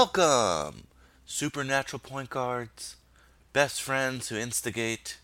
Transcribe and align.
Welcome, 0.00 0.86
supernatural 1.26 1.98
point 1.98 2.30
guards, 2.30 2.94
best 3.52 3.82
friends 3.82 4.28
who 4.28 4.36
instigate, 4.36 5.18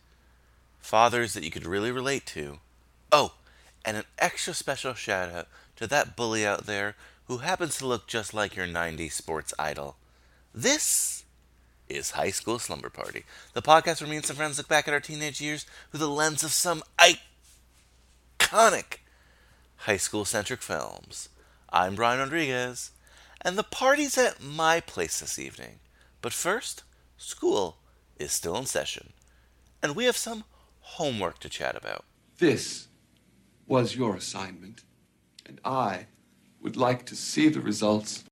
fathers 0.81 1.33
that 1.35 1.45
you 1.45 1.53
could 1.53 1.65
really 1.65 1.93
relate 1.93 2.27
to. 2.35 2.59
Oh, 3.13 3.35
and 3.85 3.97
an 3.97 4.03
extra 4.19 4.53
special 4.53 4.93
shout 4.95 5.31
out 5.31 5.47
to 5.77 5.87
that 5.87 6.17
bully 6.17 6.45
out 6.45 6.67
there 6.67 6.97
who 7.29 7.39
happens 7.39 7.79
to 7.79 7.87
look 7.87 8.09
just 8.09 8.35
like 8.35 8.57
your 8.57 8.67
90s 8.67 9.13
sports 9.13 9.55
idol. 9.61 9.95
This 10.53 11.23
is 11.89 12.11
High 12.11 12.31
School 12.31 12.59
Slumber 12.59 12.91
Party, 12.91 13.23
the 13.53 13.63
podcast 13.63 14.01
where 14.01 14.11
me 14.11 14.17
and 14.17 14.27
some 14.27 14.35
friends 14.35 14.59
look 14.59 14.67
back 14.67 14.89
at 14.89 14.95
our 14.95 14.99
teenage 14.99 15.41
years 15.41 15.67
through 15.93 16.01
the 16.01 16.09
lens 16.09 16.43
of 16.43 16.51
some 16.51 16.83
iconic 16.99 18.97
high 19.77 19.99
school 19.99 20.25
centric 20.25 20.63
films. 20.63 21.29
I'm 21.71 21.95
Brian 21.95 22.19
Rodriguez, 22.19 22.91
and 23.45 23.59
the 23.59 23.63
party's 23.63 24.17
at 24.17 24.43
my 24.43 24.81
place 24.81 25.21
this 25.21 25.39
evening. 25.39 25.81
But 26.23 26.33
first, 26.33 26.83
school 27.19 27.77
is 28.17 28.33
still 28.33 28.57
in 28.57 28.65
session, 28.65 29.13
and 29.83 29.95
we 29.95 30.07
have 30.07 30.17
some 30.17 30.45
homework 30.81 31.39
to 31.41 31.49
chat 31.49 31.77
about. 31.77 32.05
This 32.39 32.89
was 33.67 33.95
your 33.95 34.17
assignment, 34.17 34.83
and 35.45 35.61
I 35.65 36.07
would 36.61 36.77
like 36.77 37.05
to 37.07 37.17
see 37.17 37.49
the 37.49 37.61
results. 37.61 38.25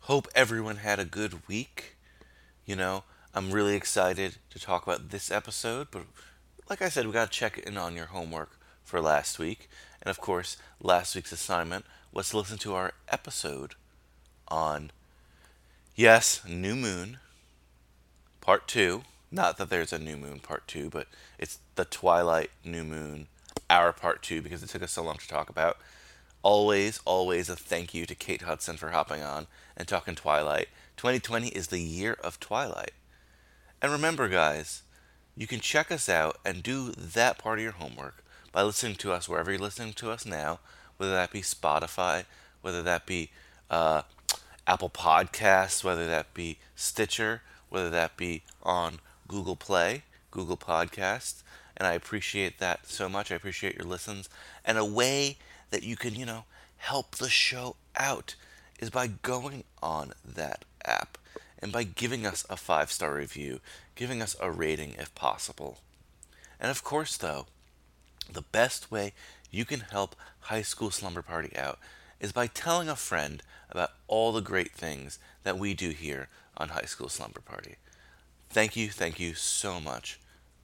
Hope 0.00 0.28
everyone 0.34 0.76
had 0.76 0.98
a 0.98 1.04
good 1.04 1.48
week. 1.48 1.96
You 2.66 2.76
know, 2.76 3.04
I'm 3.34 3.52
really 3.52 3.74
excited 3.74 4.36
to 4.50 4.58
talk 4.58 4.82
about 4.82 5.08
this 5.08 5.30
episode, 5.30 5.88
but 5.90 6.02
like 6.68 6.82
I 6.82 6.88
said, 6.88 7.06
we 7.06 7.12
got 7.12 7.32
to 7.32 7.38
check 7.38 7.58
in 7.58 7.78
on 7.78 7.96
your 7.96 8.06
homework 8.06 8.58
for 8.82 9.00
last 9.00 9.38
week. 9.38 9.68
And 10.02 10.10
of 10.10 10.20
course, 10.20 10.56
last 10.80 11.14
week's 11.14 11.32
assignment 11.32 11.84
was 12.12 12.30
to 12.30 12.38
listen 12.38 12.58
to 12.58 12.74
our 12.74 12.92
episode 13.08 13.74
on, 14.50 14.90
yes, 15.94 16.42
New 16.48 16.76
Moon, 16.76 17.18
Part 18.40 18.66
2. 18.68 19.02
Not 19.30 19.58
that 19.58 19.70
there's 19.70 19.92
a 19.92 19.98
New 19.98 20.16
Moon 20.16 20.40
Part 20.40 20.66
2, 20.66 20.90
but 20.90 21.06
it's 21.38 21.58
the 21.76 21.84
Twilight 21.84 22.50
New 22.64 22.84
Moon, 22.84 23.28
our 23.68 23.92
Part 23.92 24.22
2, 24.22 24.42
because 24.42 24.62
it 24.62 24.68
took 24.68 24.82
us 24.82 24.92
so 24.92 25.02
long 25.02 25.16
to 25.16 25.28
talk 25.28 25.48
about. 25.48 25.78
Always, 26.42 27.00
always 27.04 27.48
a 27.48 27.56
thank 27.56 27.92
you 27.94 28.06
to 28.06 28.14
Kate 28.14 28.42
Hudson 28.42 28.76
for 28.76 28.90
hopping 28.90 29.22
on 29.22 29.46
and 29.76 29.86
talking 29.86 30.14
Twilight. 30.14 30.68
2020 30.96 31.48
is 31.48 31.68
the 31.68 31.80
year 31.80 32.16
of 32.24 32.40
Twilight. 32.40 32.92
And 33.82 33.92
remember, 33.92 34.28
guys, 34.28 34.82
you 35.36 35.46
can 35.46 35.60
check 35.60 35.90
us 35.90 36.08
out 36.08 36.38
and 36.44 36.62
do 36.62 36.92
that 36.92 37.38
part 37.38 37.58
of 37.58 37.62
your 37.62 37.72
homework 37.72 38.24
by 38.52 38.62
listening 38.62 38.96
to 38.96 39.12
us 39.12 39.28
wherever 39.28 39.50
you're 39.50 39.60
listening 39.60 39.92
to 39.94 40.10
us 40.10 40.26
now, 40.26 40.60
whether 40.96 41.12
that 41.12 41.30
be 41.30 41.40
Spotify, 41.40 42.24
whether 42.62 42.82
that 42.82 43.06
be 43.06 43.30
uh, 43.70 44.02
Apple 44.70 44.88
Podcasts, 44.88 45.82
whether 45.82 46.06
that 46.06 46.32
be 46.32 46.56
Stitcher, 46.76 47.42
whether 47.70 47.90
that 47.90 48.16
be 48.16 48.44
on 48.62 49.00
Google 49.26 49.56
Play, 49.56 50.04
Google 50.30 50.56
Podcasts. 50.56 51.42
And 51.76 51.88
I 51.88 51.94
appreciate 51.94 52.60
that 52.60 52.86
so 52.86 53.08
much. 53.08 53.32
I 53.32 53.34
appreciate 53.34 53.74
your 53.74 53.88
listens. 53.88 54.28
And 54.64 54.78
a 54.78 54.84
way 54.84 55.38
that 55.70 55.82
you 55.82 55.96
can, 55.96 56.14
you 56.14 56.24
know, 56.24 56.44
help 56.76 57.16
the 57.16 57.28
show 57.28 57.74
out 57.96 58.36
is 58.78 58.90
by 58.90 59.08
going 59.08 59.64
on 59.82 60.12
that 60.24 60.64
app 60.84 61.18
and 61.58 61.72
by 61.72 61.82
giving 61.82 62.24
us 62.24 62.46
a 62.48 62.56
five 62.56 62.92
star 62.92 63.14
review, 63.14 63.58
giving 63.96 64.22
us 64.22 64.36
a 64.38 64.52
rating 64.52 64.94
if 65.00 65.12
possible. 65.16 65.78
And 66.60 66.70
of 66.70 66.84
course, 66.84 67.16
though, 67.16 67.46
the 68.32 68.42
best 68.42 68.88
way 68.92 69.14
you 69.50 69.64
can 69.64 69.80
help 69.80 70.14
High 70.42 70.62
School 70.62 70.92
Slumber 70.92 71.22
Party 71.22 71.56
out 71.56 71.80
is 72.20 72.30
by 72.30 72.46
telling 72.46 72.88
a 72.88 72.94
friend 72.94 73.42
about 73.70 73.92
all 74.08 74.32
the 74.32 74.40
great 74.40 74.72
things 74.72 75.18
that 75.44 75.58
we 75.58 75.74
do 75.74 75.90
here 75.90 76.28
on 76.56 76.70
High 76.70 76.82
School 76.82 77.08
Slumber 77.08 77.40
Party. 77.40 77.76
Thank 78.50 78.76
you, 78.76 78.90
thank 78.90 79.20
you 79.20 79.34
so 79.34 79.80
much, 79.80 80.18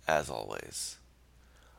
as 0.08 0.28
always. 0.28 0.96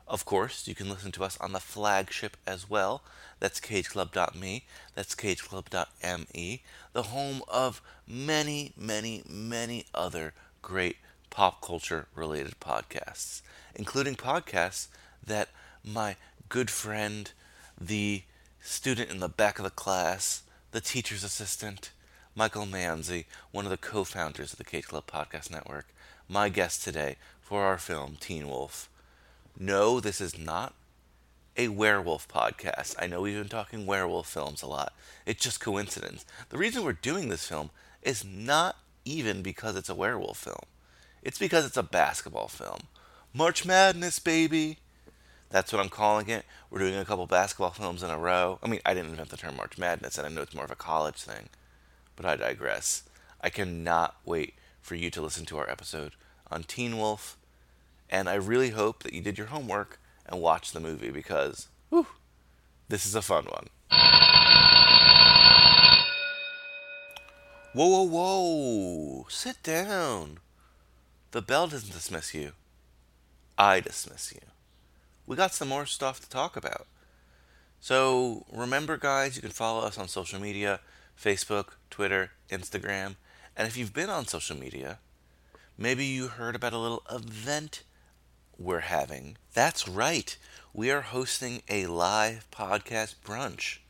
Of 0.06 0.24
course, 0.24 0.66
you 0.66 0.74
can 0.74 0.88
listen 0.88 1.12
to 1.12 1.24
us 1.24 1.36
on 1.38 1.52
the 1.52 1.60
flagship 1.60 2.36
as 2.46 2.68
well. 2.68 3.02
That's 3.40 3.60
cageclub.me. 3.60 4.64
That's 4.94 5.14
cageclub.me, 5.14 6.62
the 6.94 7.02
home 7.02 7.42
of 7.46 7.82
many, 8.06 8.72
many, 8.74 9.22
many 9.28 9.84
other 9.94 10.32
great 10.62 10.96
pop 11.28 11.60
culture 11.60 12.06
related 12.14 12.58
podcasts, 12.58 13.42
including 13.74 14.14
podcasts 14.14 14.88
that 15.24 15.50
my 15.84 16.16
good 16.48 16.70
friend, 16.70 17.30
the 17.78 18.22
student 18.62 19.10
in 19.10 19.20
the 19.20 19.28
back 19.28 19.58
of 19.58 19.64
the 19.64 19.70
class, 19.70 20.42
the 20.70 20.80
teacher's 20.80 21.24
assistant, 21.24 21.90
Michael 22.34 22.66
Manzi, 22.66 23.24
one 23.50 23.64
of 23.64 23.70
the 23.70 23.76
co 23.76 24.04
founders 24.04 24.52
of 24.52 24.58
the 24.58 24.64
Cage 24.64 24.86
Club 24.86 25.06
Podcast 25.06 25.50
Network, 25.50 25.86
my 26.28 26.48
guest 26.48 26.82
today 26.82 27.16
for 27.40 27.62
our 27.62 27.78
film 27.78 28.16
Teen 28.20 28.48
Wolf. 28.48 28.90
No, 29.58 29.98
this 29.98 30.20
is 30.20 30.38
not 30.38 30.74
a 31.56 31.68
werewolf 31.68 32.28
podcast. 32.28 32.94
I 32.98 33.06
know 33.06 33.22
we've 33.22 33.38
been 33.38 33.48
talking 33.48 33.86
werewolf 33.86 34.28
films 34.28 34.62
a 34.62 34.66
lot. 34.66 34.92
It's 35.26 35.42
just 35.42 35.60
coincidence. 35.60 36.24
The 36.50 36.58
reason 36.58 36.84
we're 36.84 36.92
doing 36.92 37.28
this 37.28 37.46
film 37.46 37.70
is 38.02 38.24
not 38.24 38.76
even 39.04 39.42
because 39.42 39.74
it's 39.74 39.88
a 39.88 39.94
werewolf 39.94 40.36
film. 40.38 40.66
It's 41.22 41.38
because 41.38 41.64
it's 41.64 41.76
a 41.76 41.82
basketball 41.82 42.48
film. 42.48 42.80
March 43.32 43.64
Madness, 43.66 44.18
baby. 44.18 44.78
That's 45.50 45.72
what 45.72 45.80
I'm 45.80 45.88
calling 45.88 46.28
it. 46.28 46.44
We're 46.70 46.80
doing 46.80 46.96
a 46.96 47.04
couple 47.04 47.26
basketball 47.26 47.70
films 47.70 48.02
in 48.02 48.10
a 48.10 48.18
row. 48.18 48.58
I 48.62 48.68
mean, 48.68 48.80
I 48.84 48.92
didn't 48.92 49.10
invent 49.10 49.30
the 49.30 49.36
term 49.36 49.56
March 49.56 49.78
Madness, 49.78 50.18
and 50.18 50.26
I 50.26 50.30
know 50.30 50.42
it's 50.42 50.54
more 50.54 50.64
of 50.64 50.70
a 50.70 50.76
college 50.76 51.22
thing, 51.22 51.48
but 52.16 52.26
I 52.26 52.36
digress. 52.36 53.04
I 53.40 53.48
cannot 53.48 54.16
wait 54.24 54.54
for 54.82 54.94
you 54.94 55.10
to 55.10 55.22
listen 55.22 55.46
to 55.46 55.58
our 55.58 55.70
episode 55.70 56.12
on 56.50 56.64
Teen 56.64 56.98
Wolf, 56.98 57.38
and 58.10 58.28
I 58.28 58.34
really 58.34 58.70
hope 58.70 59.02
that 59.02 59.14
you 59.14 59.22
did 59.22 59.38
your 59.38 59.46
homework 59.48 59.98
and 60.26 60.40
watched 60.40 60.74
the 60.74 60.80
movie 60.80 61.10
because, 61.10 61.68
whew, 61.88 62.06
this 62.88 63.06
is 63.06 63.14
a 63.14 63.22
fun 63.22 63.44
one. 63.44 63.68
Whoa, 67.72 67.86
whoa, 67.86 68.02
whoa! 68.02 69.26
Sit 69.28 69.62
down. 69.62 70.38
The 71.30 71.42
bell 71.42 71.68
doesn't 71.68 71.92
dismiss 71.92 72.34
you. 72.34 72.52
I 73.56 73.80
dismiss 73.80 74.32
you. 74.32 74.40
We 75.28 75.36
got 75.36 75.52
some 75.52 75.68
more 75.68 75.84
stuff 75.84 76.20
to 76.20 76.30
talk 76.30 76.56
about. 76.56 76.86
So 77.80 78.46
remember, 78.50 78.96
guys, 78.96 79.36
you 79.36 79.42
can 79.42 79.50
follow 79.50 79.86
us 79.86 79.98
on 79.98 80.08
social 80.08 80.40
media 80.40 80.80
Facebook, 81.22 81.72
Twitter, 81.90 82.30
Instagram. 82.48 83.16
And 83.54 83.68
if 83.68 83.76
you've 83.76 83.92
been 83.92 84.08
on 84.08 84.26
social 84.26 84.56
media, 84.56 85.00
maybe 85.76 86.06
you 86.06 86.28
heard 86.28 86.54
about 86.56 86.72
a 86.72 86.78
little 86.78 87.02
event 87.12 87.82
we're 88.58 88.80
having. 88.80 89.36
That's 89.52 89.86
right, 89.86 90.34
we 90.72 90.90
are 90.90 91.02
hosting 91.02 91.60
a 91.68 91.84
live 91.88 92.46
podcast 92.50 93.16
brunch. 93.22 93.80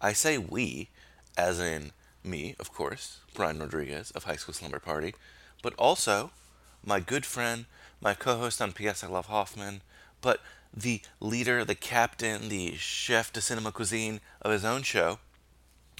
I 0.00 0.12
say 0.12 0.38
we, 0.38 0.88
as 1.36 1.60
in 1.60 1.92
me, 2.24 2.56
of 2.58 2.72
course, 2.72 3.20
Brian 3.32 3.60
Rodriguez 3.60 4.10
of 4.10 4.24
High 4.24 4.36
School 4.36 4.54
Slumber 4.54 4.80
Party, 4.80 5.14
but 5.62 5.74
also 5.74 6.32
my 6.84 6.98
good 6.98 7.24
friend, 7.24 7.66
my 8.00 8.14
co 8.14 8.38
host 8.38 8.60
on 8.60 8.72
P.S. 8.72 9.04
I 9.04 9.06
Love 9.06 9.26
Hoffman, 9.26 9.82
but 10.20 10.40
the 10.74 11.00
leader, 11.20 11.64
the 11.64 11.74
captain, 11.74 12.48
the 12.48 12.74
chef 12.76 13.32
de 13.32 13.40
cinema 13.40 13.72
cuisine 13.72 14.20
of 14.42 14.52
his 14.52 14.64
own 14.64 14.82
show, 14.82 15.18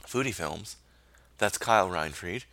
Foodie 0.06 0.34
Films. 0.34 0.76
That's 1.38 1.58
Kyle 1.58 1.88
Reinfried. 1.88 2.44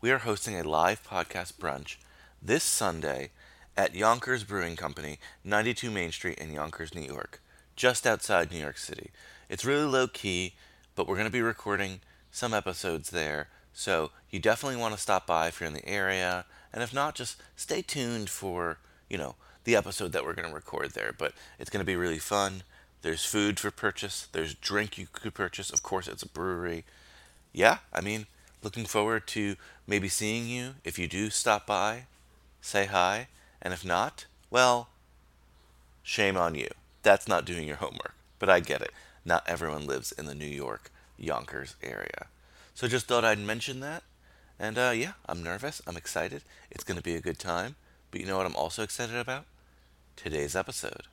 We 0.00 0.10
are 0.10 0.18
hosting 0.18 0.58
a 0.58 0.68
live 0.68 1.06
podcast 1.06 1.54
brunch 1.54 1.96
this 2.40 2.64
Sunday 2.64 3.30
at 3.76 3.94
Yonkers 3.94 4.44
Brewing 4.44 4.76
Company, 4.76 5.18
92 5.44 5.90
Main 5.90 6.12
Street 6.12 6.38
in 6.38 6.52
Yonkers, 6.52 6.94
New 6.94 7.02
York, 7.02 7.40
just 7.76 8.06
outside 8.06 8.50
New 8.50 8.58
York 8.58 8.78
City. 8.78 9.10
It's 9.48 9.64
really 9.64 9.84
low 9.84 10.06
key, 10.06 10.54
but 10.94 11.06
we're 11.06 11.16
going 11.16 11.26
to 11.26 11.32
be 11.32 11.42
recording 11.42 12.00
some 12.30 12.54
episodes 12.54 13.10
there, 13.10 13.48
so 13.72 14.10
you 14.30 14.38
definitely 14.38 14.80
want 14.80 14.94
to 14.94 15.00
stop 15.00 15.26
by 15.26 15.48
if 15.48 15.60
you're 15.60 15.68
in 15.68 15.74
the 15.74 15.88
area, 15.88 16.44
and 16.72 16.82
if 16.82 16.94
not, 16.94 17.14
just 17.14 17.40
stay 17.56 17.82
tuned 17.82 18.30
for, 18.30 18.78
you 19.08 19.18
know, 19.18 19.34
the 19.64 19.76
episode 19.76 20.12
that 20.12 20.24
we're 20.24 20.34
going 20.34 20.48
to 20.48 20.54
record 20.54 20.90
there. 20.90 21.14
But 21.16 21.32
it's 21.58 21.70
going 21.70 21.82
to 21.82 21.86
be 21.86 21.96
really 21.96 22.18
fun. 22.18 22.62
There's 23.02 23.24
food 23.24 23.58
for 23.58 23.70
purchase, 23.70 24.28
there's 24.32 24.54
drink 24.54 24.98
you 24.98 25.06
could 25.10 25.32
purchase. 25.32 25.70
Of 25.70 25.82
course, 25.82 26.06
it's 26.06 26.22
a 26.22 26.28
brewery. 26.28 26.84
Yeah, 27.52 27.78
I 27.92 28.00
mean, 28.00 28.26
looking 28.62 28.84
forward 28.84 29.26
to 29.28 29.56
maybe 29.86 30.08
seeing 30.08 30.46
you 30.46 30.74
if 30.84 30.98
you 30.98 31.08
do 31.08 31.30
stop 31.30 31.66
by, 31.66 32.04
say 32.60 32.86
hi, 32.86 33.28
and 33.62 33.72
if 33.72 33.84
not, 33.84 34.26
well, 34.50 34.88
shame 36.02 36.36
on 36.36 36.54
you. 36.54 36.68
That's 37.02 37.26
not 37.26 37.46
doing 37.46 37.66
your 37.66 37.76
homework. 37.76 38.14
But 38.38 38.50
I 38.50 38.60
get 38.60 38.82
it. 38.82 38.92
Not 39.24 39.48
everyone 39.48 39.86
lives 39.86 40.12
in 40.12 40.26
the 40.26 40.34
New 40.34 40.44
York 40.44 40.90
Yonkers 41.18 41.76
area. 41.82 42.26
So 42.74 42.88
just 42.88 43.06
thought 43.06 43.24
I'd 43.24 43.38
mention 43.38 43.80
that. 43.80 44.02
And 44.58 44.76
uh, 44.76 44.92
yeah, 44.94 45.12
I'm 45.26 45.42
nervous. 45.42 45.80
I'm 45.86 45.96
excited. 45.96 46.42
It's 46.70 46.84
going 46.84 46.96
to 46.96 47.02
be 47.02 47.14
a 47.14 47.20
good 47.20 47.38
time. 47.38 47.76
But 48.10 48.20
you 48.20 48.26
know 48.26 48.36
what 48.36 48.46
I'm 48.46 48.56
also 48.56 48.82
excited 48.82 49.16
about? 49.16 49.44
Today's 50.16 50.56
episode. 50.56 51.04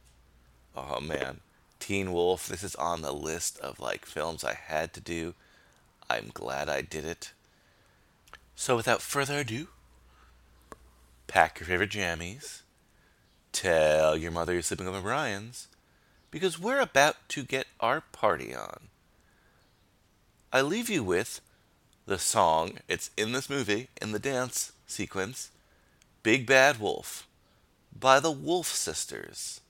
Oh 0.75 0.99
man, 0.99 1.41
Teen 1.79 2.11
Wolf. 2.11 2.47
This 2.47 2.63
is 2.63 2.75
on 2.75 3.01
the 3.01 3.13
list 3.13 3.59
of 3.59 3.79
like 3.79 4.05
films 4.05 4.43
I 4.43 4.53
had 4.53 4.93
to 4.93 4.99
do. 4.99 5.33
I'm 6.09 6.31
glad 6.33 6.69
I 6.69 6.81
did 6.81 7.05
it. 7.05 7.33
So 8.55 8.75
without 8.75 9.01
further 9.01 9.39
ado, 9.39 9.67
pack 11.27 11.59
your 11.59 11.67
favorite 11.67 11.91
jammies, 11.91 12.61
tell 13.51 14.17
your 14.17 14.31
mother 14.31 14.53
you're 14.53 14.61
sleeping 14.63 14.87
over 14.87 15.01
Brian's, 15.01 15.67
because 16.31 16.59
we're 16.59 16.79
about 16.79 17.17
to 17.29 17.43
get 17.43 17.67
our 17.79 18.01
party 18.01 18.55
on. 18.55 18.87
I 20.51 20.61
leave 20.61 20.89
you 20.89 21.03
with 21.03 21.41
the 22.07 22.17
song, 22.17 22.79
it's 22.87 23.11
in 23.15 23.33
this 23.33 23.49
movie, 23.49 23.89
in 24.01 24.11
the 24.11 24.19
dance 24.19 24.71
sequence, 24.87 25.51
Big 26.27 26.45
Bad 26.45 26.77
Wolf, 26.77 27.25
by 27.97 28.19
the 28.19 28.29
Wolf 28.29 28.67
Sisters. 28.67 29.61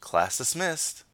Class 0.00 0.38
dismissed. 0.38 1.04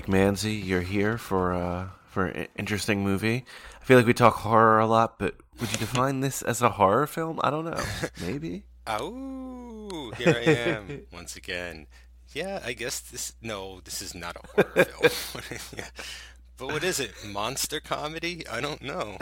Mike 0.00 0.06
Manzi, 0.06 0.64
you're 0.64 0.80
here 0.80 1.18
for 1.18 1.52
uh, 1.52 1.88
for 2.08 2.24
an 2.24 2.48
interesting 2.56 3.04
movie. 3.04 3.44
I 3.82 3.84
feel 3.84 3.98
like 3.98 4.06
we 4.06 4.14
talk 4.14 4.36
horror 4.36 4.78
a 4.78 4.86
lot, 4.86 5.18
but 5.18 5.34
would 5.60 5.70
you 5.72 5.76
define 5.76 6.20
this 6.20 6.40
as 6.40 6.62
a 6.62 6.70
horror 6.70 7.06
film? 7.06 7.38
I 7.44 7.50
don't 7.50 7.66
know. 7.66 7.82
Maybe. 8.22 8.64
Oh, 8.86 10.10
here 10.16 10.34
I 10.34 10.52
am 10.52 11.02
once 11.12 11.36
again. 11.36 11.86
Yeah, 12.32 12.62
I 12.64 12.72
guess 12.72 13.00
this. 13.00 13.34
No, 13.42 13.82
this 13.84 14.00
is 14.00 14.14
not 14.14 14.36
a 14.36 14.62
horror 14.62 14.84
film. 15.10 15.60
yeah. 15.76 15.88
But 16.56 16.68
what 16.68 16.82
is 16.82 16.98
it? 16.98 17.12
Monster 17.26 17.78
comedy? 17.78 18.48
I 18.48 18.62
don't 18.62 18.80
know. 18.80 19.18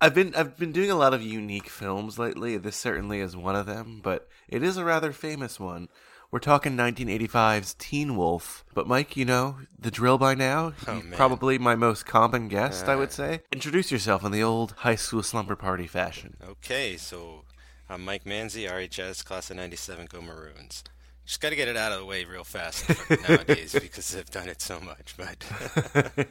I've 0.00 0.14
been 0.16 0.34
I've 0.34 0.58
been 0.58 0.72
doing 0.72 0.90
a 0.90 0.96
lot 0.96 1.14
of 1.14 1.22
unique 1.22 1.68
films 1.68 2.18
lately. 2.18 2.56
This 2.56 2.74
certainly 2.74 3.20
is 3.20 3.36
one 3.36 3.54
of 3.54 3.66
them, 3.66 4.00
but 4.02 4.26
it 4.48 4.64
is 4.64 4.76
a 4.76 4.84
rather 4.84 5.12
famous 5.12 5.60
one. 5.60 5.88
We're 6.34 6.40
talking 6.40 6.76
1985's 6.76 7.74
Teen 7.74 8.16
Wolf. 8.16 8.64
But 8.74 8.88
Mike, 8.88 9.16
you 9.16 9.24
know 9.24 9.58
the 9.78 9.92
drill 9.92 10.18
by 10.18 10.34
now. 10.34 10.72
Oh, 10.88 10.94
man. 10.94 11.12
probably 11.12 11.58
my 11.58 11.76
most 11.76 12.06
common 12.06 12.48
guest, 12.48 12.86
I 12.88 12.96
would 12.96 13.12
say. 13.12 13.42
Introduce 13.52 13.92
yourself 13.92 14.24
in 14.24 14.32
the 14.32 14.42
old 14.42 14.72
high 14.78 14.96
school 14.96 15.22
slumber 15.22 15.54
party 15.54 15.86
fashion. 15.86 16.36
Okay, 16.44 16.96
so 16.96 17.44
I'm 17.88 18.04
Mike 18.04 18.24
Manzi, 18.24 18.68
RHS, 18.68 19.24
class 19.24 19.48
of 19.52 19.58
'97, 19.58 20.06
go 20.06 20.20
Maroons. 20.20 20.82
Just 21.24 21.40
got 21.40 21.50
to 21.50 21.54
get 21.56 21.68
it 21.68 21.76
out 21.76 21.92
of 21.92 22.00
the 22.00 22.04
way 22.04 22.24
real 22.24 22.42
fast 22.42 22.88
nowadays 23.28 23.72
because 23.72 24.16
I've 24.16 24.32
done 24.32 24.48
it 24.48 24.60
so 24.60 24.80
much. 24.80 25.14
But 25.16 26.26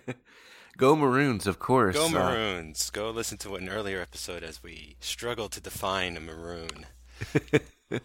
Go 0.78 0.98
Maroons, 0.98 1.48
of 1.48 1.60
course. 1.60 1.96
go 1.96 2.08
Uh, 2.08 2.10
Maroons. 2.10 2.90
Go 2.90 3.10
listen 3.10 3.38
to 3.38 3.56
an 3.56 3.70
earlier 3.70 4.02
episode 4.02 4.44
as 4.44 4.62
we 4.62 4.98
struggle 5.00 5.48
to 5.48 5.62
define 5.62 6.18
a 6.18 6.20
maroon. 6.20 6.88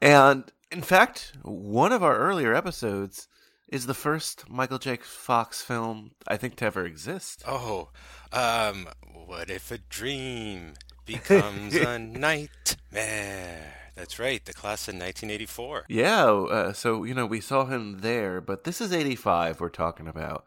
And 0.00 0.50
in 0.76 0.82
fact, 0.82 1.32
one 1.42 1.90
of 1.90 2.02
our 2.02 2.18
earlier 2.18 2.54
episodes 2.54 3.28
is 3.66 3.86
the 3.86 3.94
first 3.94 4.46
Michael 4.46 4.78
J. 4.78 4.98
Fox 5.00 5.62
film 5.62 6.10
I 6.28 6.36
think 6.36 6.56
to 6.56 6.66
ever 6.66 6.84
exist. 6.84 7.42
Oh, 7.48 7.88
um, 8.30 8.86
what 9.24 9.48
if 9.48 9.70
a 9.70 9.78
dream 9.78 10.74
becomes 11.06 11.74
a 11.74 11.98
nightmare? 12.92 13.72
That's 13.94 14.18
right, 14.18 14.44
the 14.44 14.52
class 14.52 14.86
of 14.86 14.94
1984. 14.96 15.86
Yeah, 15.88 16.26
uh, 16.26 16.72
so 16.74 17.04
you 17.04 17.14
know 17.14 17.24
we 17.24 17.40
saw 17.40 17.64
him 17.64 18.00
there, 18.00 18.42
but 18.42 18.64
this 18.64 18.82
is 18.82 18.92
'85 18.92 19.58
we're 19.58 19.70
talking 19.70 20.06
about, 20.06 20.44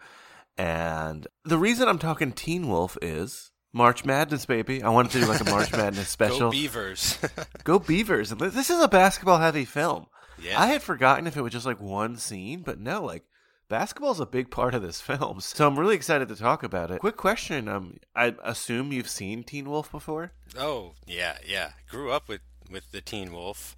and 0.60 1.26
the 1.44 1.58
reason 1.58 1.88
I'm 1.88 1.98
talking 1.98 2.34
Teen 2.34 2.68
Wolf 2.68 3.00
is 3.02 3.50
March 3.74 4.06
Madness, 4.06 4.46
baby. 4.46 4.84
I 4.84 4.90
wanted 4.90 5.12
to 5.14 5.22
do 5.22 5.26
like 5.26 5.42
a 5.42 5.50
March 5.50 5.72
Madness 5.76 6.10
special. 6.10 6.40
Go 6.40 6.52
Beavers. 6.52 7.18
Go 7.64 7.80
Beavers! 7.80 8.30
This 8.30 8.70
is 8.70 8.80
a 8.80 8.88
basketball-heavy 8.88 9.66
film. 9.66 10.06
Yeah. 10.42 10.60
I 10.60 10.68
had 10.68 10.82
forgotten 10.82 11.28
if 11.28 11.38
it 11.38 11.42
was 11.42 11.54
just 11.54 11.66
like 11.66 11.80
one 11.80 12.18
scene, 12.18 12.62
but 12.62 12.80
no, 12.80 13.04
like 13.04 13.24
basketball's 13.68 14.20
a 14.20 14.26
big 14.26 14.50
part 14.52 14.74
of 14.74 14.82
this 14.82 15.02
film. 15.10 15.42
So 15.42 15.68
I'm 15.68 15.80
really 15.80 15.96
excited 15.96 16.28
to 16.30 16.36
talk 16.36 16.64
about 16.64 16.92
it. 16.92 17.00
Quick 17.00 17.18
question, 17.18 17.68
um 17.68 17.98
I 18.16 18.36
assume 18.44 18.92
you've 18.92 19.10
seen 19.10 19.44
Teen 19.44 19.70
Wolf 19.70 19.92
before? 19.92 20.32
Oh, 20.58 20.94
yeah, 21.06 21.38
yeah. 21.46 21.72
Grew 21.90 22.12
up 22.12 22.28
with 22.28 22.42
with 22.70 22.92
the 22.92 23.02
Teen 23.02 23.32
Wolf. 23.32 23.76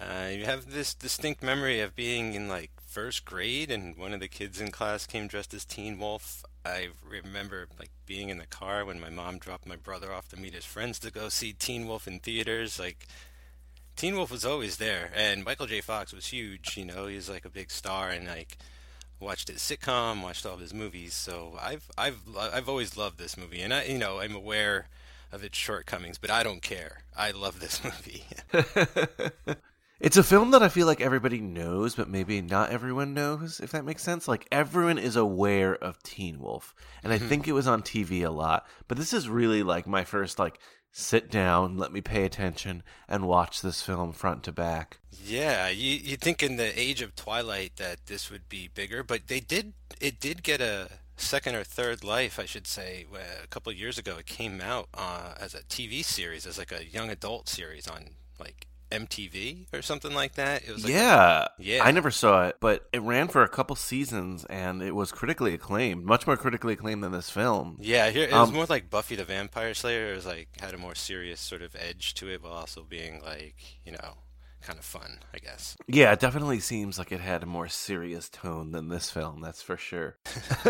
Uh, 0.00 0.28
you 0.30 0.44
have 0.46 0.72
this 0.72 0.94
distinct 0.94 1.42
memory 1.42 1.78
of 1.80 1.94
being 1.94 2.34
in 2.34 2.48
like 2.48 2.70
first 2.84 3.24
grade, 3.24 3.70
and 3.70 3.96
one 3.96 4.12
of 4.12 4.20
the 4.20 4.28
kids 4.28 4.60
in 4.60 4.70
class 4.70 5.06
came 5.06 5.28
dressed 5.28 5.54
as 5.54 5.64
Teen 5.64 5.98
Wolf. 5.98 6.44
I 6.64 6.88
remember 7.08 7.68
like 7.78 7.90
being 8.06 8.28
in 8.28 8.38
the 8.38 8.46
car 8.46 8.84
when 8.84 9.00
my 9.00 9.10
mom 9.10 9.38
dropped 9.38 9.66
my 9.66 9.76
brother 9.76 10.12
off 10.12 10.28
to 10.30 10.36
meet 10.36 10.54
his 10.54 10.64
friends 10.64 10.98
to 11.00 11.10
go 11.10 11.28
see 11.28 11.52
Teen 11.52 11.86
Wolf 11.86 12.08
in 12.08 12.18
theaters. 12.18 12.78
Like 12.80 13.06
Teen 13.96 14.16
Wolf 14.16 14.30
was 14.30 14.44
always 14.44 14.78
there, 14.78 15.10
and 15.14 15.44
Michael 15.44 15.66
J. 15.66 15.80
Fox 15.80 16.12
was 16.12 16.26
huge. 16.28 16.76
You 16.76 16.84
know, 16.84 17.06
he 17.06 17.16
was 17.16 17.28
like 17.28 17.44
a 17.44 17.50
big 17.50 17.70
star, 17.70 18.10
and 18.10 18.26
like 18.26 18.56
watched 19.20 19.48
his 19.48 19.58
sitcom, 19.58 20.22
watched 20.22 20.44
all 20.44 20.54
of 20.54 20.60
his 20.60 20.74
movies. 20.74 21.14
So 21.14 21.58
I've 21.60 21.90
I've 21.96 22.20
I've 22.36 22.68
always 22.68 22.96
loved 22.96 23.18
this 23.18 23.36
movie, 23.36 23.60
and 23.60 23.72
I 23.72 23.84
you 23.84 23.98
know 23.98 24.20
I'm 24.20 24.34
aware 24.34 24.88
of 25.30 25.44
its 25.44 25.56
shortcomings, 25.56 26.18
but 26.18 26.30
I 26.30 26.42
don't 26.42 26.62
care. 26.62 27.04
I 27.16 27.30
love 27.30 27.60
this 27.60 27.82
movie. 27.84 28.24
It's 30.02 30.16
a 30.16 30.24
film 30.24 30.50
that 30.50 30.64
I 30.64 30.68
feel 30.68 30.88
like 30.88 31.00
everybody 31.00 31.40
knows, 31.40 31.94
but 31.94 32.08
maybe 32.08 32.40
not 32.40 32.70
everyone 32.70 33.14
knows, 33.14 33.60
if 33.60 33.70
that 33.70 33.84
makes 33.84 34.02
sense. 34.02 34.26
Like, 34.26 34.48
everyone 34.50 34.98
is 34.98 35.14
aware 35.14 35.76
of 35.76 36.02
Teen 36.02 36.40
Wolf, 36.40 36.74
and 37.04 37.12
I 37.12 37.18
mm-hmm. 37.18 37.28
think 37.28 37.46
it 37.46 37.52
was 37.52 37.68
on 37.68 37.82
TV 37.82 38.26
a 38.26 38.30
lot, 38.30 38.66
but 38.88 38.98
this 38.98 39.12
is 39.12 39.28
really 39.28 39.62
like 39.62 39.86
my 39.86 40.02
first, 40.02 40.40
like, 40.40 40.58
sit 40.92 41.30
down, 41.30 41.76
let 41.78 41.92
me 41.92 42.00
pay 42.00 42.24
attention, 42.24 42.82
and 43.08 43.26
watch 43.26 43.62
this 43.62 43.82
film 43.82 44.12
front 44.12 44.44
to 44.44 44.52
back. 44.52 44.98
Yeah, 45.24 45.68
you 45.68 45.96
you 45.96 46.16
think 46.16 46.42
in 46.42 46.56
the 46.56 46.78
age 46.78 47.02
of 47.02 47.16
Twilight 47.16 47.76
that 47.76 48.06
this 48.06 48.30
would 48.30 48.48
be 48.48 48.68
bigger, 48.68 49.02
but 49.02 49.28
they 49.28 49.40
did 49.40 49.72
it 50.00 50.20
did 50.20 50.42
get 50.42 50.60
a 50.60 50.88
second 51.16 51.54
or 51.54 51.64
third 51.64 52.04
life, 52.04 52.38
I 52.38 52.44
should 52.44 52.66
say. 52.66 53.06
A 53.42 53.46
couple 53.46 53.72
years 53.72 53.98
ago, 53.98 54.16
it 54.18 54.26
came 54.26 54.60
out 54.60 54.88
uh, 54.94 55.34
as 55.40 55.54
a 55.54 55.62
TV 55.62 56.04
series, 56.04 56.46
as 56.46 56.58
like 56.58 56.72
a 56.72 56.84
young 56.84 57.10
adult 57.10 57.48
series 57.48 57.88
on 57.88 58.10
like 58.38 58.66
MTV 58.92 59.66
or 59.72 59.82
something 59.82 60.14
like 60.14 60.34
that. 60.34 60.62
It 60.62 60.72
was 60.72 60.84
like 60.84 60.92
yeah. 60.92 61.48
Yeah. 61.58 61.82
I 61.84 61.90
never 61.90 62.10
saw 62.10 62.46
it, 62.48 62.56
but 62.60 62.86
it 62.92 63.00
ran 63.02 63.28
for 63.28 63.42
a 63.42 63.48
couple 63.48 63.74
seasons, 63.76 64.44
and 64.46 64.82
it 64.82 64.94
was 64.94 65.10
critically 65.12 65.54
acclaimed, 65.54 66.04
much 66.04 66.26
more 66.26 66.36
critically 66.36 66.74
acclaimed 66.74 67.02
than 67.02 67.12
this 67.12 67.30
film. 67.30 67.78
Yeah, 67.80 68.10
here 68.10 68.24
it 68.24 68.32
was 68.32 68.48
Um, 68.48 68.54
more 68.54 68.66
like 68.68 68.90
Buffy 68.90 69.16
the 69.16 69.24
Vampire 69.24 69.74
Slayer. 69.74 70.12
It 70.12 70.16
was 70.16 70.26
like 70.26 70.48
had 70.60 70.74
a 70.74 70.78
more 70.78 70.94
serious 70.94 71.40
sort 71.40 71.62
of 71.62 71.74
edge 71.78 72.14
to 72.14 72.28
it, 72.30 72.42
while 72.42 72.52
also 72.52 72.82
being 72.82 73.22
like 73.22 73.56
you 73.84 73.92
know 73.92 74.14
kind 74.62 74.78
of 74.78 74.84
fun, 74.84 75.20
I 75.34 75.38
guess. 75.38 75.76
Yeah, 75.86 76.12
it 76.12 76.20
definitely 76.20 76.60
seems 76.60 76.98
like 76.98 77.12
it 77.12 77.20
had 77.20 77.42
a 77.42 77.46
more 77.46 77.68
serious 77.68 78.28
tone 78.28 78.72
than 78.72 78.88
this 78.88 79.10
film, 79.10 79.40
that's 79.40 79.62
for 79.62 79.76
sure. 79.76 80.16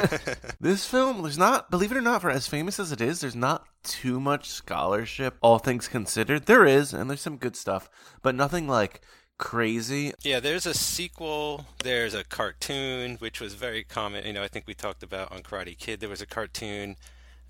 this 0.61 0.87
film, 0.87 1.23
there's 1.23 1.39
not, 1.39 1.71
believe 1.71 1.93
it 1.93 1.99
or 1.99 2.03
not, 2.03 2.23
for 2.23 2.31
as 2.31 2.47
famous 2.47 2.81
as 2.81 2.93
it 2.93 3.01
is, 3.01 3.21
there's 3.21 3.37
not 3.37 3.67
too 3.83 4.21
much 4.21 4.49
scholarship, 4.49 5.37
all 5.41 5.59
things 5.59 5.89
considered. 5.89 6.47
There 6.47 6.67
is, 6.67 6.93
and 6.93 7.09
there's 7.09 7.21
some 7.21 7.37
good 7.37 7.57
stuff, 7.57 7.89
but 8.23 8.35
nothing 8.35 8.69
like 8.69 9.03
crazy. 9.39 10.13
Yeah, 10.23 10.41
there's 10.41 10.67
a 10.67 10.75
sequel. 10.75 11.67
There's 11.83 12.15
a 12.15 12.25
cartoon, 12.25 13.17
which 13.17 13.41
was 13.41 13.55
very 13.55 13.83
common. 13.83 14.25
You 14.25 14.33
know, 14.33 14.43
I 14.43 14.49
think 14.49 14.67
we 14.67 14.75
talked 14.75 15.03
about 15.03 15.33
on 15.33 15.41
Karate 15.43 15.77
Kid. 15.77 16.01
There 16.01 16.09
was 16.09 16.23
a 16.23 16.27
cartoon. 16.27 16.97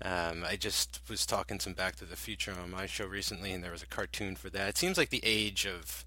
Um, 0.01 0.43
I 0.43 0.55
just 0.55 1.01
was 1.07 1.25
talking 1.25 1.59
some 1.59 1.73
Back 1.73 1.95
to 1.97 2.05
the 2.05 2.15
Future 2.15 2.53
on 2.61 2.71
my 2.71 2.87
show 2.87 3.05
recently, 3.05 3.51
and 3.51 3.63
there 3.63 3.71
was 3.71 3.83
a 3.83 3.87
cartoon 3.87 4.35
for 4.35 4.49
that. 4.49 4.69
It 4.69 4.77
seems 4.77 4.97
like 4.97 5.11
the 5.11 5.21
age 5.23 5.65
of 5.65 6.03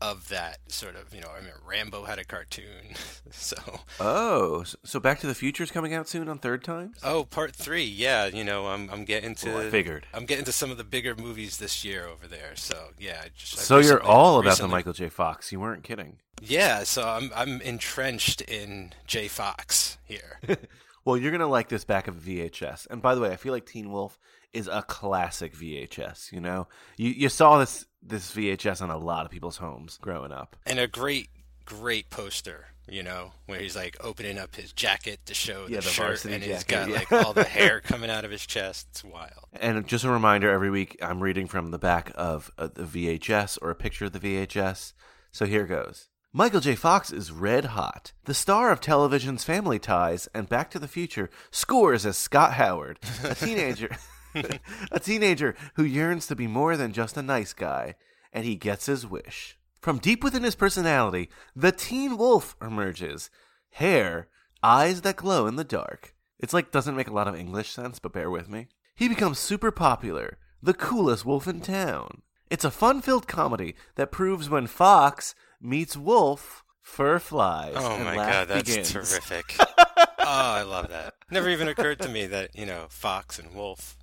of 0.00 0.28
that 0.28 0.58
sort 0.68 0.96
of. 0.96 1.14
You 1.14 1.20
know, 1.20 1.28
I 1.36 1.40
mean, 1.40 1.52
Rambo 1.66 2.04
had 2.04 2.18
a 2.18 2.24
cartoon, 2.24 2.94
so 3.30 3.56
Oh, 4.00 4.64
so 4.84 5.00
Back 5.00 5.20
to 5.20 5.26
the 5.26 5.34
Future 5.34 5.62
is 5.62 5.70
coming 5.70 5.94
out 5.94 6.08
soon 6.08 6.28
on 6.28 6.38
third 6.38 6.62
time? 6.64 6.92
oh, 7.02 7.24
part 7.24 7.54
three. 7.54 7.84
Yeah, 7.84 8.26
you 8.26 8.44
know, 8.44 8.66
I'm 8.66 8.88
I'm 8.90 9.04
getting 9.04 9.34
to. 9.36 9.48
Well, 9.50 9.66
I 9.66 9.70
figured. 9.70 10.06
I'm 10.14 10.26
getting 10.26 10.44
to 10.46 10.52
some 10.52 10.70
of 10.70 10.76
the 10.76 10.84
bigger 10.84 11.14
movies 11.14 11.58
this 11.58 11.84
year 11.84 12.06
over 12.06 12.26
there. 12.26 12.52
So 12.54 12.88
yeah, 12.98 13.20
I 13.24 13.28
just 13.36 13.58
So 13.58 13.78
you're 13.78 14.02
all 14.02 14.38
about 14.40 14.58
the 14.58 14.68
Michael 14.68 14.92
J. 14.92 15.08
Fox. 15.08 15.52
You 15.52 15.60
weren't 15.60 15.84
kidding. 15.84 16.18
Yeah, 16.40 16.84
so 16.84 17.02
I'm 17.08 17.30
I'm 17.34 17.60
entrenched 17.62 18.40
in 18.42 18.92
J 19.06 19.28
Fox 19.28 19.98
here. 20.04 20.40
Well, 21.04 21.16
you're 21.16 21.32
gonna 21.32 21.46
like 21.46 21.70
this 21.70 21.84
back 21.84 22.06
of 22.06 22.16
VHS. 22.16 22.86
And 22.90 23.00
by 23.00 23.14
the 23.14 23.22
way, 23.22 23.30
I 23.30 23.36
feel 23.36 23.54
like 23.54 23.64
Teen 23.64 23.90
Wolf 23.90 24.18
is 24.52 24.68
a 24.68 24.82
classic 24.82 25.54
VHS. 25.56 26.32
You 26.32 26.40
know, 26.42 26.68
you 26.98 27.08
you 27.12 27.30
saw 27.30 27.56
this 27.58 27.86
this 28.08 28.32
VHS 28.34 28.82
on 28.82 28.90
a 28.90 28.98
lot 28.98 29.24
of 29.24 29.30
people's 29.30 29.56
homes 29.58 29.98
growing 30.00 30.32
up. 30.32 30.56
and 30.66 30.78
a 30.78 30.86
great 30.88 31.28
great 31.64 32.08
poster 32.08 32.68
you 32.90 33.02
know 33.02 33.32
where 33.44 33.60
he's 33.60 33.76
like 33.76 33.94
opening 34.00 34.38
up 34.38 34.56
his 34.56 34.72
jacket 34.72 35.20
to 35.26 35.34
show 35.34 35.66
Yeah, 35.68 35.80
the, 35.80 35.82
the 35.84 35.90
shirt 35.90 36.24
and 36.24 36.42
he's 36.42 36.64
jacket, 36.64 36.68
got 36.68 36.88
yeah. 36.88 36.94
like 36.94 37.12
all 37.12 37.34
the 37.34 37.44
hair 37.58 37.80
coming 37.80 38.08
out 38.08 38.24
of 38.24 38.30
his 38.30 38.46
chest 38.46 38.86
it's 38.90 39.04
wild 39.04 39.44
And 39.60 39.86
just 39.86 40.04
a 40.04 40.10
reminder, 40.10 40.50
every 40.50 40.70
week 40.70 40.96
I'm 41.02 41.20
reading 41.22 41.46
from 41.46 41.70
the 41.70 41.78
back 41.78 42.10
of 42.14 42.50
uh, 42.56 42.68
the 42.72 42.84
VHS 42.84 43.58
or 43.60 43.68
a 43.68 43.74
picture 43.74 44.06
of 44.06 44.12
the 44.12 44.20
VHS. 44.20 44.94
So 45.30 45.44
here 45.44 45.66
goes. 45.66 46.08
Michael 46.32 46.60
J. 46.60 46.74
Fox 46.74 47.12
is 47.12 47.30
red 47.32 47.66
hot. 47.66 48.12
The 48.24 48.32
star 48.34 48.70
of 48.70 48.80
television's 48.80 49.44
Family 49.44 49.78
Ties 49.78 50.26
and 50.34 50.48
Back 50.48 50.70
to 50.70 50.78
the 50.78 50.88
Future 50.88 51.28
scores 51.50 52.06
as 52.06 52.16
Scott 52.16 52.54
Howard, 52.54 52.98
a 53.24 53.34
teenager, 53.34 53.90
a 54.92 55.00
teenager 55.00 55.54
who 55.74 55.84
yearns 55.84 56.26
to 56.26 56.36
be 56.36 56.46
more 56.46 56.76
than 56.76 56.92
just 56.92 57.16
a 57.16 57.22
nice 57.22 57.52
guy, 57.52 57.94
and 58.32 58.44
he 58.44 58.56
gets 58.56 58.86
his 58.86 59.06
wish. 59.06 59.58
From 59.80 59.98
deep 59.98 60.24
within 60.24 60.42
his 60.42 60.54
personality, 60.54 61.30
the 61.54 61.72
teen 61.72 62.18
wolf 62.18 62.56
emerges. 62.60 63.30
Hair, 63.70 64.28
eyes 64.62 65.02
that 65.02 65.16
glow 65.16 65.46
in 65.46 65.56
the 65.56 65.64
dark. 65.64 66.14
It's 66.38 66.52
like 66.54 66.70
doesn't 66.70 66.96
make 66.96 67.08
a 67.08 67.12
lot 67.14 67.28
of 67.28 67.36
English 67.36 67.70
sense, 67.70 67.98
but 67.98 68.12
bear 68.12 68.30
with 68.30 68.48
me. 68.48 68.68
He 68.94 69.08
becomes 69.08 69.38
super 69.38 69.70
popular, 69.70 70.38
the 70.62 70.74
coolest 70.74 71.24
wolf 71.24 71.46
in 71.46 71.60
town. 71.60 72.22
It's 72.50 72.64
a 72.64 72.70
fun-filled 72.70 73.28
comedy 73.28 73.76
that 73.96 74.10
proves 74.10 74.48
when 74.48 74.66
fox 74.66 75.34
meets 75.60 75.96
wolf, 75.96 76.64
fur 76.88 77.18
flies. 77.18 77.74
oh 77.76 77.98
my 77.98 78.14
god 78.14 78.48
that's 78.48 78.68
begins. 78.68 78.90
terrific 78.90 79.54
oh 79.60 80.06
i 80.20 80.62
love 80.62 80.88
that 80.88 81.12
never 81.30 81.50
even 81.50 81.68
occurred 81.68 82.00
to 82.00 82.08
me 82.08 82.26
that 82.26 82.48
you 82.56 82.64
know 82.64 82.86
fox 82.88 83.38
and 83.38 83.54
wolf 83.54 83.97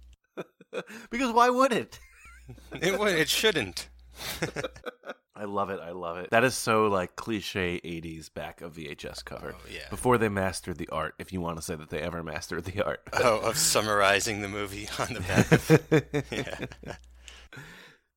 because 1.09 1.31
why 1.33 1.49
would 1.49 1.71
it? 1.73 1.99
it, 2.81 2.99
would- 2.99 3.15
it 3.15 3.29
shouldn't 3.29 3.89
I 5.37 5.43
love 5.43 5.69
it. 5.69 5.81
I 5.81 5.91
love 5.91 6.17
it. 6.17 6.29
That 6.31 6.45
is 6.45 6.55
so 6.55 6.87
like 6.87 7.17
cliche 7.17 7.81
80s 7.83 8.33
back 8.33 8.61
of 8.61 8.75
VHS 8.75 9.25
cover. 9.25 9.53
Oh, 9.57 9.61
yeah. 9.69 9.89
Before 9.89 10.17
they 10.17 10.29
mastered 10.29 10.77
the 10.77 10.87
art, 10.87 11.15
if 11.19 11.33
you 11.33 11.41
want 11.41 11.57
to 11.57 11.61
say 11.61 11.75
that 11.75 11.89
they 11.89 11.99
ever 11.99 12.23
mastered 12.23 12.63
the 12.63 12.81
art. 12.81 13.01
oh 13.13 13.39
of 13.41 13.57
summarizing 13.57 14.41
the 14.41 14.47
movie 14.47 14.87
on 14.97 15.13
the 15.13 15.19
back 15.19 16.23
yeah 16.31 16.95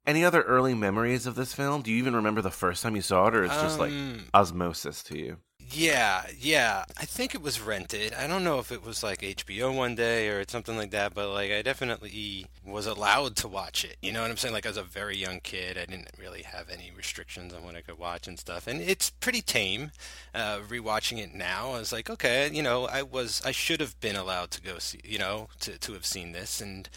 Any 0.06 0.24
other 0.24 0.42
early 0.42 0.74
memories 0.74 1.26
of 1.26 1.34
this 1.34 1.52
film? 1.52 1.82
Do 1.82 1.90
you 1.90 1.98
even 1.98 2.14
remember 2.14 2.40
the 2.40 2.50
first 2.50 2.82
time 2.82 2.94
you 2.96 3.02
saw 3.02 3.26
it, 3.26 3.34
or 3.34 3.42
it's 3.44 3.60
just 3.60 3.78
like 3.80 3.90
Um, 3.92 4.24
osmosis 4.32 5.02
to 5.04 5.18
you? 5.18 5.36
Yeah, 5.70 6.24
yeah. 6.38 6.84
I 6.96 7.04
think 7.04 7.34
it 7.34 7.42
was 7.42 7.60
rented. 7.60 8.14
I 8.14 8.26
don't 8.26 8.42
know 8.42 8.58
if 8.58 8.72
it 8.72 8.82
was 8.82 9.02
like 9.02 9.20
HBO 9.20 9.74
one 9.74 9.94
day 9.94 10.28
or 10.28 10.42
something 10.48 10.76
like 10.78 10.92
that, 10.92 11.12
but 11.12 11.28
like 11.30 11.50
I 11.52 11.60
definitely 11.60 12.46
was 12.64 12.86
allowed 12.86 13.36
to 13.36 13.48
watch 13.48 13.84
it. 13.84 13.96
You 14.00 14.12
know 14.12 14.22
what 14.22 14.30
I'm 14.30 14.38
saying? 14.38 14.54
Like 14.54 14.64
as 14.64 14.78
a 14.78 14.82
very 14.82 15.16
young 15.18 15.40
kid, 15.40 15.76
I 15.76 15.84
didn't 15.84 16.08
really 16.18 16.42
have 16.42 16.70
any 16.70 16.90
restrictions 16.96 17.52
on 17.52 17.64
what 17.64 17.74
I 17.76 17.82
could 17.82 17.98
watch 17.98 18.26
and 18.26 18.38
stuff. 18.38 18.66
And 18.66 18.80
it's 18.80 19.10
pretty 19.10 19.42
tame. 19.42 19.90
Uh, 20.34 20.60
rewatching 20.60 21.18
it 21.18 21.34
now, 21.34 21.72
I 21.72 21.78
was 21.80 21.92
like, 21.92 22.08
okay, 22.08 22.48
you 22.50 22.62
know, 22.62 22.86
I 22.86 23.02
was, 23.02 23.42
I 23.44 23.50
should 23.50 23.80
have 23.80 23.98
been 24.00 24.16
allowed 24.16 24.50
to 24.52 24.62
go 24.62 24.78
see, 24.78 25.00
you 25.04 25.18
know, 25.18 25.48
to 25.60 25.78
to 25.78 25.92
have 25.92 26.06
seen 26.06 26.32
this 26.32 26.60
and. 26.62 26.88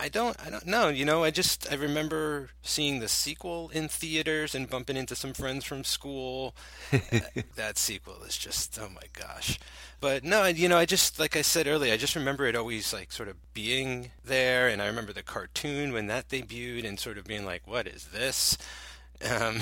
I 0.00 0.08
don't 0.08 0.36
I 0.44 0.48
don't 0.50 0.66
know, 0.66 0.88
you 0.88 1.04
know, 1.04 1.24
I 1.24 1.30
just 1.30 1.70
I 1.70 1.74
remember 1.74 2.50
seeing 2.62 3.00
the 3.00 3.08
sequel 3.08 3.68
in 3.70 3.88
theaters 3.88 4.54
and 4.54 4.70
bumping 4.70 4.96
into 4.96 5.16
some 5.16 5.32
friends 5.32 5.64
from 5.64 5.82
school. 5.82 6.54
Uh, 6.92 6.98
that 7.56 7.78
sequel 7.78 8.22
is 8.22 8.36
just 8.36 8.78
oh 8.80 8.88
my 8.88 9.08
gosh. 9.12 9.58
But 10.00 10.22
no, 10.22 10.44
you 10.46 10.68
know, 10.68 10.78
I 10.78 10.84
just 10.84 11.18
like 11.18 11.34
I 11.36 11.42
said 11.42 11.66
earlier, 11.66 11.92
I 11.92 11.96
just 11.96 12.14
remember 12.14 12.46
it 12.46 12.54
always 12.54 12.92
like 12.92 13.10
sort 13.10 13.28
of 13.28 13.36
being 13.54 14.12
there 14.24 14.68
and 14.68 14.80
I 14.80 14.86
remember 14.86 15.12
the 15.12 15.24
cartoon 15.24 15.92
when 15.92 16.06
that 16.06 16.28
debuted 16.28 16.86
and 16.86 16.98
sort 17.00 17.18
of 17.18 17.24
being 17.24 17.44
like 17.44 17.66
what 17.66 17.88
is 17.88 18.06
this? 18.12 18.56
Um, 19.24 19.54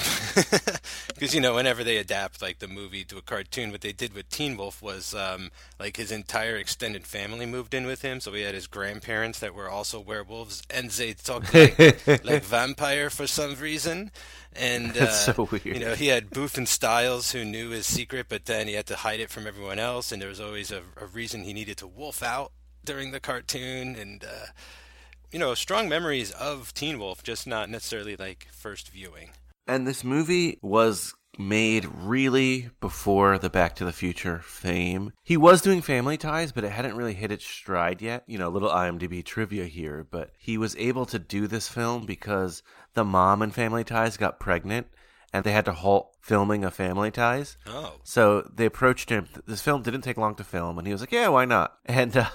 because 1.08 1.34
you 1.34 1.40
know, 1.40 1.54
whenever 1.54 1.82
they 1.82 1.96
adapt 1.96 2.42
like 2.42 2.58
the 2.58 2.68
movie 2.68 3.04
to 3.04 3.16
a 3.16 3.22
cartoon, 3.22 3.72
what 3.72 3.80
they 3.80 3.92
did 3.92 4.12
with 4.12 4.28
Teen 4.28 4.56
Wolf 4.56 4.82
was 4.82 5.14
um, 5.14 5.50
like 5.80 5.96
his 5.96 6.12
entire 6.12 6.56
extended 6.56 7.06
family 7.06 7.46
moved 7.46 7.72
in 7.72 7.86
with 7.86 8.02
him. 8.02 8.20
So 8.20 8.32
he 8.32 8.42
had 8.42 8.54
his 8.54 8.66
grandparents 8.66 9.38
that 9.38 9.54
were 9.54 9.70
also 9.70 9.98
werewolves, 9.98 10.62
and 10.68 10.90
they 10.90 11.14
talked 11.14 11.54
like, 11.54 11.78
like 12.24 12.44
vampire 12.44 13.08
for 13.08 13.26
some 13.26 13.54
reason. 13.54 14.10
And 14.54 14.90
uh, 14.90 15.00
That's 15.00 15.24
so 15.24 15.48
weird. 15.50 15.64
You 15.64 15.78
know, 15.80 15.94
he 15.94 16.08
had 16.08 16.30
Boof 16.30 16.58
and 16.58 16.68
Stiles 16.68 17.32
who 17.32 17.44
knew 17.44 17.70
his 17.70 17.86
secret, 17.86 18.26
but 18.28 18.44
then 18.44 18.68
he 18.68 18.74
had 18.74 18.86
to 18.86 18.96
hide 18.96 19.20
it 19.20 19.30
from 19.30 19.46
everyone 19.46 19.78
else, 19.78 20.12
and 20.12 20.20
there 20.20 20.28
was 20.28 20.40
always 20.40 20.70
a, 20.70 20.82
a 20.96 21.06
reason 21.06 21.44
he 21.44 21.52
needed 21.52 21.78
to 21.78 21.86
wolf 21.86 22.22
out 22.22 22.52
during 22.84 23.10
the 23.10 23.20
cartoon, 23.20 23.96
and. 23.96 24.22
Uh, 24.22 24.46
you 25.32 25.40
know, 25.40 25.52
strong 25.54 25.88
memories 25.88 26.30
of 26.30 26.72
Teen 26.72 26.98
Wolf, 26.98 27.22
just 27.22 27.46
not 27.46 27.68
necessarily 27.68 28.16
like 28.16 28.46
first 28.52 28.90
viewing. 28.90 29.30
And 29.66 29.86
this 29.86 30.04
movie 30.04 30.58
was 30.62 31.14
made 31.38 31.84
really 31.84 32.70
before 32.80 33.38
the 33.38 33.50
Back 33.50 33.76
to 33.76 33.84
the 33.84 33.92
Future 33.92 34.38
fame. 34.38 35.12
He 35.22 35.36
was 35.36 35.60
doing 35.60 35.82
Family 35.82 36.16
Ties, 36.16 36.52
but 36.52 36.64
it 36.64 36.70
hadn't 36.70 36.96
really 36.96 37.14
hit 37.14 37.30
its 37.30 37.44
stride 37.44 38.00
yet. 38.00 38.24
You 38.26 38.38
know, 38.38 38.48
a 38.48 38.50
little 38.50 38.70
IMDb 38.70 39.24
trivia 39.24 39.66
here, 39.66 40.06
but 40.10 40.30
he 40.38 40.56
was 40.56 40.76
able 40.76 41.04
to 41.06 41.18
do 41.18 41.46
this 41.46 41.68
film 41.68 42.06
because 42.06 42.62
the 42.94 43.04
mom 43.04 43.42
in 43.42 43.50
Family 43.50 43.84
Ties 43.84 44.16
got 44.16 44.40
pregnant 44.40 44.86
and 45.32 45.44
they 45.44 45.52
had 45.52 45.64
to 45.66 45.72
halt 45.72 46.12
filming 46.20 46.64
of 46.64 46.74
Family 46.74 47.10
Ties. 47.10 47.56
Oh, 47.66 47.94
So 48.04 48.48
they 48.54 48.66
approached 48.66 49.10
him. 49.10 49.28
This 49.46 49.60
film 49.60 49.82
didn't 49.82 50.02
take 50.02 50.16
long 50.16 50.34
to 50.36 50.44
film, 50.44 50.78
and 50.78 50.86
he 50.86 50.92
was 50.92 51.02
like, 51.02 51.12
"Yeah, 51.12 51.28
why 51.28 51.44
not?" 51.44 51.78
And 51.86 52.16
uh, 52.16 52.28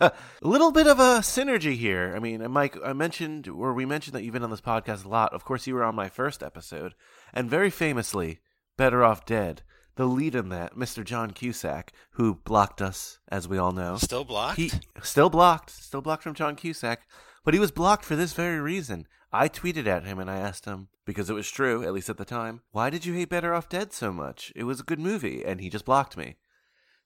a 0.00 0.12
little 0.42 0.72
bit 0.72 0.86
of 0.86 0.98
a 0.98 1.20
synergy 1.20 1.76
here. 1.76 2.12
I 2.14 2.18
mean, 2.18 2.48
Mike, 2.50 2.76
I 2.84 2.92
mentioned, 2.92 3.48
or 3.48 3.72
we 3.72 3.86
mentioned 3.86 4.14
that 4.14 4.22
you've 4.22 4.34
been 4.34 4.44
on 4.44 4.50
this 4.50 4.60
podcast 4.60 5.04
a 5.04 5.08
lot. 5.08 5.32
Of 5.32 5.44
course, 5.44 5.66
you 5.66 5.74
were 5.74 5.84
on 5.84 5.94
my 5.94 6.08
first 6.08 6.42
episode, 6.42 6.94
and 7.32 7.50
very 7.50 7.70
famously, 7.70 8.40
"Better 8.76 9.04
Off 9.04 9.24
Dead." 9.24 9.62
the 9.96 10.06
lead 10.06 10.34
in 10.34 10.48
that, 10.48 10.74
Mr. 10.74 11.04
John 11.04 11.30
Cusack, 11.30 11.92
who 12.12 12.34
blocked 12.34 12.82
us, 12.82 13.20
as 13.28 13.46
we 13.46 13.58
all 13.58 13.70
know. 13.70 13.96
Still 13.96 14.24
blocked? 14.24 14.56
He 14.56 14.72
still 15.02 15.30
blocked, 15.30 15.70
still 15.70 16.00
blocked 16.00 16.24
from 16.24 16.34
John 16.34 16.56
Cusack, 16.56 17.02
but 17.44 17.54
he 17.54 17.60
was 17.60 17.70
blocked 17.70 18.04
for 18.04 18.16
this 18.16 18.32
very 18.32 18.58
reason. 18.60 19.06
I 19.32 19.48
tweeted 19.48 19.86
at 19.86 20.04
him 20.04 20.18
and 20.18 20.30
I 20.30 20.36
asked 20.36 20.64
him 20.64 20.88
because 21.04 21.28
it 21.28 21.34
was 21.34 21.50
true, 21.50 21.82
at 21.84 21.92
least 21.92 22.08
at 22.08 22.16
the 22.16 22.24
time. 22.24 22.62
Why 22.72 22.88
did 22.90 23.04
you 23.04 23.14
hate 23.14 23.28
Better 23.28 23.52
Off 23.54 23.68
Dead 23.68 23.92
so 23.92 24.12
much? 24.12 24.52
It 24.56 24.64
was 24.64 24.80
a 24.80 24.84
good 24.84 25.00
movie, 25.00 25.44
and 25.44 25.60
he 25.60 25.68
just 25.68 25.84
blocked 25.84 26.16
me. 26.16 26.36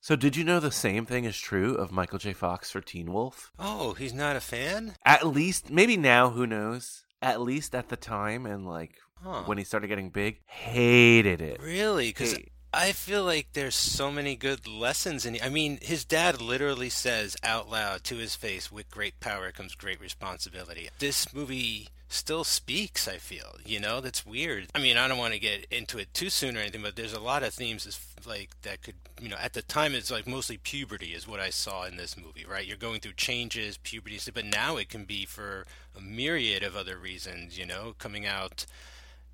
So, 0.00 0.14
did 0.14 0.36
you 0.36 0.44
know 0.44 0.60
the 0.60 0.70
same 0.70 1.06
thing 1.06 1.24
is 1.24 1.36
true 1.36 1.74
of 1.74 1.90
Michael 1.90 2.18
J. 2.20 2.32
Fox 2.32 2.70
for 2.70 2.80
Teen 2.80 3.12
Wolf? 3.12 3.50
oh, 3.58 3.94
he's 3.94 4.14
not 4.14 4.36
a 4.36 4.40
fan? 4.40 4.94
At 5.04 5.26
least, 5.26 5.70
maybe 5.70 5.96
now, 5.96 6.30
who 6.30 6.46
knows? 6.46 7.02
At 7.20 7.40
least 7.40 7.74
at 7.74 7.88
the 7.88 7.96
time, 7.96 8.46
and 8.46 8.64
like 8.66 8.92
Huh. 9.24 9.42
when 9.46 9.58
he 9.58 9.64
started 9.64 9.88
getting 9.88 10.10
big, 10.10 10.38
hated 10.46 11.40
it. 11.40 11.60
Really? 11.60 12.08
Because. 12.10 12.38
I 12.72 12.92
feel 12.92 13.24
like 13.24 13.54
there's 13.54 13.74
so 13.74 14.10
many 14.10 14.36
good 14.36 14.66
lessons 14.66 15.24
in. 15.24 15.38
I 15.42 15.48
mean, 15.48 15.78
his 15.80 16.04
dad 16.04 16.40
literally 16.40 16.90
says 16.90 17.36
out 17.42 17.70
loud 17.70 18.04
to 18.04 18.16
his 18.16 18.36
face, 18.36 18.70
"With 18.70 18.90
great 18.90 19.20
power 19.20 19.50
comes 19.52 19.74
great 19.74 20.00
responsibility." 20.00 20.90
This 20.98 21.32
movie 21.32 21.88
still 22.08 22.44
speaks. 22.44 23.08
I 23.08 23.18
feel, 23.18 23.56
you 23.64 23.80
know, 23.80 24.00
that's 24.00 24.26
weird. 24.26 24.68
I 24.74 24.80
mean, 24.80 24.96
I 24.96 25.08
don't 25.08 25.18
want 25.18 25.34
to 25.34 25.38
get 25.38 25.66
into 25.70 25.98
it 25.98 26.12
too 26.12 26.30
soon 26.30 26.56
or 26.56 26.60
anything, 26.60 26.82
but 26.82 26.96
there's 26.96 27.12
a 27.12 27.20
lot 27.20 27.42
of 27.42 27.54
themes 27.54 27.86
is 27.86 27.98
like 28.26 28.50
that 28.62 28.82
could, 28.82 28.96
you 29.20 29.28
know, 29.28 29.36
at 29.36 29.54
the 29.54 29.62
time 29.62 29.94
it's 29.94 30.10
like 30.10 30.26
mostly 30.26 30.58
puberty 30.58 31.14
is 31.14 31.26
what 31.26 31.40
I 31.40 31.50
saw 31.50 31.84
in 31.84 31.96
this 31.96 32.16
movie, 32.16 32.44
right? 32.44 32.66
You're 32.66 32.76
going 32.76 33.00
through 33.00 33.14
changes, 33.14 33.78
puberty, 33.78 34.18
but 34.32 34.44
now 34.44 34.76
it 34.76 34.88
can 34.88 35.04
be 35.04 35.24
for 35.24 35.66
a 35.96 36.00
myriad 36.00 36.62
of 36.62 36.76
other 36.76 36.98
reasons, 36.98 37.58
you 37.58 37.66
know, 37.66 37.94
coming 37.98 38.26
out 38.26 38.66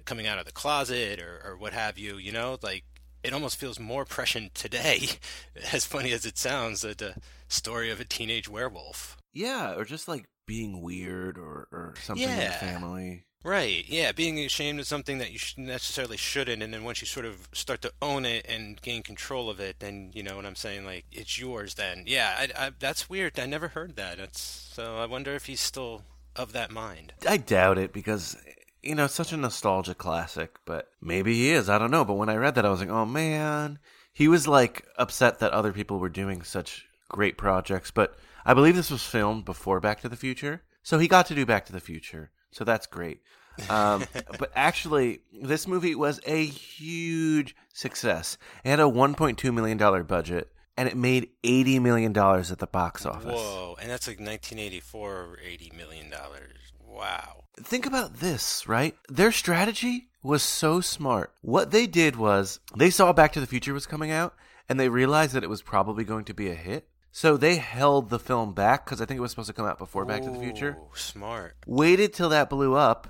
coming 0.04 0.26
out 0.26 0.38
of 0.38 0.44
the 0.44 0.52
closet 0.52 1.18
or, 1.18 1.40
or 1.44 1.56
what 1.56 1.72
have 1.72 1.98
you, 1.98 2.18
you 2.18 2.30
know, 2.30 2.58
like 2.62 2.84
it 3.24 3.32
almost 3.32 3.56
feels 3.56 3.80
more 3.80 4.04
prescient 4.04 4.54
today, 4.54 5.08
as 5.72 5.84
funny 5.84 6.12
as 6.12 6.24
it 6.24 6.38
sounds, 6.38 6.82
that 6.82 6.98
the 6.98 7.16
story 7.48 7.90
of 7.90 8.00
a 8.00 8.04
teenage 8.04 8.48
werewolf. 8.48 9.16
Yeah, 9.32 9.74
or 9.74 9.84
just 9.84 10.06
like 10.06 10.26
being 10.46 10.82
weird 10.82 11.38
or, 11.38 11.66
or 11.72 11.94
something 12.00 12.28
in 12.28 12.36
the 12.36 12.52
family. 12.52 13.24
Right, 13.42 13.84
yeah, 13.86 14.12
being 14.12 14.38
ashamed 14.38 14.80
of 14.80 14.86
something 14.86 15.18
that 15.18 15.30
you 15.30 15.38
sh- 15.38 15.58
necessarily 15.58 16.16
shouldn't, 16.16 16.62
and 16.62 16.72
then 16.72 16.82
once 16.82 17.02
you 17.02 17.06
sort 17.06 17.26
of 17.26 17.46
start 17.52 17.82
to 17.82 17.92
own 18.00 18.24
it 18.24 18.46
and 18.48 18.80
gain 18.80 19.02
control 19.02 19.50
of 19.50 19.60
it, 19.60 19.80
then 19.80 20.12
you 20.14 20.22
know 20.22 20.36
what 20.36 20.46
I'm 20.46 20.54
saying, 20.54 20.86
like 20.86 21.04
it's 21.12 21.38
yours. 21.38 21.74
Then, 21.74 22.04
yeah, 22.06 22.34
I, 22.38 22.66
I, 22.66 22.70
that's 22.78 23.10
weird. 23.10 23.38
I 23.38 23.44
never 23.44 23.68
heard 23.68 23.96
that. 23.96 24.18
So. 24.36 24.96
I 24.96 25.06
wonder 25.06 25.34
if 25.34 25.46
he's 25.46 25.60
still 25.60 26.02
of 26.36 26.52
that 26.52 26.70
mind. 26.70 27.12
I 27.28 27.36
doubt 27.36 27.78
it 27.78 27.92
because 27.92 28.36
you 28.84 28.94
know 28.94 29.06
such 29.06 29.32
a 29.32 29.36
nostalgia 29.36 29.94
classic, 29.94 30.56
but 30.64 30.90
maybe 31.00 31.34
he 31.34 31.50
is. 31.50 31.68
I 31.68 31.78
don't 31.78 31.90
know. 31.90 32.04
But 32.04 32.14
when 32.14 32.28
I 32.28 32.36
read 32.36 32.54
that, 32.54 32.66
I 32.66 32.70
was 32.70 32.80
like, 32.80 32.90
oh 32.90 33.06
man, 33.06 33.78
he 34.12 34.28
was 34.28 34.46
like 34.46 34.86
upset 34.98 35.38
that 35.40 35.52
other 35.52 35.72
people 35.72 35.98
were 35.98 36.08
doing 36.08 36.42
such 36.42 36.86
great 37.08 37.36
projects. 37.36 37.90
But 37.90 38.16
I 38.44 38.54
believe 38.54 38.76
this 38.76 38.90
was 38.90 39.04
filmed 39.04 39.44
before 39.44 39.80
Back 39.80 40.00
to 40.02 40.08
the 40.08 40.16
Future, 40.16 40.62
so 40.82 40.98
he 40.98 41.08
got 41.08 41.26
to 41.26 41.34
do 41.34 41.46
Back 41.46 41.66
to 41.66 41.72
the 41.72 41.80
Future. 41.80 42.30
So 42.50 42.64
that's 42.64 42.86
great. 42.86 43.20
Um, 43.68 44.04
but 44.38 44.52
actually, 44.54 45.20
this 45.32 45.66
movie 45.66 45.94
was 45.94 46.20
a 46.26 46.44
huge 46.44 47.56
success. 47.72 48.38
It 48.64 48.70
had 48.70 48.80
a 48.80 48.84
1.2 48.84 49.54
million 49.54 49.78
dollar 49.78 50.04
budget, 50.04 50.50
and 50.76 50.88
it 50.88 50.96
made 50.96 51.30
80 51.42 51.78
million 51.80 52.12
dollars 52.12 52.52
at 52.52 52.58
the 52.58 52.66
box 52.66 53.06
office. 53.06 53.32
Whoa, 53.32 53.76
and 53.80 53.90
that's 53.90 54.06
like 54.06 54.18
1984 54.18 55.10
or 55.10 55.38
80 55.42 55.72
million 55.76 56.10
dollars. 56.10 56.58
Wow. 56.86 57.43
Think 57.62 57.86
about 57.86 58.16
this, 58.16 58.66
right? 58.68 58.96
Their 59.08 59.32
strategy 59.32 60.08
was 60.22 60.42
so 60.42 60.80
smart. 60.80 61.32
What 61.42 61.70
they 61.70 61.86
did 61.86 62.16
was 62.16 62.60
they 62.76 62.90
saw 62.90 63.12
Back 63.12 63.32
to 63.34 63.40
the 63.40 63.46
Future 63.46 63.74
was 63.74 63.86
coming 63.86 64.10
out 64.10 64.34
and 64.68 64.80
they 64.80 64.88
realized 64.88 65.34
that 65.34 65.44
it 65.44 65.50
was 65.50 65.62
probably 65.62 66.04
going 66.04 66.24
to 66.24 66.34
be 66.34 66.50
a 66.50 66.54
hit. 66.54 66.88
So 67.12 67.36
they 67.36 67.56
held 67.56 68.10
the 68.10 68.18
film 68.18 68.54
back 68.54 68.84
because 68.84 69.00
I 69.00 69.04
think 69.04 69.18
it 69.18 69.20
was 69.20 69.30
supposed 69.30 69.48
to 69.48 69.52
come 69.52 69.66
out 69.66 69.78
before 69.78 70.04
Back 70.04 70.22
to 70.22 70.30
the 70.30 70.38
Future. 70.40 70.78
Smart. 70.94 71.54
Waited 71.66 72.12
till 72.12 72.28
that 72.30 72.50
blew 72.50 72.74
up. 72.74 73.06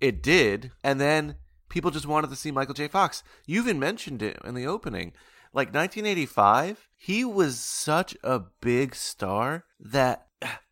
It 0.00 0.22
did. 0.22 0.72
And 0.82 1.00
then 1.00 1.36
people 1.68 1.90
just 1.90 2.06
wanted 2.06 2.30
to 2.30 2.36
see 2.36 2.50
Michael 2.50 2.74
J. 2.74 2.88
Fox. 2.88 3.22
You 3.46 3.60
even 3.60 3.78
mentioned 3.78 4.22
it 4.22 4.38
in 4.44 4.54
the 4.54 4.66
opening. 4.66 5.12
Like 5.52 5.68
1985, 5.68 6.88
he 6.96 7.24
was 7.24 7.60
such 7.60 8.16
a 8.24 8.40
big 8.60 8.94
star 8.94 9.64
that 9.78 10.27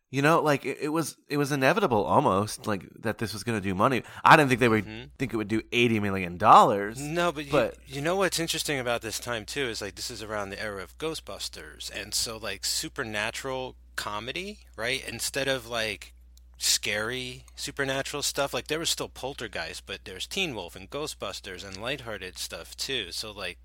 you 0.09 0.21
know, 0.21 0.41
like 0.41 0.65
it, 0.65 0.77
it 0.81 0.89
was 0.89 1.17
it 1.27 1.37
was 1.37 1.51
inevitable 1.51 2.03
almost 2.05 2.65
like 2.65 2.87
that 3.01 3.17
this 3.17 3.33
was 3.33 3.43
going 3.43 3.57
to 3.57 3.63
do 3.63 3.75
money. 3.75 4.03
I 4.23 4.37
didn't 4.37 4.49
think 4.49 4.61
they 4.61 4.69
would 4.69 4.85
mm-hmm. 4.85 5.07
think 5.17 5.33
it 5.33 5.37
would 5.37 5.49
do 5.49 5.61
80 5.71 5.99
million 5.99 6.37
dollars. 6.37 6.99
No, 6.99 7.31
but, 7.31 7.49
but 7.51 7.77
you, 7.85 7.95
you 7.95 8.01
know 8.01 8.15
what's 8.15 8.39
interesting 8.39 8.79
about 8.79 9.01
this 9.01 9.19
time 9.19 9.45
too 9.45 9.65
is 9.65 9.81
like 9.81 9.95
this 9.95 10.09
is 10.09 10.23
around 10.23 10.49
the 10.49 10.61
era 10.61 10.81
of 10.81 10.97
Ghostbusters, 10.97 11.91
and 11.93 12.13
so 12.13 12.37
like 12.37 12.63
supernatural 12.65 13.75
comedy, 13.95 14.59
right? 14.77 15.03
Instead 15.07 15.49
of 15.49 15.67
like 15.67 16.13
scary 16.57 17.43
supernatural 17.55 18.23
stuff, 18.23 18.53
like 18.53 18.67
there 18.67 18.79
was 18.79 18.89
still 18.89 19.09
Poltergeist, 19.09 19.85
but 19.85 20.05
there's 20.05 20.25
Teen 20.25 20.55
Wolf 20.55 20.75
and 20.75 20.89
Ghostbusters 20.89 21.67
and 21.67 21.81
lighthearted 21.81 22.37
stuff 22.37 22.77
too. 22.77 23.11
So 23.11 23.31
like, 23.31 23.57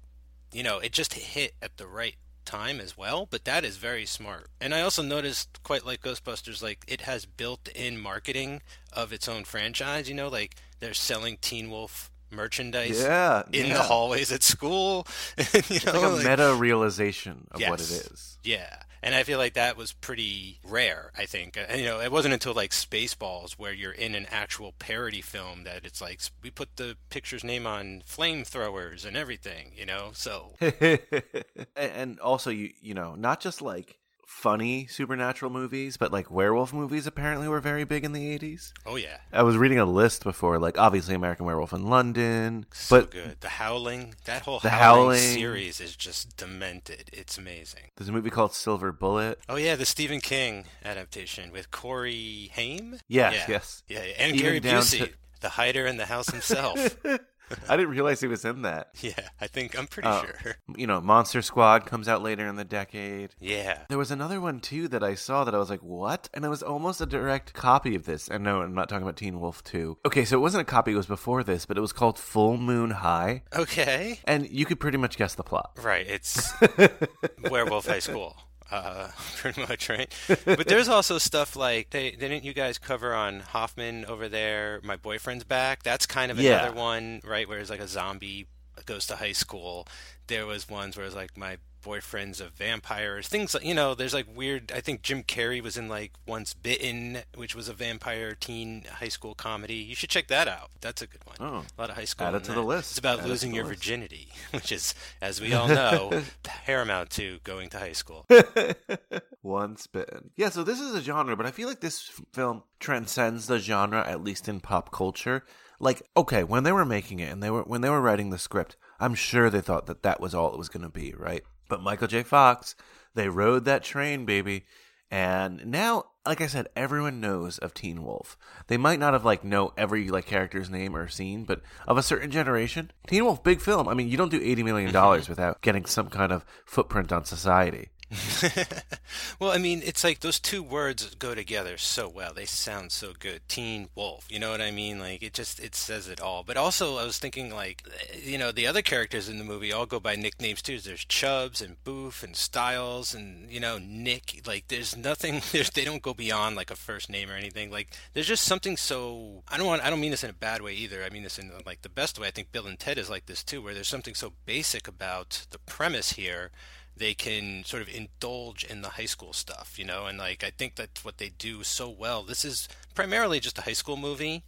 you 0.53 0.65
know, 0.65 0.79
it 0.79 0.93
just 0.93 1.15
hit 1.15 1.55
at 1.63 1.77
the 1.77 1.87
right 1.87 2.17
time 2.45 2.81
as 2.81 2.97
well, 2.97 3.27
but 3.31 3.45
that 3.45 3.65
is 3.65 3.77
very 3.77 4.07
smart. 4.07 4.49
And 4.61 4.75
I 4.75 4.83
also 4.83 5.03
noticed 5.03 5.63
quite 5.63 5.85
like 5.87 6.03
Ghostbusters 6.03 6.63
like 6.63 6.85
it 6.87 7.03
has 7.03 7.27
built-in 7.27 8.01
marketing 8.01 8.63
of 8.93 9.13
its 9.13 9.29
own 9.29 9.45
franchise, 9.45 10.09
you 10.09 10.15
know, 10.15 10.29
like 10.29 10.57
they're 10.81 10.95
selling 10.95 11.39
Teen 11.41 11.71
Wolf 11.71 12.11
merchandise 12.31 13.03
yeah, 13.03 13.43
in 13.53 13.67
yeah. 13.67 13.75
the 13.75 13.83
hallways 13.83 14.33
at 14.33 14.43
school. 14.43 15.07
you 15.69 15.81
know, 15.87 15.93
like 15.93 16.03
a 16.03 16.09
like- 16.09 16.25
meta 16.25 16.55
realization 16.55 17.47
of 17.51 17.61
what 17.61 17.81
it 17.81 17.91
is. 17.91 18.39
Yeah, 18.43 18.83
and 19.03 19.15
I 19.15 19.23
feel 19.23 19.39
like 19.39 19.55
that 19.55 19.77
was 19.77 19.93
pretty 19.93 20.61
rare. 20.65 21.11
I 21.17 21.27
think, 21.27 21.57
and 21.57 21.81
you 21.81 21.87
know, 21.87 22.01
it 22.01 22.13
wasn't 22.13 22.35
until 22.35 22.55
like 22.55 22.71
Spaceballs 22.71 23.53
where 23.53 23.73
you're 23.73 23.93
in 23.93 24.15
an 24.15 24.27
actual 24.31 24.73
parody 24.79 25.21
film 25.21 25.65
that 25.65 25.85
it's 25.85 26.01
like 26.01 26.21
we 26.43 26.51
put 26.51 26.77
the 26.77 26.97
picture's 27.11 27.45
name 27.45 27.67
on 27.67 28.03
flamethrowers 28.09 29.05
and 29.05 29.17
everything. 29.17 29.73
You 29.77 29.87
know, 29.87 30.11
so 30.13 30.55
and 31.77 32.21
also 32.21 32.51
you 32.51 32.71
you 32.81 32.95
know 32.95 33.15
not 33.15 33.41
just 33.41 33.63
like 33.63 33.99
funny 34.33 34.87
supernatural 34.87 35.51
movies 35.53 35.97
but 35.97 36.11
like 36.11 36.31
werewolf 36.31 36.73
movies 36.73 37.07
apparently 37.07 37.47
were 37.47 37.61
very 37.61 37.85
big 37.85 38.05
in 38.05 38.13
the 38.13 38.39
80s 38.39 38.73
oh 38.87 38.97
yeah, 38.97 39.19
i 39.33 39.43
was 39.43 39.57
reading 39.57 39.79
a 39.79 39.85
list 39.85 40.25
before 40.25 40.59
like 40.59 40.77
obviously 40.79 41.15
american 41.15 41.47
werewolf 41.47 41.73
in 41.73 41.87
london 41.89 42.67
so 42.73 43.01
but 43.01 43.11
good. 43.11 43.37
The 43.41 43.49
Howling, 43.51 44.15
that 44.25 44.43
whole 44.43 44.59
The 44.59 44.71
Howling, 44.71 45.19
Howling. 45.19 45.35
series 45.35 45.81
is 45.81 45.95
just 45.95 46.37
demented. 46.37 47.11
It's 47.13 47.39
amazing. 47.39 47.91
there's 47.97 48.09
a 48.09 48.13
movie 48.13 48.31
called 48.31 48.53
silver 48.55 48.91
bullet 48.91 49.39
Oh 49.49 49.57
yeah, 49.57 49.77
the 49.77 49.87
Stephen 49.87 50.21
King 50.21 50.65
adaptation 50.85 51.53
with 51.53 51.71
Corey 51.71 52.51
Haim. 52.55 52.99
Yes, 53.09 53.35
yeah. 53.35 53.45
yes. 53.49 53.83
yeah, 53.89 53.99
and 54.19 54.35
Even 54.35 54.43
Gary 54.45 54.61
Busey, 54.61 54.99
to- 55.07 55.13
the 55.41 55.51
hider 55.51 55.87
in 55.87 55.97
the 55.99 56.07
house 56.07 56.31
himself. 56.31 56.97
i 57.69 57.77
didn't 57.77 57.91
realize 57.91 58.21
he 58.21 58.27
was 58.27 58.45
in 58.45 58.63
that 58.63 58.89
yeah, 59.01 59.29
I 59.41 59.47
think 59.47 59.79
I'm 59.79 59.87
pretty 59.87 60.09
Uh, 60.09 60.23
sure. 60.23 60.57
you 60.77 60.87
know 60.87 61.01
monster 61.01 61.43
squad 61.43 61.87
comes 61.87 62.09
out 62.09 62.23
later 62.23 62.47
in 62.47 62.57
the 62.57 62.65
decade 62.65 63.35
Yeah. 63.41 63.79
There 63.89 63.99
was 63.99 64.11
another 64.11 64.41
one 64.41 64.61
too 64.61 64.89
that 64.89 65.03
I 65.03 65.15
saw 65.15 65.45
that 65.45 65.55
I 65.55 65.59
was 65.59 65.71
like, 65.71 65.83
"What?" 65.83 66.29
And 66.35 66.45
it 66.45 66.49
was 66.49 66.63
almost 66.63 67.01
a 67.01 67.07
direct 67.07 67.53
copy 67.55 67.95
of 67.95 68.05
this. 68.05 68.29
And 68.29 68.43
no, 68.45 68.63
I'm 68.63 68.75
not 68.75 68.89
talking 68.89 69.03
about 69.03 69.17
Teen 69.17 69.41
Wolf 69.41 69.63
2. 69.65 69.99
Okay, 70.07 70.25
so 70.25 70.37
it 70.37 70.41
wasn't 70.41 70.63
a 70.63 70.65
copy; 70.71 70.93
it 70.93 70.97
was 70.97 71.07
before 71.07 71.43
this, 71.43 71.67
but 71.67 71.77
it 71.77 71.81
was 71.81 71.93
called 71.93 72.19
Full 72.19 72.57
Moon 72.57 72.91
High, 72.91 73.43
Okay. 73.55 74.21
and 74.25 74.49
you 74.49 74.65
could 74.65 74.81
pretty 74.81 74.99
much 74.99 75.17
guess 75.17 75.35
the 75.35 75.43
plot. 75.43 75.73
Right. 75.83 76.07
It's 76.09 76.53
Werewolf 77.51 77.87
High 77.87 77.99
School. 78.01 78.37
Uh, 78.73 79.09
pretty 79.37 79.61
much, 79.61 79.89
right? 79.91 80.13
But 80.47 80.67
there's 80.67 80.89
also 80.89 81.19
stuff 81.19 81.55
like 81.57 81.91
they 81.91 82.11
didn't 82.13 82.43
you 82.45 82.55
guys 82.55 82.79
cover 82.79 83.15
on 83.15 83.41
Hoffman 83.41 84.07
over 84.07 84.29
there? 84.29 84.81
My 84.83 84.97
boyfriend's 84.97 85.45
back. 85.45 85.83
That's 85.83 86.07
kind 86.07 86.33
of 86.33 86.41
Yeah. 86.41 86.61
another 86.65 86.75
one, 86.77 87.21
right? 87.25 87.47
Where 87.49 87.59
it's 87.59 87.69
like 87.71 87.81
a 87.81 87.89
zombie 87.89 88.47
goes 88.87 89.07
to 89.09 89.17
high 89.17 89.33
school. 89.33 89.87
There 90.27 90.47
was 90.47 90.69
ones 90.69 90.97
where 90.97 91.05
it's 91.05 91.15
like 91.15 91.37
my 91.37 91.59
boyfriend's 91.83 92.41
of 92.41 92.53
vampires 92.53 93.29
Things 93.29 93.55
like 93.55 93.65
you 93.65 93.75
know, 93.75 93.95
there's 93.95 94.15
like 94.15 94.27
weird. 94.35 94.73
I 94.73 94.81
think 94.81 95.03
Jim 95.03 95.23
Carrey 95.23 95.63
was 95.63 95.77
in 95.77 95.89
like 95.89 96.13
Once 96.27 96.55
Bitten, 96.55 97.19
which 97.35 97.55
was 97.55 97.69
a 97.69 97.73
vampire 97.73 98.35
teen 98.35 98.85
high 98.91 99.09
school 99.09 99.35
comedy. 99.35 99.75
You 99.75 99.95
should 99.95 100.11
check 100.11 100.29
that 100.29 100.49
out. 100.49 100.71
That's 100.81 101.03
a 101.03 101.07
good 101.07 101.21
one. 101.25 101.37
Oh. 101.41 101.65
a 101.77 101.81
lot 101.81 101.91
of 101.91 101.97
high 101.97 102.05
school. 102.05 102.27
Add 102.27 102.35
it 102.35 102.45
to 102.45 102.51
that. 102.51 102.55
the 102.55 102.63
list. 102.63 102.93
It's 102.93 102.99
about 102.99 103.21
Add 103.21 103.27
losing 103.29 103.55
your 103.55 103.65
list. 103.65 103.77
virginity, 103.81 104.29
which 104.53 104.71
is, 104.73 104.95
as 105.21 105.41
we 105.41 105.53
all 105.53 105.69
know, 105.81 106.23
paramount 106.43 107.11
to 107.11 107.39
going 107.45 107.69
to 107.71 107.79
high 107.79 107.93
school. 107.93 108.27
Once 109.43 109.87
bitten. 109.87 110.31
Yeah, 110.37 110.51
so 110.51 110.63
this 110.63 110.81
is 110.81 110.95
a 110.95 111.01
genre, 111.01 111.37
but 111.37 111.47
I 111.47 111.51
feel 111.51 111.69
like 111.69 111.81
this 111.81 112.11
film 112.33 112.63
transcends 112.81 113.47
the 113.47 113.59
genre, 113.59 114.07
at 114.07 114.23
least 114.23 114.49
in 114.49 114.61
pop 114.61 114.93
culture. 114.93 115.45
Like, 115.81 116.03
okay, 116.17 116.45
when 116.45 116.63
they 116.63 116.73
were 116.73 116.85
making 116.85 117.19
it 117.21 117.33
and 117.33 117.43
they 117.43 117.51
were 117.51 117.63
when 117.63 117.81
they 117.81 117.91
were 117.91 118.01
writing 118.01 118.31
the 118.31 118.39
script, 118.39 118.77
I'm 119.01 119.15
sure 119.15 119.51
they 119.51 119.61
thought 119.61 119.87
that 119.87 120.03
that 120.05 120.21
was 120.21 120.35
all 120.35 120.53
it 120.53 120.59
was 120.59 120.69
going 120.69 120.85
to 120.85 120.89
be, 120.89 121.13
right? 121.17 121.43
But 121.73 121.83
Michael 121.83 122.07
J. 122.07 122.23
Fox, 122.23 122.75
they 123.15 123.31
rode 123.31 123.65
that 123.65 123.83
train, 123.83 124.27
baby, 124.27 124.67
and 125.11 125.65
now 125.65 126.05
like 126.27 126.43
I 126.43 126.47
said, 126.47 126.69
everyone 126.77 127.19
knows 127.19 127.57
of 127.57 127.73
Teen 127.73 128.05
Wolf. 128.05 128.37
They 128.67 128.77
might 128.77 129.01
not 129.01 129.15
have 129.15 129.25
like 129.25 129.43
know 129.43 129.73
every 129.79 130.11
like 130.11 130.27
character's 130.27 130.69
name 130.69 130.95
or 130.95 131.09
scene, 131.09 131.45
but 131.45 131.63
of 131.89 131.97
a 131.97 132.03
certain 132.03 132.31
generation, 132.31 132.91
Teen 133.07 133.25
Wolf, 133.25 133.43
big 133.43 133.63
film. 133.63 133.89
I 133.89 133.95
mean, 133.95 134.09
you 134.09 134.19
don't 134.19 134.31
do 134.31 134.43
eighty 134.43 134.63
million 134.63 134.93
dollars 134.93 135.29
without 135.31 135.63
getting 135.63 135.87
some 135.87 136.11
kind 136.11 136.31
of 136.31 136.45
footprint 136.67 137.11
on 137.11 137.25
society. 137.25 137.89
well, 139.41 139.51
I 139.51 139.59
mean, 139.59 139.81
it's 139.85 140.05
like 140.05 140.21
those 140.21 140.39
two 140.39 140.63
words 140.63 141.15
go 141.15 141.35
together 141.35 141.79
so 141.79 142.09
well. 142.09 142.35
They 142.35 142.45
sound 142.45 142.93
so 142.93 143.13
good. 143.19 143.41
Teen 143.49 143.89
Wolf. 143.95 144.27
You 144.29 144.39
know 144.39 144.51
what 144.51 144.61
I 144.61 144.71
mean? 144.71 144.99
Like 144.99 145.23
it 145.23 145.33
just 145.33 145.61
it 145.61 145.75
says 145.75 146.09
it 146.09 146.21
all. 146.21 146.43
But 146.43 146.57
also, 146.57 146.99
I 146.99 147.05
was 147.05 147.19
thinking 147.19 147.55
like, 147.55 147.83
you 148.23 148.37
know, 148.37 148.53
the 148.53 148.67
other 148.67 148.83
characters 148.83 149.29
in 149.29 149.39
the 149.39 149.45
movie 149.45 149.73
all 149.73 149.87
go 149.87 149.99
by 149.99 150.17
nicknames 150.17 150.61
too. 150.61 150.79
There's 150.79 151.05
Chubs 151.05 151.63
and 151.63 151.83
Boof 151.85 152.23
and 152.23 152.37
Stiles 152.37 153.15
and 153.15 153.51
you 153.51 153.61
know 153.61 153.79
Nick. 153.79 154.43
Like 154.47 154.69
there's 154.69 154.97
nothing. 154.97 155.41
There's 155.53 155.71
they 155.71 155.85
don't 155.85 156.03
go 156.03 156.15
beyond 156.15 156.57
like 156.57 156.71
a 156.71 156.77
first 156.77 157.09
name 157.09 157.31
or 157.31 157.35
anything. 157.35 157.71
Like 157.71 157.95
there's 158.13 158.27
just 158.29 158.45
something 158.45 158.77
so. 158.77 159.43
I 159.49 159.57
don't 159.57 159.67
want. 159.67 159.83
I 159.83 159.91
don't 159.91 160.01
mean 160.01 160.11
this 160.11 160.25
in 160.25 160.31
a 160.31 160.35
bad 160.35 160.61
way 160.61 160.75
either. 160.75 161.03
I 161.03 161.11
mean 161.11 161.23
this 161.23 161.39
in 161.39 161.51
like 161.65 161.83
the 161.83 161.89
best 161.89 162.19
way. 162.19 162.29
I 162.29 162.31
think 162.31 162.53
Bill 162.53 162.67
and 162.67 162.79
Ted 162.79 162.99
is 162.99 163.11
like 163.11 163.27
this 163.27 163.43
too, 163.43 163.63
where 163.63 163.75
there's 163.75 163.89
something 163.89 164.15
so 164.15 164.33
basic 164.45 164.87
about 164.87 165.47
the 165.51 165.59
premise 165.59 166.13
here 166.13 166.51
they 166.97 167.15
can 167.15 167.65
sort 167.65 167.83
of 167.83 167.89
indulge 167.89 168.65
in 168.65 168.83
the 168.83 168.91
high 168.91 169.07
school 169.07 169.33
stuff, 169.33 169.79
you 169.79 169.85
know, 169.85 170.07
and 170.07 170.19
like 170.19 170.45
I 170.45 170.51
think 170.51 170.77
that's 170.77 171.05
what 171.05 171.19
they 171.19 171.31
do 171.31 171.63
so 171.63 171.89
well. 171.89 172.23
This 172.23 172.45
is 172.45 172.69
primarily 172.95 173.41
just 173.41 173.59
a 173.59 173.63
high 173.63 173.73
school 173.73 173.97
movie, 173.97 174.45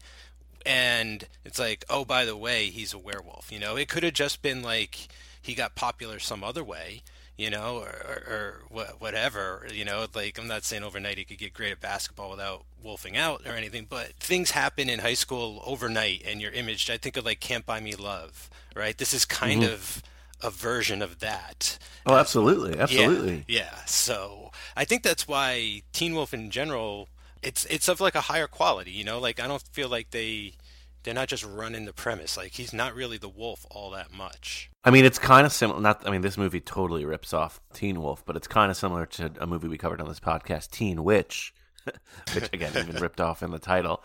and 0.67 1.27
it's 1.45 1.59
like, 1.59 1.85
oh, 1.89 2.05
by 2.05 2.25
the 2.25 2.37
way, 2.37 2.67
he's 2.67 2.93
a 2.93 2.99
werewolf, 2.99 3.51
you 3.51 3.59
know. 3.59 3.77
It 3.77 3.89
could 3.89 4.03
have 4.03 4.15
just 4.15 4.43
been 4.43 4.63
like 4.63 5.09
he 5.41 5.55
got 5.55 5.75
popular 5.75 6.19
some 6.19 6.45
other 6.45 6.63
way, 6.63 7.03
you 7.37 7.51
know, 7.51 7.79
or, 7.79 7.89
or, 7.89 8.63
or 8.71 8.87
whatever, 8.99 9.67
you 9.73 9.85
know. 9.85 10.07
Like 10.15 10.39
I'm 10.39 10.49
not 10.49 10.65
saying 10.65 10.85
overnight 10.85 11.19
he 11.19 11.25
could 11.25 11.39
get 11.39 11.55
great 11.55 11.73
at 11.73 11.81
basketball 11.81 12.31
without 12.31 12.65
wolfing 12.83 13.17
out 13.17 13.43
or 13.47 13.53
anything, 13.53 13.87
but 13.89 14.13
things 14.21 14.53
happen 14.53 14.89
in 14.89 15.01
high 15.01 15.15
school 15.15 15.63
overnight, 15.65 16.23
and 16.27 16.41
your 16.41 16.53
image. 16.53 16.91
I 16.91 16.99
think 16.99 17.17
of 17.17 17.25
like 17.25 17.41
Can't 17.41 17.67
Buy 17.67 17.81
Me 17.81 17.95
Love, 17.95 18.51
right? 18.77 18.97
This 18.97 19.15
is 19.15 19.25
kind 19.25 19.63
mm-hmm. 19.63 19.73
of 19.73 20.03
a 20.45 20.51
version 20.51 21.03
of 21.03 21.21
that. 21.21 21.79
Oh, 22.07 22.15
absolutely, 22.15 22.79
absolutely. 22.79 23.45
Yeah, 23.49 23.63
yeah. 23.63 23.85
So 23.87 24.51
I 24.77 24.85
think 24.85 25.03
that's 25.03 25.27
why 25.27 25.83
Teen 25.93 26.15
Wolf 26.15 26.35
in 26.35 26.51
general, 26.51 27.09
it's 27.43 27.65
it's 27.67 27.89
of 27.89 28.01
like 28.01 28.15
a 28.15 28.21
higher 28.23 28.47
quality. 28.47 28.93
You 28.93 29.05
know, 29.05 29.19
like 29.19 29.41
I 29.41 29.49
don't 29.49 29.63
feel 29.73 29.89
like 29.89 30.11
they 30.11 30.53
they're 31.03 31.15
not 31.15 31.29
just 31.29 31.45
running 31.45 31.87
the 31.87 31.93
premise. 31.93 32.37
Like 32.37 32.53
he's 32.53 32.73
not 32.73 32.95
really 32.95 33.19
the 33.19 33.29
wolf 33.29 33.67
all 33.71 33.91
that 33.93 34.13
much. 34.13 34.71
I 34.85 34.91
mean, 34.91 35.05
it's 35.05 35.19
kind 35.19 35.47
of 35.47 35.53
similar. 35.53 35.81
Not, 35.81 36.07
I 36.07 36.11
mean, 36.11 36.21
this 36.21 36.37
movie 36.37 36.61
totally 36.61 37.05
rips 37.05 37.33
off 37.33 37.61
Teen 37.73 38.03
Wolf, 38.03 38.25
but 38.27 38.37
it's 38.37 38.49
kind 38.49 38.71
of 38.71 38.77
similar 38.77 39.07
to 39.07 39.33
a 39.41 39.47
movie 39.47 39.69
we 39.69 39.79
covered 39.79 40.01
on 40.01 40.09
this 40.09 40.21
podcast, 40.21 40.71
Teen 40.71 41.05
Witch, 41.05 41.55
which 42.35 42.51
again 42.53 42.73
even 42.77 42.97
ripped 42.97 43.21
off 43.21 43.43
in 43.43 43.51
the 43.51 43.59
title. 43.59 44.03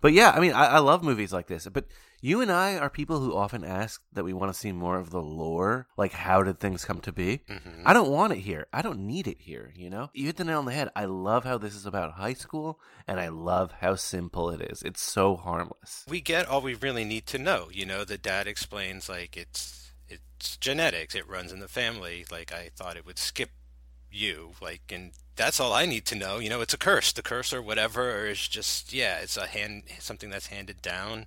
But 0.00 0.14
yeah, 0.14 0.30
I 0.30 0.40
mean, 0.40 0.52
I, 0.52 0.66
I 0.66 0.78
love 0.78 1.02
movies 1.02 1.32
like 1.32 1.46
this. 1.46 1.68
But 1.72 1.86
you 2.24 2.40
and 2.40 2.52
I 2.52 2.78
are 2.78 2.88
people 2.88 3.18
who 3.18 3.36
often 3.36 3.64
ask 3.64 4.00
that 4.12 4.22
we 4.22 4.32
want 4.32 4.52
to 4.52 4.58
see 4.58 4.70
more 4.70 4.96
of 4.96 5.10
the 5.10 5.20
lore, 5.20 5.88
like 5.96 6.12
how 6.12 6.44
did 6.44 6.60
things 6.60 6.84
come 6.84 7.00
to 7.00 7.12
be? 7.12 7.40
Mm-hmm. 7.50 7.82
I 7.84 7.92
don't 7.92 8.10
want 8.10 8.32
it 8.32 8.38
here. 8.38 8.68
I 8.72 8.80
don't 8.80 9.00
need 9.00 9.26
it 9.26 9.38
here, 9.40 9.72
you 9.76 9.90
know? 9.90 10.08
You 10.14 10.26
hit 10.26 10.36
the 10.36 10.44
nail 10.44 10.60
on 10.60 10.64
the 10.64 10.72
head. 10.72 10.88
I 10.94 11.06
love 11.06 11.42
how 11.42 11.58
this 11.58 11.74
is 11.74 11.84
about 11.84 12.12
high 12.12 12.34
school, 12.34 12.78
and 13.08 13.18
I 13.18 13.26
love 13.28 13.72
how 13.80 13.96
simple 13.96 14.50
it 14.50 14.60
is. 14.60 14.82
It's 14.82 15.02
so 15.02 15.34
harmless. 15.34 16.06
We 16.08 16.20
get 16.20 16.46
all 16.46 16.60
we 16.60 16.74
really 16.74 17.04
need 17.04 17.26
to 17.26 17.38
know. 17.38 17.68
You 17.72 17.86
know, 17.86 18.04
the 18.04 18.18
dad 18.18 18.46
explains, 18.46 19.08
like, 19.08 19.36
it's 19.36 19.90
it's 20.08 20.56
genetics. 20.56 21.16
It 21.16 21.28
runs 21.28 21.52
in 21.52 21.58
the 21.58 21.68
family. 21.68 22.24
Like, 22.30 22.52
I 22.52 22.70
thought 22.74 22.96
it 22.96 23.04
would 23.04 23.18
skip 23.18 23.50
you 24.14 24.50
like 24.60 24.82
and 24.90 25.12
that's 25.36 25.58
all 25.58 25.72
i 25.72 25.86
need 25.86 26.04
to 26.04 26.14
know 26.14 26.38
you 26.38 26.50
know 26.50 26.60
it's 26.60 26.74
a 26.74 26.78
curse 26.78 27.12
the 27.12 27.22
curse 27.22 27.52
or 27.52 27.62
whatever 27.62 28.20
or 28.20 28.26
it's 28.26 28.46
just 28.46 28.92
yeah 28.92 29.18
it's 29.20 29.38
a 29.38 29.46
hand 29.46 29.82
something 29.98 30.28
that's 30.28 30.48
handed 30.48 30.82
down 30.82 31.24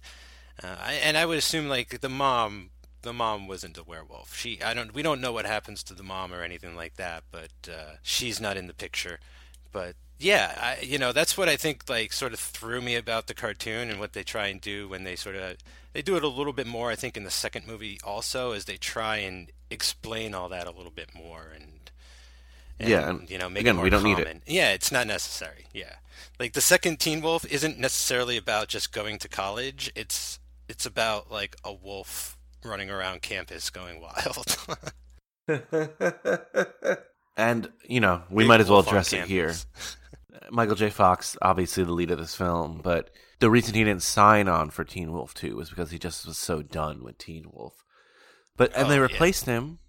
uh, 0.63 0.75
I, 0.79 0.93
and 0.93 1.17
I 1.17 1.25
would 1.25 1.37
assume 1.37 1.67
like 1.67 2.01
the 2.01 2.09
mom, 2.09 2.69
the 3.01 3.13
mom 3.13 3.47
wasn't 3.47 3.77
a 3.77 3.83
werewolf. 3.83 4.35
She, 4.35 4.61
I 4.61 4.73
don't, 4.73 4.93
we 4.93 5.01
don't 5.01 5.21
know 5.21 5.31
what 5.31 5.45
happens 5.45 5.83
to 5.83 5.93
the 5.93 6.03
mom 6.03 6.33
or 6.33 6.41
anything 6.41 6.75
like 6.75 6.95
that, 6.95 7.23
but 7.31 7.51
uh, 7.69 7.95
she's 8.01 8.39
not 8.39 8.57
in 8.57 8.67
the 8.67 8.73
picture. 8.73 9.19
But 9.71 9.95
yeah, 10.19 10.55
I, 10.79 10.83
you 10.83 10.97
know, 10.97 11.11
that's 11.11 11.37
what 11.37 11.49
I 11.49 11.57
think 11.57 11.89
like 11.89 12.13
sort 12.13 12.33
of 12.33 12.39
threw 12.39 12.81
me 12.81 12.95
about 12.95 13.27
the 13.27 13.33
cartoon 13.33 13.89
and 13.89 13.99
what 13.99 14.13
they 14.13 14.23
try 14.23 14.47
and 14.47 14.61
do 14.61 14.87
when 14.87 15.03
they 15.03 15.15
sort 15.15 15.35
of 15.35 15.57
they 15.93 16.01
do 16.01 16.15
it 16.15 16.23
a 16.23 16.27
little 16.27 16.53
bit 16.53 16.67
more. 16.67 16.89
I 16.91 16.95
think 16.95 17.17
in 17.17 17.23
the 17.25 17.31
second 17.31 17.67
movie 17.67 17.99
also, 18.03 18.51
as 18.53 18.65
they 18.65 18.77
try 18.77 19.17
and 19.17 19.51
explain 19.69 20.33
all 20.33 20.49
that 20.49 20.67
a 20.67 20.71
little 20.71 20.91
bit 20.91 21.09
more 21.13 21.47
and. 21.53 21.71
And, 22.77 22.89
yeah, 22.89 23.09
and 23.09 23.29
you 23.29 23.37
know, 23.37 23.47
make 23.47 23.61
again, 23.61 23.79
it 23.79 23.83
we 23.83 23.89
don't 23.89 24.01
common. 24.01 24.17
need 24.17 24.27
it. 24.27 24.41
Yeah, 24.47 24.73
it's 24.73 24.91
not 24.91 25.07
necessary. 25.07 25.67
Yeah, 25.73 25.93
like 26.41 26.51
the 26.51 26.59
second 26.59 26.99
Teen 26.99 27.21
Wolf 27.21 27.45
isn't 27.49 27.79
necessarily 27.79 28.35
about 28.35 28.67
just 28.67 28.91
going 28.91 29.17
to 29.19 29.29
college. 29.29 29.89
It's 29.95 30.39
it's 30.67 30.86
about 30.86 31.32
like 31.32 31.56
a 31.63 31.73
wolf 31.73 32.38
running 32.63 32.89
around 32.89 33.21
campus 33.21 33.69
going 33.69 34.01
wild. 34.01 34.58
and 37.38 37.71
you 37.88 37.99
know, 37.99 38.23
we 38.30 38.43
Big 38.43 38.47
might 38.47 38.62
as 38.62 38.69
well 38.69 38.80
address 38.80 39.13
it 39.13 39.25
here. 39.25 39.54
Michael 40.51 40.75
J. 40.75 40.89
Fox, 40.89 41.38
obviously 41.41 41.84
the 41.84 41.93
lead 41.93 42.12
of 42.12 42.19
this 42.19 42.36
film, 42.36 42.82
but 42.84 43.10
the 43.39 43.49
reason 43.49 43.73
he 43.73 43.84
didn't 43.84 44.04
sign 44.04 44.47
on 44.47 44.69
for 44.69 44.84
Teen 44.84 45.12
Wolf 45.12 45.34
2 45.34 45.56
was 45.56 45.69
because 45.69 45.91
he 45.91 45.99
just 45.99 46.25
was 46.25 46.38
so 46.38 46.62
done 46.62 47.04
with 47.04 47.17
Teen 47.17 47.45
Wolf. 47.51 47.84
But 48.58 48.71
and 48.75 48.88
oh, 48.88 48.89
they 48.89 48.99
replaced 48.99 49.47
yeah. 49.47 49.56
him 49.56 49.80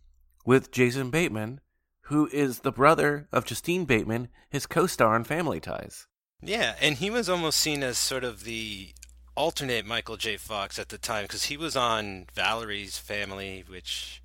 with 0.45 0.71
Jason 0.71 1.11
Bateman, 1.11 1.61
who 2.03 2.29
is 2.33 2.61
the 2.61 2.73
brother 2.73 3.29
of 3.33 3.45
Justine 3.45 3.85
Bateman, 3.85 4.29
his 4.51 4.67
co-star 4.67 5.15
on 5.15 5.25
Family 5.25 5.61
Ties. 5.61 6.07
Yeah, 6.41 6.75
and 6.81 6.97
he 6.97 7.11
was 7.11 7.29
almost 7.29 7.59
seen 7.59 7.83
as 7.83 7.99
sort 7.99 8.25
of 8.25 8.45
the 8.45 8.91
alternate 9.37 9.87
Michael 9.87 10.16
J. 10.16 10.37
Fox 10.37 10.79
at 10.79 10.88
the 10.88 10.99
time 10.99 11.25
because 11.25 11.44
he 11.44 11.57
was 11.57 11.77
on 11.77 12.27
Valerie's 12.35 12.99
Family, 12.99 13.64
which 13.68 14.22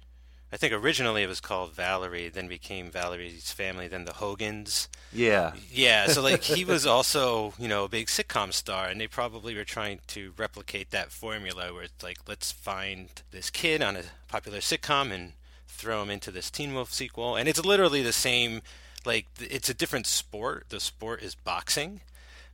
I 0.53 0.57
think 0.57 0.73
originally 0.73 1.23
it 1.23 1.27
was 1.27 1.39
called 1.39 1.73
Valerie, 1.73 2.29
then 2.29 2.47
became 2.47 2.91
Valerie's 2.91 3.51
Family, 3.51 3.87
then 3.87 4.05
the 4.05 4.13
Hogans. 4.13 4.89
Yeah. 5.13 5.53
Yeah, 5.71 6.07
so 6.07 6.21
like 6.21 6.43
he 6.55 6.65
was 6.65 6.85
also, 6.85 7.53
you 7.57 7.67
know, 7.67 7.85
a 7.85 7.89
big 7.89 8.07
sitcom 8.07 8.51
star 8.51 8.87
and 8.87 8.99
they 8.99 9.07
probably 9.07 9.55
were 9.55 9.63
trying 9.63 9.99
to 10.07 10.33
replicate 10.37 10.91
that 10.91 11.11
formula 11.11 11.73
where 11.73 11.83
it's 11.83 12.03
like 12.03 12.17
let's 12.27 12.51
find 12.51 13.09
this 13.31 13.49
kid 13.49 13.81
on 13.81 13.95
a 13.95 14.03
popular 14.27 14.59
sitcom 14.59 15.11
and 15.11 15.33
throw 15.67 16.01
him 16.01 16.09
into 16.09 16.31
this 16.31 16.51
Teen 16.51 16.73
Wolf 16.73 16.91
sequel 16.91 17.35
and 17.35 17.47
it's 17.47 17.63
literally 17.63 18.01
the 18.01 18.13
same 18.13 18.61
like 19.05 19.27
it's 19.39 19.69
a 19.69 19.73
different 19.73 20.05
sport. 20.05 20.65
The 20.69 20.79
sport 20.79 21.21
is 21.21 21.33
boxing 21.33 22.01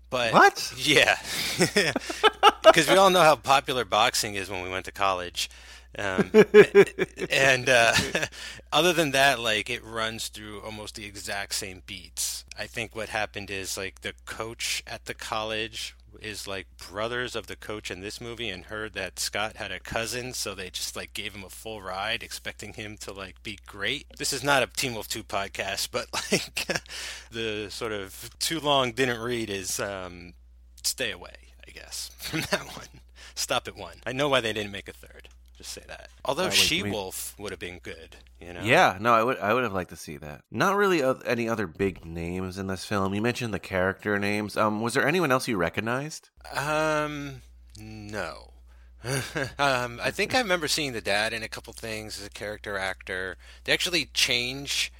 but 0.09 0.33
what? 0.33 0.73
Yeah, 0.77 1.17
because 2.63 2.89
we 2.89 2.95
all 2.95 3.09
know 3.09 3.21
how 3.21 3.35
popular 3.35 3.85
boxing 3.85 4.35
is 4.35 4.49
when 4.49 4.63
we 4.63 4.69
went 4.69 4.85
to 4.85 4.91
college. 4.91 5.49
Um, 5.97 6.31
and 7.31 7.67
uh, 7.69 7.93
other 8.71 8.93
than 8.93 9.11
that, 9.11 9.39
like 9.39 9.69
it 9.69 9.83
runs 9.83 10.27
through 10.27 10.61
almost 10.61 10.95
the 10.95 11.05
exact 11.05 11.55
same 11.55 11.81
beats. 11.85 12.45
I 12.57 12.67
think 12.67 12.95
what 12.95 13.09
happened 13.09 13.49
is 13.49 13.77
like 13.77 14.01
the 14.01 14.13
coach 14.25 14.83
at 14.85 15.05
the 15.05 15.13
college 15.13 15.95
is 16.21 16.47
like 16.47 16.67
brothers 16.77 17.35
of 17.35 17.47
the 17.47 17.55
coach 17.55 17.91
in 17.91 18.01
this 18.01 18.19
movie 18.19 18.49
and 18.49 18.65
heard 18.65 18.93
that 18.93 19.19
Scott 19.19 19.57
had 19.57 19.71
a 19.71 19.79
cousin, 19.79 20.33
so 20.33 20.53
they 20.55 20.69
just 20.69 20.95
like 20.95 21.13
gave 21.13 21.33
him 21.35 21.43
a 21.43 21.49
full 21.49 21.81
ride, 21.81 22.23
expecting 22.23 22.73
him 22.73 22.97
to 22.97 23.11
like 23.11 23.41
be 23.43 23.59
great. 23.65 24.07
This 24.17 24.33
is 24.33 24.43
not 24.43 24.63
a 24.63 24.67
Teen 24.67 24.93
Wolf 24.93 25.07
2 25.07 25.23
podcast, 25.23 25.89
but 25.91 26.07
like 26.13 26.67
the 27.31 27.67
sort 27.69 27.91
of 27.91 28.29
too 28.39 28.59
long 28.59 28.91
didn't 28.91 29.21
read 29.21 29.49
is 29.49 29.79
um, 29.79 30.33
stay 30.83 31.11
away, 31.11 31.35
I 31.67 31.71
guess, 31.71 32.11
from 32.17 32.41
that 32.41 32.65
one. 32.75 33.01
Stop 33.35 33.67
at 33.67 33.75
one. 33.75 33.97
I 34.05 34.13
know 34.13 34.29
why 34.29 34.41
they 34.41 34.53
didn't 34.53 34.71
make 34.71 34.87
a 34.87 34.93
third. 34.93 35.29
Just 35.57 35.71
say 35.71 35.81
that. 35.87 36.09
Although 36.23 36.51
She 36.51 36.83
Wolf 36.83 37.33
would 37.39 37.51
have 37.51 37.59
been 37.59 37.79
good, 37.79 38.17
you 38.39 38.53
know. 38.53 38.61
Yeah, 38.61 38.97
no, 39.01 39.13
I 39.13 39.23
would 39.23 39.39
I 39.39 39.53
would 39.53 39.63
have 39.63 39.73
liked 39.73 39.89
to 39.89 39.95
see 39.95 40.17
that. 40.17 40.43
Not 40.51 40.75
really 40.75 41.01
any 41.25 41.49
other 41.49 41.65
big 41.65 42.05
names 42.05 42.59
in 42.59 42.67
this 42.67 42.85
film. 42.85 43.15
You 43.15 43.21
mentioned 43.23 43.53
the 43.53 43.59
character 43.59 44.19
names. 44.19 44.55
Um, 44.55 44.81
was 44.81 44.93
there 44.93 45.07
anyone 45.07 45.31
else 45.31 45.47
you 45.47 45.57
recognized? 45.57 46.29
Um, 46.53 47.41
no. 47.79 48.51
um, 49.57 49.99
I 50.03 50.11
think 50.11 50.35
I 50.35 50.39
remember 50.39 50.67
seeing 50.67 50.93
the 50.93 51.01
dad 51.01 51.33
in 51.33 51.41
a 51.41 51.47
couple 51.47 51.73
things 51.73 52.19
as 52.19 52.27
a 52.27 52.31
character 52.31 52.77
actor. 52.77 53.37
They 53.63 53.73
actually 53.73 54.09
change 54.13 54.91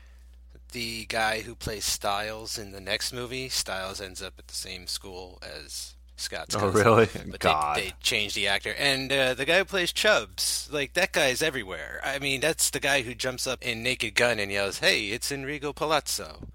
the 0.72 1.06
guy 1.06 1.41
who 1.41 1.56
plays 1.56 1.86
Stiles 1.86 2.58
in 2.58 2.72
the 2.72 2.82
next 2.82 3.13
movie. 3.13 3.50
Stiles 3.50 4.02
ends 4.02 4.22
up 4.24 4.34
at 4.39 4.48
the 4.48 4.56
same 4.56 4.88
school 4.88 5.39
as 5.41 5.96
Scott's. 6.17 6.56
Oh, 6.56 6.69
really? 6.69 7.08
But 7.30 7.39
God. 7.39 7.77
They, 7.77 7.86
they 7.86 7.93
changed 8.01 8.36
the 8.36 8.47
actor, 8.47 8.73
and 8.77 9.12
uh, 9.12 9.34
the 9.36 9.45
guy 9.45 9.60
who 9.60 9.65
plays 9.65 9.93
Chubbs, 9.93 10.67
like 10.71 10.93
that 10.93 11.12
guy's 11.12 11.41
everywhere. 11.41 12.01
I 12.03 12.19
mean, 12.19 12.41
that's 12.41 12.71
the 12.71 12.80
guy 12.80 13.03
who 13.03 13.13
jumps 13.13 13.45
up 13.47 13.63
in 13.63 13.84
Naked 13.84 14.15
Gun 14.15 14.39
and 14.39 14.51
yells, 14.51 14.80
"Hey, 14.80 15.10
it's 15.10 15.32
Enrico 15.32 15.73
Palazzo." 15.73 16.47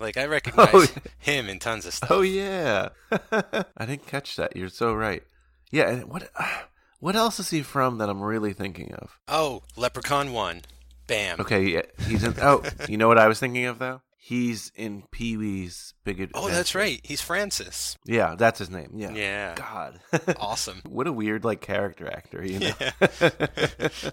Like 0.00 0.16
I 0.16 0.26
recognize 0.26 0.68
oh, 0.72 0.86
him 1.18 1.48
in 1.48 1.60
tons 1.60 1.86
of 1.86 1.94
stuff. 1.94 2.10
Oh 2.10 2.22
yeah, 2.22 2.90
I 3.32 3.86
didn't 3.86 4.06
catch 4.06 4.36
that. 4.36 4.56
You're 4.56 4.68
so 4.68 4.92
right. 4.92 5.22
Yeah, 5.70 5.90
and 5.90 6.04
what 6.10 6.28
what 7.00 7.16
else 7.16 7.38
is 7.38 7.50
he 7.50 7.62
from 7.62 7.98
that 7.98 8.10
I'm 8.10 8.22
really 8.22 8.52
thinking 8.52 8.92
of? 8.94 9.18
Oh, 9.28 9.62
Leprechaun 9.76 10.32
One. 10.32 10.62
Bam. 11.06 11.38
Okay, 11.40 11.62
yeah, 11.64 11.82
he's 12.08 12.24
in. 12.24 12.34
Oh, 12.40 12.62
you 12.88 12.96
know 12.96 13.08
what 13.08 13.18
I 13.18 13.28
was 13.28 13.38
thinking 13.38 13.66
of 13.66 13.78
though? 13.78 14.00
He's 14.26 14.72
in 14.74 15.02
Pee 15.10 15.36
Wee's 15.36 15.92
Big 16.02 16.18
Adventure. 16.18 16.46
Oh, 16.46 16.48
that's 16.48 16.74
right. 16.74 16.98
He's 17.04 17.20
Francis. 17.20 17.98
Yeah, 18.06 18.36
that's 18.38 18.58
his 18.58 18.70
name. 18.70 18.92
Yeah. 18.96 19.12
Yeah. 19.12 19.54
God. 19.54 20.00
Awesome. 20.40 20.80
what 20.88 21.06
a 21.06 21.12
weird 21.12 21.44
like 21.44 21.60
character 21.60 22.10
actor, 22.10 22.42
you 22.42 22.58
know. 22.60 22.72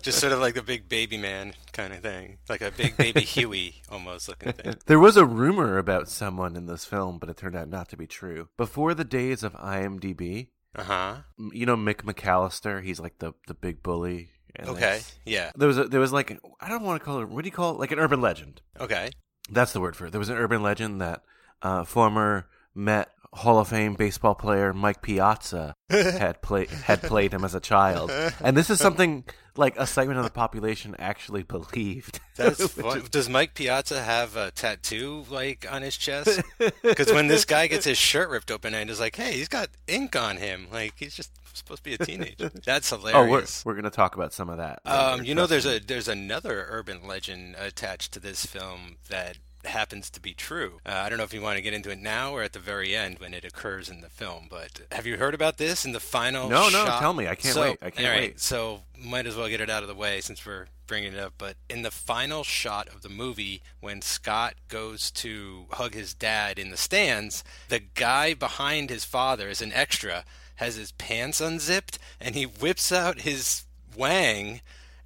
Just 0.02 0.19
sort 0.19 0.34
of 0.34 0.39
like 0.39 0.58
a 0.58 0.62
big 0.63 0.89
baby 0.89 1.15
man 1.17 1.54
kind 1.71 1.93
of 1.93 2.00
thing, 2.02 2.39
like 2.50 2.62
a 2.62 2.71
big 2.71 2.97
baby 2.97 3.21
Huey 3.36 3.82
almost 3.89 4.28
looking 4.28 4.52
thing. 4.52 4.76
There 4.86 5.00
was 5.00 5.15
a 5.15 5.26
rumor 5.26 5.78
about 5.78 6.10
someone 6.10 6.58
in 6.58 6.65
this 6.65 6.84
film, 6.84 7.17
but 7.17 7.30
it 7.30 7.38
turned 7.38 7.56
out 7.56 7.69
not 7.69 7.88
to 7.89 7.95
be 7.97 8.08
true. 8.08 8.50
Before 8.58 8.93
the 8.93 9.06
days 9.06 9.43
of 9.43 9.54
IMDb, 9.54 10.50
Uh 10.76 10.84
huh. 10.84 11.15
you 11.54 11.65
know 11.65 11.78
Mick 11.78 12.04
McAllister, 12.04 12.84
he's 12.84 13.00
like 13.00 13.19
the 13.19 13.32
the 13.47 13.54
big 13.54 13.82
bully. 13.82 14.32
Okay. 14.60 15.00
Yeah. 15.26 15.52
There 15.56 15.69
was 15.69 15.78
a, 15.78 15.86
there 15.86 16.02
was 16.02 16.12
like 16.12 16.38
I 16.60 16.67
don't 16.67 16.84
want 16.84 17.00
to 17.00 17.06
call 17.06 17.21
it 17.21 17.30
what 17.30 17.43
do 17.43 17.47
you 17.47 17.54
call 17.54 17.71
it 17.71 17.80
like 17.80 17.91
an 17.91 18.00
urban 18.00 18.19
legend. 18.19 18.62
Okay. 18.78 19.10
That's 19.49 19.73
the 19.73 19.82
word 19.82 19.95
for 19.95 20.06
it. 20.06 20.12
There 20.12 20.19
was 20.19 20.30
an 20.30 20.38
urban 20.38 20.62
legend 20.63 21.01
that 21.01 21.23
uh, 21.62 21.84
former 21.84 22.47
Met 22.75 23.10
Hall 23.34 23.60
of 23.60 23.69
Fame 23.69 23.95
baseball 23.95 24.36
player 24.36 24.73
Mike 24.73 25.01
Piazza 25.01 25.73
had 25.89 26.41
played 26.41 26.69
had 26.69 27.01
played 27.01 27.34
him 27.34 27.43
as 27.45 27.56
a 27.56 27.60
child, 27.62 28.12
and 28.41 28.56
this 28.58 28.69
is 28.69 28.80
something 28.80 29.23
like 29.58 29.77
a 29.77 29.86
segment 29.88 30.17
of 30.17 30.23
the 30.25 30.32
population 30.32 30.95
actually 30.99 31.43
believed. 31.43 32.19
That's 32.36 32.65
fun. 32.73 32.99
is- 32.99 33.10
Does 33.10 33.30
Mike 33.30 33.54
Piazza 33.54 34.01
have 34.01 34.36
a 34.36 34.51
tattoo 34.51 35.25
like 35.30 35.65
on 35.69 35.82
his 35.82 35.97
chest? 35.97 36.41
Because 36.82 37.12
when 37.12 37.27
this 37.27 37.45
guy 37.45 37.67
gets 37.67 37.86
his 37.86 37.97
shirt 37.97 38.30
ripped 38.30 38.51
open 38.51 38.73
and 38.73 38.89
is 38.89 38.99
like, 38.99 39.15
"Hey, 39.15 39.34
he's 39.34 39.47
got 39.49 39.69
ink 39.88 40.15
on 40.15 40.38
him," 40.38 40.67
like 40.71 40.93
he's 40.97 41.15
just 41.15 41.32
supposed 41.59 41.83
to 41.83 41.89
be 41.89 41.93
a 41.95 41.97
teenager. 41.97 42.49
That's 42.65 42.89
hilarious. 42.89 43.63
oh, 43.65 43.69
we're 43.69 43.73
we're 43.73 43.81
gonna 43.81 43.89
talk 43.91 44.15
about 44.15 44.33
some 44.33 44.49
of 44.49 44.57
that. 44.57 44.79
um, 44.85 45.23
you 45.23 45.35
know, 45.35 45.47
there's 45.47 45.65
a 45.65 45.79
there's 45.79 46.07
another 46.07 46.65
urban 46.69 47.07
legend 47.07 47.55
attached 47.59 48.11
to 48.13 48.19
this 48.19 48.45
film 48.45 48.97
that 49.09 49.37
happens 49.63 50.09
to 50.09 50.19
be 50.19 50.33
true. 50.33 50.79
Uh, 50.85 50.91
I 51.05 51.09
don't 51.09 51.19
know 51.19 51.23
if 51.23 51.35
you 51.35 51.41
want 51.41 51.57
to 51.57 51.61
get 51.61 51.73
into 51.75 51.91
it 51.91 51.99
now 51.99 52.33
or 52.33 52.41
at 52.41 52.53
the 52.53 52.59
very 52.59 52.95
end 52.95 53.19
when 53.19 53.33
it 53.35 53.45
occurs 53.45 53.89
in 53.89 54.01
the 54.01 54.09
film, 54.09 54.47
but 54.49 54.81
have 54.91 55.05
you 55.05 55.17
heard 55.17 55.35
about 55.35 55.57
this 55.59 55.85
in 55.85 55.91
the 55.91 55.99
final? 55.99 56.49
No, 56.49 56.69
no, 56.69 56.83
tell 56.99 57.13
me. 57.13 57.27
I 57.27 57.35
can't 57.35 57.53
So- 57.53 57.61
wait. 57.61 57.77
I 57.79 57.91
can't 57.91 58.07
all 58.07 58.11
right, 58.13 58.21
wait. 58.21 58.39
So 58.39 58.81
might 58.97 59.27
as 59.27 59.35
well 59.35 59.47
get 59.49 59.61
it 59.61 59.69
out 59.69 59.83
of 59.83 59.87
the 59.87 59.93
way 59.93 60.19
since 60.19 60.43
we're 60.47 60.65
bringing 60.87 61.13
it 61.13 61.19
up. 61.19 61.33
But 61.37 61.57
in 61.69 61.83
the 61.83 61.91
final 61.91 62.43
shot 62.43 62.87
of 62.89 63.03
the 63.03 63.09
movie, 63.09 63.61
when 63.79 64.01
Scott 64.01 64.55
goes 64.67 65.11
to 65.11 65.67
hug 65.73 65.93
his 65.93 66.15
dad 66.15 66.57
in 66.57 66.71
the 66.71 66.75
stands, 66.77 67.43
the 67.69 67.79
guy 67.79 68.33
behind 68.33 68.89
his 68.89 69.05
father 69.05 69.47
is 69.47 69.61
an 69.61 69.71
extra, 69.73 70.25
has 70.62 70.76
his 70.76 70.91
pants 70.93 71.41
unzipped, 71.41 71.97
and 72.19 72.36
he 72.36 72.43
whips 72.43 72.91
out 72.91 73.21
his 73.21 73.63
wang 73.97 74.62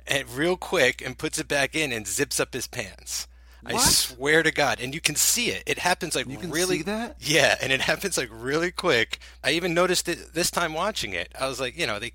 and 0.06 0.30
real 0.30 0.58
quick 0.58 1.02
and 1.04 1.18
puts 1.18 1.39
it 1.39 1.48
back 1.48 1.76
in 1.76 1.91
and 1.91 2.06
zips 2.06 2.39
up 2.39 2.54
his 2.54 2.68
pants. 2.68 3.26
I 3.65 3.78
swear 3.78 4.44
to 4.44 4.52
God, 4.52 4.80
and 4.80 4.94
you 4.94 5.02
can 5.02 5.15
see 5.15 5.48
it. 5.50 5.63
It 5.65 5.80
happens 5.80 6.13
like 6.13 6.28
You 6.28 6.38
can 6.38 6.52
really 6.52 6.78
see 6.78 6.84
that? 6.84 7.15
yeah, 7.20 7.56
and 7.62 7.72
it 7.74 7.82
happens 7.89 8.15
like 8.18 8.30
really 8.32 8.70
quick. 8.70 9.18
I 9.44 9.52
even 9.52 9.74
noticed 9.74 10.08
it 10.08 10.34
this 10.34 10.52
time 10.52 10.74
watching 10.74 11.13
it. 11.13 11.32
I 11.39 11.48
was 11.48 11.60
like, 11.60 11.76
you 11.76 11.88
know, 11.88 11.98
they 11.98 12.12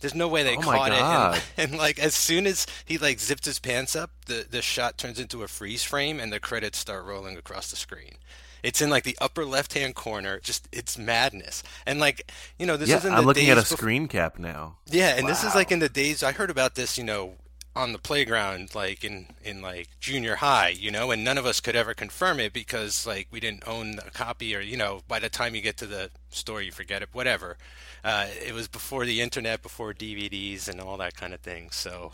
there's 0.00 0.14
no 0.14 0.28
way 0.28 0.42
they 0.44 0.56
Oh 0.56 0.60
caught 0.60 0.92
it. 0.92 0.98
And, 0.98 1.42
and 1.72 1.78
like 1.78 1.98
as 1.98 2.14
soon 2.14 2.46
as 2.46 2.66
he 2.86 2.96
like 2.96 3.18
zipped 3.20 3.44
his 3.44 3.58
pants 3.58 3.94
up, 3.94 4.12
the 4.26 4.46
the 4.48 4.62
shot 4.62 4.96
turns 4.96 5.18
into 5.20 5.42
a 5.42 5.48
freeze 5.48 5.82
frame 5.84 6.18
and 6.18 6.32
the 6.32 6.40
credits 6.40 6.78
start 6.78 7.04
rolling 7.04 7.36
across 7.36 7.70
the 7.70 7.76
screen. 7.76 8.14
It's 8.62 8.80
in 8.80 8.90
like 8.90 9.04
the 9.04 9.16
upper 9.20 9.44
left 9.44 9.74
hand 9.74 9.94
corner. 9.94 10.40
Just 10.40 10.68
it's 10.72 10.96
madness. 10.98 11.62
And 11.86 12.00
like 12.00 12.30
you 12.58 12.66
know, 12.66 12.76
this 12.76 12.88
yeah, 12.88 12.98
is 12.98 13.04
in 13.04 13.10
the 13.10 13.16
days. 13.16 13.20
I'm 13.20 13.26
looking 13.26 13.50
at 13.50 13.58
a 13.58 13.60
days 13.62 13.70
bef- 13.70 13.76
screen 13.76 14.08
cap 14.08 14.38
now. 14.38 14.76
yeah, 14.86 15.16
and 15.16 15.28
this 15.28 15.44
is 15.44 15.54
like 15.54 15.72
in 15.72 15.80
the 15.80 15.88
days 15.88 16.22
I 16.22 16.32
heard 16.32 16.50
about 16.50 16.74
this, 16.74 16.96
you 16.96 17.04
know, 17.04 17.34
on 17.74 17.92
the 17.92 17.98
playground, 17.98 18.74
like 18.74 19.02
in 19.02 19.26
in 19.42 19.62
like 19.62 19.88
junior 20.00 20.36
high, 20.36 20.68
you 20.68 20.90
know, 20.90 21.10
and 21.10 21.24
none 21.24 21.38
of 21.38 21.46
us 21.46 21.60
could 21.60 21.74
ever 21.76 21.94
confirm 21.94 22.38
it 22.38 22.52
because 22.52 23.06
like 23.06 23.28
we 23.30 23.40
didn't 23.40 23.66
own 23.66 23.98
a 24.06 24.10
copy, 24.10 24.54
or 24.54 24.60
you 24.60 24.76
know, 24.76 25.02
by 25.08 25.18
the 25.18 25.28
time 25.28 25.54
you 25.54 25.62
get 25.62 25.76
to 25.78 25.86
the 25.86 26.10
store, 26.30 26.60
you 26.62 26.72
forget 26.72 27.02
it, 27.02 27.08
whatever. 27.12 27.56
Uh, 28.04 28.26
it 28.44 28.52
was 28.52 28.68
before 28.68 29.06
the 29.06 29.20
internet, 29.20 29.62
before 29.62 29.94
DVDs 29.94 30.68
and 30.68 30.80
all 30.80 30.96
that 30.96 31.14
kind 31.14 31.32
of 31.32 31.40
thing. 31.40 31.70
So, 31.70 32.12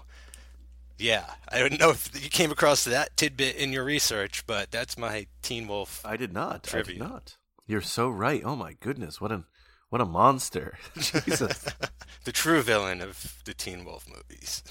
yeah, 0.98 1.24
I 1.50 1.60
don't 1.60 1.78
know 1.78 1.90
if 1.90 2.10
you 2.22 2.28
came 2.28 2.50
across 2.50 2.84
that 2.84 3.16
tidbit 3.16 3.56
in 3.56 3.72
your 3.72 3.84
research, 3.84 4.44
but 4.46 4.70
that's 4.70 4.98
my 4.98 5.26
Teen 5.42 5.68
Wolf. 5.68 6.02
I 6.04 6.16
did 6.16 6.32
not. 6.32 6.72
I 6.74 6.82
did 6.82 6.98
not. 6.98 7.36
You're 7.66 7.80
so 7.82 8.08
right. 8.08 8.42
Oh 8.44 8.56
my 8.56 8.74
goodness, 8.80 9.20
what 9.20 9.30
an 9.30 9.44
what 9.90 10.00
a 10.00 10.06
monster. 10.06 10.76
Jesus. 10.94 11.64
the 12.24 12.32
true 12.32 12.62
villain 12.62 13.00
of 13.00 13.40
the 13.44 13.54
Teen 13.54 13.84
Wolf 13.84 14.06
movies. 14.08 14.62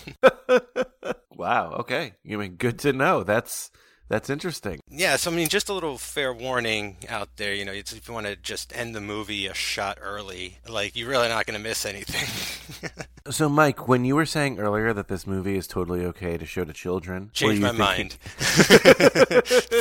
wow. 1.36 1.74
Okay. 1.80 2.14
You 2.24 2.38
mean 2.38 2.56
good 2.56 2.80
to 2.80 2.94
know. 2.94 3.24
That's 3.24 3.72
that's 4.10 4.30
interesting. 4.30 4.80
Yeah, 4.90 5.16
so 5.18 5.32
I 5.32 5.34
mean, 5.34 5.48
just 5.50 5.70
a 5.70 5.74
little 5.74 5.98
fair 5.98 6.34
warning 6.34 6.98
out 7.10 7.30
there. 7.38 7.54
You 7.54 7.66
know, 7.66 7.72
it's, 7.72 7.94
if 7.94 8.08
you 8.08 8.14
want 8.14 8.28
to 8.28 8.36
just 8.36 8.76
end 8.76 8.96
the 8.96 9.02
movie 9.02 9.48
a 9.48 9.54
shot 9.54 9.98
early, 10.02 10.60
like 10.68 10.96
you're 10.96 11.10
really 11.10 11.28
not 11.28 11.46
going 11.46 11.58
to 11.58 11.64
miss 11.64 11.86
anything. 11.86 12.92
So, 13.30 13.50
Mike, 13.50 13.90
when 13.90 14.06
you 14.06 14.16
were 14.16 14.26
saying 14.26 14.58
earlier 14.58 14.94
that 14.94 15.10
this 15.10 15.28
movie 15.28 15.58
is 15.58 15.68
totally 15.68 16.06
okay 16.06 16.38
to 16.38 16.46
show 16.46 16.64
to 16.64 16.72
children, 16.72 17.30
Changed 17.34 17.62
my 17.62 17.74
mind. 17.74 18.14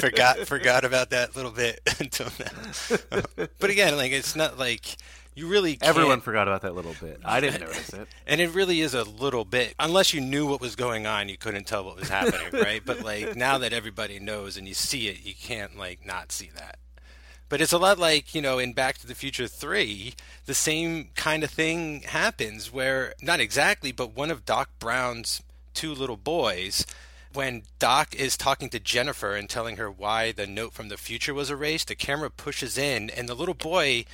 forgot 0.01 0.39
forgot 0.39 0.85
about 0.85 1.11
that 1.11 1.37
little 1.37 1.53
bit 1.53 1.81
until 2.01 2.27
now. 2.41 3.23
but 3.61 3.71
again, 3.71 3.97
like 3.97 4.11
it's 4.11 4.35
not 4.35 4.59
like 4.59 4.97
you 5.37 5.47
really 5.47 5.77
can't, 5.77 5.91
Everyone 5.91 6.21
forgot 6.21 6.49
about 6.49 6.63
that 6.63 6.75
little 6.75 6.95
bit. 7.01 7.21
I 7.25 7.41
didn't 7.41 7.61
notice 7.61 7.91
it. 7.91 8.09
And 8.27 8.41
it 8.41 8.55
really 8.55 8.81
is 8.81 8.95
a 8.95 9.05
little 9.05 9.45
bit. 9.45 9.75
Unless 9.79 10.13
you 10.15 10.21
knew 10.21 10.47
what 10.47 10.61
was 10.61 10.75
going 10.75 11.07
on, 11.07 11.29
you 11.29 11.37
couldn't 11.37 11.67
tell 11.67 11.85
what 11.85 11.97
was 11.97 12.09
happening, 12.09 12.49
right? 12.53 12.83
But 12.85 13.03
like 13.05 13.37
now 13.37 13.59
that 13.59 13.73
everybody 13.73 14.19
knows 14.19 14.57
and 14.57 14.67
you 14.67 14.75
see 14.75 15.09
it, 15.09 15.25
you 15.25 15.35
can't 15.35 15.79
like 15.79 16.05
not 16.05 16.33
see 16.33 16.51
that. 16.57 16.79
But 17.49 17.61
it's 17.61 17.73
a 17.73 17.79
lot 17.79 17.99
like, 17.99 18.35
you 18.35 18.43
know, 18.43 18.59
in 18.59 18.73
Back 18.73 18.99
to 18.99 19.07
the 19.07 19.15
Future 19.15 19.47
3, 19.47 20.15
the 20.47 20.55
same 20.55 21.11
kind 21.15 21.45
of 21.45 21.51
thing 21.51 22.01
happens 22.01 22.73
where, 22.73 23.15
not 23.23 23.39
exactly, 23.39 23.93
but 23.93 24.17
one 24.17 24.33
of 24.33 24.45
Doc 24.45 24.71
Brown's 24.81 25.43
two 25.73 25.95
little 25.95 26.17
boys, 26.17 26.85
when 27.33 27.63
Doc 27.79 28.15
is 28.17 28.37
talking 28.37 28.69
to 28.71 28.81
Jennifer 28.81 29.37
and 29.37 29.49
telling 29.49 29.77
her 29.77 29.91
why 29.91 30.33
the 30.33 30.47
note 30.47 30.73
from 30.73 30.89
the 30.89 30.97
future 30.97 31.35
was 31.35 31.51
erased, 31.51 31.87
the 31.87 31.95
camera 31.95 32.31
pushes 32.31 32.77
in 32.77 33.11
and 33.11 33.29
the 33.29 33.35
little 33.35 33.55
boy 33.55 34.07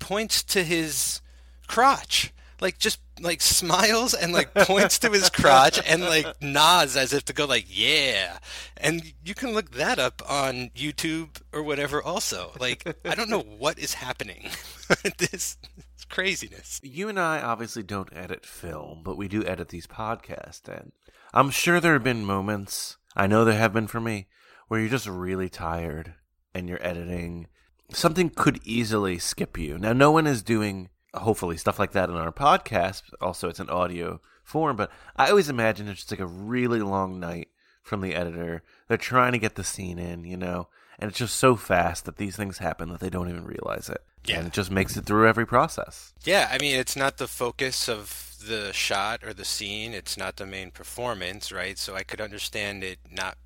points 0.00 0.42
to 0.44 0.64
his 0.64 1.20
crotch. 1.68 2.32
Like 2.60 2.78
just 2.78 3.00
like 3.20 3.40
smiles 3.40 4.12
and 4.12 4.32
like 4.32 4.52
points 4.54 4.98
to 4.98 5.10
his 5.10 5.30
crotch 5.30 5.80
and 5.86 6.02
like 6.02 6.42
nods 6.42 6.96
as 6.96 7.12
if 7.12 7.24
to 7.26 7.32
go 7.32 7.46
like 7.46 7.66
yeah. 7.68 8.38
And 8.76 9.14
you 9.24 9.34
can 9.34 9.52
look 9.52 9.70
that 9.72 9.98
up 9.98 10.20
on 10.28 10.70
YouTube 10.76 11.40
or 11.52 11.62
whatever 11.62 12.02
also. 12.02 12.52
Like 12.60 12.86
I 13.04 13.14
don't 13.14 13.30
know 13.30 13.40
what 13.40 13.78
is 13.78 13.94
happening. 13.94 14.50
this 15.18 15.56
is 15.98 16.04
craziness. 16.10 16.80
You 16.82 17.08
and 17.08 17.18
I 17.18 17.40
obviously 17.40 17.82
don't 17.82 18.12
edit 18.12 18.44
film, 18.44 19.02
but 19.04 19.16
we 19.16 19.28
do 19.28 19.44
edit 19.44 19.68
these 19.68 19.86
podcasts, 19.86 20.68
and 20.68 20.92
I'm 21.32 21.50
sure 21.50 21.80
there 21.80 21.94
have 21.94 22.04
been 22.04 22.24
moments, 22.24 22.96
I 23.16 23.26
know 23.26 23.44
there 23.44 23.54
have 23.54 23.72
been 23.72 23.86
for 23.86 24.00
me, 24.00 24.26
where 24.68 24.80
you're 24.80 24.88
just 24.88 25.06
really 25.06 25.48
tired 25.48 26.14
and 26.54 26.68
you're 26.68 26.84
editing. 26.84 27.46
Something 27.92 28.30
could 28.30 28.60
easily 28.64 29.18
skip 29.18 29.58
you. 29.58 29.78
Now, 29.78 29.92
no 29.92 30.10
one 30.10 30.26
is 30.26 30.42
doing, 30.42 30.90
hopefully, 31.14 31.56
stuff 31.56 31.78
like 31.78 31.92
that 31.92 32.08
in 32.08 32.16
our 32.16 32.32
podcast. 32.32 33.02
Also, 33.20 33.48
it's 33.48 33.60
an 33.60 33.70
audio 33.70 34.20
form, 34.42 34.76
but 34.76 34.90
I 35.16 35.30
always 35.30 35.48
imagine 35.48 35.88
it's 35.88 36.00
just 36.00 36.10
like 36.10 36.20
a 36.20 36.26
really 36.26 36.80
long 36.80 37.20
night 37.20 37.48
from 37.82 38.00
the 38.00 38.14
editor. 38.14 38.62
They're 38.88 38.96
trying 38.96 39.32
to 39.32 39.38
get 39.38 39.54
the 39.54 39.64
scene 39.64 39.98
in, 39.98 40.24
you 40.24 40.36
know, 40.36 40.68
and 40.98 41.08
it's 41.10 41.18
just 41.18 41.36
so 41.36 41.56
fast 41.56 42.04
that 42.04 42.16
these 42.16 42.36
things 42.36 42.58
happen 42.58 42.90
that 42.90 43.00
they 43.00 43.10
don't 43.10 43.28
even 43.28 43.44
realize 43.44 43.88
it. 43.88 44.02
Yeah. 44.26 44.38
And 44.38 44.46
it 44.46 44.52
just 44.52 44.70
makes 44.70 44.96
it 44.96 45.06
through 45.06 45.28
every 45.28 45.46
process. 45.46 46.12
Yeah, 46.24 46.48
I 46.52 46.58
mean 46.58 46.76
it's 46.76 46.94
not 46.94 47.16
the 47.16 47.26
focus 47.26 47.88
of 47.88 48.36
the 48.46 48.72
shot 48.72 49.24
or 49.24 49.32
the 49.32 49.44
scene, 49.44 49.94
it's 49.94 50.18
not 50.18 50.36
the 50.36 50.46
main 50.46 50.70
performance, 50.70 51.50
right? 51.50 51.78
So 51.78 51.94
I 51.94 52.02
could 52.02 52.20
understand 52.20 52.84
it 52.84 52.98
not 53.10 53.38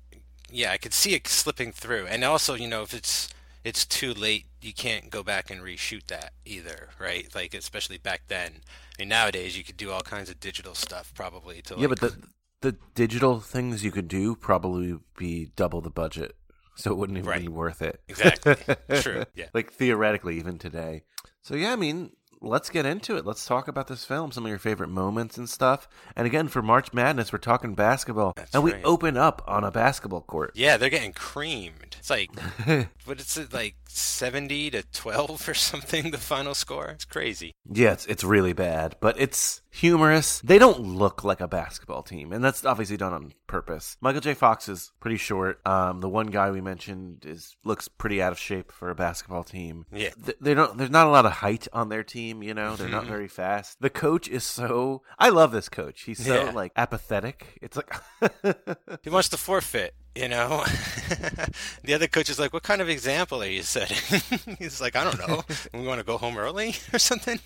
yeah, 0.51 0.71
I 0.71 0.77
could 0.77 0.93
see 0.93 1.13
it 1.13 1.27
slipping 1.27 1.71
through. 1.71 2.05
And 2.07 2.23
also, 2.23 2.53
you 2.53 2.67
know, 2.67 2.83
if 2.83 2.93
it's 2.93 3.29
it's 3.65 3.85
too 3.85 4.13
late, 4.13 4.45
you 4.61 4.73
can't 4.73 5.09
go 5.09 5.23
back 5.23 5.49
and 5.49 5.59
reshoot 5.59 6.05
that 6.07 6.31
either, 6.45 6.89
right? 6.99 7.27
Like 7.35 7.53
especially 7.53 7.97
back 7.97 8.21
then. 8.27 8.61
I 8.97 9.01
mean 9.01 9.09
nowadays 9.09 9.57
you 9.57 9.63
could 9.65 9.75
do 9.75 9.91
all 9.91 10.01
kinds 10.01 10.29
of 10.29 10.39
digital 10.39 10.75
stuff 10.75 11.11
probably 11.13 11.61
to 11.63 11.73
Yeah, 11.73 11.87
like, 11.87 11.99
but 11.99 11.99
the 11.99 12.27
the 12.61 12.77
digital 12.93 13.39
things 13.41 13.83
you 13.83 13.91
could 13.91 14.07
do 14.07 14.35
probably 14.35 14.97
be 15.17 15.51
double 15.55 15.81
the 15.81 15.89
budget, 15.89 16.35
so 16.75 16.91
it 16.91 16.95
wouldn't 16.97 17.17
even 17.17 17.41
be 17.41 17.47
worth 17.47 17.81
it. 17.81 17.99
Exactly. 18.07 18.55
True. 19.01 19.25
Yeah. 19.35 19.47
like 19.53 19.73
theoretically, 19.73 20.37
even 20.37 20.57
today. 20.57 21.03
So 21.41 21.55
yeah, 21.55 21.73
I 21.73 21.75
mean, 21.75 22.11
let's 22.45 22.69
get 22.69 22.85
into 22.85 23.17
it. 23.17 23.25
Let's 23.25 23.45
talk 23.45 23.67
about 23.67 23.87
this 23.87 24.05
film, 24.05 24.31
some 24.31 24.45
of 24.45 24.49
your 24.49 24.59
favorite 24.59 24.89
moments 24.89 25.37
and 25.37 25.49
stuff. 25.49 25.87
And 26.15 26.27
again, 26.27 26.47
for 26.47 26.61
March 26.61 26.93
Madness, 26.93 27.33
we're 27.33 27.39
talking 27.39 27.73
basketball, 27.73 28.33
That's 28.35 28.53
and 28.53 28.63
we 28.63 28.73
open 28.83 29.17
up 29.17 29.43
on 29.47 29.63
a 29.63 29.71
basketball 29.71 30.21
court. 30.21 30.51
Yeah, 30.55 30.77
they're 30.77 30.89
getting 30.89 31.13
creamed. 31.13 31.95
It's 31.99 32.09
like 32.09 32.29
what 33.05 33.19
is 33.19 33.37
it 33.37 33.51
like 33.51 33.75
70 33.87 34.71
to 34.71 34.83
12 34.93 35.49
or 35.49 35.53
something 35.53 36.11
the 36.11 36.17
final 36.17 36.53
score? 36.53 36.87
It's 36.87 37.05
crazy. 37.05 37.51
Yeah, 37.69 37.93
it's, 37.93 38.05
it's 38.05 38.23
really 38.23 38.53
bad, 38.53 38.95
but 38.99 39.19
it's 39.19 39.61
humorous. 39.75 40.39
They 40.41 40.57
don't 40.57 40.79
look 40.81 41.23
like 41.23 41.41
a 41.41 41.47
basketball 41.47 42.01
team, 42.03 42.31
and 42.31 42.43
that's 42.43 42.65
obviously 42.65 42.97
done 42.97 43.13
on 43.13 43.33
purpose. 43.47 43.97
Michael 44.01 44.21
J. 44.21 44.33
Fox 44.33 44.67
is 44.69 44.91
pretty 44.99 45.17
short. 45.17 45.59
Um, 45.67 46.01
the 46.01 46.09
one 46.09 46.27
guy 46.27 46.51
we 46.51 46.61
mentioned 46.61 47.25
is 47.25 47.55
looks 47.63 47.87
pretty 47.87 48.21
out 48.21 48.31
of 48.31 48.39
shape 48.39 48.71
for 48.71 48.89
a 48.89 48.95
basketball 48.95 49.43
team. 49.43 49.85
Yeah. 49.91 50.09
Th- 50.23 50.37
they 50.41 50.53
don't. 50.53 50.77
There's 50.77 50.89
not 50.89 51.07
a 51.07 51.09
lot 51.11 51.25
of 51.25 51.33
height 51.33 51.67
on 51.73 51.89
their 51.89 52.03
team. 52.03 52.41
You 52.41 52.53
know, 52.53 52.75
they're 52.75 52.89
not 52.89 53.05
very 53.05 53.27
fast. 53.27 53.81
The 53.81 53.89
coach 53.89 54.27
is 54.27 54.43
so. 54.43 55.01
I 55.19 55.29
love 55.29 55.51
this 55.51 55.69
coach. 55.69 56.03
He's 56.03 56.25
so 56.25 56.45
Yeah. 56.45 56.51
like 56.51 56.71
apathetic. 56.75 57.57
It's 57.61 57.77
like. 57.77 57.93
He 59.03 59.09
wants 59.09 59.29
to 59.29 59.37
forfeit, 59.37 59.93
you 60.15 60.27
know. 60.27 60.63
the 61.83 61.93
other 61.93 62.07
coach 62.07 62.29
is 62.29 62.39
like, 62.39 62.53
"What 62.53 62.63
kind 62.63 62.81
of 62.81 62.89
example 62.89 63.41
are 63.43 63.47
you 63.47 63.63
setting?" 63.63 64.55
He's 64.59 64.79
like, 64.81 64.95
"I 64.95 65.03
don't 65.03 65.19
know. 65.27 65.43
We 65.73 65.85
want 65.85 65.99
to 65.99 66.05
go 66.05 66.17
home 66.17 66.37
early 66.37 66.75
or 66.93 66.99
something." 66.99 67.39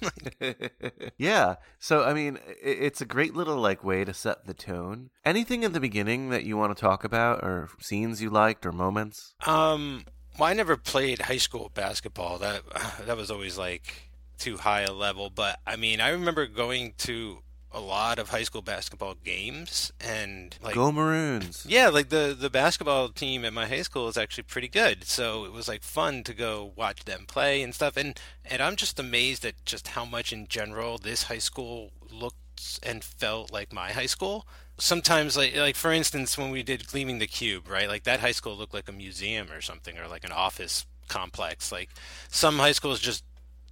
Yeah. 1.17 1.55
So 1.79 2.03
I 2.03 2.13
mean, 2.13 2.39
it's 2.61 3.01
a 3.01 3.05
great 3.05 3.35
little 3.35 3.57
like 3.57 3.83
way 3.83 4.05
to 4.05 4.13
set 4.13 4.45
the 4.45 4.53
tone. 4.53 5.09
Anything 5.25 5.63
in 5.63 5.73
the 5.73 5.79
beginning 5.79 6.29
that 6.29 6.43
you 6.43 6.57
want 6.57 6.75
to 6.75 6.79
talk 6.79 7.03
about, 7.03 7.43
or 7.43 7.69
scenes 7.79 8.21
you 8.21 8.29
liked, 8.29 8.65
or 8.65 8.71
moments? 8.71 9.33
um, 9.45 10.05
well, 10.37 10.49
I 10.49 10.53
never 10.53 10.77
played 10.77 11.23
high 11.23 11.37
school 11.37 11.69
basketball. 11.73 12.37
That 12.37 12.61
that 13.05 13.17
was 13.17 13.31
always 13.31 13.57
like 13.57 14.09
too 14.37 14.57
high 14.57 14.81
a 14.81 14.93
level. 14.93 15.29
But 15.29 15.59
I 15.67 15.75
mean, 15.75 15.99
I 16.01 16.09
remember 16.09 16.45
going 16.45 16.93
to 16.99 17.39
a 17.71 17.79
lot 17.79 18.17
of 18.17 18.29
high 18.29 18.43
school 18.43 18.61
basketball 18.61 19.15
games 19.23 19.91
and 19.99 20.57
like 20.61 20.75
Go 20.75 20.91
Maroons. 20.91 21.65
Yeah, 21.67 21.89
like 21.89 22.09
the 22.09 22.35
the 22.39 22.49
basketball 22.49 23.09
team 23.09 23.45
at 23.45 23.53
my 23.53 23.67
high 23.67 23.83
school 23.83 24.07
is 24.07 24.17
actually 24.17 24.43
pretty 24.43 24.67
good. 24.67 25.03
So 25.03 25.45
it 25.45 25.51
was 25.51 25.67
like 25.67 25.83
fun 25.83 26.23
to 26.23 26.33
go 26.33 26.71
watch 26.75 27.05
them 27.05 27.25
play 27.27 27.61
and 27.61 27.73
stuff. 27.75 27.95
And 27.95 28.19
and 28.43 28.61
I'm 28.61 28.75
just 28.75 28.99
amazed 28.99 29.45
at 29.45 29.63
just 29.65 29.89
how 29.89 30.05
much 30.05 30.33
in 30.33 30.47
general 30.47 30.97
this 30.97 31.23
high 31.23 31.39
school 31.39 31.91
looked 32.11 32.79
and 32.83 33.03
felt 33.03 33.51
like 33.51 33.71
my 33.71 33.91
high 33.91 34.07
school. 34.07 34.47
Sometimes 34.77 35.37
like 35.37 35.55
like 35.55 35.75
for 35.75 35.91
instance 35.91 36.37
when 36.37 36.51
we 36.51 36.63
did 36.63 36.87
Gleaming 36.87 37.19
the 37.19 37.27
Cube, 37.27 37.69
right? 37.69 37.87
Like 37.87 38.03
that 38.03 38.19
high 38.19 38.31
school 38.31 38.55
looked 38.55 38.73
like 38.73 38.89
a 38.89 38.93
museum 38.93 39.51
or 39.51 39.61
something 39.61 39.97
or 39.97 40.07
like 40.07 40.23
an 40.23 40.31
office 40.31 40.85
complex. 41.07 41.71
Like 41.71 41.89
some 42.29 42.57
high 42.57 42.71
schools 42.71 42.99
just 42.99 43.23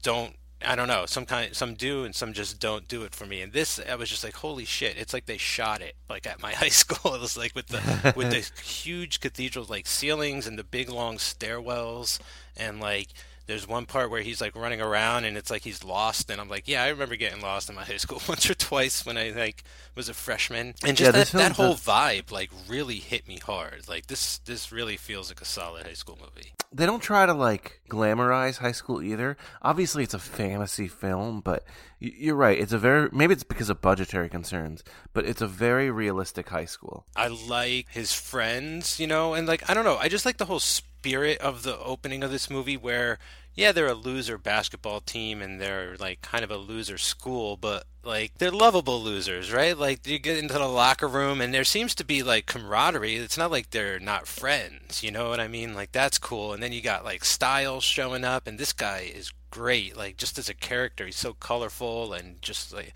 don't 0.04 0.36
I 0.66 0.76
don't 0.76 0.88
know. 0.88 1.06
Some 1.06 1.26
kind, 1.26 1.56
some 1.56 1.76
do, 1.76 2.04
and 2.04 2.16
some 2.16 2.34
just 2.34 2.60
don't 2.60 2.88
do 2.88 3.04
it 3.04 3.14
for 3.14 3.26
me. 3.26 3.42
And 3.42 3.54
this, 3.54 3.80
I 3.88 3.96
was 3.96 4.10
just 4.10 4.24
like, 4.24 4.36
holy 4.36 4.66
shit! 4.66 4.98
It's 4.98 5.14
like 5.14 5.28
they 5.28 5.38
shot 5.38 5.82
it 5.82 5.96
like 6.10 6.26
at 6.26 6.42
my 6.42 6.54
high 6.54 6.70
school. 6.70 7.14
It 7.14 7.22
was 7.22 7.38
like 7.38 7.54
with 7.56 7.68
the 7.68 8.14
with 8.16 8.32
the 8.32 8.50
huge 8.64 9.20
cathedral 9.20 9.66
like 9.70 9.86
ceilings 9.86 10.48
and 10.48 10.58
the 10.58 10.64
big 10.64 10.90
long 10.90 11.18
stairwells, 11.18 12.20
and 12.56 12.80
like 12.80 13.10
there's 13.48 13.68
one 13.68 13.86
part 13.86 14.12
where 14.12 14.22
he's 14.22 14.40
like 14.42 14.56
running 14.56 14.82
around 14.82 15.26
and 15.26 15.38
it's 15.38 15.50
like 15.50 15.64
he's 15.64 15.84
lost, 15.84 16.30
and 16.30 16.40
I'm 16.40 16.50
like, 16.50 16.68
yeah, 16.68 16.84
I 16.84 16.90
remember 16.90 17.16
getting 17.16 17.42
lost 17.42 17.70
in 17.70 17.76
my 17.76 17.84
high 17.84 17.98
school 17.98 18.22
once 18.30 18.50
or 18.50 18.54
twice 18.54 19.06
when 19.06 19.18
I 19.18 19.32
like 19.32 19.64
was 19.96 20.10
a 20.10 20.14
freshman, 20.14 20.76
and 20.86 20.96
just 20.96 21.02
Yeah, 21.02 21.12
that, 21.12 21.28
that 21.32 21.52
whole 21.54 21.72
does- 21.74 21.84
vibe 21.86 22.32
like 22.32 22.52
really 22.68 22.98
hit 22.98 23.28
me 23.28 23.40
hard. 23.40 23.88
Like 23.90 24.08
this, 24.08 24.38
this 24.40 24.72
really 24.72 24.98
feels 24.98 25.30
like 25.32 25.42
a 25.42 25.46
solid 25.46 25.88
high 25.88 25.94
school 25.94 26.18
movie. 26.22 26.52
They 26.74 26.86
don't 26.86 27.00
try 27.02 27.26
to 27.26 27.34
like 27.34 27.80
glamorize 27.90 28.58
high 28.58 28.74
school 28.74 29.02
either. 29.02 29.38
Obviously, 29.62 30.04
it's 30.04 30.14
a 30.14 30.20
fantasy 30.20 30.90
film, 30.90 31.40
but 31.40 31.64
you're 32.00 32.36
right. 32.36 32.60
It's 32.60 32.74
a 32.74 32.78
very 32.78 33.10
maybe 33.14 33.34
it's 33.34 33.44
because 33.44 33.70
of 33.70 33.82
budgetary 33.82 34.28
concerns, 34.30 34.84
but 35.14 35.26
it's 35.26 35.42
a 35.42 35.48
very 35.48 35.90
realistic 35.90 36.50
high 36.50 36.66
school. 36.66 37.06
I 37.16 37.28
like 37.30 37.88
his 37.90 38.14
friends, 38.14 39.00
you 39.00 39.08
know, 39.08 39.34
and 39.34 39.48
like 39.48 39.68
I 39.70 39.74
don't 39.74 39.86
know, 39.86 39.96
I 39.98 40.10
just 40.10 40.26
like 40.26 40.38
the 40.38 40.46
whole 40.46 40.60
spirit 41.08 41.38
of 41.40 41.64
the 41.64 41.78
opening 41.80 42.24
of 42.24 42.32
this 42.32 42.50
movie 42.50 42.78
where 42.78 43.18
yeah, 43.54 43.72
they're 43.72 43.88
a 43.88 43.96
loser 43.96 44.38
basketball 44.38 45.00
team 45.02 45.42
and 45.42 45.60
they're 45.60 45.96
like 46.00 46.22
kind 46.22 46.44
of 46.44 46.52
a 46.52 46.58
loser 46.58 47.00
school, 47.00 47.58
but 47.58 47.86
like 48.04 48.36
they're 48.38 48.52
lovable 48.52 49.02
losers, 49.02 49.52
right? 49.52 49.76
Like 49.76 50.06
you 50.06 50.20
get 50.20 50.38
into 50.38 50.54
the 50.54 50.68
locker 50.68 51.08
room 51.08 51.42
and 51.42 51.52
there 51.52 51.64
seems 51.64 51.96
to 51.96 52.06
be 52.06 52.22
like 52.22 52.46
camaraderie. 52.46 53.16
It's 53.16 53.38
not 53.38 53.50
like 53.50 53.72
they're 53.72 54.00
not 54.00 54.28
friends, 54.28 55.02
you 55.02 55.10
know 55.10 55.30
what 55.30 55.40
I 55.40 55.48
mean? 55.48 55.74
Like 55.74 55.92
that's 55.92 56.20
cool. 56.20 56.54
And 56.54 56.62
then 56.62 56.72
you 56.72 56.82
got 56.82 57.04
like 57.04 57.26
Stiles 57.26 57.84
showing 57.84 58.24
up 58.24 58.46
and 58.46 58.60
this 58.60 58.74
guy 58.74 59.12
is 59.12 59.34
great. 59.50 59.98
Like 59.98 60.18
just 60.18 60.38
as 60.38 60.50
a 60.50 60.54
character, 60.54 61.08
he's 61.08 61.16
so 61.16 61.34
colorful 61.34 62.14
and 62.14 62.40
just 62.44 62.72
like 62.72 62.94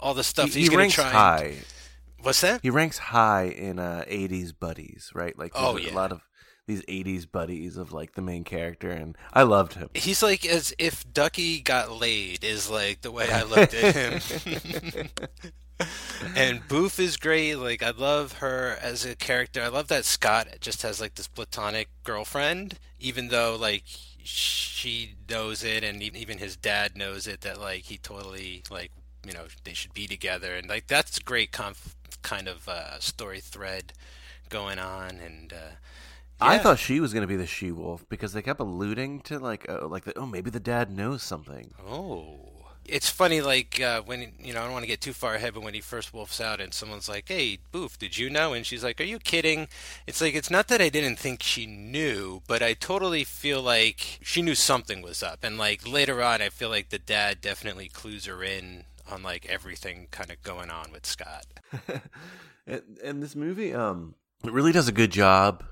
all 0.00 0.14
the 0.14 0.24
stuff 0.24 0.46
he 0.52 0.60
he's 0.60 0.62
he 0.64 0.70
gonna 0.70 0.78
ranks 0.80 0.94
try. 0.96 1.04
and- 1.04 1.12
high. 1.14 1.54
What's 2.22 2.40
that? 2.42 2.60
He 2.62 2.70
ranks 2.70 2.98
high 2.98 3.44
in 3.46 3.78
uh, 3.80 4.04
'80s 4.08 4.52
buddies, 4.58 5.10
right? 5.14 5.36
Like 5.38 5.52
Oh, 5.56 5.76
yeah. 5.76 5.92
a 5.92 5.94
lot 5.94 6.12
of 6.12 6.20
these 6.66 6.82
'80s 6.82 7.30
buddies 7.30 7.76
of 7.76 7.92
like 7.92 8.12
the 8.14 8.22
main 8.22 8.44
character, 8.44 8.90
and 8.90 9.16
I 9.32 9.42
loved 9.42 9.74
him. 9.74 9.90
He's 9.94 10.22
like 10.22 10.44
as 10.46 10.74
if 10.78 11.10
Ducky 11.12 11.60
got 11.60 11.92
laid 11.92 12.44
is 12.44 12.70
like 12.70 13.00
the 13.02 13.10
way 13.10 13.30
I 13.30 13.42
looked 13.44 13.74
at 13.74 13.94
him. 13.94 15.08
and 16.36 16.66
Boof 16.68 16.98
is 16.98 17.16
great. 17.16 17.56
Like 17.56 17.82
I 17.82 17.90
love 17.90 18.34
her 18.34 18.78
as 18.80 19.04
a 19.04 19.16
character. 19.16 19.62
I 19.62 19.68
love 19.68 19.88
that 19.88 20.04
Scott 20.04 20.48
just 20.60 20.82
has 20.82 21.00
like 21.00 21.14
this 21.14 21.28
platonic 21.28 21.88
girlfriend, 22.04 22.78
even 23.00 23.28
though 23.28 23.56
like 23.58 23.84
she 24.24 25.14
knows 25.28 25.64
it, 25.64 25.84
and 25.84 26.02
even 26.02 26.38
his 26.38 26.56
dad 26.56 26.96
knows 26.96 27.26
it. 27.26 27.40
That 27.42 27.60
like 27.60 27.82
he 27.82 27.98
totally 27.98 28.62
like 28.70 28.90
you 29.26 29.32
know 29.32 29.44
they 29.64 29.74
should 29.74 29.94
be 29.94 30.06
together, 30.06 30.54
and 30.54 30.68
like 30.68 30.86
that's 30.86 31.18
great 31.18 31.52
conf- 31.52 31.96
kind 32.22 32.48
of 32.48 32.68
uh, 32.68 32.98
story 33.00 33.40
thread 33.40 33.92
going 34.48 34.78
on. 34.78 35.18
And 35.18 35.52
uh, 35.52 35.76
I 36.44 36.58
thought 36.58 36.78
she 36.78 37.00
was 37.00 37.12
going 37.12 37.22
to 37.22 37.26
be 37.26 37.36
the 37.36 37.46
she 37.46 37.72
wolf 37.72 38.04
because 38.08 38.32
they 38.32 38.42
kept 38.42 38.60
alluding 38.60 39.20
to 39.22 39.38
like, 39.38 39.68
uh, 39.68 39.86
like 39.86 40.04
the, 40.04 40.18
oh, 40.18 40.26
maybe 40.26 40.50
the 40.50 40.60
dad 40.60 40.90
knows 40.90 41.22
something. 41.22 41.72
Oh. 41.86 42.38
It's 42.84 43.08
funny, 43.08 43.40
like, 43.40 43.80
uh, 43.80 44.02
when, 44.02 44.32
you 44.40 44.52
know, 44.52 44.60
I 44.60 44.64
don't 44.64 44.72
want 44.72 44.82
to 44.82 44.88
get 44.88 45.00
too 45.00 45.12
far 45.12 45.36
ahead, 45.36 45.54
but 45.54 45.62
when 45.62 45.72
he 45.72 45.80
first 45.80 46.12
wolfs 46.12 46.40
out 46.40 46.60
and 46.60 46.74
someone's 46.74 47.08
like, 47.08 47.28
hey, 47.28 47.58
Boof, 47.70 47.96
did 47.96 48.18
you 48.18 48.28
know? 48.28 48.54
And 48.54 48.66
she's 48.66 48.82
like, 48.82 49.00
are 49.00 49.04
you 49.04 49.20
kidding? 49.20 49.68
It's 50.04 50.20
like, 50.20 50.34
it's 50.34 50.50
not 50.50 50.66
that 50.66 50.82
I 50.82 50.88
didn't 50.88 51.20
think 51.20 51.44
she 51.44 51.64
knew, 51.64 52.42
but 52.48 52.60
I 52.60 52.74
totally 52.74 53.22
feel 53.22 53.62
like 53.62 54.18
she 54.20 54.42
knew 54.42 54.56
something 54.56 55.00
was 55.00 55.22
up. 55.22 55.44
And, 55.44 55.56
like, 55.56 55.86
later 55.86 56.24
on, 56.24 56.42
I 56.42 56.48
feel 56.48 56.70
like 56.70 56.88
the 56.88 56.98
dad 56.98 57.40
definitely 57.40 57.88
clues 57.88 58.24
her 58.26 58.42
in 58.42 58.84
on, 59.08 59.22
like, 59.22 59.46
everything 59.46 60.08
kind 60.10 60.32
of 60.32 60.42
going 60.42 60.68
on 60.68 60.90
with 60.90 61.06
Scott. 61.06 61.46
And, 62.66 62.82
and 63.02 63.22
this 63.22 63.34
movie, 63.34 63.74
um, 63.74 64.14
it 64.44 64.52
really 64.52 64.72
does 64.72 64.88
a 64.88 64.92
good 64.92 65.10
job 65.10 65.64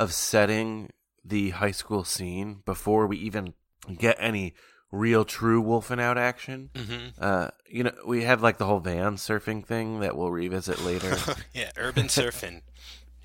of 0.00 0.12
setting 0.12 0.88
the 1.24 1.50
high 1.50 1.70
school 1.72 2.04
scene 2.04 2.62
before 2.64 3.06
we 3.06 3.16
even 3.18 3.52
get 3.98 4.16
any 4.18 4.54
real 4.90 5.24
true 5.24 5.60
wolfing 5.60 6.00
out 6.00 6.16
action. 6.18 6.70
Mm-hmm. 6.74 7.08
Uh, 7.20 7.48
you 7.68 7.84
know, 7.84 7.92
we 8.06 8.24
have 8.24 8.42
like 8.42 8.56
the 8.58 8.64
whole 8.66 8.80
van 8.80 9.16
surfing 9.16 9.64
thing 9.64 10.00
that 10.00 10.16
we'll 10.16 10.30
revisit 10.32 10.80
later. 10.80 11.16
Yeah, 11.54 11.70
urban 11.76 12.06
surfing. 12.18 12.62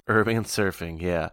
Urban 0.07 0.43
surfing, 0.43 1.01
yeah. 1.01 1.29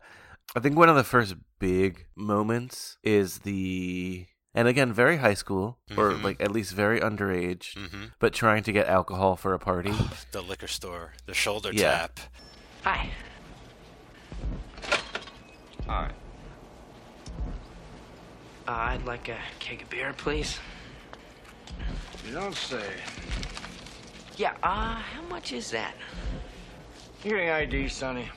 I 0.57 0.61
think 0.61 0.77
one 0.77 0.89
of 0.89 0.97
the 0.97 1.05
first 1.05 1.35
big 1.59 2.07
moments 2.17 2.97
is 3.03 3.41
the 3.41 4.27
and 4.55 4.69
again 4.69 4.93
very 4.93 5.17
high 5.17 5.35
school 5.35 5.79
or 5.97 6.13
Mhm. 6.13 6.23
like 6.23 6.43
at 6.43 6.53
least 6.53 6.73
very 6.73 7.01
underage, 7.01 7.75
hmm 7.77 8.05
but 8.21 8.33
trying 8.33 8.63
to 8.63 8.73
get 8.73 8.87
alcohol 8.87 9.35
for 9.37 9.53
a 9.55 9.59
party. 9.59 9.93
The 10.33 10.43
liquor 10.43 10.69
store, 10.69 11.13
the 11.27 11.35
shoulder 11.35 11.71
Yeah. 11.73 11.93
tap. 12.07 12.21
Hi. 12.85 13.11
Hi. 15.87 16.11
Uh, 18.67 18.71
I'd 18.71 19.05
like 19.05 19.29
a 19.29 19.39
keg 19.59 19.83
of 19.83 19.91
beer, 19.91 20.15
please. 20.17 20.59
You 22.27 22.33
don't 22.33 22.55
say. 22.55 22.85
Yeah, 24.37 24.53
uh, 24.63 24.95
how 24.95 25.23
much 25.29 25.53
is 25.53 25.71
that? 25.73 25.95
You 27.25 27.37
ain't 27.37 27.51
ID, 27.51 27.89
Sonny. 27.89 28.29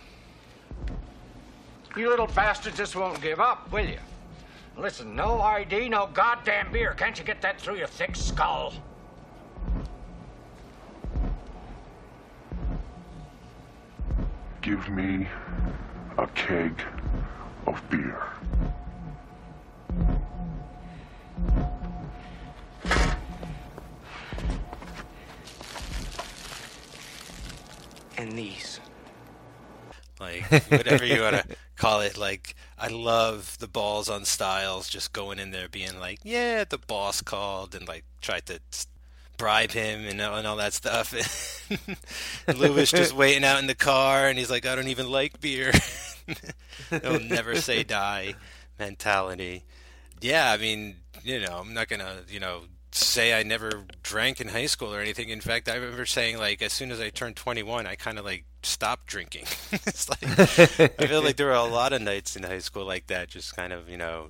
You 1.96 2.10
little 2.10 2.28
bastard 2.28 2.76
just 2.76 2.96
won't 2.96 3.22
give 3.22 3.40
up, 3.40 3.72
will 3.72 3.86
you? 3.86 4.00
Listen, 4.78 5.16
no 5.16 5.40
ID, 5.40 5.88
no 5.88 6.10
goddamn 6.14 6.72
beer. 6.72 6.94
Can't 6.94 7.18
you 7.18 7.24
get 7.24 7.42
that 7.42 7.62
through 7.62 7.76
your 7.76 7.88
thick 7.88 8.16
skull? 8.16 8.74
Give 14.62 14.90
me 14.90 15.28
a 16.18 16.28
keg 16.28 16.84
of 17.68 17.90
beer. 17.90 18.22
And 28.18 28.32
these. 28.38 28.80
like 30.20 30.44
whatever 30.72 31.06
you 31.06 31.22
want 31.22 31.36
to 31.36 31.46
call 31.76 32.00
it 32.00 32.18
like 32.18 32.56
i 32.80 32.88
love 32.88 33.58
the 33.60 33.68
balls 33.68 34.10
on 34.10 34.24
Stiles 34.24 34.88
just 34.88 35.12
going 35.12 35.40
in 35.40 35.52
there 35.52 35.68
being 35.68 36.00
like 36.00 36.20
yeah 36.24 36.64
the 36.64 36.78
boss 36.78 37.22
called 37.22 37.76
and 37.76 37.86
like 37.86 38.06
tried 38.22 38.46
to 38.46 38.60
s- 38.72 38.88
bribe 39.38 39.72
him 39.72 40.06
and, 40.06 40.22
all- 40.22 40.38
and 40.38 40.48
all 40.48 40.58
that 40.58 40.74
stuff 40.74 41.14
And 42.48 42.58
lewis 42.58 42.92
just 42.92 43.14
waiting 43.16 43.44
out 43.44 43.60
in 43.60 43.68
the 43.68 43.76
car 43.76 44.28
and 44.28 44.38
he's 44.38 44.50
like 44.50 44.66
i 44.66 44.76
don't 44.76 44.88
even 44.88 45.10
like 45.10 45.40
beer 45.40 45.72
he'll 46.90 47.20
never 47.20 47.56
say 47.56 47.84
die 47.84 48.36
mentality 48.80 49.64
yeah 50.22 50.52
i 50.52 50.58
mean 50.58 50.96
you 51.24 51.40
know 51.40 51.58
i'm 51.60 51.74
not 51.74 51.88
gonna 51.88 52.18
you 52.30 52.40
know 52.40 52.62
say 52.96 53.38
I 53.38 53.44
never 53.44 53.84
drank 54.04 54.40
in 54.40 54.48
high 54.48 54.68
school 54.68 54.94
or 54.94 55.02
anything. 55.02 55.30
In 55.30 55.42
fact, 55.42 55.68
I 55.68 55.76
remember 55.76 56.06
saying 56.06 56.38
like 56.38 56.62
as 56.62 56.72
soon 56.72 56.92
as 56.92 57.02
I 57.02 57.10
turned 57.10 57.36
21, 57.36 57.86
I 57.86 57.96
kind 57.96 58.18
of 58.18 58.26
like 58.26 58.46
stopped 58.64 59.06
drinking. 59.08 59.44
it's 59.72 60.10
like 60.10 60.24
I 60.24 61.08
feel 61.08 61.22
like 61.22 61.36
there 61.36 61.48
were 61.48 61.54
a 61.54 61.66
lot 61.66 61.94
of 61.94 62.02
nights 62.02 62.36
in 62.36 62.44
high 62.44 62.60
school 62.60 62.86
like 62.86 63.08
that, 63.08 63.28
just 63.28 63.56
kind 63.56 63.74
of 63.74 63.90
you 63.90 63.98
know 63.98 64.30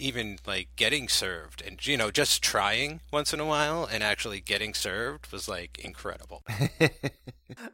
even 0.00 0.38
like 0.46 0.68
getting 0.76 1.08
served 1.08 1.62
and 1.66 1.84
you 1.86 1.96
know 1.96 2.10
just 2.10 2.42
trying 2.42 3.00
once 3.12 3.32
in 3.32 3.40
a 3.40 3.46
while 3.46 3.84
and 3.84 4.02
actually 4.02 4.40
getting 4.40 4.74
served 4.74 5.30
was 5.32 5.48
like 5.48 5.78
incredible. 5.78 6.42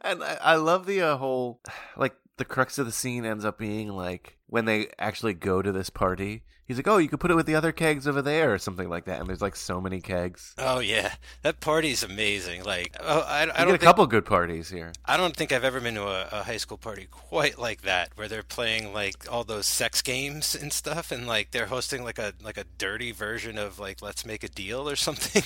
and 0.01 0.23
I, 0.23 0.37
I 0.41 0.55
love 0.55 0.85
the 0.85 1.01
uh, 1.01 1.17
whole 1.17 1.61
like 1.97 2.15
the 2.37 2.45
crux 2.45 2.77
of 2.77 2.85
the 2.85 2.91
scene 2.91 3.25
ends 3.25 3.45
up 3.45 3.57
being 3.57 3.89
like 3.89 4.37
when 4.47 4.65
they 4.65 4.87
actually 4.97 5.33
go 5.33 5.61
to 5.61 5.71
this 5.71 5.89
party. 5.89 6.43
He's 6.69 6.77
like, 6.77 6.87
"Oh, 6.87 6.99
you 6.99 7.09
could 7.09 7.19
put 7.19 7.31
it 7.31 7.35
with 7.35 7.47
the 7.47 7.55
other 7.55 7.71
kegs 7.71 8.07
over 8.07 8.21
there, 8.21 8.53
or 8.53 8.59
something 8.59 8.87
like 8.87 9.05
that." 9.05 9.19
And 9.19 9.27
there's 9.27 9.41
like 9.41 9.55
so 9.55 9.81
many 9.81 10.01
kegs. 10.01 10.53
Oh 10.59 10.77
yeah, 10.77 11.15
that 11.41 11.61
party's 11.61 12.03
amazing. 12.03 12.63
Like, 12.63 12.95
oh, 13.01 13.21
I, 13.21 13.41
I 13.41 13.45
don't 13.45 13.55
get 13.55 13.67
a 13.67 13.71
think, 13.71 13.81
couple 13.81 14.05
good 14.05 14.23
parties 14.23 14.69
here. 14.69 14.93
I 15.03 15.17
don't 15.17 15.35
think 15.35 15.51
I've 15.51 15.63
ever 15.63 15.81
been 15.81 15.95
to 15.95 16.03
a, 16.03 16.27
a 16.31 16.43
high 16.43 16.57
school 16.57 16.77
party 16.77 17.07
quite 17.09 17.57
like 17.57 17.81
that, 17.81 18.11
where 18.13 18.27
they're 18.27 18.43
playing 18.43 18.93
like 18.93 19.25
all 19.31 19.43
those 19.43 19.65
sex 19.65 20.03
games 20.03 20.53
and 20.53 20.71
stuff, 20.71 21.11
and 21.11 21.25
like 21.25 21.49
they're 21.49 21.65
hosting 21.65 22.03
like 22.03 22.19
a 22.19 22.33
like 22.43 22.59
a 22.59 22.65
dirty 22.77 23.11
version 23.11 23.57
of 23.57 23.79
like 23.79 24.03
Let's 24.03 24.23
Make 24.23 24.43
a 24.43 24.49
Deal 24.49 24.87
or 24.87 24.95
something. 24.95 25.41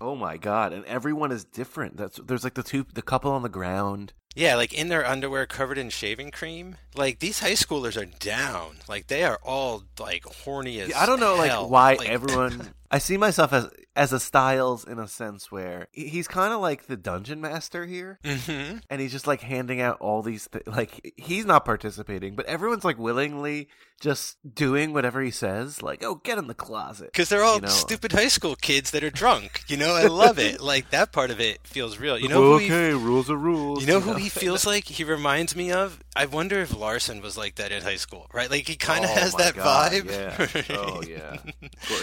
Oh 0.00 0.16
my 0.16 0.36
god! 0.36 0.72
And 0.72 0.84
everyone 0.86 1.30
is 1.30 1.44
different. 1.44 1.96
That's 1.96 2.18
there's 2.18 2.42
like 2.42 2.54
the 2.54 2.64
two 2.64 2.84
the 2.92 3.02
couple 3.02 3.30
on 3.30 3.42
the 3.42 3.48
ground. 3.48 4.14
Yeah, 4.36 4.54
like 4.54 4.72
in 4.72 4.88
their 4.88 5.04
underwear 5.04 5.46
covered 5.46 5.78
in 5.78 5.90
shaving 5.90 6.30
cream. 6.30 6.76
Like 6.94 7.18
these 7.18 7.40
high 7.40 7.52
schoolers 7.52 8.00
are 8.00 8.04
down. 8.04 8.76
Like 8.88 9.08
they 9.08 9.24
are 9.24 9.40
all 9.42 9.82
like 9.98 10.24
horny 10.24 10.78
as 10.80 10.90
Yeah, 10.90 11.00
I 11.02 11.06
don't 11.06 11.18
know 11.18 11.34
hell. 11.36 11.62
like 11.62 11.70
why 11.70 11.94
Like- 11.94 12.08
everyone. 12.08 12.70
I 12.90 12.98
see 12.98 13.16
myself 13.16 13.52
as 13.52 13.68
as 13.94 14.12
a 14.12 14.20
Stiles 14.20 14.84
in 14.84 14.98
a 14.98 15.08
sense 15.08 15.50
where 15.50 15.88
he's 15.92 16.28
kind 16.28 16.52
of 16.52 16.60
like 16.60 16.86
the 16.86 16.96
dungeon 16.96 17.40
master 17.40 17.86
here, 17.86 18.18
Mhm. 18.24 18.82
and 18.90 19.00
he's 19.00 19.12
just 19.12 19.26
like 19.26 19.40
handing 19.40 19.80
out 19.80 19.96
all 20.00 20.22
these 20.22 20.48
th- 20.52 20.66
like 20.66 21.14
he's 21.16 21.46
not 21.46 21.64
participating, 21.64 22.36
but 22.36 22.44
everyone's 22.46 22.84
like 22.84 22.98
willingly 22.98 23.68
just 24.00 24.36
doing 24.54 24.92
whatever 24.92 25.22
he 25.22 25.30
says. 25.30 25.82
Like, 25.82 26.04
oh, 26.04 26.16
get 26.16 26.36
in 26.36 26.46
the 26.48 26.54
closet 26.54 27.10
Because 27.12 27.30
they're 27.30 27.42
all 27.42 27.56
You 27.56 27.62
know? 27.62 27.68
stupid 27.68 28.12
high 28.12 28.28
school 28.28 28.54
kids 28.56 28.90
that 28.90 29.02
are 29.02 29.10
drunk. 29.10 29.62
You 29.68 29.78
know, 29.78 29.94
I 29.94 30.04
love 30.06 30.38
it. 30.38 30.60
Like 30.66 30.90
that 30.90 31.12
part 31.12 31.30
of 31.30 31.40
it 31.40 31.60
feels 31.66 31.98
real. 31.98 32.18
You 32.18 32.28
know 32.28 32.42
who 32.42 32.58
he 32.58 32.66
okay, 32.66 32.92
rules 32.92 33.30
are 33.30 33.36
rules. 33.36 33.80
You 33.80 33.86
know 33.86 34.00
who 34.00 34.14
he 34.14 34.28
feels 34.28 34.66
like? 34.66 34.84
He 34.84 35.04
reminds 35.04 35.56
me 35.56 35.72
of. 35.72 35.98
I 36.16 36.24
wonder 36.26 36.58
if 36.60 36.74
Larson 36.76 37.20
was 37.20 37.36
like 37.36 37.56
that 37.56 37.72
in 37.72 37.82
high 37.82 37.96
school, 37.96 38.26
right? 38.32 38.50
Like 38.50 38.66
he 38.66 38.76
kind 38.76 39.04
of 39.04 39.10
Oh 39.10 39.14
has 39.14 39.34
that 39.34 39.54
God, 39.54 39.92
vibe. 39.92 40.10
Yeah. 40.10 40.76
Oh 40.76 41.02
yeah. 41.02 41.36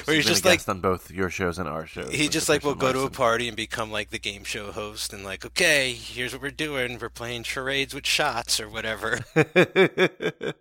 Where 0.06 0.16
he's 0.16 0.26
just 0.26 0.46
like 0.46 0.68
on 0.70 0.80
both 0.82 1.10
your 1.10 1.30
shows 1.30 1.58
and 1.58 1.68
our 1.68 1.86
shows. 1.88 2.14
he 2.14 2.28
just 2.30 2.48
like 2.48 2.64
will 2.64 2.76
go 2.76 2.94
to 2.94 3.02
a 3.02 3.10
party 3.10 3.48
and 3.48 3.58
become 3.58 3.92
like 3.92 4.12
the 4.12 4.20
game 4.20 4.44
show 4.44 4.72
host 4.72 5.14
and 5.14 5.24
like, 5.24 5.46
okay, 5.46 5.94
here's 5.94 6.32
what 6.34 6.42
we're 6.42 6.52
doing. 6.52 7.00
We're 7.00 7.10
playing 7.10 7.44
charades 7.44 7.94
with 7.94 8.06
shots 8.06 8.60
or 8.60 8.70
whatever. 8.70 9.22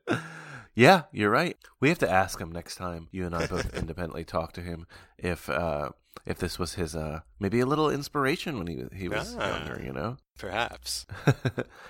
yeah, 0.74 1.02
you're 1.12 1.30
right. 1.30 1.56
We 1.80 1.88
have 1.90 1.98
to 1.98 2.10
ask 2.10 2.40
him 2.40 2.50
next 2.52 2.76
time 2.76 3.08
you 3.10 3.26
and 3.26 3.34
I 3.34 3.46
both 3.46 3.74
independently 3.76 4.24
talk 4.24 4.52
to 4.54 4.60
him 4.62 4.86
if 5.18 5.48
uh 5.50 5.90
if 6.26 6.38
this 6.38 6.58
was 6.58 6.74
his 6.74 6.94
uh 6.94 7.20
maybe 7.40 7.60
a 7.60 7.66
little 7.66 7.90
inspiration 7.90 8.58
when 8.58 8.66
he 8.66 8.84
he 8.94 9.08
was 9.08 9.36
Ah. 9.38 9.58
younger, 9.58 9.82
you 9.82 9.92
know. 9.92 10.16
Perhaps. 10.38 11.06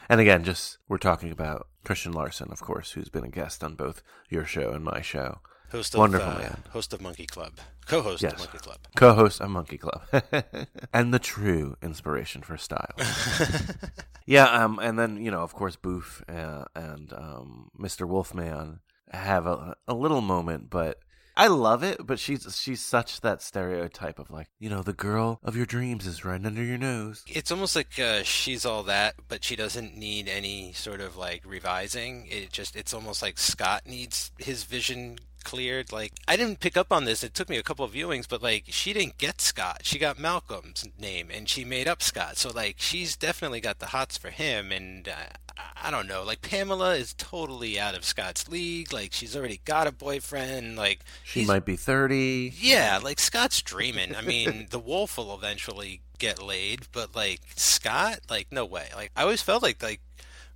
and 0.09 0.21
again, 0.21 0.45
just 0.45 0.79
we're 0.89 0.99
talking 0.99 1.31
about 1.31 1.69
Christian 1.85 2.13
Larson, 2.13 2.49
of 2.51 2.61
course, 2.61 2.93
who's 2.93 3.09
been 3.09 3.25
a 3.25 3.29
guest 3.31 3.65
on 3.65 3.75
both 3.75 4.03
your 4.29 4.45
show 4.45 4.71
and 4.73 4.85
my 4.85 5.01
show. 5.01 5.41
Host 5.71 5.95
of 5.95 6.01
Wonderful 6.01 6.29
uh, 6.33 6.39
man. 6.39 6.63
host 6.71 6.93
of 6.93 7.01
Monkey 7.01 7.25
Club, 7.25 7.55
co-host 7.87 8.23
Yes. 8.23 8.35
of 8.35 8.39
Monkey 8.41 8.59
Club. 8.59 8.79
Co-host 8.95 9.41
of 9.41 9.49
Monkey 9.49 9.79
Club, 9.79 10.03
and 10.93 11.15
the 11.15 11.19
true 11.19 11.77
inspiration 11.83 12.43
for 12.43 12.59
style. 12.59 12.93
yeah, 14.27 14.45
um, 14.45 14.79
and 14.81 14.99
then 14.99 15.17
you 15.17 15.31
know, 15.31 15.41
of 15.41 15.55
course, 15.55 15.77
Boof 15.77 16.23
uh, 16.29 16.65
and 16.75 17.13
um, 17.15 17.71
Mr. 17.79 18.07
Wolfman 18.07 18.81
have 19.13 19.47
a, 19.47 19.75
a 19.89 19.95
little 19.95 20.21
moment, 20.21 20.69
but 20.69 20.99
I 21.37 21.49
love 21.49 21.83
it. 21.83 22.07
But 22.07 22.19
she's 22.19 22.59
she's 22.59 22.85
such 22.85 23.21
that 23.21 23.43
stereotype 23.43 24.19
of 24.19 24.31
like, 24.31 24.49
you 24.59 24.69
know, 24.69 24.83
the 24.83 24.93
girl 24.93 25.41
of 25.43 25.57
your 25.57 25.67
dreams 25.67 26.07
is 26.07 26.25
right 26.25 26.45
under 26.45 26.63
your 26.63 26.79
nose. 26.79 27.25
It's 27.27 27.51
almost 27.51 27.77
like 27.77 27.99
uh, 27.99 28.23
she's 28.23 28.65
all 28.67 28.83
that, 28.85 29.15
but 29.29 29.45
she 29.45 29.57
doesn't 29.57 29.97
need 29.97 30.29
any 30.29 30.73
sort 30.73 31.01
of 31.01 31.17
like 31.17 31.43
revising. 31.47 32.27
It 32.27 32.53
just 32.53 32.77
it's 32.77 32.95
almost 32.95 33.23
like 33.23 33.39
Scott 33.39 33.83
needs 33.87 34.31
his 34.39 34.65
vision 34.65 35.19
cleared. 35.43 35.93
Like 35.93 36.13
I 36.29 36.37
didn't 36.37 36.61
pick 36.61 36.77
up 36.77 36.93
on 36.93 37.05
this. 37.05 37.23
It 37.23 37.35
took 37.35 37.49
me 37.49 37.57
a 37.57 37.63
couple 37.63 37.85
of 37.85 37.93
viewings, 37.93 38.29
but 38.29 38.43
like 38.43 38.65
she 38.69 38.93
didn't 38.93 39.19
get 39.19 39.41
Scott. 39.41 39.81
She 39.83 39.99
got 39.99 40.19
Malcolm's 40.19 40.85
name, 40.99 41.29
and 41.33 41.49
she 41.49 41.65
made 41.65 41.89
up 41.89 42.03
Scott. 42.03 42.37
So 42.37 42.51
like 42.51 42.77
she's 42.79 43.17
definitely 43.17 43.61
got 43.61 43.79
the 43.79 43.87
hots 43.87 44.17
for 44.17 44.31
him. 44.31 44.73
And 44.73 45.09
uh, 45.09 45.35
I 45.83 45.91
don't 45.91 46.07
know. 46.07 46.23
Like 46.23 46.43
Pamela 46.43 46.95
is 46.95 47.15
totally 47.15 47.79
out 47.79 47.95
of 47.95 48.05
Scott's 48.05 48.49
league. 48.49 48.93
Like 48.93 49.13
she's 49.13 49.37
already 49.37 49.61
got 49.65 49.87
a 49.87 49.93
boyfriend. 49.93 50.77
Like 50.77 51.01
She 51.25 51.45
might 51.45 51.65
be 51.65 51.77
thirty. 51.77 52.53
yeah, 52.57 53.01
like 53.03 53.19
Scott's 53.19 53.61
dreaming. 53.63 54.15
I 54.15 54.23
mean, 54.23 54.69
the 54.71 54.79
wolf 54.79 55.17
will 55.19 55.35
eventually 55.35 56.01
get 56.19 56.41
laid, 56.43 56.87
but 56.93 57.15
like 57.17 57.41
Scott, 57.57 58.21
like 58.31 58.47
no 58.51 58.65
way. 58.65 58.89
Like 58.95 59.11
I 59.17 59.23
always 59.23 59.43
felt 59.43 59.63
like 59.63 59.83
like 59.83 60.01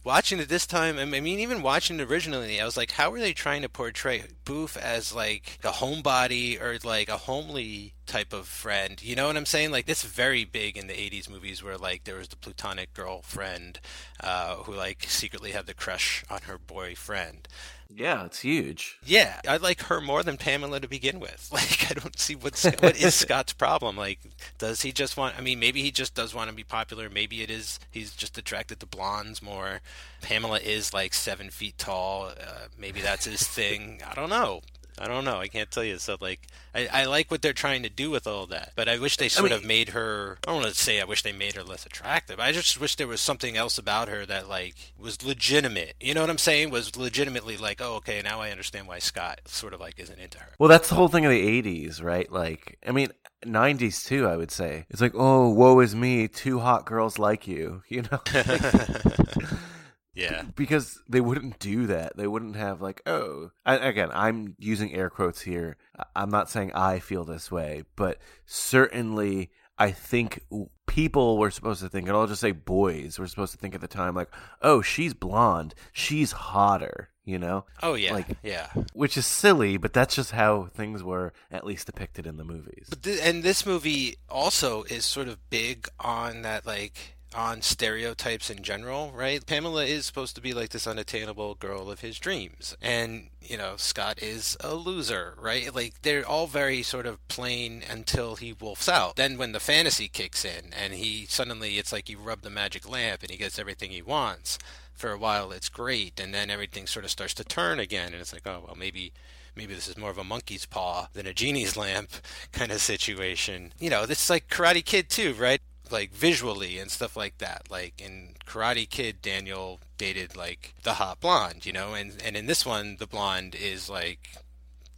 watching 0.06 0.38
it 0.38 0.48
this 0.48 0.68
time. 0.68 0.98
I 0.98 1.04
mean, 1.04 1.40
even 1.40 1.62
watching 1.62 1.98
it 1.98 2.08
originally, 2.08 2.60
I 2.60 2.64
was 2.64 2.76
like, 2.76 2.92
how 2.92 3.12
are 3.12 3.18
they 3.18 3.32
trying 3.32 3.62
to 3.62 3.68
portray 3.68 4.22
Boof 4.44 4.76
as 4.76 5.12
like 5.12 5.58
a 5.64 5.72
homebody 5.72 6.62
or 6.62 6.78
like 6.86 7.08
a 7.08 7.16
homely 7.18 7.92
type 8.06 8.32
of 8.32 8.46
friend? 8.46 9.02
You 9.02 9.16
know 9.16 9.26
what 9.26 9.36
I'm 9.36 9.44
saying? 9.44 9.72
Like 9.72 9.86
this 9.86 10.04
very 10.04 10.44
big 10.44 10.76
in 10.78 10.86
the 10.86 10.94
'80s 10.94 11.28
movies 11.28 11.62
where 11.62 11.76
like 11.76 12.04
there 12.04 12.16
was 12.16 12.28
the 12.28 12.36
plutonic 12.36 12.94
girlfriend 12.94 13.80
uh, 14.20 14.54
who 14.58 14.74
like 14.74 15.04
secretly 15.08 15.50
had 15.50 15.66
the 15.66 15.74
crush 15.74 16.24
on 16.30 16.42
her 16.42 16.56
boyfriend. 16.56 17.48
Yeah, 17.94 18.24
it's 18.24 18.40
huge. 18.40 18.98
Yeah, 19.04 19.40
I 19.48 19.56
like 19.58 19.82
her 19.82 20.00
more 20.00 20.22
than 20.22 20.36
Pamela 20.36 20.80
to 20.80 20.88
begin 20.88 21.20
with. 21.20 21.48
Like, 21.56 21.90
I 21.90 21.94
don't 21.94 22.18
see 22.18 22.34
what's 22.34 22.64
what 22.64 22.96
is 23.00 23.14
Scott's 23.24 23.52
problem. 23.54 23.96
Like, 23.96 24.18
does 24.58 24.82
he 24.82 24.92
just 24.92 25.16
want? 25.16 25.38
I 25.38 25.40
mean, 25.40 25.58
maybe 25.58 25.80
he 25.80 25.90
just 25.90 26.14
does 26.14 26.34
want 26.34 26.50
to 26.50 26.54
be 26.54 26.64
popular. 26.64 27.08
Maybe 27.08 27.42
it 27.42 27.50
is 27.50 27.80
he's 27.90 28.12
just 28.14 28.36
attracted 28.36 28.80
to 28.80 28.86
blondes 28.86 29.42
more. 29.42 29.80
Pamela 30.20 30.58
is 30.58 30.92
like 30.92 31.14
seven 31.14 31.48
feet 31.50 31.78
tall. 31.78 32.26
Uh, 32.26 32.66
maybe 32.78 33.00
that's 33.00 33.24
his 33.24 33.42
thing. 33.46 34.02
I 34.06 34.14
don't 34.14 34.28
know. 34.30 34.60
I 34.98 35.08
don't 35.08 35.24
know. 35.24 35.38
I 35.38 35.48
can't 35.48 35.70
tell 35.70 35.84
you. 35.84 35.98
So, 35.98 36.16
like, 36.20 36.40
I, 36.74 36.88
I 36.92 37.04
like 37.04 37.30
what 37.30 37.42
they're 37.42 37.52
trying 37.52 37.82
to 37.82 37.88
do 37.88 38.10
with 38.10 38.26
all 38.26 38.46
that, 38.46 38.72
but 38.74 38.88
I 38.88 38.98
wish 38.98 39.16
they 39.16 39.28
sort 39.28 39.50
mean- 39.50 39.58
of 39.58 39.64
made 39.64 39.90
her. 39.90 40.38
I 40.46 40.52
don't 40.52 40.62
want 40.62 40.74
to 40.74 40.80
say 40.80 41.00
I 41.00 41.04
wish 41.04 41.22
they 41.22 41.32
made 41.32 41.54
her 41.54 41.62
less 41.62 41.84
attractive. 41.84 42.40
I 42.40 42.52
just 42.52 42.80
wish 42.80 42.96
there 42.96 43.06
was 43.06 43.20
something 43.20 43.56
else 43.56 43.78
about 43.78 44.08
her 44.08 44.24
that 44.26 44.48
like 44.48 44.74
was 44.98 45.24
legitimate. 45.24 45.94
You 46.00 46.14
know 46.14 46.22
what 46.22 46.30
I'm 46.30 46.38
saying? 46.38 46.70
Was 46.70 46.96
legitimately 46.96 47.56
like, 47.56 47.80
oh, 47.80 47.96
okay, 47.96 48.22
now 48.22 48.40
I 48.40 48.50
understand 48.50 48.88
why 48.88 48.98
Scott 48.98 49.40
sort 49.46 49.74
of 49.74 49.80
like 49.80 49.98
isn't 49.98 50.18
into 50.18 50.38
her. 50.38 50.52
Well, 50.58 50.68
that's 50.68 50.88
the 50.88 50.94
whole 50.94 51.08
thing 51.08 51.24
of 51.24 51.30
the 51.30 51.62
'80s, 51.62 52.02
right? 52.02 52.30
Like, 52.30 52.78
I 52.86 52.92
mean, 52.92 53.10
'90s 53.44 54.04
too. 54.06 54.26
I 54.26 54.36
would 54.36 54.50
say 54.50 54.86
it's 54.88 55.00
like, 55.00 55.12
oh, 55.14 55.50
woe 55.50 55.80
is 55.80 55.94
me, 55.94 56.28
two 56.28 56.60
hot 56.60 56.86
girls 56.86 57.18
like 57.18 57.46
you, 57.46 57.82
you 57.88 58.02
know. 58.02 58.20
Yeah. 60.16 60.42
because 60.56 60.98
they 61.08 61.20
wouldn't 61.20 61.58
do 61.58 61.86
that. 61.88 62.16
They 62.16 62.26
wouldn't 62.26 62.56
have 62.56 62.80
like, 62.80 63.02
oh, 63.06 63.50
I, 63.64 63.76
again, 63.76 64.08
I'm 64.12 64.56
using 64.58 64.92
air 64.94 65.10
quotes 65.10 65.42
here. 65.42 65.76
I'm 66.14 66.30
not 66.30 66.50
saying 66.50 66.72
I 66.74 66.98
feel 67.00 67.24
this 67.24 67.50
way, 67.52 67.84
but 67.96 68.18
certainly 68.46 69.50
I 69.78 69.90
think 69.90 70.40
people 70.86 71.36
were 71.36 71.50
supposed 71.50 71.82
to 71.82 71.88
think, 71.88 72.08
and 72.08 72.16
I'll 72.16 72.26
just 72.26 72.40
say 72.40 72.52
boys 72.52 73.18
were 73.18 73.26
supposed 73.26 73.52
to 73.52 73.58
think 73.58 73.74
at 73.74 73.80
the 73.82 73.88
time, 73.88 74.14
like, 74.14 74.30
oh, 74.62 74.80
she's 74.80 75.12
blonde, 75.12 75.74
she's 75.92 76.32
hotter, 76.32 77.10
you 77.26 77.38
know? 77.38 77.66
Oh 77.82 77.92
yeah. 77.94 78.14
Like- 78.14 78.38
yeah. 78.42 78.68
Which 78.94 79.18
is 79.18 79.26
silly, 79.26 79.76
but 79.76 79.92
that's 79.92 80.14
just 80.14 80.30
how 80.30 80.70
things 80.74 81.02
were 81.02 81.34
at 81.50 81.66
least 81.66 81.86
depicted 81.86 82.26
in 82.26 82.38
the 82.38 82.44
movies. 82.44 82.86
But 82.88 83.02
th- 83.02 83.20
and 83.22 83.42
this 83.42 83.66
movie 83.66 84.16
also 84.30 84.84
is 84.84 85.04
sort 85.04 85.28
of 85.28 85.50
big 85.50 85.88
on 86.00 86.40
that 86.42 86.64
like 86.66 87.15
on 87.34 87.60
stereotypes 87.62 88.50
in 88.50 88.62
general, 88.62 89.12
right? 89.14 89.44
Pamela 89.44 89.84
is 89.84 90.06
supposed 90.06 90.34
to 90.36 90.40
be 90.40 90.54
like 90.54 90.70
this 90.70 90.86
unattainable 90.86 91.54
girl 91.56 91.90
of 91.90 92.00
his 92.00 92.18
dreams. 92.18 92.76
And, 92.80 93.28
you 93.42 93.56
know, 93.56 93.74
Scott 93.76 94.22
is 94.22 94.56
a 94.60 94.74
loser, 94.74 95.34
right? 95.40 95.74
Like 95.74 96.02
they're 96.02 96.26
all 96.26 96.46
very 96.46 96.82
sort 96.82 97.06
of 97.06 97.26
plain 97.28 97.82
until 97.88 98.36
he 98.36 98.52
wolfs 98.52 98.88
out. 98.88 99.16
Then 99.16 99.38
when 99.38 99.52
the 99.52 99.60
fantasy 99.60 100.08
kicks 100.08 100.44
in 100.44 100.72
and 100.72 100.94
he 100.94 101.26
suddenly 101.26 101.78
it's 101.78 101.92
like 101.92 102.08
you 102.08 102.18
rub 102.18 102.42
the 102.42 102.50
magic 102.50 102.88
lamp 102.88 103.22
and 103.22 103.30
he 103.30 103.36
gets 103.36 103.58
everything 103.58 103.90
he 103.90 104.02
wants. 104.02 104.58
For 104.94 105.12
a 105.12 105.18
while 105.18 105.52
it's 105.52 105.68
great 105.68 106.18
and 106.18 106.32
then 106.32 106.48
everything 106.48 106.86
sort 106.86 107.04
of 107.04 107.10
starts 107.10 107.34
to 107.34 107.44
turn 107.44 107.78
again 107.78 108.12
and 108.12 108.20
it's 108.20 108.32
like, 108.32 108.46
oh 108.46 108.62
well 108.66 108.76
maybe 108.78 109.12
maybe 109.54 109.74
this 109.74 109.88
is 109.88 109.96
more 109.96 110.10
of 110.10 110.18
a 110.18 110.24
monkey's 110.24 110.64
paw 110.64 111.08
than 111.12 111.26
a 111.26 111.34
genie's 111.34 111.76
lamp 111.76 112.10
kind 112.52 112.72
of 112.72 112.80
situation. 112.80 113.72
You 113.78 113.90
know, 113.90 114.06
this 114.06 114.24
is 114.24 114.30
like 114.30 114.48
Karate 114.48 114.84
Kid 114.84 115.10
too, 115.10 115.34
right? 115.34 115.60
Like 115.90 116.10
visually 116.12 116.78
and 116.78 116.90
stuff 116.90 117.16
like 117.16 117.38
that. 117.38 117.62
Like 117.70 118.00
in 118.00 118.34
Karate 118.46 118.88
Kid, 118.88 119.22
Daniel 119.22 119.80
dated 119.98 120.36
like 120.36 120.74
the 120.82 120.94
hot 120.94 121.20
blonde, 121.20 121.64
you 121.66 121.72
know, 121.72 121.94
and 121.94 122.20
and 122.24 122.36
in 122.36 122.46
this 122.46 122.66
one, 122.66 122.96
the 122.98 123.06
blonde 123.06 123.54
is 123.54 123.88
like 123.88 124.30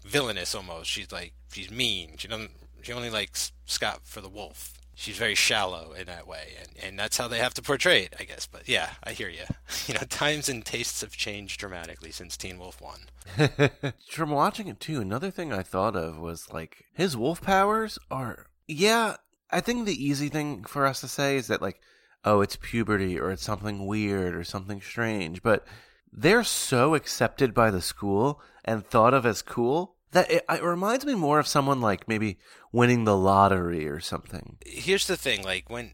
villainous 0.05 0.55
almost. 0.55 0.91
She's 0.91 1.12
like 1.12 1.32
she's 1.53 1.70
mean. 1.70 2.16
She 2.16 2.28
doesn't 2.28 2.51
She 2.82 2.93
only 2.93 3.11
likes 3.11 3.53
Scott 3.66 4.01
for 4.05 4.20
the 4.20 4.28
wolf. 4.28 4.72
She's 4.95 5.16
very 5.16 5.36
shallow 5.36 5.93
in 5.93 6.07
that 6.07 6.26
way, 6.26 6.55
and, 6.59 6.70
and 6.84 6.99
that's 6.99 7.16
how 7.18 7.28
they 7.28 7.39
have 7.39 7.55
to 7.55 7.62
portray 7.62 8.03
it, 8.03 8.16
I 8.18 8.24
guess. 8.24 8.47
But 8.47 8.68
yeah, 8.68 8.91
I 9.05 9.12
hear 9.12 9.28
you. 9.28 9.45
You 9.86 9.95
know, 9.95 10.01
times 10.01 10.49
and 10.49 10.64
tastes 10.64 11.03
have 11.03 11.12
changed 11.12 11.61
dramatically 11.61 12.11
since 12.11 12.36
Teen 12.36 12.59
Wolf 12.59 12.80
One. 12.80 13.01
From 14.11 14.30
watching 14.30 14.66
it 14.66 14.80
too, 14.80 15.01
another 15.01 15.30
thing 15.30 15.53
I 15.53 15.62
thought 15.62 15.95
of 15.95 16.18
was 16.18 16.53
like 16.53 16.86
his 16.93 17.16
wolf 17.16 17.41
powers 17.41 17.99
are. 18.11 18.47
Yeah, 18.66 19.16
I 19.51 19.61
think 19.61 19.86
the 19.86 20.05
easy 20.05 20.28
thing 20.28 20.64
for 20.64 20.86
us 20.86 21.01
to 21.01 21.09
say 21.09 21.36
is 21.36 21.46
that 21.46 21.62
like, 21.62 21.80
oh, 22.24 22.40
it's 22.40 22.57
puberty 22.57 23.18
or 23.18 23.30
it's 23.30 23.44
something 23.44 23.86
weird 23.86 24.34
or 24.34 24.44
something 24.44 24.80
strange, 24.80 25.42
but 25.42 25.66
they're 26.12 26.44
so 26.44 26.94
accepted 26.94 27.55
by 27.55 27.70
the 27.70 27.82
school 27.82 28.40
and 28.64 28.86
thought 28.86 29.14
of 29.14 29.24
as 29.24 29.42
cool 29.42 29.94
that 30.12 30.30
it, 30.30 30.44
it 30.49 30.62
reminds 30.62 31.05
me 31.05 31.14
more 31.14 31.38
of 31.38 31.46
someone 31.46 31.80
like 31.80 32.09
maybe 32.09 32.38
winning 32.72 33.05
the 33.05 33.16
lottery 33.16 33.86
or 33.86 34.01
something. 34.01 34.59
Here's 34.64 35.07
the 35.07 35.16
thing, 35.16 35.42
like 35.42 35.68
when 35.68 35.92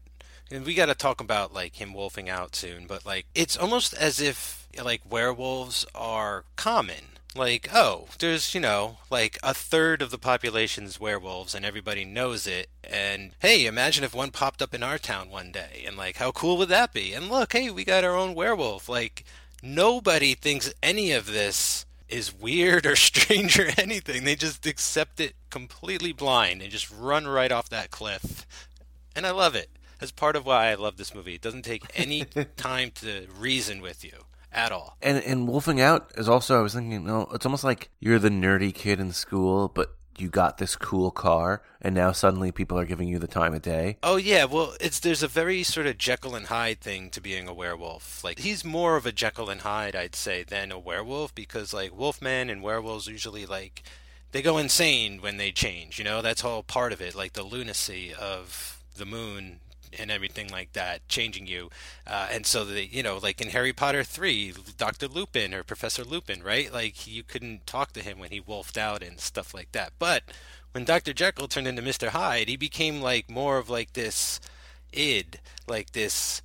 and 0.51 0.65
we 0.65 0.75
got 0.75 0.85
to 0.87 0.95
talk 0.95 1.21
about 1.21 1.53
like 1.53 1.75
him 1.75 1.93
wolfing 1.93 2.29
out 2.29 2.55
soon, 2.55 2.85
but 2.87 3.05
like 3.05 3.25
it's 3.33 3.57
almost 3.57 3.93
as 3.93 4.19
if 4.19 4.67
like 4.81 5.01
werewolves 5.09 5.85
are 5.95 6.45
common. 6.55 7.14
Like, 7.35 7.67
oh, 7.73 8.07
there's, 8.19 8.55
you 8.55 8.61
know, 8.61 8.97
like 9.09 9.37
a 9.43 9.53
third 9.53 10.01
of 10.01 10.09
the 10.09 10.17
population's 10.17 11.01
werewolves 11.01 11.53
and 11.53 11.65
everybody 11.65 12.05
knows 12.05 12.47
it. 12.47 12.69
And 12.81 13.31
hey, 13.39 13.65
imagine 13.65 14.05
if 14.05 14.15
one 14.15 14.31
popped 14.31 14.61
up 14.61 14.73
in 14.73 14.81
our 14.81 14.97
town 14.97 15.29
one 15.29 15.51
day 15.51 15.83
and 15.85 15.97
like 15.97 16.15
how 16.15 16.31
cool 16.31 16.57
would 16.57 16.69
that 16.69 16.93
be? 16.93 17.13
And 17.13 17.29
look, 17.29 17.51
hey, 17.51 17.69
we 17.69 17.83
got 17.83 18.05
our 18.05 18.15
own 18.15 18.35
werewolf. 18.35 18.87
Like 18.87 19.25
nobody 19.61 20.33
thinks 20.33 20.73
any 20.81 21.11
of 21.11 21.27
this 21.27 21.85
is 22.07 22.33
weird 22.33 22.85
or 22.85 22.95
strange 22.95 23.59
or 23.59 23.67
anything. 23.77 24.23
They 24.23 24.35
just 24.35 24.65
accept 24.65 25.19
it 25.19 25.35
completely 25.49 26.13
blind 26.13 26.61
and 26.61 26.71
just 26.71 26.89
run 26.89 27.27
right 27.27 27.51
off 27.51 27.67
that 27.69 27.91
cliff. 27.91 28.47
And 29.13 29.25
I 29.25 29.31
love 29.31 29.55
it. 29.55 29.69
That's 29.99 30.11
part 30.11 30.37
of 30.37 30.45
why 30.45 30.67
I 30.67 30.75
love 30.75 30.95
this 30.95 31.13
movie. 31.13 31.35
It 31.35 31.41
doesn't 31.41 31.63
take 31.63 31.83
any 31.95 32.25
time 32.57 32.91
to 32.95 33.27
reason 33.37 33.81
with 33.81 34.05
you 34.05 34.24
at 34.55 34.71
all. 34.71 34.97
And 35.01 35.23
and 35.23 35.47
wolfing 35.47 35.81
out 35.81 36.11
is 36.15 36.27
also 36.27 36.57
I 36.57 36.61
was 36.61 36.73
thinking, 36.73 36.91
you 36.91 36.99
no, 36.99 37.27
it's 37.33 37.45
almost 37.45 37.63
like 37.63 37.89
you're 37.99 38.19
the 38.19 38.29
nerdy 38.29 38.73
kid 38.73 38.99
in 38.99 39.11
school, 39.11 39.67
but 39.67 39.95
you 40.17 40.29
got 40.29 40.57
this 40.57 40.77
cool 40.77 41.11
car 41.11 41.61
and 41.81 41.93
now 41.93 42.11
suddenly 42.13 42.49
people 42.51 42.79
are 42.79 42.85
giving 42.85 43.09
you 43.09 43.19
the 43.19 43.27
time 43.27 43.53
of 43.53 43.61
day. 43.61 43.97
Oh 44.01 44.15
yeah, 44.15 44.45
well, 44.45 44.73
it's 44.79 44.99
there's 44.99 45.21
a 45.21 45.27
very 45.27 45.61
sort 45.63 45.87
of 45.87 45.97
Jekyll 45.97 46.35
and 46.35 46.47
Hyde 46.47 46.79
thing 46.79 47.09
to 47.11 47.21
being 47.21 47.47
a 47.47 47.53
werewolf. 47.53 48.23
Like 48.23 48.39
he's 48.39 48.63
more 48.63 48.95
of 48.95 49.05
a 49.05 49.11
Jekyll 49.11 49.49
and 49.49 49.61
Hyde, 49.61 49.95
I'd 49.95 50.15
say, 50.15 50.43
than 50.43 50.71
a 50.71 50.79
werewolf 50.79 51.35
because 51.35 51.73
like 51.73 51.91
wolfmen 51.91 52.49
and 52.49 52.63
werewolves 52.63 53.07
usually 53.07 53.45
like 53.45 53.83
they 54.31 54.41
go 54.41 54.57
insane 54.57 55.21
when 55.21 55.37
they 55.37 55.51
change. 55.51 55.99
You 55.99 56.05
know, 56.05 56.21
that's 56.21 56.43
all 56.43 56.63
part 56.63 56.93
of 56.93 57.01
it, 57.01 57.13
like 57.13 57.33
the 57.33 57.43
lunacy 57.43 58.13
of 58.13 58.81
the 58.97 59.05
moon 59.05 59.59
and 59.99 60.11
everything 60.11 60.49
like 60.49 60.73
that 60.73 61.07
changing 61.07 61.47
you. 61.47 61.69
Uh, 62.05 62.27
and 62.31 62.45
so 62.45 62.65
the 62.65 62.85
you 62.85 63.03
know 63.03 63.17
like 63.17 63.41
in 63.41 63.49
harry 63.49 63.73
potter 63.73 64.03
3 64.03 64.53
dr 64.77 65.07
lupin 65.07 65.53
or 65.53 65.63
professor 65.63 66.03
lupin 66.03 66.43
right? 66.43 66.71
Like 66.71 67.07
you 67.07 67.23
couldn't 67.23 67.65
talk 67.65 67.93
to 67.93 68.01
him 68.01 68.19
when 68.19 68.31
he 68.31 68.39
wolfed 68.39 68.77
out 68.77 69.03
and 69.03 69.19
stuff 69.19 69.53
like 69.53 69.71
that. 69.71 69.93
But 69.99 70.23
when 70.71 70.85
dr 70.85 71.13
jekyll 71.13 71.47
turned 71.47 71.67
into 71.67 71.81
mr 71.81 72.09
hyde 72.09 72.49
he 72.49 72.57
became 72.57 73.01
like 73.01 73.29
more 73.29 73.57
of 73.57 73.69
like 73.69 73.93
this 73.93 74.41
id 74.93 75.39
like 75.67 75.91
this 75.91 76.41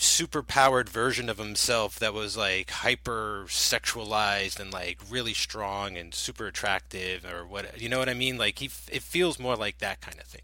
super 0.00 0.42
powered 0.42 0.88
version 0.88 1.28
of 1.28 1.36
himself 1.36 1.98
that 1.98 2.14
was 2.14 2.34
like 2.34 2.70
hyper 2.70 3.44
sexualized 3.48 4.58
and 4.58 4.72
like 4.72 4.98
really 5.10 5.34
strong 5.34 5.94
and 5.96 6.14
super 6.14 6.46
attractive 6.46 7.22
or 7.24 7.46
what 7.46 7.78
you 7.78 7.88
know 7.88 7.98
what 7.98 8.08
I 8.08 8.14
mean? 8.14 8.38
Like 8.38 8.58
he 8.60 8.70
it 8.90 9.02
feels 9.02 9.38
more 9.38 9.56
like 9.56 9.78
that 9.78 10.00
kind 10.00 10.18
of 10.18 10.24
thing 10.24 10.40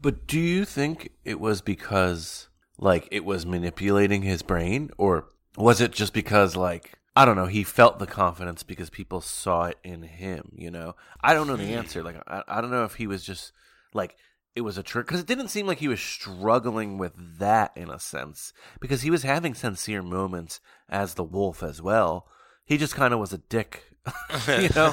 But 0.00 0.26
do 0.26 0.40
you 0.40 0.64
think 0.64 1.10
it 1.24 1.40
was 1.40 1.60
because 1.60 2.48
like 2.78 3.08
it 3.10 3.24
was 3.24 3.44
manipulating 3.44 4.22
his 4.22 4.42
brain 4.42 4.90
or 4.96 5.26
was 5.56 5.80
it 5.80 5.92
just 5.92 6.12
because 6.12 6.56
like 6.56 6.94
I 7.16 7.24
don't 7.24 7.36
know, 7.36 7.46
he 7.46 7.64
felt 7.64 7.98
the 7.98 8.06
confidence 8.06 8.62
because 8.62 8.88
people 8.88 9.20
saw 9.20 9.64
it 9.64 9.78
in 9.82 10.02
him, 10.02 10.52
you 10.54 10.70
know? 10.70 10.94
I 11.20 11.34
don't 11.34 11.48
know 11.48 11.56
the 11.56 11.66
hmm. 11.66 11.74
answer. 11.74 12.02
Like 12.02 12.16
I, 12.26 12.42
I 12.46 12.60
don't 12.60 12.70
know 12.70 12.84
if 12.84 12.94
he 12.94 13.06
was 13.06 13.24
just 13.24 13.52
like 13.92 14.16
it 14.54 14.62
was 14.62 14.78
a 14.78 14.82
trick 14.82 15.06
because 15.06 15.20
it 15.20 15.26
didn't 15.26 15.48
seem 15.48 15.66
like 15.66 15.78
he 15.78 15.88
was 15.88 16.00
struggling 16.00 16.98
with 16.98 17.12
that 17.38 17.72
in 17.76 17.90
a 17.90 18.00
sense 18.00 18.52
because 18.80 19.02
he 19.02 19.10
was 19.10 19.22
having 19.22 19.54
sincere 19.54 20.02
moments 20.02 20.60
as 20.88 21.14
the 21.14 21.24
wolf 21.24 21.62
as 21.62 21.80
well. 21.82 22.26
He 22.64 22.76
just 22.76 22.94
kind 22.94 23.12
of 23.12 23.20
was 23.20 23.32
a 23.32 23.38
dick, 23.38 23.84
you 24.48 24.68
know. 24.74 24.92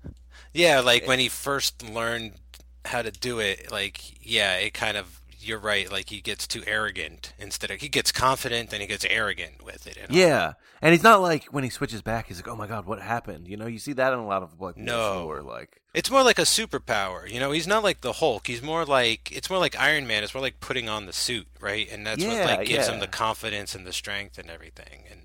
yeah 0.54 0.80
like 0.80 1.04
eh. 1.04 1.06
when 1.06 1.18
he 1.18 1.28
first 1.28 1.82
learned 1.82 2.32
how 2.84 3.02
to 3.02 3.10
do 3.10 3.38
it 3.38 3.70
like 3.70 4.00
yeah 4.26 4.54
it 4.56 4.72
kind 4.74 4.96
of 4.96 5.20
you're 5.38 5.58
right 5.58 5.90
like 5.90 6.08
he 6.10 6.20
gets 6.20 6.46
too 6.46 6.62
arrogant 6.66 7.32
instead 7.38 7.70
of 7.70 7.80
he 7.80 7.88
gets 7.88 8.12
confident 8.12 8.70
then 8.70 8.80
he 8.80 8.86
gets 8.86 9.04
arrogant 9.04 9.62
with 9.64 9.86
it 9.88 9.96
and 9.96 10.10
all. 10.10 10.16
Yeah, 10.16 10.52
and 10.80 10.92
he's 10.92 11.02
not 11.02 11.20
like 11.20 11.46
when 11.46 11.64
he 11.64 11.70
switches 11.70 12.00
back, 12.00 12.28
he's 12.28 12.36
like, 12.38 12.46
"Oh 12.46 12.54
my 12.54 12.68
god, 12.68 12.86
what 12.86 13.00
happened?" 13.02 13.48
You 13.48 13.56
know, 13.56 13.66
you 13.66 13.80
see 13.80 13.92
that 13.94 14.12
in 14.12 14.20
a 14.20 14.26
lot 14.26 14.42
of 14.44 14.60
like 14.60 14.76
No. 14.76 15.24
or 15.26 15.42
like 15.42 15.80
It's 15.94 16.12
more 16.12 16.22
like 16.22 16.38
a 16.38 16.42
superpower, 16.42 17.28
you 17.28 17.40
know. 17.40 17.50
He's 17.50 17.66
not 17.66 17.82
like 17.82 18.02
the 18.02 18.12
Hulk. 18.14 18.46
He's 18.46 18.62
more 18.62 18.84
like 18.84 19.32
it's 19.32 19.50
more 19.50 19.58
like 19.58 19.76
Iron 19.78 20.06
Man. 20.06 20.22
It's 20.22 20.32
more 20.32 20.42
like 20.42 20.60
putting 20.60 20.88
on 20.88 21.06
the 21.06 21.12
suit, 21.12 21.48
right? 21.60 21.88
And 21.90 22.06
that's 22.06 22.22
Yeah, 22.22 22.46
what 22.46 22.58
like 22.58 22.68
gives 22.68 22.86
yeah. 22.86 22.94
him 22.94 23.00
the 23.00 23.08
confidence 23.08 23.74
and 23.74 23.84
the 23.84 23.92
strength 23.92 24.38
and 24.38 24.48
everything. 24.48 25.04
And 25.10 25.20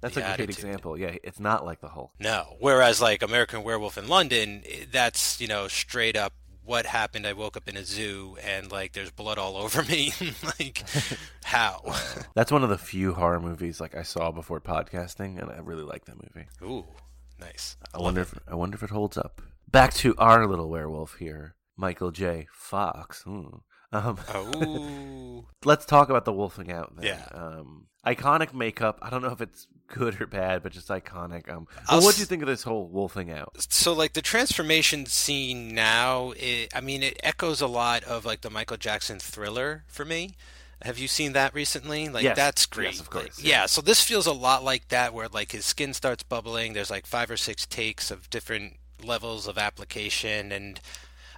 that's 0.00 0.16
a 0.16 0.20
great 0.22 0.48
example. 0.48 0.96
Yeah, 0.98 1.14
it's 1.22 1.38
not 1.38 1.64
like 1.66 1.80
the 1.82 1.88
Hulk. 1.88 2.12
No. 2.18 2.56
Whereas 2.58 3.02
like 3.02 3.22
American 3.22 3.62
Werewolf 3.64 3.98
in 3.98 4.08
London, 4.08 4.62
eh, 4.66 4.86
that's 4.90 5.42
you 5.42 5.46
know 5.46 5.68
straight 5.68 6.16
up 6.16 6.32
what 6.64 6.86
happened. 6.86 7.26
I 7.26 7.32
woke 7.32 7.56
up 7.56 7.68
in 7.68 7.76
a 7.76 7.84
zoo 7.84 8.36
and 8.42 8.70
like 8.70 8.92
there's 8.92 9.10
blood 9.10 9.38
all 9.38 9.56
over 9.64 9.82
me. 9.82 10.12
like 10.58 10.84
how? 11.44 11.82
That's 12.34 12.52
one 12.52 12.62
of 12.62 12.70
the 12.70 12.78
few 12.78 13.14
horror 13.14 13.40
movies 13.40 13.80
like 13.80 13.94
I 13.94 14.02
saw 14.02 14.30
before 14.30 14.60
podcasting, 14.60 15.40
and 15.40 15.50
I 15.50 15.58
really 15.58 15.84
like 15.84 16.04
that 16.06 16.16
movie. 16.16 16.48
Ooh, 16.62 16.84
nice. 17.40 17.76
I 17.94 17.98
wonder 18.00 18.22
if 18.22 18.34
I 18.48 18.54
wonder 18.54 18.76
if 18.76 18.82
it 18.82 18.90
holds 18.90 19.16
up. 19.16 19.42
Back 19.70 19.94
to 19.94 20.14
our 20.18 20.46
little 20.46 20.68
werewolf 20.68 21.16
here, 21.16 21.54
Michael 21.76 22.10
J. 22.10 22.46
Fox. 22.52 23.22
Hmm. 23.22 23.58
Um, 23.92 24.18
Oh. 24.34 25.44
let's 25.64 25.84
talk 25.84 26.08
about 26.08 26.24
the 26.24 26.32
wolfing 26.32 26.72
out. 26.72 26.94
Then. 26.96 27.06
Yeah. 27.06 27.28
Um, 27.32 27.86
iconic 28.06 28.52
makeup. 28.54 28.98
I 29.02 29.10
don't 29.10 29.22
know 29.22 29.30
if 29.32 29.40
it's 29.40 29.66
good 29.88 30.20
or 30.20 30.26
bad, 30.26 30.62
but 30.62 30.72
just 30.72 30.88
iconic. 30.88 31.48
Um, 31.52 31.66
well, 31.90 32.02
what 32.02 32.14
do 32.14 32.20
you 32.20 32.26
think 32.26 32.42
of 32.42 32.48
this 32.48 32.62
whole 32.62 32.86
wolfing 32.88 33.30
out? 33.30 33.50
so 33.70 33.92
like 33.92 34.14
the 34.14 34.22
transformation 34.22 35.04
scene 35.06 35.74
now 35.74 36.32
it, 36.36 36.68
i 36.74 36.80
mean 36.80 37.02
it 37.02 37.18
echoes 37.22 37.60
a 37.60 37.66
lot 37.66 38.02
of 38.04 38.24
like 38.24 38.40
the 38.40 38.48
michael 38.50 38.76
jackson 38.78 39.18
thriller 39.18 39.84
for 39.88 40.04
me 40.04 40.32
have 40.82 40.98
you 40.98 41.06
seen 41.08 41.32
that 41.34 41.54
recently 41.54 42.08
like 42.08 42.24
Yes. 42.24 42.36
that's 42.36 42.66
great 42.66 42.86
Yes, 42.92 43.00
of 43.00 43.10
course, 43.10 43.38
Like, 43.38 43.46
yeah 43.46 43.66
so 43.66 43.80
this 43.82 44.02
feels 44.02 44.26
a 44.26 44.32
lot 44.32 44.64
like 44.64 44.88
that 44.88 45.12
where 45.14 45.28
like 45.28 45.52
his 45.52 45.64
skin 45.66 45.92
starts 45.94 46.22
bubbling 46.22 46.72
there's 46.72 46.90
like 46.90 47.06
five 47.06 47.30
or 47.30 47.36
six 47.36 47.66
takes 47.66 48.10
of 48.10 48.28
different 48.30 48.76
levels 49.04 49.46
of 49.46 49.58
application 49.58 50.50
and 50.52 50.80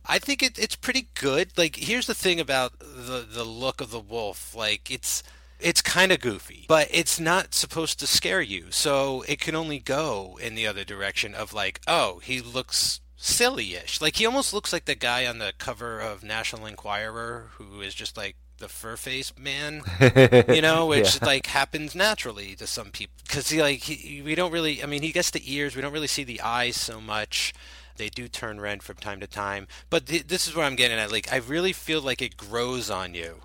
I 0.06 0.18
think 0.18 0.42
it, 0.42 0.58
it's 0.58 0.76
pretty 0.76 1.08
good. 1.14 1.52
Like, 1.56 1.76
here's 1.76 2.06
the 2.06 2.14
thing 2.14 2.38
about 2.40 2.78
the 2.78 3.26
the 3.28 3.44
look 3.44 3.80
of 3.80 3.90
the 3.90 4.00
wolf. 4.00 4.54
Like, 4.54 4.90
it's 4.90 5.22
it's 5.60 5.80
kind 5.80 6.12
of 6.12 6.20
goofy, 6.20 6.66
but 6.68 6.88
it's 6.90 7.18
not 7.18 7.54
supposed 7.54 7.98
to 8.00 8.06
scare 8.06 8.42
you. 8.42 8.66
So 8.70 9.22
it 9.28 9.40
can 9.40 9.54
only 9.54 9.78
go 9.78 10.38
in 10.42 10.54
the 10.56 10.66
other 10.66 10.84
direction 10.84 11.34
of 11.34 11.52
like, 11.54 11.80
oh, 11.86 12.18
he 12.18 12.40
looks 12.40 13.00
silly-ish. 13.16 14.00
Like 14.02 14.16
he 14.16 14.26
almost 14.26 14.52
looks 14.52 14.72
like 14.72 14.84
the 14.84 14.94
guy 14.94 15.26
on 15.26 15.38
the 15.38 15.52
cover 15.58 15.98
of 16.00 16.22
National 16.22 16.66
Enquirer 16.66 17.48
who 17.52 17.80
is 17.80 17.94
just 17.94 18.16
like 18.18 18.36
the 18.58 18.68
fur 18.68 18.96
face 18.96 19.32
man, 19.38 19.80
you 20.48 20.60
know, 20.60 20.86
which 20.92 21.16
Yeah. 21.16 21.24
like 21.26 21.46
happens 21.46 21.94
naturally 21.94 22.54
to 22.56 22.66
some 22.66 22.90
people 22.90 23.14
because 23.26 23.48
he 23.48 23.62
like 23.62 23.80
he, 23.80 24.20
we 24.22 24.34
don't 24.34 24.52
really. 24.52 24.82
I 24.82 24.86
mean, 24.86 25.00
he 25.02 25.12
gets 25.12 25.30
the 25.30 25.42
ears. 25.52 25.74
We 25.74 25.80
don't 25.82 25.92
really 25.92 26.06
see 26.06 26.24
the 26.24 26.40
eyes 26.42 26.76
so 26.76 27.00
much. 27.00 27.54
They 27.96 28.08
do 28.08 28.28
turn 28.28 28.60
red 28.60 28.82
from 28.82 28.96
time 28.96 29.20
to 29.20 29.26
time, 29.26 29.66
but 29.90 30.06
th- 30.06 30.26
this 30.26 30.48
is 30.48 30.54
where 30.54 30.64
I'm 30.64 30.76
getting 30.76 30.98
at. 30.98 31.12
Like, 31.12 31.32
I 31.32 31.36
really 31.36 31.72
feel 31.72 32.00
like 32.00 32.22
it 32.22 32.36
grows 32.36 32.90
on 32.90 33.14
you. 33.14 33.40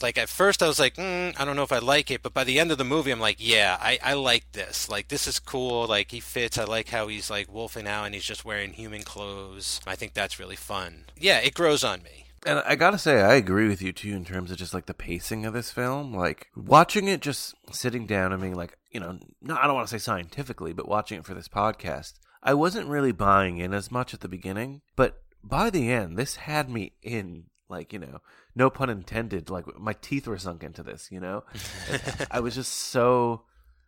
Like 0.00 0.16
at 0.16 0.28
first, 0.28 0.62
I 0.62 0.68
was 0.68 0.78
like, 0.78 0.94
mm, 0.94 1.34
I 1.38 1.44
don't 1.44 1.56
know 1.56 1.64
if 1.64 1.72
I 1.72 1.78
like 1.78 2.10
it, 2.10 2.22
but 2.22 2.32
by 2.32 2.44
the 2.44 2.60
end 2.60 2.70
of 2.70 2.78
the 2.78 2.84
movie, 2.84 3.10
I'm 3.10 3.18
like, 3.18 3.38
yeah, 3.40 3.76
I, 3.80 3.98
I 4.02 4.14
like 4.14 4.52
this. 4.52 4.88
Like, 4.88 5.08
this 5.08 5.26
is 5.26 5.40
cool. 5.40 5.86
Like, 5.86 6.12
he 6.12 6.20
fits. 6.20 6.56
I 6.56 6.64
like 6.64 6.88
how 6.88 7.08
he's 7.08 7.30
like 7.30 7.52
wolfing 7.52 7.88
out 7.88 8.04
and 8.04 8.14
he's 8.14 8.24
just 8.24 8.44
wearing 8.44 8.74
human 8.74 9.02
clothes. 9.02 9.80
I 9.86 9.96
think 9.96 10.14
that's 10.14 10.38
really 10.38 10.56
fun. 10.56 11.06
Yeah, 11.16 11.38
it 11.38 11.54
grows 11.54 11.82
on 11.82 12.02
me. 12.02 12.26
And 12.46 12.60
I 12.60 12.76
gotta 12.76 12.98
say, 12.98 13.20
I 13.20 13.34
agree 13.34 13.66
with 13.66 13.82
you 13.82 13.92
too 13.92 14.14
in 14.14 14.24
terms 14.24 14.52
of 14.52 14.58
just 14.58 14.72
like 14.72 14.86
the 14.86 14.94
pacing 14.94 15.44
of 15.44 15.52
this 15.52 15.72
film. 15.72 16.14
Like 16.14 16.48
watching 16.54 17.08
it, 17.08 17.20
just 17.20 17.54
sitting 17.72 18.06
down 18.06 18.32
and 18.32 18.40
being 18.40 18.54
like, 18.54 18.78
you 18.92 19.00
know, 19.00 19.18
no, 19.42 19.56
I 19.56 19.66
don't 19.66 19.74
want 19.74 19.88
to 19.88 19.90
say 19.90 20.02
scientifically, 20.02 20.72
but 20.72 20.88
watching 20.88 21.18
it 21.18 21.24
for 21.24 21.34
this 21.34 21.48
podcast, 21.48 22.14
I 22.48 22.54
wasn't 22.54 22.88
really 22.88 23.12
buying 23.12 23.58
in 23.58 23.74
as 23.74 23.90
much 23.90 24.14
at 24.14 24.20
the 24.20 24.28
beginning, 24.28 24.80
but 24.96 25.20
by 25.44 25.68
the 25.68 25.92
end, 25.92 26.16
this 26.16 26.36
had 26.36 26.70
me 26.70 26.94
in. 27.02 27.44
Like 27.68 27.92
you 27.92 27.98
know, 27.98 28.22
no 28.54 28.70
pun 28.70 28.88
intended. 28.88 29.50
Like 29.50 29.78
my 29.78 29.92
teeth 29.92 30.26
were 30.26 30.38
sunk 30.38 30.64
into 30.64 30.82
this. 30.82 31.08
You 31.12 31.20
know, 31.20 31.44
I 32.30 32.40
was 32.40 32.54
just 32.54 32.72
so 32.72 33.42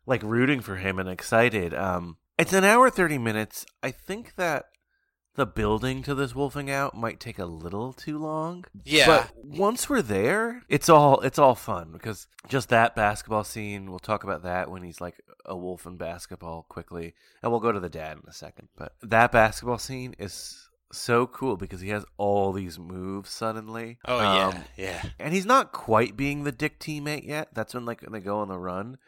like 0.05 0.23
rooting 0.23 0.61
for 0.61 0.77
him 0.77 0.99
and 0.99 1.09
excited. 1.09 1.73
Um, 1.73 2.19
it's 2.39 2.53
an 2.53 2.65
hour 2.65 2.91
thirty 2.91 3.17
minutes. 3.17 3.65
I 3.83 3.93
think 3.93 4.35
that 4.35 4.67
the 5.41 5.47
building 5.47 6.03
to 6.05 6.15
this 6.15 6.35
wolfing 6.35 6.71
out 6.71 6.95
might 6.95 7.19
take 7.19 7.39
a 7.39 7.45
little 7.47 7.93
too 7.93 8.19
long. 8.19 8.65
Yeah. 8.85 9.07
But 9.07 9.33
once 9.45 9.89
we're 9.89 10.03
there, 10.03 10.63
it's 10.69 10.89
all 10.89 11.21
it's 11.21 11.39
all 11.39 11.55
fun 11.55 11.91
because 11.93 12.27
just 12.49 12.69
that 12.69 12.95
basketball 12.95 13.45
scene, 13.45 13.91
we'll 13.91 13.99
talk 13.99 14.23
about 14.23 14.43
that 14.45 14.71
when 14.71 14.83
he's 14.83 15.01
like 15.01 15.17
a 15.47 15.57
wolf 15.57 15.87
in 15.87 15.97
basketball 15.97 16.67
quickly. 16.69 17.15
And 17.43 17.51
we'll 17.51 17.61
go 17.61 17.73
to 17.73 17.81
the 17.81 17.89
dad 17.89 18.19
in 18.19 18.23
a 18.29 18.33
second. 18.33 18.69
But 18.77 18.93
that 19.03 19.33
basketball 19.33 19.79
scene 19.79 20.15
is 20.19 20.69
so 20.93 21.27
cool 21.27 21.57
because 21.57 21.81
he 21.81 21.89
has 21.91 22.05
all 22.17 22.53
these 22.53 22.79
moves 22.79 23.31
suddenly. 23.31 23.99
Oh 24.05 24.19
Um, 24.19 24.55
yeah, 24.55 24.63
yeah. 24.77 25.03
and 25.19 25.33
he's 25.33 25.47
not 25.47 25.73
quite 25.73 26.17
being 26.17 26.45
the 26.45 26.53
dick 26.53 26.79
teammate 26.79 27.27
yet. 27.27 27.49
That's 27.55 27.75
when 27.75 27.85
like 27.87 28.03
when 28.03 28.13
they 28.13 28.21
go 28.21 28.39
on 28.41 28.49
the 28.49 28.59
run. 28.59 28.99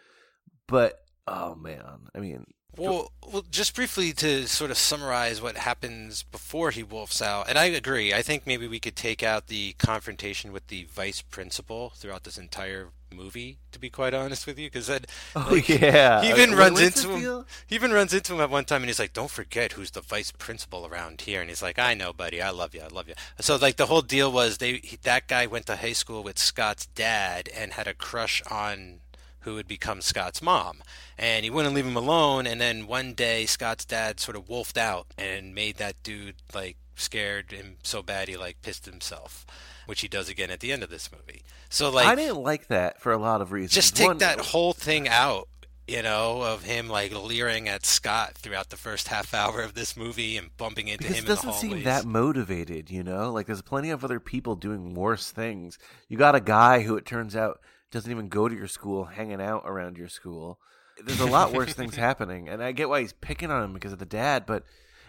But 0.67 0.99
oh 1.27 1.55
man, 1.55 2.09
I 2.15 2.21
mean, 2.21 2.47
Well, 2.77 3.13
well, 3.31 3.45
just 3.51 3.75
briefly 3.75 4.13
to 4.15 4.47
sort 4.49 4.71
of 4.71 4.79
summarize 4.79 5.43
what 5.43 5.57
happens 5.59 6.23
before 6.23 6.71
he 6.71 6.83
wolfs 6.83 7.21
out, 7.21 7.49
and 7.49 7.59
I 7.59 7.67
agree. 7.67 8.15
I 8.15 8.23
think 8.23 8.47
maybe 8.47 8.67
we 8.67 8.81
could 8.81 8.97
take 8.97 9.23
out 9.23 9.49
the 9.49 9.75
confrontation 9.75 10.53
with 10.53 10.69
the 10.69 10.85
vice 10.85 11.21
principal 11.21 11.91
throughout 11.97 12.25
this 12.25 12.39
entire 12.39 12.89
movie. 13.15 13.59
To 13.73 13.79
be 13.79 13.91
quite 13.91 14.15
honest 14.15 14.47
with 14.47 14.59
you, 14.59 14.69
because 14.69 14.87
that 14.87 15.05
Oh, 15.37 15.49
like, 15.51 15.69
yeah. 15.69 16.23
he 16.23 16.31
even 16.31 16.55
runs 16.55 16.81
what's 16.81 16.97
into 17.05 17.15
him. 17.15 17.21
deal? 17.21 17.47
He 17.67 17.75
even 17.75 17.93
runs 17.93 18.15
into 18.15 18.33
him 18.35 18.41
at 18.41 18.49
one 18.49 18.65
time, 18.65 18.81
and 18.83 18.89
he's 18.89 18.99
like, 18.99 19.13
"Don't 19.13 19.31
forget 19.31 19.73
who's 19.73 19.91
the 19.91 20.01
vice 20.01 20.33
principal 20.33 20.87
around 20.87 21.21
here." 21.23 21.43
And 21.43 21.51
he's 21.51 21.63
like, 21.63 21.79
"I 21.79 21.93
know, 21.93 22.15
buddy. 22.15 22.41
I 22.41 22.51
love 22.51 22.75
you. 22.75 22.81
I 22.81 22.89
love 22.89 23.07
you." 23.07 23.15
So 23.39 23.57
like 23.57 23.77
the 23.77 23.87
whole 23.87 24.01
deal 24.03 24.33
was 24.33 24.59
they 24.59 24.79
he, 24.83 24.97
that 25.03 25.29
guy 25.29 25.47
went 25.47 25.67
to 25.67 25.77
high 25.77 25.93
school 25.93 26.23
with 26.23 26.39
Scott's 26.39 26.87
dad 26.87 27.51
and 27.55 27.75
had 27.75 27.87
a 27.87 27.93
crush 27.95 28.43
on 28.51 29.01
who 29.43 29.55
would 29.55 29.69
become 29.69 30.01
Scott's 30.01 30.43
mom. 30.43 30.83
And 31.19 31.45
he 31.45 31.51
wouldn't 31.51 31.75
leave 31.75 31.87
him 31.87 31.97
alone. 31.97 32.47
And 32.47 32.61
then 32.61 32.87
one 32.87 33.13
day, 33.15 33.47
Scott's 33.47 33.85
dad 33.85 34.19
sort 34.21 34.37
of 34.37 34.49
wolfed 34.49 34.79
out 34.79 35.07
and 35.19 35.55
made 35.55 35.77
that 35.77 36.03
dude 36.03 36.37
like 36.55 36.77
scared 36.95 37.51
him 37.53 37.77
so 37.83 38.03
bad 38.03 38.29
he 38.29 38.37
like 38.37 38.63
pissed 38.63 38.87
himself, 38.87 39.45
which 39.87 40.01
he 40.03 40.09
does 40.09 40.29
again 40.29 40.51
at 40.51 40.61
the 40.61 40.73
end 40.73 40.83
of 40.83 40.91
this 40.91 41.11
movie. 41.11 41.43
So 41.69 41.91
like, 41.91 42.07
I 42.07 42.15
didn't 42.15 42.43
like 42.43 42.69
that 42.69 43.01
for 43.01 43.13
a 43.13 43.19
lot 43.19 43.41
of 43.41 43.53
reasons. 43.53 43.73
just 43.73 43.97
take 43.97 44.09
One- 44.09 44.19
that 44.19 44.39
whole 44.41 44.73
thing 44.73 45.09
out. 45.09 45.49
You 45.89 46.01
know, 46.01 46.43
of 46.43 46.63
him 46.63 46.89
like 46.89 47.13
leering 47.13 47.69
at 47.69 47.85
Scott 47.85 48.35
throughout 48.35 48.71
the 48.71 48.77
first 48.77 49.09
half 49.09 49.35
hour 49.35 49.63
of 49.63 49.75
this 49.75 49.97
movie 49.97 50.37
and 50.37 50.57
bumping 50.57 50.87
into 50.87 51.09
him 51.09 51.25
it 51.25 51.27
doesn't 51.27 51.51
hallways. 51.51 51.61
seem 51.61 51.83
that 51.83 52.05
motivated, 52.05 52.89
you 52.89 53.03
know? 53.03 53.33
Like 53.33 53.47
there's 53.47 53.63
plenty 53.63 53.91
of 53.91 54.05
other 54.05 54.21
people 54.21 54.55
doing 54.55 54.95
worse 54.95 55.33
things. 55.33 55.79
You 56.09 56.17
got 56.17 56.37
a 56.37 56.41
guy 56.41 56.83
who 56.83 56.97
it 56.97 57.05
turns 57.05 57.35
out 57.35 57.61
doesn't 57.93 58.11
even 58.11 58.29
go 58.29 58.49
to 58.49 58.55
your 58.55 58.69
school, 58.69 59.05
hanging 59.05 59.41
out 59.41 59.63
around 59.65 59.97
your 59.97 60.09
school. 60.09 60.59
There's 61.05 61.21
a 61.21 61.27
lot 61.27 61.53
worse 61.53 61.73
things 61.75 61.97
happening, 62.09 62.49
and 62.49 62.63
I 62.63 62.73
get 62.73 62.89
why 62.89 63.01
he's 63.01 63.13
picking 63.13 63.51
on 63.51 63.63
him 63.63 63.73
because 63.73 63.93
of 63.93 63.99
the 63.99 64.07
dad, 64.07 64.45
but 64.47 64.65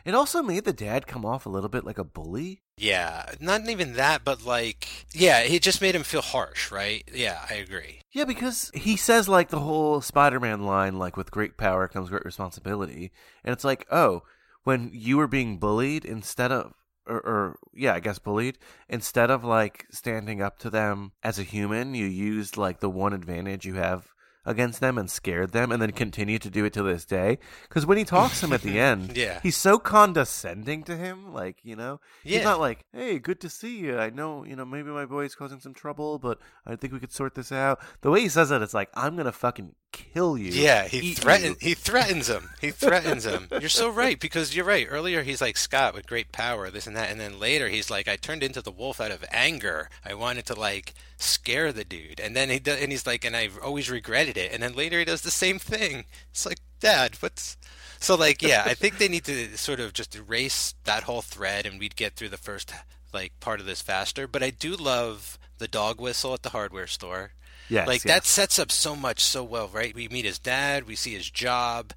it 0.05 0.13
also 0.13 0.43
made 0.43 0.65
the 0.65 0.73
dad 0.73 1.07
come 1.07 1.25
off 1.25 1.45
a 1.45 1.49
little 1.49 1.69
bit 1.69 1.85
like 1.85 1.97
a 1.97 2.03
bully. 2.03 2.61
Yeah, 2.77 3.31
not 3.39 3.67
even 3.69 3.93
that, 3.93 4.23
but 4.25 4.45
like, 4.45 5.07
yeah, 5.13 5.39
it 5.39 5.61
just 5.61 5.81
made 5.81 5.95
him 5.95 6.03
feel 6.03 6.21
harsh, 6.21 6.71
right? 6.71 7.03
Yeah, 7.13 7.45
I 7.49 7.55
agree. 7.55 8.01
Yeah, 8.11 8.25
because 8.25 8.71
he 8.73 8.97
says 8.97 9.29
like 9.29 9.49
the 9.49 9.59
whole 9.59 10.01
Spider-Man 10.01 10.63
line, 10.63 10.99
like 10.99 11.15
with 11.15 11.31
great 11.31 11.57
power 11.57 11.87
comes 11.87 12.09
great 12.09 12.25
responsibility, 12.25 13.11
and 13.43 13.53
it's 13.53 13.63
like, 13.63 13.85
oh, 13.91 14.23
when 14.63 14.89
you 14.93 15.17
were 15.17 15.27
being 15.27 15.57
bullied, 15.57 16.05
instead 16.05 16.51
of, 16.51 16.73
or, 17.07 17.17
or 17.17 17.59
yeah, 17.73 17.93
I 17.93 17.99
guess 17.99 18.19
bullied, 18.19 18.57
instead 18.89 19.29
of 19.31 19.43
like 19.43 19.85
standing 19.91 20.41
up 20.41 20.59
to 20.59 20.69
them 20.69 21.11
as 21.23 21.39
a 21.39 21.43
human, 21.43 21.95
you 21.95 22.05
used 22.05 22.57
like 22.57 22.79
the 22.79 22.89
one 22.89 23.13
advantage 23.13 23.65
you 23.65 23.75
have 23.75 24.07
against 24.45 24.81
them 24.81 24.97
and 24.97 25.09
scared 25.09 25.53
them, 25.53 25.71
and 25.71 25.81
then 25.81 25.91
continue 25.93 26.37
to 26.37 26.49
do 26.49 26.65
it 26.65 26.73
to 26.73 26.83
this 26.83 27.05
day. 27.05 27.39
Because 27.61 27.85
when 27.85 27.97
he 27.97 28.03
talks 28.03 28.41
to 28.41 28.45
him 28.45 28.51
at 28.53 28.61
the 28.61 28.77
end, 28.91 29.15
Yeah. 29.15 29.39
he's 29.41 29.55
so 29.55 29.79
condescending 29.79 30.83
to 30.83 30.97
him, 30.97 31.33
like 31.33 31.57
you 31.63 31.75
know, 31.77 31.99
Yeah. 32.23 32.37
he's 32.37 32.43
not 32.45 32.59
like, 32.59 32.85
"Hey, 32.93 33.19
good 33.19 33.39
to 33.41 33.49
see 33.49 33.79
you. 33.79 33.97
I 33.97 34.09
know, 34.09 34.43
you 34.45 34.55
know, 34.57 34.65
maybe 34.65 34.89
my 34.89 35.05
boy's 35.05 35.33
causing 35.35 35.59
some 35.61 35.73
trouble, 35.73 36.19
but 36.19 36.39
I 36.65 36.75
think 36.75 36.91
we 36.93 36.99
could 36.99 37.13
sort 37.13 37.35
this 37.35 37.51
out." 37.53 37.79
The 38.01 38.11
way 38.11 38.19
he 38.21 38.29
says 38.29 38.51
it, 38.51 38.61
it's 38.61 38.73
like, 38.73 38.89
"I'm 38.95 39.15
gonna 39.15 39.31
fucking 39.31 39.75
kill 39.93 40.37
you." 40.37 40.51
Yeah, 40.51 40.87
he 40.89 41.13
threatens. 41.13 41.57
He 41.61 41.73
threatens 41.73 42.27
him. 42.27 42.49
He 42.59 42.71
threatens 42.71 43.25
him. 43.25 43.47
You're 43.51 43.69
so 43.69 43.89
right 43.89 44.19
because 44.19 44.53
you're 44.53 44.65
right. 44.65 44.85
Earlier 44.89 45.23
he's 45.23 45.39
like 45.39 45.55
Scott 45.55 45.93
with 45.93 46.07
great 46.07 46.33
power, 46.33 46.69
this 46.69 46.85
and 46.85 46.97
that, 46.97 47.09
and 47.09 47.21
then 47.21 47.39
later 47.39 47.69
he's 47.69 47.89
like, 47.89 48.09
I 48.09 48.17
turned 48.17 48.43
into 48.43 48.61
the 48.61 48.71
wolf 48.71 48.99
out 48.99 49.11
of 49.11 49.23
anger. 49.31 49.89
I 50.03 50.13
wanted 50.13 50.45
to 50.47 50.59
like 50.59 50.93
scare 51.17 51.71
the 51.71 51.85
dude, 51.85 52.19
and 52.19 52.35
then 52.35 52.49
he 52.49 52.61
and 52.67 52.91
he's 52.91 53.07
like, 53.07 53.23
and 53.23 53.35
I've 53.35 53.57
always 53.59 53.89
regretted 53.89 54.35
it. 54.35 54.51
And 54.51 54.61
then 54.61 54.73
later 54.73 54.99
he 54.99 55.05
does 55.05 55.21
the 55.21 55.31
same 55.31 55.59
thing. 55.59 56.03
It's 56.31 56.45
like, 56.45 56.59
Dad, 56.81 57.15
what's 57.21 57.55
so 57.99 58.15
like? 58.15 58.41
Yeah, 58.41 58.63
I 58.65 58.73
think 58.73 58.97
they 58.97 59.07
need 59.07 59.23
to 59.25 59.57
sort 59.57 59.79
of 59.79 59.93
just 59.93 60.15
erase 60.15 60.75
that 60.83 61.03
whole 61.03 61.21
thread, 61.21 61.65
and 61.65 61.79
we'd 61.79 61.95
get 61.95 62.15
through 62.15 62.29
the 62.29 62.37
first 62.37 62.73
like 63.13 63.39
part 63.39 63.59
of 63.59 63.65
this 63.65 63.81
faster. 63.81 64.27
But 64.27 64.43
I 64.43 64.49
do 64.49 64.75
love 64.75 65.37
the 65.59 65.67
dog 65.67 66.01
whistle 66.01 66.33
at 66.33 66.41
the 66.41 66.49
hardware 66.49 66.87
store. 66.87 67.31
Yes, 67.69 67.87
like 67.87 68.03
yes. 68.03 68.13
that 68.13 68.25
sets 68.25 68.59
up 68.59 68.71
so 68.71 68.95
much 68.95 69.21
so 69.21 69.43
well, 69.43 69.69
right? 69.69 69.95
We 69.95 70.07
meet 70.07 70.25
his 70.25 70.39
dad, 70.39 70.87
we 70.87 70.95
see 70.95 71.13
his 71.13 71.29
job, 71.29 71.93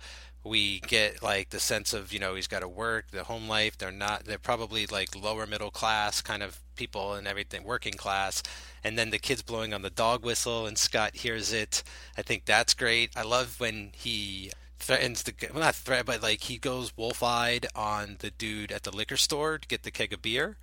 we 0.46 0.80
get 0.80 1.22
like 1.22 1.50
the 1.50 1.60
sense 1.60 1.92
of 1.92 2.12
you 2.12 2.18
know 2.18 2.34
he's 2.34 2.46
got 2.46 2.60
to 2.60 2.68
work, 2.68 3.10
the 3.10 3.24
home 3.24 3.48
life. 3.48 3.76
They're 3.76 3.90
not, 3.90 4.24
they're 4.24 4.38
probably 4.38 4.86
like 4.86 5.20
lower 5.20 5.46
middle 5.46 5.70
class 5.70 6.20
kind 6.20 6.42
of 6.42 6.60
people 6.76 7.14
and 7.14 7.26
everything, 7.26 7.64
working 7.64 7.94
class. 7.94 8.42
And 8.84 8.98
then 8.98 9.10
the 9.10 9.18
kids 9.18 9.42
blowing 9.42 9.74
on 9.74 9.82
the 9.82 9.90
dog 9.90 10.24
whistle, 10.24 10.66
and 10.66 10.78
Scott 10.78 11.16
hears 11.16 11.52
it. 11.52 11.82
I 12.16 12.22
think 12.22 12.44
that's 12.44 12.74
great. 12.74 13.10
I 13.16 13.22
love 13.22 13.58
when 13.58 13.90
he 13.92 14.52
threatens 14.78 15.24
the 15.24 15.34
well, 15.52 15.62
not 15.62 15.74
threat, 15.74 16.06
but 16.06 16.22
like 16.22 16.42
he 16.42 16.58
goes 16.58 16.96
wolf-eyed 16.96 17.66
on 17.74 18.16
the 18.20 18.30
dude 18.30 18.70
at 18.70 18.84
the 18.84 18.94
liquor 18.94 19.16
store 19.16 19.58
to 19.58 19.68
get 19.68 19.82
the 19.82 19.90
keg 19.90 20.12
of 20.12 20.22
beer. 20.22 20.56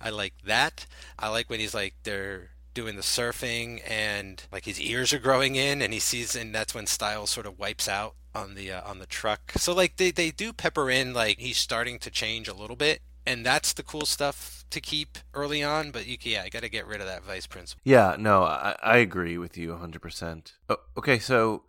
I 0.00 0.10
like 0.10 0.34
that. 0.44 0.86
I 1.18 1.28
like 1.28 1.48
when 1.48 1.60
he's 1.60 1.74
like 1.74 1.94
they're 2.02 2.50
doing 2.74 2.96
the 2.96 3.02
surfing 3.02 3.80
and 3.88 4.42
like 4.52 4.64
his 4.64 4.80
ears 4.80 5.12
are 5.12 5.18
growing 5.18 5.56
in 5.56 5.80
and 5.80 5.92
he 5.92 6.00
sees 6.00 6.34
and 6.34 6.54
that's 6.54 6.74
when 6.74 6.86
Stiles 6.86 7.30
sort 7.30 7.46
of 7.46 7.58
wipes 7.58 7.88
out 7.88 8.14
on 8.34 8.54
the 8.54 8.72
uh, 8.72 8.88
on 8.88 8.98
the 8.98 9.06
truck. 9.06 9.52
So 9.56 9.72
like 9.72 9.96
they 9.96 10.10
they 10.10 10.30
do 10.30 10.52
pepper 10.52 10.90
in 10.90 11.14
like 11.14 11.38
he's 11.38 11.58
starting 11.58 11.98
to 12.00 12.10
change 12.10 12.48
a 12.48 12.54
little 12.54 12.76
bit 12.76 13.00
and 13.26 13.44
that's 13.44 13.72
the 13.72 13.82
cool 13.82 14.06
stuff 14.06 14.64
to 14.70 14.80
keep 14.80 15.18
early 15.32 15.62
on, 15.62 15.90
but 15.90 16.06
you 16.06 16.16
yeah, 16.22 16.42
I 16.42 16.48
got 16.48 16.62
to 16.62 16.68
get 16.68 16.86
rid 16.86 17.00
of 17.00 17.06
that 17.06 17.24
vice 17.24 17.46
principal. 17.46 17.80
Yeah, 17.84 18.16
no, 18.18 18.42
I, 18.42 18.76
I 18.82 18.96
agree 18.98 19.38
with 19.38 19.56
you 19.56 19.70
100%. 19.70 20.52
Oh, 20.68 20.76
okay, 20.98 21.18
so 21.18 21.62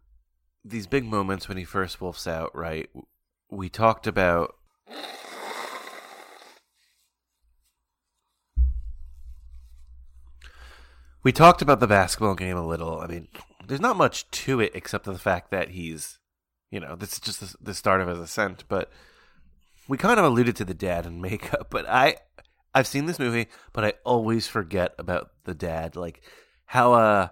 these 0.63 0.87
big 0.87 1.05
moments 1.05 1.47
when 1.47 1.57
he 1.57 1.63
first 1.63 2.01
wolfs 2.01 2.27
out, 2.27 2.55
right? 2.55 2.89
We 3.49 3.69
talked 3.69 4.07
about. 4.07 4.55
We 11.25 11.31
talked 11.31 11.63
about 11.63 11.79
the 11.79 11.87
basketball 11.87 12.35
game 12.35 12.55
a 12.55 12.63
little. 12.65 12.99
I 12.99 13.07
mean, 13.07 13.29
there's 13.67 13.81
not 13.81 13.97
much 13.97 14.29
to 14.29 14.59
it 14.59 14.73
except 14.75 15.05
for 15.05 15.11
the 15.11 15.17
fact 15.17 15.49
that 15.49 15.69
he's, 15.69 16.19
you 16.69 16.79
know, 16.79 16.95
this 16.95 17.13
is 17.13 17.19
just 17.19 17.39
the, 17.39 17.55
the 17.59 17.73
start 17.73 17.99
of 17.99 18.07
his 18.07 18.19
ascent. 18.19 18.63
But 18.67 18.91
we 19.87 19.97
kind 19.97 20.19
of 20.19 20.25
alluded 20.25 20.55
to 20.57 20.65
the 20.65 20.75
dad 20.75 21.07
and 21.07 21.19
makeup. 21.23 21.71
But 21.71 21.89
I, 21.89 22.17
I've 22.75 22.85
seen 22.85 23.07
this 23.07 23.17
movie, 23.17 23.47
but 23.73 23.83
I 23.83 23.93
always 24.03 24.47
forget 24.47 24.93
about 24.99 25.31
the 25.45 25.55
dad. 25.55 25.95
Like 25.95 26.21
how 26.67 26.93
uh 26.93 27.29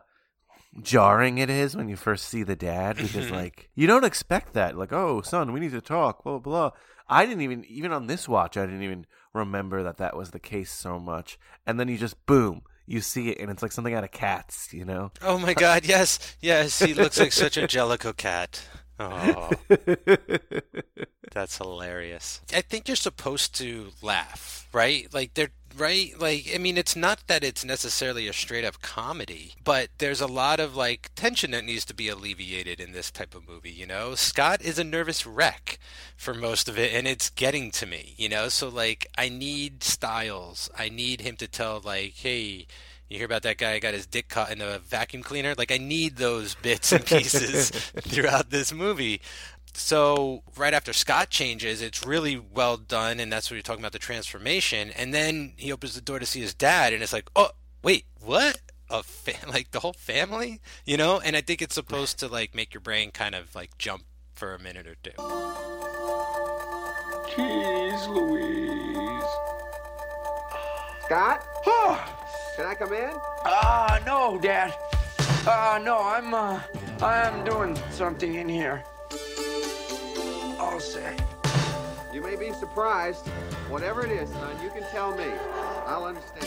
jarring 0.82 1.38
it 1.38 1.52
is 1.52 1.76
when 1.78 1.88
you 1.88 1.96
first 1.96 2.28
see 2.28 2.42
the 2.42 2.56
dad 2.56 2.98
because 2.98 3.30
like 3.32 3.70
you 3.76 3.86
don't 3.86 4.06
expect 4.06 4.54
that. 4.54 4.76
Like, 4.76 4.92
oh 4.92 5.22
son, 5.22 5.54
we 5.54 5.60
need 5.60 5.72
to 5.72 5.82
talk. 5.82 6.24
Blah 6.24 6.40
blah. 6.40 6.70
blah. 6.70 6.72
I 7.08 7.28
didn't 7.28 7.42
even 7.42 7.64
even 7.66 7.94
on 7.94 8.08
this 8.08 8.28
watch, 8.28 8.58
I 8.58 8.66
didn't 8.66 8.82
even 8.82 9.06
remember 9.36 9.84
that 9.84 9.98
that 9.98 10.18
was 10.18 10.32
the 10.32 10.40
case 10.40 10.72
so 10.72 10.98
much. 10.98 11.38
And 11.68 11.80
then 11.80 11.90
you 11.90 12.00
just 12.00 12.26
boom. 12.26 12.64
You 12.86 13.00
see 13.02 13.30
it, 13.30 13.40
and 13.40 13.50
it's 13.50 13.62
like 13.62 13.72
something 13.72 13.94
out 13.94 14.04
of 14.04 14.12
Cats, 14.12 14.74
you 14.74 14.84
know. 14.84 15.12
Oh 15.22 15.38
my 15.38 15.54
god, 15.54 15.86
yes. 15.86 16.36
Yes, 16.42 16.80
he 16.80 16.94
looks 16.94 17.20
like 17.20 17.32
such 17.32 17.56
a 17.56 17.66
Jellicoe 17.66 18.14
cat. 18.14 18.62
Oh. 19.00 19.52
That's 21.32 21.58
hilarious. 21.58 22.42
I 22.54 22.62
think 22.62 22.88
you're 22.88 22.96
supposed 22.96 23.56
to 23.56 23.90
laugh, 24.02 24.68
right? 24.72 25.12
Like 25.12 25.34
they're 25.34 25.50
right 25.76 26.14
like 26.20 26.48
I 26.54 26.60
mean 26.60 26.78
it's 26.78 26.96
not 26.96 27.26
that 27.26 27.44
it's 27.44 27.66
necessarily 27.66 28.28
a 28.28 28.34
straight 28.34 28.64
up 28.64 28.82
comedy, 28.84 29.56
but 29.64 29.90
there's 29.98 30.22
a 30.22 30.28
lot 30.28 30.60
of 30.60 30.76
like 30.76 31.10
tension 31.16 31.50
that 31.52 31.66
needs 31.66 31.86
to 31.86 31.96
be 31.96 32.08
alleviated 32.08 32.80
in 32.80 32.92
this 32.92 33.10
type 33.10 33.34
of 33.34 33.48
movie, 33.48 33.72
you 33.72 33.88
know? 33.88 34.14
Scott 34.14 34.62
is 34.62 34.78
a 34.78 34.84
nervous 34.84 35.26
wreck 35.26 35.80
for 36.16 36.36
most 36.36 36.70
of 36.70 36.78
it 36.78 36.94
and 36.94 37.08
it's 37.08 37.32
getting 37.32 37.72
to 37.72 37.88
me, 37.88 38.14
you 38.18 38.30
know? 38.30 38.48
So 38.50 38.70
like 38.70 39.08
I 39.18 39.30
need 39.30 39.84
Stiles. 39.84 40.70
I 40.78 40.90
need 40.90 41.22
him 41.22 41.36
to 41.38 41.48
tell 41.48 41.82
like, 41.84 42.14
"Hey, 42.14 42.68
you 43.14 43.20
hear 43.20 43.26
about 43.26 43.44
that 43.44 43.58
guy 43.58 43.78
got 43.80 43.94
his 43.94 44.08
dick 44.08 44.28
caught 44.28 44.52
in 44.52 44.60
a 44.60 44.80
vacuum 44.80 45.24
cleaner? 45.24 45.54
Like 45.58 45.72
I 45.72 45.78
need 45.78 46.18
those 46.18 46.56
bits 46.62 46.92
and 46.92 47.06
pieces 47.06 47.70
throughout 48.02 48.50
this 48.50 48.74
movie. 48.74 49.22
So 49.76 50.44
right 50.56 50.74
after 50.74 50.94
Scott 50.94 51.30
changes, 51.30 51.82
it's 51.82 52.06
really 52.06 52.38
well 52.38 52.78
done, 52.78 53.20
and 53.20 53.32
that's 53.32 53.50
what 53.50 53.56
you're 53.56 53.64
talking 53.64 53.82
about 53.82 53.92
the 53.92 54.00
transformation. 54.00 54.92
And 54.92 55.14
then 55.14 55.54
he 55.58 55.72
opens 55.72 55.96
the 55.96 56.02
door 56.02 56.20
to 56.20 56.26
see 56.26 56.42
his 56.42 56.54
dad, 56.54 56.94
and 56.94 57.02
it's 57.02 57.14
like, 57.14 57.30
oh 57.36 57.52
wait, 57.84 58.06
what? 58.20 58.60
A 58.90 59.04
fa- 59.04 59.48
like 59.48 59.72
the 59.72 59.80
whole 59.80 59.94
family, 59.94 60.60
you 60.86 60.98
know? 60.98 61.20
And 61.20 61.36
I 61.36 61.42
think 61.42 61.62
it's 61.62 61.76
supposed 61.76 62.20
to 62.20 62.28
like 62.28 62.54
make 62.54 62.74
your 62.74 62.82
brain 62.82 63.12
kind 63.12 63.36
of 63.36 63.54
like 63.56 63.78
jump 63.78 64.04
for 64.34 64.54
a 64.54 64.60
minute 64.60 64.88
or 64.88 64.96
two. 65.04 65.12
Jeez 67.36 68.08
Louise. 68.08 69.24
Scott? 71.06 71.46
Oh, 71.66 72.23
Can 72.56 72.66
I 72.66 72.76
come 72.76 72.94
in? 72.94 73.10
ah, 73.46 74.00
no, 74.06 74.38
Dad. 74.38 74.76
Uh, 75.48 75.80
no, 75.84 75.98
I'm, 76.04 76.34
uh, 76.36 76.62
I'm 77.02 77.44
doing 77.44 77.76
something 77.90 78.36
in 78.36 78.48
here. 78.48 78.84
All 80.60 80.80
set. 80.80 81.20
You 82.14 82.22
may 82.22 82.36
be 82.36 82.54
surprised. 82.54 83.28
Whatever 83.70 84.06
it 84.06 84.12
is, 84.12 84.30
son, 84.30 84.56
you 84.64 84.70
can 84.70 84.84
tell 84.92 85.16
me. 85.18 85.26
I'll 85.88 86.06
understand. 86.06 86.46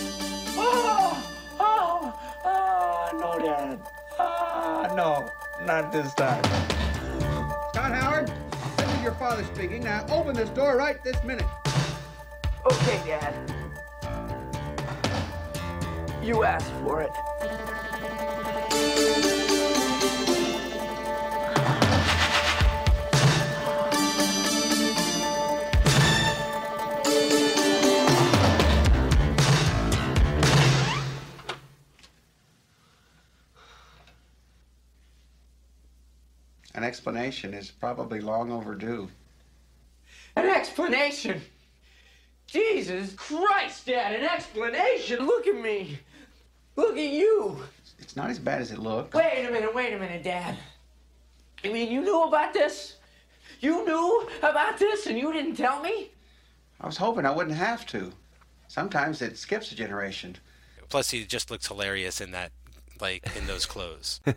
Oh, 0.56 1.40
oh, 1.58 2.20
oh, 2.44 3.10
no, 3.18 3.44
Dad. 3.44 3.80
Ah, 4.20 4.92
no, 4.96 5.28
not 5.66 5.90
this 5.90 6.14
time. 6.14 6.44
Scott 7.72 7.92
Howard, 7.92 8.32
this 8.76 8.94
is 8.94 9.02
your 9.02 9.14
father 9.14 9.44
speaking. 9.54 9.82
Now 9.82 10.06
open 10.10 10.36
this 10.36 10.50
door 10.50 10.76
right 10.76 11.02
this 11.02 11.22
minute. 11.24 11.46
Okay, 12.64 13.02
Dad. 13.04 13.65
You 16.26 16.42
asked 16.42 16.72
for 16.82 17.02
it. 17.02 17.12
An 36.74 36.82
explanation 36.82 37.54
is 37.54 37.70
probably 37.70 38.20
long 38.20 38.50
overdue. 38.50 39.08
An 40.34 40.46
explanation? 40.46 41.40
Jesus 42.48 43.14
Christ, 43.14 43.86
Dad, 43.86 44.12
an 44.12 44.24
explanation? 44.24 45.24
Look 45.24 45.46
at 45.46 45.60
me. 45.60 46.00
Look 46.76 46.96
at 46.96 47.10
you. 47.10 47.58
It's 47.98 48.16
not 48.16 48.30
as 48.30 48.38
bad 48.38 48.60
as 48.60 48.70
it 48.70 48.78
looks. 48.78 49.14
Wait 49.14 49.46
a 49.48 49.50
minute, 49.50 49.74
wait 49.74 49.92
a 49.92 49.98
minute, 49.98 50.22
Dad. 50.22 50.56
I 51.64 51.68
mean, 51.68 51.90
you 51.90 52.02
knew 52.02 52.22
about 52.24 52.52
this? 52.52 52.96
You 53.60 53.84
knew 53.84 54.28
about 54.42 54.78
this 54.78 55.06
and 55.06 55.18
you 55.18 55.32
didn't 55.32 55.56
tell 55.56 55.82
me? 55.82 56.10
I 56.80 56.86
was 56.86 56.98
hoping 56.98 57.24
I 57.24 57.30
wouldn't 57.30 57.56
have 57.56 57.86
to. 57.86 58.12
Sometimes 58.68 59.22
it 59.22 59.38
skips 59.38 59.72
a 59.72 59.74
generation. 59.74 60.36
Plus, 60.88 61.10
he 61.10 61.24
just 61.24 61.50
looks 61.50 61.66
hilarious 61.66 62.20
in 62.20 62.30
that, 62.32 62.52
like 63.00 63.26
in 63.36 63.46
those 63.46 63.66
clothes. 63.66 64.20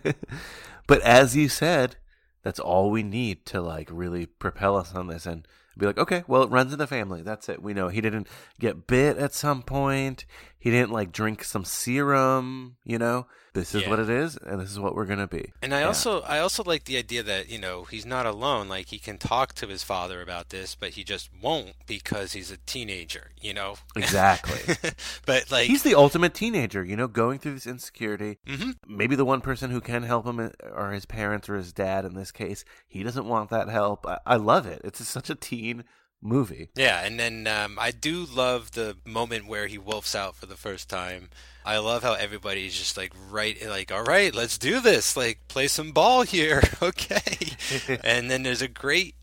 But 0.90 1.04
as 1.04 1.36
you 1.36 1.50
said, 1.50 1.98
that's 2.42 2.60
all 2.60 2.90
we 2.90 3.04
need 3.04 3.46
to 3.46 3.62
like 3.62 3.90
really 3.92 4.26
propel 4.26 4.76
us 4.76 4.96
on 4.96 5.06
this 5.06 5.28
and 5.28 5.48
be 5.80 5.86
like, 5.86 5.98
okay, 5.98 6.24
well, 6.28 6.44
it 6.44 6.52
runs 6.52 6.74
in 6.74 6.80
the 6.80 6.88
family. 6.88 7.22
That's 7.22 7.50
it. 7.50 7.62
We 7.62 7.74
know 7.74 7.90
he 7.90 8.02
didn't 8.02 8.28
get 8.60 8.88
bit 8.88 9.18
at 9.18 9.34
some 9.34 9.64
point. 9.64 10.26
He 10.58 10.70
didn't 10.72 10.92
like 10.92 11.12
drink 11.12 11.44
some 11.44 11.66
serum. 11.66 12.78
You 12.84 13.00
know, 13.00 13.28
this 13.54 13.74
is 13.76 13.84
Yeah. 13.84 13.90
what 13.90 14.00
it 14.00 14.10
is, 14.10 14.38
and 14.38 14.60
this 14.62 14.72
is 14.72 14.80
what 14.80 14.96
we're 14.96 15.06
gonna 15.06 15.28
be. 15.28 15.52
And 15.62 15.74
I 15.74 15.82
Yeah. 15.82 15.88
also 15.88 16.22
I 16.22 16.40
also 16.40 16.64
like 16.64 16.86
the 16.86 16.98
idea 16.98 17.24
that, 17.24 17.50
you 17.50 17.58
know, 17.60 17.84
he's 17.86 18.06
not 18.06 18.26
alone. 18.26 18.68
Like 18.68 18.88
he 18.88 19.00
can 19.00 19.18
talk 19.18 19.54
to 19.56 19.68
his 19.68 19.84
father 19.84 20.22
about 20.22 20.50
this, 20.50 20.76
but 20.76 20.92
he 20.92 21.04
just 21.04 21.30
won't 21.42 21.74
because 21.88 22.34
he's 22.34 22.52
a 22.52 22.58
teenager, 22.58 23.32
you 23.42 23.54
know? 23.54 23.76
Exactly. 23.96 24.76
but 25.26 25.50
like 25.52 25.68
he's 25.68 25.84
the 25.84 25.96
ultimate 25.96 26.34
teenager, 26.34 26.84
you 26.84 26.96
know, 26.96 27.08
going 27.08 27.40
through 27.40 27.54
this 27.56 27.68
insecurity. 27.68 28.38
Mhm. 28.48 28.76
Maybe 28.88 29.16
the 29.16 29.26
one 29.26 29.42
person 29.42 29.72
who 29.72 29.82
can 29.82 30.04
help 30.04 30.26
him 30.26 30.52
are 30.74 30.92
his 30.92 31.06
parents 31.06 31.50
or 31.50 31.56
his 31.56 31.74
dad. 31.74 32.06
In 32.06 32.14
this 32.16 32.32
case, 32.32 32.64
he 32.88 33.04
doesn't 33.04 33.26
want 33.28 33.50
that 33.50 33.70
help. 33.70 34.06
I, 34.08 34.20
I 34.26 34.36
love 34.36 34.66
it. 34.66 34.82
It's 34.84 35.06
such 35.08 35.30
a 35.30 35.36
teen 35.36 35.84
movie. 36.22 36.70
Yeah, 36.76 37.04
and 37.06 37.20
then 37.20 37.48
um, 37.48 37.78
I 37.80 37.92
do 37.92 38.26
love 38.26 38.72
the 38.72 38.98
moment 39.06 39.48
where 39.48 39.68
he 39.68 39.78
wolfs 39.78 40.16
out 40.16 40.36
for 40.36 40.46
the 40.46 40.56
first 40.58 40.90
time. 40.90 41.30
I 41.66 41.78
love 41.78 42.04
how 42.04 42.14
everybody's 42.14 42.78
just 42.78 42.98
like 42.98 43.14
right, 43.30 43.58
like, 43.68 43.92
all 43.92 44.04
right, 44.04 44.34
let's 44.34 44.58
do 44.58 44.80
this. 44.82 45.16
Like, 45.16 45.40
play 45.48 45.68
some 45.68 45.92
ball 45.92 46.24
here, 46.24 46.64
okay? 46.82 47.50
and 48.04 48.30
then 48.32 48.44
there's 48.44 48.62
a 48.62 48.68
great, 48.68 49.16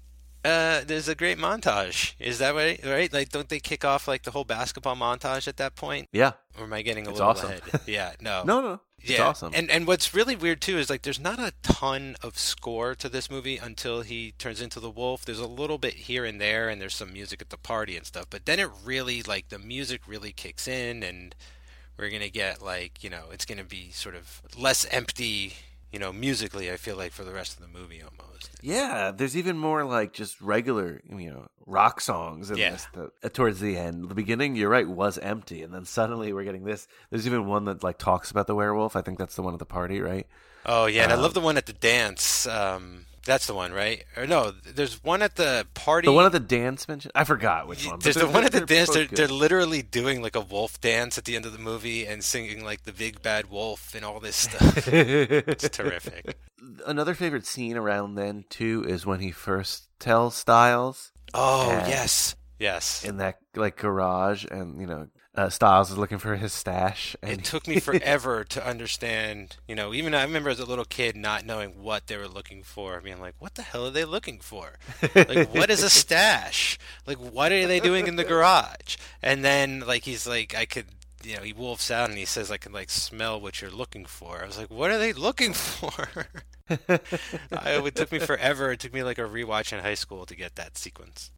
uh, 0.45 0.83
there's 0.87 1.09
a 1.09 1.15
great 1.15 1.39
montage. 1.39 2.15
Is 2.21 2.39
that 2.39 2.55
right? 2.55 2.79
Right? 2.85 3.13
Like, 3.13 3.31
don't 3.31 3.49
they 3.49 3.59
kick 3.59 3.85
off 3.85 4.07
like 4.07 4.23
the 4.23 4.31
whole 4.31 4.45
basketball 4.45 4.95
montage 4.97 5.49
at 5.49 5.57
that 5.57 5.75
point? 5.75 6.09
Yeah. 6.13 6.33
Or 6.59 6.65
am 6.65 6.73
I 6.73 6.83
getting 6.83 7.07
a 7.07 7.11
It's 7.11 7.19
little 7.19 7.33
awesome. 7.33 7.51
ahead? 7.51 7.63
Yeah, 7.87 8.13
no, 8.21 8.43
No, 8.47 8.61
no, 8.61 8.81
it's 9.01 9.11
yeah. 9.11 9.27
awesome. 9.27 9.53
And 9.55 9.71
and 9.71 9.87
what's 9.87 10.15
really 10.15 10.37
weird 10.37 10.61
too 10.61 10.79
is 10.79 10.89
like 10.91 11.03
there's 11.03 11.21
not 11.21 11.39
a 11.39 11.53
ton 11.63 12.17
of 12.23 12.39
score 12.39 12.95
to 12.97 13.09
this 13.09 13.31
movie 13.31 13.57
until 13.57 14.03
he 14.03 14.33
turns 14.39 14.61
into 14.61 14.81
the 14.81 14.91
wolf. 14.91 15.25
There's 15.25 15.39
a 15.39 15.47
little 15.47 15.79
bit 15.79 15.95
here 15.95 16.25
and 16.25 16.41
there, 16.41 16.69
and 16.69 16.81
there's 16.81 16.95
some 16.97 17.13
music 17.13 17.43
at 17.43 17.51
the 17.51 17.59
party 17.59 17.97
and 17.97 18.07
stuff. 18.07 18.27
But 18.31 18.47
then 18.47 18.59
it 18.59 18.69
really 18.85 19.23
like 19.23 19.49
the 19.49 19.59
music 19.59 20.03
really 20.07 20.33
kicks 20.33 20.67
in, 20.67 21.03
and 21.03 21.35
we're 21.99 22.11
gonna 22.11 22.31
get 22.31 22.63
like 22.63 23.05
you 23.05 23.11
know 23.11 23.25
it's 23.31 23.45
gonna 23.45 23.65
be 23.65 23.91
sort 23.91 24.15
of 24.15 24.43
less 24.59 24.87
empty, 24.91 25.55
you 25.93 25.99
know, 25.99 26.13
musically. 26.13 26.71
I 26.71 26.77
feel 26.77 26.97
like 26.97 27.13
for 27.13 27.25
the 27.25 27.33
rest 27.33 27.55
of 27.55 27.61
the 27.61 27.79
movie 27.79 28.03
almost. 28.03 28.51
Yeah, 28.63 29.13
there's 29.15 29.37
even 29.37 29.59
more 29.59 29.85
like 29.85 30.13
just 30.13 30.41
regular, 30.41 31.01
you 31.09 31.31
know, 31.31 31.47
rock 31.67 32.01
songs 32.01 32.51
in 32.51 32.59
Yeah. 32.59 32.71
this. 32.73 32.87
The, 32.93 33.11
uh, 33.25 33.29
towards 33.29 33.61
the 33.61 33.77
end, 33.77 34.09
the 34.09 34.15
beginning, 34.15 34.57
you're 34.57 34.69
right, 34.71 34.87
was 34.89 35.19
empty, 35.19 35.63
and 35.63 35.73
then 35.73 35.85
suddenly 35.85 36.33
we're 36.33 36.45
getting 36.45 36.65
this. 36.65 36.87
There's 37.11 37.27
even 37.27 37.47
one 37.47 37.65
that 37.67 37.83
like 37.83 37.99
talks 37.99 38.31
about 38.31 38.47
the 38.47 38.55
werewolf. 38.55 38.97
I 38.97 39.03
think 39.03 39.19
that's 39.19 39.37
the 39.37 39.43
one 39.43 39.53
at 39.53 39.59
the 39.59 39.67
party, 39.67 40.01
right? 40.01 40.27
Oh 40.65 40.87
yeah, 40.87 41.05
and 41.05 41.13
I 41.13 41.17
Um, 41.17 41.23
love 41.23 41.35
the 41.35 41.41
one 41.41 41.57
at 41.57 41.67
the 41.67 41.73
dance. 41.73 42.47
Um, 42.47 43.07
that's 43.27 43.47
the 43.47 43.55
one, 43.55 43.73
right? 43.73 44.05
Or 44.17 44.27
no, 44.27 44.53
there's 44.53 45.03
one 45.05 45.21
at 45.21 45.37
the 45.37 45.67
party. 45.75 46.07
The 46.07 46.13
one 46.13 46.25
at 46.25 46.33
the 46.33 46.41
dance 46.41 46.89
mention. 46.89 47.11
I 47.15 47.25
forgot 47.25 47.69
which 47.69 47.87
one. 47.87 47.99
There's 47.99 48.17
the 48.17 48.27
one 48.27 48.45
at 48.45 48.53
the 48.53 48.65
dance. 48.65 48.91
They're, 48.95 49.07
they're 49.07 49.29
literally 49.29 49.83
doing 49.83 50.23
like 50.23 50.37
a 50.37 50.41
wolf 50.41 50.81
dance 50.81 51.19
at 51.19 51.25
the 51.25 51.37
end 51.37 51.45
of 51.45 51.53
the 51.53 51.59
movie 51.59 52.07
and 52.07 52.25
singing 52.25 52.65
like 52.65 52.85
the 52.85 52.93
big 52.93 53.21
bad 53.23 53.51
wolf 53.51 53.95
and 53.95 54.05
all 54.05 54.21
this 54.21 54.37
stuff. 54.49 54.89
it's 54.89 55.69
terrific. 55.69 56.39
Another 56.87 57.15
favorite 57.15 57.47
scene 57.47 57.77
around 57.77 58.15
then 58.15 58.45
too 58.49 58.85
is 58.89 59.05
when 59.05 59.21
he 59.21 59.31
first 59.31 59.89
tells 59.99 60.35
Stiles. 60.35 61.13
Oh 61.35 61.69
yes, 61.71 62.37
yes. 62.59 63.05
In 63.05 63.19
that 63.19 63.39
like 63.55 63.77
garage, 63.77 64.47
and 64.51 64.81
you 64.81 64.87
know, 64.87 65.09
uh, 65.37 65.51
Stiles 65.51 65.91
is 65.91 65.99
looking 65.99 66.19
for 66.19 66.37
his 66.37 66.53
stash. 66.53 67.15
And 67.23 67.33
It 67.33 67.45
took 67.45 67.69
me 67.69 67.79
forever 67.81 68.43
to 68.45 68.67
understand. 68.67 69.57
You 69.69 69.75
know, 69.75 69.93
even 69.93 70.15
I 70.15 70.23
remember 70.23 70.51
as 70.51 70.61
a 70.61 70.65
little 70.65 70.85
kid 70.85 71.17
not 71.17 71.45
knowing 71.45 71.83
what 71.83 72.07
they 72.07 72.17
were 72.17 72.29
looking 72.29 72.63
for. 72.63 73.01
Being 73.01 73.21
like, 73.21 73.35
"What 73.39 73.55
the 73.55 73.63
hell 73.63 73.87
are 73.87 73.91
they 73.91 74.05
looking 74.05 74.41
for? 74.41 74.75
Like, 75.15 75.55
what 75.55 75.71
is 75.71 75.83
a 75.83 75.91
stash? 76.03 76.79
Like, 77.07 77.19
what 77.19 77.53
are 77.53 77.67
they 77.67 77.81
doing 77.81 78.07
in 78.07 78.17
the 78.17 78.25
garage?" 78.25 78.97
And 79.23 79.45
then 79.45 79.81
like 79.81 80.05
he's 80.05 80.27
like, 80.27 80.55
I 80.55 80.65
could. 80.67 80.87
You 81.25 81.37
know, 81.37 81.43
he 81.43 81.53
wolfs 81.53 81.91
out 81.91 82.09
and 82.09 82.19
he 82.19 82.25
says, 82.25 82.51
"I 82.53 82.57
can 82.57 82.73
like 82.73 82.89
smell 82.89 83.41
what 83.41 83.61
you're 83.61 83.71
looking 83.71 84.05
for." 84.05 84.43
I 84.43 84.47
was 84.47 84.59
like, 84.59 84.71
"What 84.71 84.91
are 84.91 84.99
they 84.99 85.13
looking 85.13 85.53
for?" 85.55 86.27
I, 86.69 86.99
it 87.85 87.95
took 87.95 88.13
me 88.13 88.19
forever. 88.19 88.71
It 88.73 88.81
took 88.81 88.93
me 88.95 89.03
like 89.03 89.19
a 89.19 89.23
rewatch 89.23 89.73
in 89.73 89.81
high 89.81 89.95
school 89.95 90.25
to 90.27 90.37
get 90.37 90.57
that 90.57 90.77
sequence. 90.79 91.31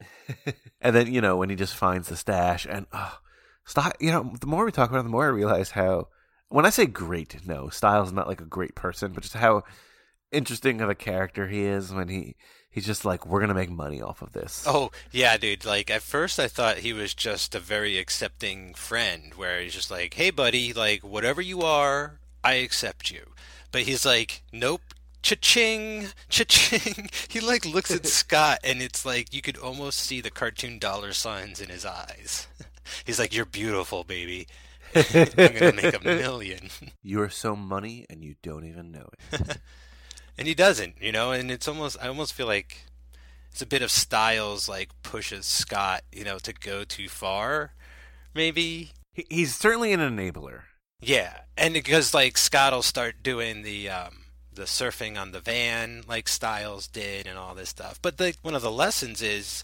and 0.81 0.95
then 0.95 1.13
you 1.13 1.21
know 1.21 1.37
when 1.37 1.49
he 1.51 1.57
just 1.57 1.75
finds 1.75 2.09
the 2.09 2.17
stash 2.17 2.67
and 2.69 2.87
oh, 2.93 3.19
Sty- 3.69 3.93
you 4.01 4.11
know 4.11 4.33
the 4.41 4.47
more 4.49 4.65
we 4.65 4.73
talk 4.73 4.91
about 4.91 5.01
it 5.01 5.05
the 5.05 5.09
more 5.11 5.27
i 5.27 5.29
realize 5.29 5.71
how 5.71 6.09
when 6.49 6.67
i 6.67 6.71
say 6.71 6.87
great 6.87 7.47
no 7.47 7.69
Stiles 7.69 8.09
is 8.09 8.13
not 8.15 8.27
like 8.27 8.41
a 8.41 8.47
great 8.47 8.75
person 8.75 9.13
but 9.13 9.23
just 9.23 9.35
how 9.35 9.63
interesting 10.33 10.81
of 10.81 10.91
a 10.91 10.95
character 10.95 11.47
he 11.49 11.63
is 11.63 11.93
when 11.93 12.09
he 12.09 12.35
he's 12.71 12.87
just 12.87 13.05
like 13.05 13.27
we're 13.27 13.41
gonna 13.41 13.55
make 13.55 13.71
money 13.71 14.01
off 14.03 14.23
of 14.23 14.33
this 14.33 14.65
Oh 14.67 14.91
yeah, 15.11 15.37
dude. 15.37 15.65
Like 15.65 15.91
at 15.91 16.03
first, 16.03 16.39
I 16.39 16.49
thought 16.49 16.79
he 16.79 16.93
was 16.93 17.15
just 17.15 17.55
a 17.55 17.61
very 17.61 17.99
accepting 17.99 18.75
friend, 18.75 19.33
where 19.35 19.61
he's 19.61 19.75
just 19.75 19.91
like, 19.91 20.15
"Hey, 20.15 20.31
buddy, 20.31 20.73
like 20.73 21.03
whatever 21.03 21.41
you 21.41 21.63
are, 21.63 22.21
I 22.45 22.55
accept 22.55 23.11
you." 23.11 23.33
But 23.73 23.83
he's 23.83 24.05
like, 24.07 24.43
"Nope." 24.53 24.83
Cha-ching, 25.21 26.07
cha-ching. 26.29 27.11
He 27.29 27.41
like 27.41 27.67
looks 27.67 27.91
at 27.91 28.07
Scott, 28.21 28.61
and 28.63 28.81
it's 28.81 29.05
like 29.05 29.35
you 29.35 29.43
could 29.43 29.57
almost 29.59 29.99
see 29.99 30.21
the 30.21 30.31
cartoon 30.31 30.79
dollar 30.79 31.13
signs 31.13 31.61
in 31.61 31.69
his 31.69 31.85
eyes. 31.85 32.47
He's 33.05 33.19
like, 33.19 33.35
"You're 33.35 33.45
beautiful, 33.47 34.05
baby. 34.05 34.47
I'm 34.95 35.03
gonna 35.35 35.73
make 35.73 35.95
a 35.95 36.05
million. 36.05 36.71
you're 37.03 37.29
so 37.29 37.55
money 37.55 38.07
and 38.09 38.25
you 38.25 38.37
don't 38.43 38.65
even 38.65 38.91
know 38.91 39.09
it 39.33 39.59
and 40.39 40.49
he 40.49 40.55
doesn't, 40.55 40.95
you 41.01 41.13
know. 41.13 41.31
And 41.33 41.51
it's 41.51 41.69
almost, 41.69 41.97
I 42.01 42.09
almost 42.09 42.33
feel 42.33 42.47
like 42.47 42.85
it's 43.53 43.61
a 43.61 43.67
bit 43.67 43.83
of 43.83 43.91
Stiles 43.91 44.69
like 44.69 44.91
pushes 45.03 45.45
Scott, 45.47 46.03
you 46.13 46.25
know, 46.25 46.39
to 46.39 46.53
go 46.53 46.85
too 46.85 47.09
far, 47.09 47.73
maybe. 48.35 48.93
He- 49.13 49.27
he's 49.29 49.55
certainly 49.55 49.93
an 49.93 50.01
enabler 50.01 50.63
Yeah, 51.01 51.41
and 51.57 51.75
because 51.75 52.15
like 52.15 52.39
Scott 52.39 52.73
will 52.73 52.83
start 52.83 53.23
doing 53.23 53.63
the 53.63 53.91
um, 53.91 54.25
the 54.53 54.63
surfing 54.63 55.21
on 55.21 55.33
the 55.33 55.41
van 55.41 56.03
like 56.09 56.29
Stiles 56.29 56.87
did 56.87 57.27
and 57.27 57.39
all 57.39 57.55
this 57.55 57.69
stuff. 57.69 57.99
But 58.01 58.17
the, 58.17 58.35
one 58.43 58.55
of 58.55 58.63
the 58.63 58.73
lessons 58.73 59.21
is 59.23 59.63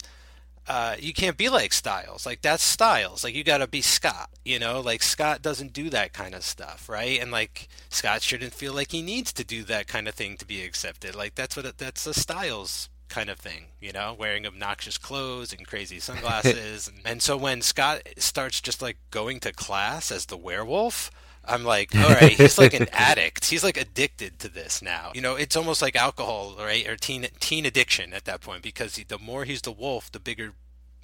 uh, 0.67 0.95
you 0.99 1.13
can't 1.13 1.37
be 1.37 1.49
like 1.49 1.73
Stiles. 1.73 2.25
Like 2.25 2.41
that's 2.41 2.63
Stiles. 2.63 3.23
Like 3.23 3.35
you 3.35 3.43
got 3.43 3.59
to 3.59 3.67
be 3.67 3.81
Scott. 3.81 4.29
You 4.43 4.59
know, 4.59 4.81
like 4.81 5.03
Scott 5.03 5.41
doesn't 5.41 5.73
do 5.73 5.89
that 5.91 6.13
kind 6.13 6.33
of 6.33 6.43
stuff, 6.43 6.89
right? 6.89 7.21
And 7.21 7.31
like 7.31 7.67
Scott 7.89 8.21
shouldn't 8.21 8.53
feel 8.53 8.73
like 8.73 8.91
he 8.91 9.01
needs 9.01 9.31
to 9.33 9.43
do 9.43 9.63
that 9.63 9.87
kind 9.87 10.07
of 10.07 10.15
thing 10.15 10.37
to 10.37 10.45
be 10.45 10.63
accepted. 10.63 11.15
Like 11.15 11.35
that's 11.35 11.55
what 11.55 11.77
that's 11.77 12.07
a 12.07 12.13
Stiles 12.13 12.89
kind 13.07 13.29
of 13.29 13.37
thing, 13.37 13.65
you 13.79 13.91
know, 13.91 14.15
wearing 14.17 14.45
obnoxious 14.45 14.97
clothes 14.97 15.53
and 15.53 15.67
crazy 15.67 15.99
sunglasses. 15.99 16.91
and 17.05 17.21
so 17.21 17.37
when 17.37 17.61
Scott 17.61 18.01
starts 18.17 18.59
just 18.59 18.81
like 18.81 18.97
going 19.11 19.39
to 19.41 19.53
class 19.53 20.11
as 20.11 20.25
the 20.25 20.37
werewolf, 20.37 21.11
I'm 21.47 21.63
like, 21.63 21.95
all 21.95 22.09
right, 22.09 22.31
he's 22.31 22.57
like 22.57 22.73
an 22.73 22.87
addict. 22.91 23.45
He's 23.45 23.63
like 23.63 23.77
addicted 23.77 24.39
to 24.39 24.49
this 24.49 24.81
now. 24.81 25.11
You 25.13 25.21
know, 25.21 25.35
it's 25.35 25.55
almost 25.55 25.81
like 25.81 25.95
alcohol, 25.95 26.55
right, 26.57 26.87
or 26.87 26.95
teen 26.95 27.27
teen 27.39 27.65
addiction 27.65 28.13
at 28.13 28.25
that 28.25 28.41
point 28.41 28.61
because 28.63 28.95
he, 28.95 29.03
the 29.03 29.19
more 29.19 29.45
he's 29.45 29.61
the 29.61 29.71
wolf, 29.71 30.11
the 30.11 30.19
bigger 30.19 30.53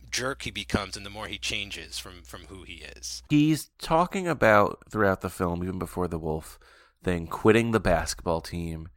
jerk 0.10 0.44
he 0.44 0.52
becomes, 0.52 0.98
and 0.98 1.06
the 1.06 1.10
more 1.10 1.28
he 1.28 1.38
changes 1.38 2.00
from 2.00 2.24
from 2.24 2.46
who 2.48 2.64
he 2.64 2.84
is. 2.98 3.24
He's 3.30 3.70
talking 3.80 4.28
about 4.28 4.84
throughout 4.89 5.22
the 5.22 5.30
film, 5.30 5.64
even 5.64 5.80
before 5.80 6.08
the 6.08 6.20
wolf 6.20 6.60
thing, 7.04 7.28
quitting 7.28 7.72
the 7.72 7.80
basketball 7.80 8.42
team 8.42 8.89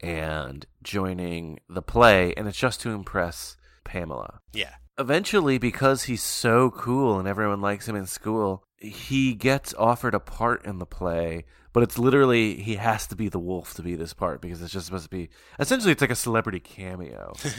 and 0.00 0.66
joining 0.82 1.60
the 1.68 1.82
play, 1.82 2.34
and 2.36 2.46
it's 2.46 2.58
just 2.58 2.80
to 2.82 2.90
impress 2.90 3.56
Pamela. 3.84 4.40
Yeah. 4.52 4.74
Eventually, 4.98 5.58
because 5.58 6.04
he's 6.04 6.22
so 6.22 6.70
cool 6.70 7.18
and 7.18 7.26
everyone 7.26 7.60
likes 7.60 7.88
him 7.88 7.96
in 7.96 8.06
school, 8.06 8.64
he 8.78 9.34
gets 9.34 9.74
offered 9.74 10.14
a 10.14 10.20
part 10.20 10.64
in 10.64 10.78
the 10.78 10.86
play, 10.86 11.44
but 11.72 11.82
it's 11.82 11.98
literally 11.98 12.56
he 12.56 12.76
has 12.76 13.06
to 13.08 13.16
be 13.16 13.28
the 13.28 13.38
wolf 13.38 13.74
to 13.74 13.82
be 13.82 13.96
this 13.96 14.12
part 14.12 14.40
because 14.40 14.62
it's 14.62 14.72
just 14.72 14.86
supposed 14.86 15.04
to 15.04 15.10
be 15.10 15.30
essentially 15.58 15.90
it's 15.92 16.00
like 16.00 16.10
a 16.10 16.16
celebrity 16.16 16.60
cameo. 16.60 17.32
it's 17.44 17.54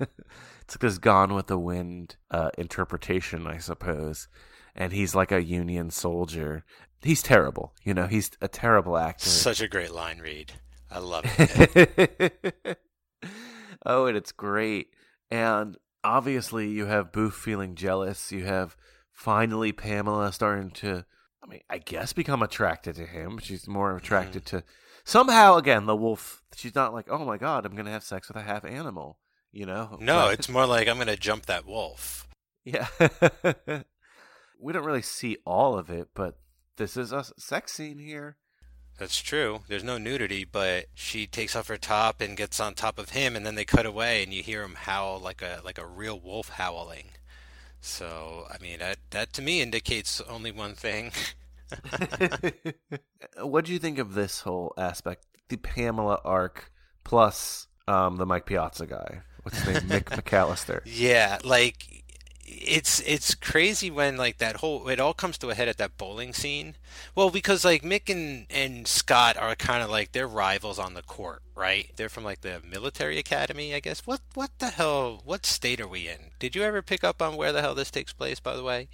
like 0.00 0.80
this 0.80 0.98
Gone 0.98 1.34
with 1.34 1.46
the 1.46 1.58
Wind 1.58 2.16
uh, 2.30 2.50
interpretation, 2.58 3.46
I 3.46 3.58
suppose. 3.58 4.28
And 4.74 4.92
he's 4.92 5.14
like 5.14 5.32
a 5.32 5.42
Union 5.42 5.90
soldier. 5.90 6.64
He's 7.00 7.22
terrible, 7.22 7.74
you 7.84 7.94
know. 7.94 8.06
He's 8.06 8.30
a 8.40 8.48
terrible 8.48 8.96
actor. 8.96 9.28
Such 9.28 9.60
a 9.60 9.68
great 9.68 9.92
line 9.92 10.18
read. 10.18 10.52
I 10.90 10.98
love 10.98 11.24
it. 11.38 12.78
oh, 13.86 14.06
and 14.06 14.16
it's 14.16 14.32
great. 14.32 14.88
And 15.30 15.76
obviously, 16.04 16.68
you 16.68 16.86
have 16.86 17.12
Boof 17.12 17.34
feeling 17.34 17.74
jealous. 17.74 18.30
You 18.30 18.44
have 18.44 18.76
finally 19.12 19.72
Pamela 19.72 20.32
starting 20.32 20.70
to, 20.72 21.04
I 21.42 21.46
mean, 21.46 21.60
I 21.70 21.78
guess 21.78 22.12
become 22.12 22.42
attracted 22.42 22.94
to 22.96 23.06
him. 23.06 23.38
She's 23.38 23.66
more 23.66 23.96
attracted 23.96 24.44
Mm-hmm. 24.44 24.58
to 24.58 24.64
somehow 25.04 25.56
again 25.56 25.86
the 25.86 25.96
wolf. 25.96 26.42
She's 26.56 26.74
not 26.74 26.92
like, 26.94 27.06
oh 27.10 27.24
my 27.24 27.36
god, 27.38 27.66
I'm 27.66 27.74
gonna 27.74 27.90
have 27.90 28.04
sex 28.04 28.28
with 28.28 28.36
a 28.36 28.42
half 28.42 28.64
animal. 28.64 29.18
You 29.52 29.66
know? 29.66 29.96
no, 30.00 30.26
But- 30.26 30.34
it's 30.38 30.48
more 30.48 30.66
like 30.66 30.88
I'm 30.88 30.98
gonna 30.98 31.16
jump 31.16 31.46
that 31.46 31.64
wolf. 31.66 32.26
yeah. 32.64 32.88
we 34.60 34.72
don't 34.72 34.84
really 34.84 35.02
see 35.02 35.36
all 35.46 35.78
of 35.78 35.90
it, 35.90 36.08
but 36.14 36.38
this 36.76 36.96
is 36.96 37.12
a 37.12 37.24
sex 37.38 37.72
scene 37.72 37.98
here. 37.98 38.36
That's 38.98 39.20
true. 39.20 39.60
There's 39.68 39.84
no 39.84 39.98
nudity, 39.98 40.44
but 40.44 40.86
she 40.94 41.26
takes 41.26 41.56
off 41.56 41.68
her 41.68 41.76
top 41.76 42.20
and 42.20 42.36
gets 42.36 42.60
on 42.60 42.74
top 42.74 42.98
of 42.98 43.10
him, 43.10 43.34
and 43.34 43.44
then 43.44 43.56
they 43.56 43.64
cut 43.64 43.86
away, 43.86 44.22
and 44.22 44.32
you 44.32 44.42
hear 44.42 44.62
him 44.62 44.74
howl 44.74 45.18
like 45.18 45.42
a 45.42 45.60
like 45.64 45.78
a 45.78 45.86
real 45.86 46.18
wolf 46.18 46.50
howling. 46.50 47.08
So, 47.80 48.46
I 48.50 48.62
mean, 48.62 48.78
that 48.78 48.98
that 49.10 49.32
to 49.34 49.42
me 49.42 49.60
indicates 49.60 50.20
only 50.22 50.52
one 50.52 50.74
thing. 50.74 51.12
what 53.42 53.64
do 53.64 53.72
you 53.72 53.78
think 53.78 53.98
of 53.98 54.14
this 54.14 54.40
whole 54.40 54.72
aspect? 54.78 55.26
The 55.48 55.56
Pamela 55.56 56.20
arc 56.24 56.70
plus 57.02 57.66
um, 57.88 58.16
the 58.16 58.26
Mike 58.26 58.46
Piazza 58.46 58.86
guy. 58.86 59.22
What's 59.42 59.58
his 59.60 59.82
name? 59.82 60.00
Mick 60.00 60.04
McAllister. 60.22 60.80
Yeah, 60.84 61.38
like 61.44 62.03
it's 62.46 63.00
it's 63.00 63.34
crazy 63.34 63.90
when 63.90 64.16
like 64.16 64.38
that 64.38 64.56
whole 64.56 64.88
it 64.88 65.00
all 65.00 65.14
comes 65.14 65.38
to 65.38 65.50
a 65.50 65.54
head 65.54 65.68
at 65.68 65.78
that 65.78 65.96
bowling 65.96 66.32
scene. 66.32 66.76
Well, 67.14 67.30
because 67.30 67.64
like 67.64 67.82
Mick 67.82 68.10
and 68.10 68.46
and 68.50 68.86
Scott 68.86 69.36
are 69.36 69.54
kind 69.54 69.82
of 69.82 69.90
like 69.90 70.12
they're 70.12 70.28
rivals 70.28 70.78
on 70.78 70.94
the 70.94 71.02
court, 71.02 71.42
right? 71.54 71.90
They're 71.96 72.08
from 72.08 72.24
like 72.24 72.42
the 72.42 72.60
military 72.68 73.18
academy, 73.18 73.74
I 73.74 73.80
guess. 73.80 74.06
What 74.06 74.20
what 74.34 74.50
the 74.58 74.70
hell? 74.70 75.22
What 75.24 75.46
state 75.46 75.80
are 75.80 75.88
we 75.88 76.08
in? 76.08 76.30
Did 76.38 76.54
you 76.54 76.62
ever 76.62 76.82
pick 76.82 77.02
up 77.04 77.20
on 77.20 77.36
where 77.36 77.52
the 77.52 77.60
hell 77.62 77.74
this 77.74 77.90
takes 77.90 78.12
place? 78.12 78.40
By 78.40 78.56
the 78.56 78.62
way, 78.62 78.88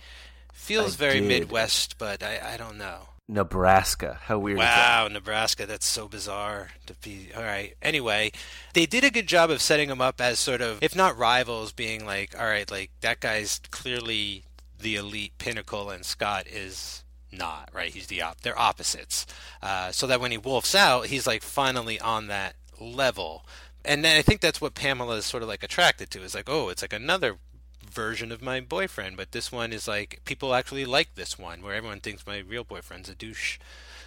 feels 0.52 0.94
I 0.94 0.98
very 0.98 1.20
did. 1.20 1.28
Midwest, 1.28 1.98
but 1.98 2.22
I 2.22 2.54
I 2.54 2.56
don't 2.56 2.78
know. 2.78 3.09
Nebraska. 3.30 4.18
How 4.24 4.38
weird 4.38 4.58
is 4.58 4.64
that? 4.64 5.02
Wow, 5.02 5.08
Nebraska, 5.08 5.66
that's 5.66 5.86
so 5.86 6.08
bizarre 6.08 6.70
to 6.86 6.94
be. 6.94 7.28
All 7.36 7.42
right. 7.42 7.74
Anyway, 7.80 8.32
they 8.74 8.86
did 8.86 9.04
a 9.04 9.10
good 9.10 9.26
job 9.26 9.50
of 9.50 9.62
setting 9.62 9.88
them 9.88 10.00
up 10.00 10.20
as 10.20 10.38
sort 10.38 10.60
of, 10.60 10.82
if 10.82 10.96
not 10.96 11.16
rivals, 11.16 11.72
being 11.72 12.04
like, 12.04 12.38
all 12.38 12.46
right, 12.46 12.70
like 12.70 12.90
that 13.00 13.20
guy's 13.20 13.60
clearly 13.70 14.44
the 14.78 14.96
elite 14.96 15.32
pinnacle, 15.38 15.90
and 15.90 16.04
Scott 16.04 16.46
is 16.46 17.04
not, 17.32 17.70
right? 17.72 17.92
He's 17.92 18.08
the 18.08 18.22
op. 18.22 18.40
They're 18.40 18.58
opposites. 18.58 19.26
Uh, 19.62 19.92
so 19.92 20.06
that 20.06 20.20
when 20.20 20.32
he 20.32 20.38
wolfs 20.38 20.74
out, 20.74 21.06
he's 21.06 21.26
like 21.26 21.42
finally 21.42 22.00
on 22.00 22.26
that 22.26 22.56
level. 22.80 23.46
And 23.84 24.04
then 24.04 24.16
I 24.16 24.22
think 24.22 24.40
that's 24.40 24.60
what 24.60 24.74
Pamela 24.74 25.16
is 25.16 25.26
sort 25.26 25.42
of 25.42 25.48
like 25.48 25.62
attracted 25.62 26.10
to. 26.10 26.22
Is 26.22 26.34
like, 26.34 26.48
oh, 26.48 26.68
it's 26.68 26.82
like 26.82 26.92
another 26.92 27.36
version 27.92 28.32
of 28.32 28.42
my 28.42 28.60
boyfriend, 28.60 29.16
but 29.16 29.32
this 29.32 29.50
one 29.52 29.72
is 29.72 29.86
like 29.88 30.20
people 30.24 30.54
actually 30.54 30.84
like 30.84 31.14
this 31.14 31.38
one, 31.38 31.62
where 31.62 31.74
everyone 31.74 32.00
thinks 32.00 32.26
my 32.26 32.38
real 32.38 32.64
boyfriend's 32.64 33.08
a 33.08 33.14
douche 33.14 33.58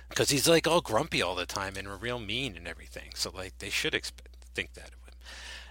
because 0.10 0.30
he's 0.30 0.48
like 0.48 0.68
all 0.68 0.82
grumpy 0.82 1.22
all 1.22 1.36
the 1.36 1.46
time 1.46 1.76
and 1.78 2.02
real 2.02 2.20
mean 2.20 2.56
and 2.56 2.68
everything. 2.68 3.12
So 3.16 3.32
like 3.34 3.58
they 3.60 3.70
should 3.70 3.94
expect 3.94 4.30
think 4.54 4.74
that 4.74 4.88
of 4.88 5.08
him. 5.08 5.16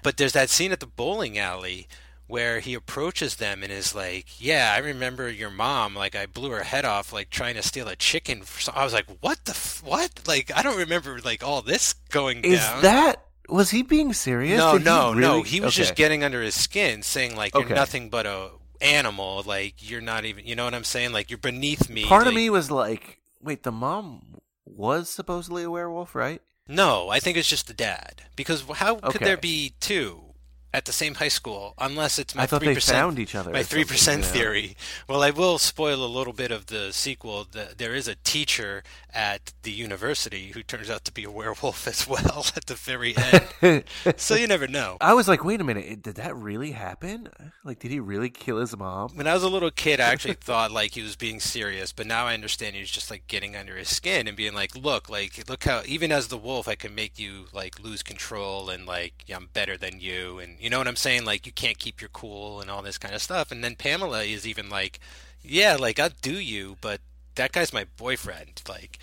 But 0.03 0.17
there's 0.17 0.33
that 0.33 0.51
scene 0.51 0.73
at 0.73 0.81
the 0.81 0.87
bowling 0.87 1.39
alley 1.39 1.87
where 2.27 2.61
he 2.61 2.75
approaches 2.75 3.37
them 3.37 3.63
and 3.63 3.71
is 3.71 3.95
like, 3.95 4.41
"Yeah, 4.41 4.73
I 4.75 4.79
remember 4.79 5.31
your 5.31 5.51
mom. 5.51 5.95
Like 5.95 6.15
I 6.15 6.27
blew 6.27 6.51
her 6.51 6.63
head 6.63 6.85
off, 6.85 7.13
like 7.13 7.31
trying 7.31 7.55
to 7.57 7.63
steal 7.63 7.89
a 7.89 7.97
chicken." 7.97 8.43
So 8.45 8.73
I 8.75 8.85
was 8.85 8.93
like, 8.93 9.07
"What 9.21 9.45
the 9.45 9.53
f- 9.53 9.83
what? 9.85 10.27
Like 10.27 10.51
I 10.55 10.63
don't 10.63 10.79
remember 10.79 11.21
like 11.21 11.45
all 11.45 11.63
this 11.63 11.93
going 12.11 12.43
Is 12.45 12.61
down." 12.61 12.83
that 12.83 13.27
was 13.53 13.71
he 13.71 13.83
being 13.83 14.13
serious? 14.13 14.59
No, 14.59 14.73
Did 14.73 14.83
he 14.83 14.85
no, 14.87 15.15
no. 15.15 15.43
He 15.43 15.61
was 15.61 15.75
just 15.75 15.95
getting 15.95 16.25
under 16.25 16.43
his 16.43 16.55
skin, 16.55 17.03
saying 17.03 17.37
like 17.37 17.55
you're 17.55 17.65
Okay. 17.65 17.75
nothing 17.75 18.09
but 18.11 18.27
a 18.27 18.51
animal. 18.81 19.43
Like 19.47 19.89
you're 19.89 20.01
not 20.01 20.25
even. 20.25 20.47
You 20.47 20.57
know 20.57 20.65
what 20.65 20.75
I'm 20.75 20.85
saying? 20.85 21.13
Like 21.13 21.31
you're 21.31 21.39
beneath 21.39 21.89
me. 21.89 22.05
Part 22.05 22.27
of 22.27 22.35
me 22.35 22.51
was 22.51 22.71
like, 22.71 23.21
wait, 23.41 23.63
the 23.63 23.73
mom 23.73 24.39
was 24.65 25.09
supposedly 25.09 25.63
a 25.65 25.71
werewolf, 25.71 26.15
right? 26.15 26.41
No, 26.69 27.09
I 27.09 27.21
think 27.21 27.37
it's 27.37 27.49
just 27.49 27.67
the 27.67 27.75
dad. 27.75 28.23
Because 28.37 28.63
how 28.75 28.97
could 28.97 29.21
there 29.21 29.37
be 29.37 29.75
two 29.81 30.32
at 30.75 30.85
the 30.87 30.93
same 30.93 31.15
high 31.17 31.29
school 31.29 31.75
unless 31.79 32.19
it's 32.19 32.35
my 32.35 32.45
I 32.45 32.47
thought 32.47 32.61
three 32.61 32.69
they 32.69 32.75
percent 32.75 32.99
found 32.99 33.19
each 33.19 33.35
other 33.35 33.53
My 33.53 33.63
three 33.63 33.85
percent 33.85 34.25
theory. 34.25 34.77
Well, 35.09 35.23
I 35.23 35.31
will 35.31 35.59
spoil 35.59 36.05
a 36.05 36.07
little 36.07 36.33
bit 36.33 36.51
of 36.51 36.67
the 36.67 36.93
sequel. 36.93 37.47
The, 37.51 37.75
there 37.77 37.95
is 37.95 38.09
a 38.09 38.15
teacher 38.17 38.83
at 39.13 39.53
the 39.63 39.71
university 39.71 40.53
who 40.55 40.63
turns 40.63 40.89
out 40.89 41.05
to 41.05 41.13
be 41.13 41.25
a 41.25 41.31
werewolf 41.31 41.87
as 41.93 42.09
well 42.09 42.47
at 42.57 42.67
the 42.67 42.75
very 42.75 43.15
end. 43.17 43.85
so 44.17 44.35
you 44.35 44.47
never 44.47 44.67
know. 44.67 44.97
I 45.01 45.15
was 45.15 45.29
like, 45.29 45.45
wait 45.45 45.61
a 45.61 45.65
minute, 45.65 46.03
did 46.03 46.17
that 46.17 46.35
really 46.35 46.73
happen? 46.73 47.29
Like, 47.65 47.79
did 47.79 47.91
he 47.91 48.01
really 48.01 48.31
kill 48.31 48.59
his 48.59 48.77
mom? 48.77 49.11
When 49.15 49.27
I 49.27 49.35
was 49.35 49.43
a 49.43 49.49
little 49.49 49.71
kid, 49.71 50.01
I 50.01 50.11
actually 50.11 50.35
thought 50.41 50.71
like 50.71 50.93
he 50.93 51.03
was 51.03 51.17
being 51.17 51.41
serious, 51.41 51.93
but 51.93 52.07
now 52.07 52.27
I 52.27 52.35
understand 52.35 52.75
he 52.75 52.81
was 52.81 52.91
just 52.91 53.11
like 53.11 53.27
getting 53.27 53.55
under 53.55 53.77
his 53.77 53.89
skin 53.89 54.27
and 54.27 54.37
being 54.37 54.55
like, 54.55 54.75
"Look, 54.75 55.09
like, 55.09 55.49
look 55.49 55.65
how 55.65 55.83
even 55.87 56.11
as 56.13 56.29
the 56.29 56.39
wolf, 56.39 56.67
I 56.69 56.75
can 56.75 56.95
make 56.95 57.19
you 57.19 57.47
like 57.53 57.81
lose 57.81 58.03
control 58.03 58.71
and 58.71 58.87
like 58.87 59.25
yeah, 59.27 59.37
I'm 59.37 59.49
better 59.53 59.77
than 59.77 60.01
you, 60.01 60.39
and 60.39 60.57
you 60.63 60.71
know 60.71 60.79
what 60.79 60.89
I'm 60.89 60.97
saying? 60.97 61.25
Like, 61.25 61.45
you 61.47 61.53
can't 61.53 61.79
keep 61.79 62.01
your 62.01 62.11
cool 62.11 62.61
and 62.61 62.71
all 62.71 62.83
this 62.83 62.99
kind 62.99 63.15
of 63.15 63.23
stuff." 63.23 63.51
And 63.51 63.63
then 63.65 63.75
Pamela 63.77 64.23
is 64.23 64.47
even 64.47 64.71
like, 64.71 65.01
"Yeah, 65.43 65.77
like 65.79 65.99
I'll 65.99 66.11
do 66.23 66.39
you, 66.41 66.77
but 66.81 67.01
that 67.35 67.53
guy's 67.53 67.73
my 67.73 67.87
boyfriend." 67.97 68.63
Like, 68.69 68.99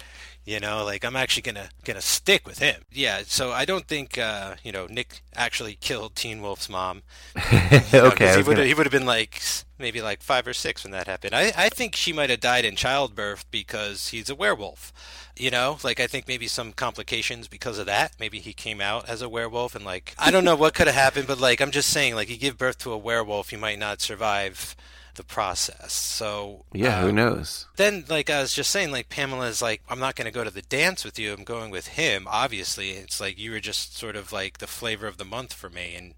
you 0.45 0.60
know, 0.60 0.84
like 0.86 1.03
I'm 1.03 1.16
actually 1.16 1.43
gonna 1.43 1.70
gonna 1.84 2.01
stick 2.01 2.47
with 2.47 2.60
him. 2.60 2.82
Yeah, 2.91 3.22
so 3.26 3.51
I 3.51 3.66
don't 3.66 3.88
think 3.88 4.18
uh, 4.18 4.55
you 4.64 4.72
know 4.72 4.88
Nick 4.88 5.22
actually 5.36 5.76
killed 5.76 6.16
Teen 6.16 6.41
Wolf's 6.41 6.70
mom. 6.70 7.03
You 7.51 7.99
know, 8.01 8.12
'cause 8.12 8.14
Okay, 8.14 8.32
he 8.32 8.38
would 8.43 8.55
gonna- 8.55 8.66
he 8.68 8.74
would 8.74 8.86
have 8.86 8.91
been 8.93 9.05
like 9.05 9.41
maybe 9.78 10.01
like 10.01 10.22
five 10.22 10.45
or 10.47 10.53
six 10.53 10.84
when 10.84 10.91
that 10.91 11.07
happened. 11.07 11.34
I 11.36 11.51
I 11.55 11.70
think 11.70 11.95
she 11.95 12.14
might 12.14 12.30
have 12.30 12.39
died 12.39 12.66
in 12.66 12.76
childbirth 12.76 13.45
because 13.51 14.10
he's 14.10 14.30
a 14.30 14.36
werewolf. 14.36 14.91
You 15.39 15.51
know, 15.51 15.77
like 15.83 15.99
I 15.99 16.07
think 16.07 16.27
maybe 16.27 16.47
some 16.47 16.73
complications 16.73 17.47
because 17.47 17.79
of 17.79 17.85
that. 17.85 18.13
Maybe 18.19 18.39
he 18.39 18.53
came 18.53 18.81
out 18.81 19.07
as 19.07 19.21
a 19.21 19.29
werewolf 19.29 19.75
and 19.75 19.85
like 19.85 20.13
I 20.17 20.31
don't 20.31 20.43
know 20.43 20.55
what 20.55 20.73
could 20.73 20.87
have 20.87 20.95
happened, 20.95 21.27
but 21.27 21.39
like 21.39 21.61
I'm 21.61 21.71
just 21.71 21.89
saying, 21.89 22.15
like 22.15 22.29
you 22.29 22.37
give 22.37 22.57
birth 22.57 22.77
to 22.79 22.91
a 22.91 22.97
werewolf, 22.97 23.51
you 23.51 23.57
might 23.57 23.79
not 23.79 24.01
survive 24.01 24.75
the 25.19 25.23
process. 25.23 25.93
So 25.93 26.65
Yeah, 26.73 27.01
who 27.01 27.09
um, 27.09 27.15
knows? 27.15 27.67
then 27.75 28.05
like 28.09 28.29
I 28.29 28.41
was 28.41 28.53
just 28.53 28.71
saying, 28.71 28.91
like 28.91 29.09
Pamela's 29.09 29.61
like, 29.61 29.81
I'm 29.89 29.99
not 29.99 30.15
going 30.15 30.25
to 30.25 30.31
go 30.31 30.43
to 30.43 30.49
the 30.49 30.61
dance 30.61 31.03
with 31.03 31.19
you. 31.19 31.33
I'm 31.33 31.43
going 31.43 31.71
with 31.71 31.87
him. 31.87 32.25
Obviously, 32.27 32.91
it's 32.91 33.19
like 33.19 33.37
you 33.37 33.51
were 33.51 33.59
just 33.59 33.97
sort 33.97 34.15
of 34.15 34.31
like 34.31 34.57
the 34.57 34.67
flavor 34.67 35.07
of 35.07 35.17
the 35.17 35.25
month 35.25 35.53
for 35.53 35.69
me, 35.69 35.93
and 35.95 36.15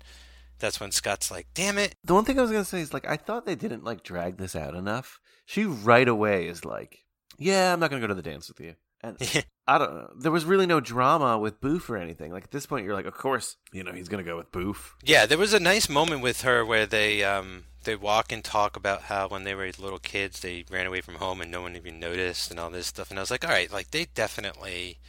that's 0.59 0.79
when 0.79 0.91
Scott's 0.91 1.31
like, 1.31 1.47
"Damn 1.53 1.77
it!" 1.79 1.95
The 2.03 2.13
one 2.13 2.25
thing 2.25 2.37
I 2.37 2.43
was 2.43 2.51
gonna 2.51 2.63
say 2.63 2.81
is 2.81 2.93
like, 2.93 3.07
I 3.07 3.17
thought 3.17 3.45
they 3.45 3.55
didn't 3.55 3.83
like 3.83 4.03
drag 4.03 4.37
this 4.37 4.55
out 4.55 4.75
enough. 4.75 5.19
She 5.45 5.65
right 5.65 6.07
away 6.07 6.47
is 6.47 6.63
like, 6.63 6.99
yeah, 7.37 7.73
I'm 7.73 7.79
not 7.79 7.89
gonna 7.89 8.01
go 8.01 8.07
to 8.07 8.13
the 8.13 8.21
dance 8.21 8.47
with 8.47 8.59
you. 8.59 8.75
And 9.03 9.17
I 9.67 9.77
don't 9.77 9.93
know. 9.93 10.11
There 10.15 10.31
was 10.31 10.45
really 10.45 10.65
no 10.65 10.79
drama 10.79 11.37
with 11.37 11.61
Boof 11.61 11.89
or 11.89 11.97
anything. 11.97 12.31
Like 12.31 12.45
at 12.45 12.51
this 12.51 12.65
point, 12.65 12.85
you're 12.85 12.93
like, 12.93 13.05
of 13.05 13.15
course, 13.15 13.57
you 13.71 13.83
know, 13.83 13.91
he's 13.91 14.09
gonna 14.09 14.23
go 14.23 14.37
with 14.37 14.51
Boof. 14.51 14.95
Yeah, 15.03 15.25
there 15.25 15.37
was 15.37 15.53
a 15.53 15.59
nice 15.59 15.89
moment 15.89 16.21
with 16.21 16.41
her 16.41 16.65
where 16.65 16.85
they 16.85 17.23
um 17.23 17.65
they 17.83 17.95
walk 17.95 18.31
and 18.31 18.43
talk 18.43 18.75
about 18.75 19.03
how 19.03 19.27
when 19.27 19.43
they 19.43 19.55
were 19.55 19.71
little 19.79 19.99
kids 19.99 20.41
they 20.41 20.65
ran 20.69 20.85
away 20.85 21.01
from 21.01 21.15
home 21.15 21.41
and 21.41 21.49
no 21.49 21.61
one 21.61 21.75
even 21.75 21.99
noticed 21.99 22.51
and 22.51 22.59
all 22.59 22.69
this 22.69 22.87
stuff. 22.87 23.09
And 23.09 23.19
I 23.19 23.23
was 23.23 23.31
like, 23.31 23.43
all 23.43 23.51
right, 23.51 23.71
like 23.71 23.91
they 23.91 24.05
definitely 24.13 24.99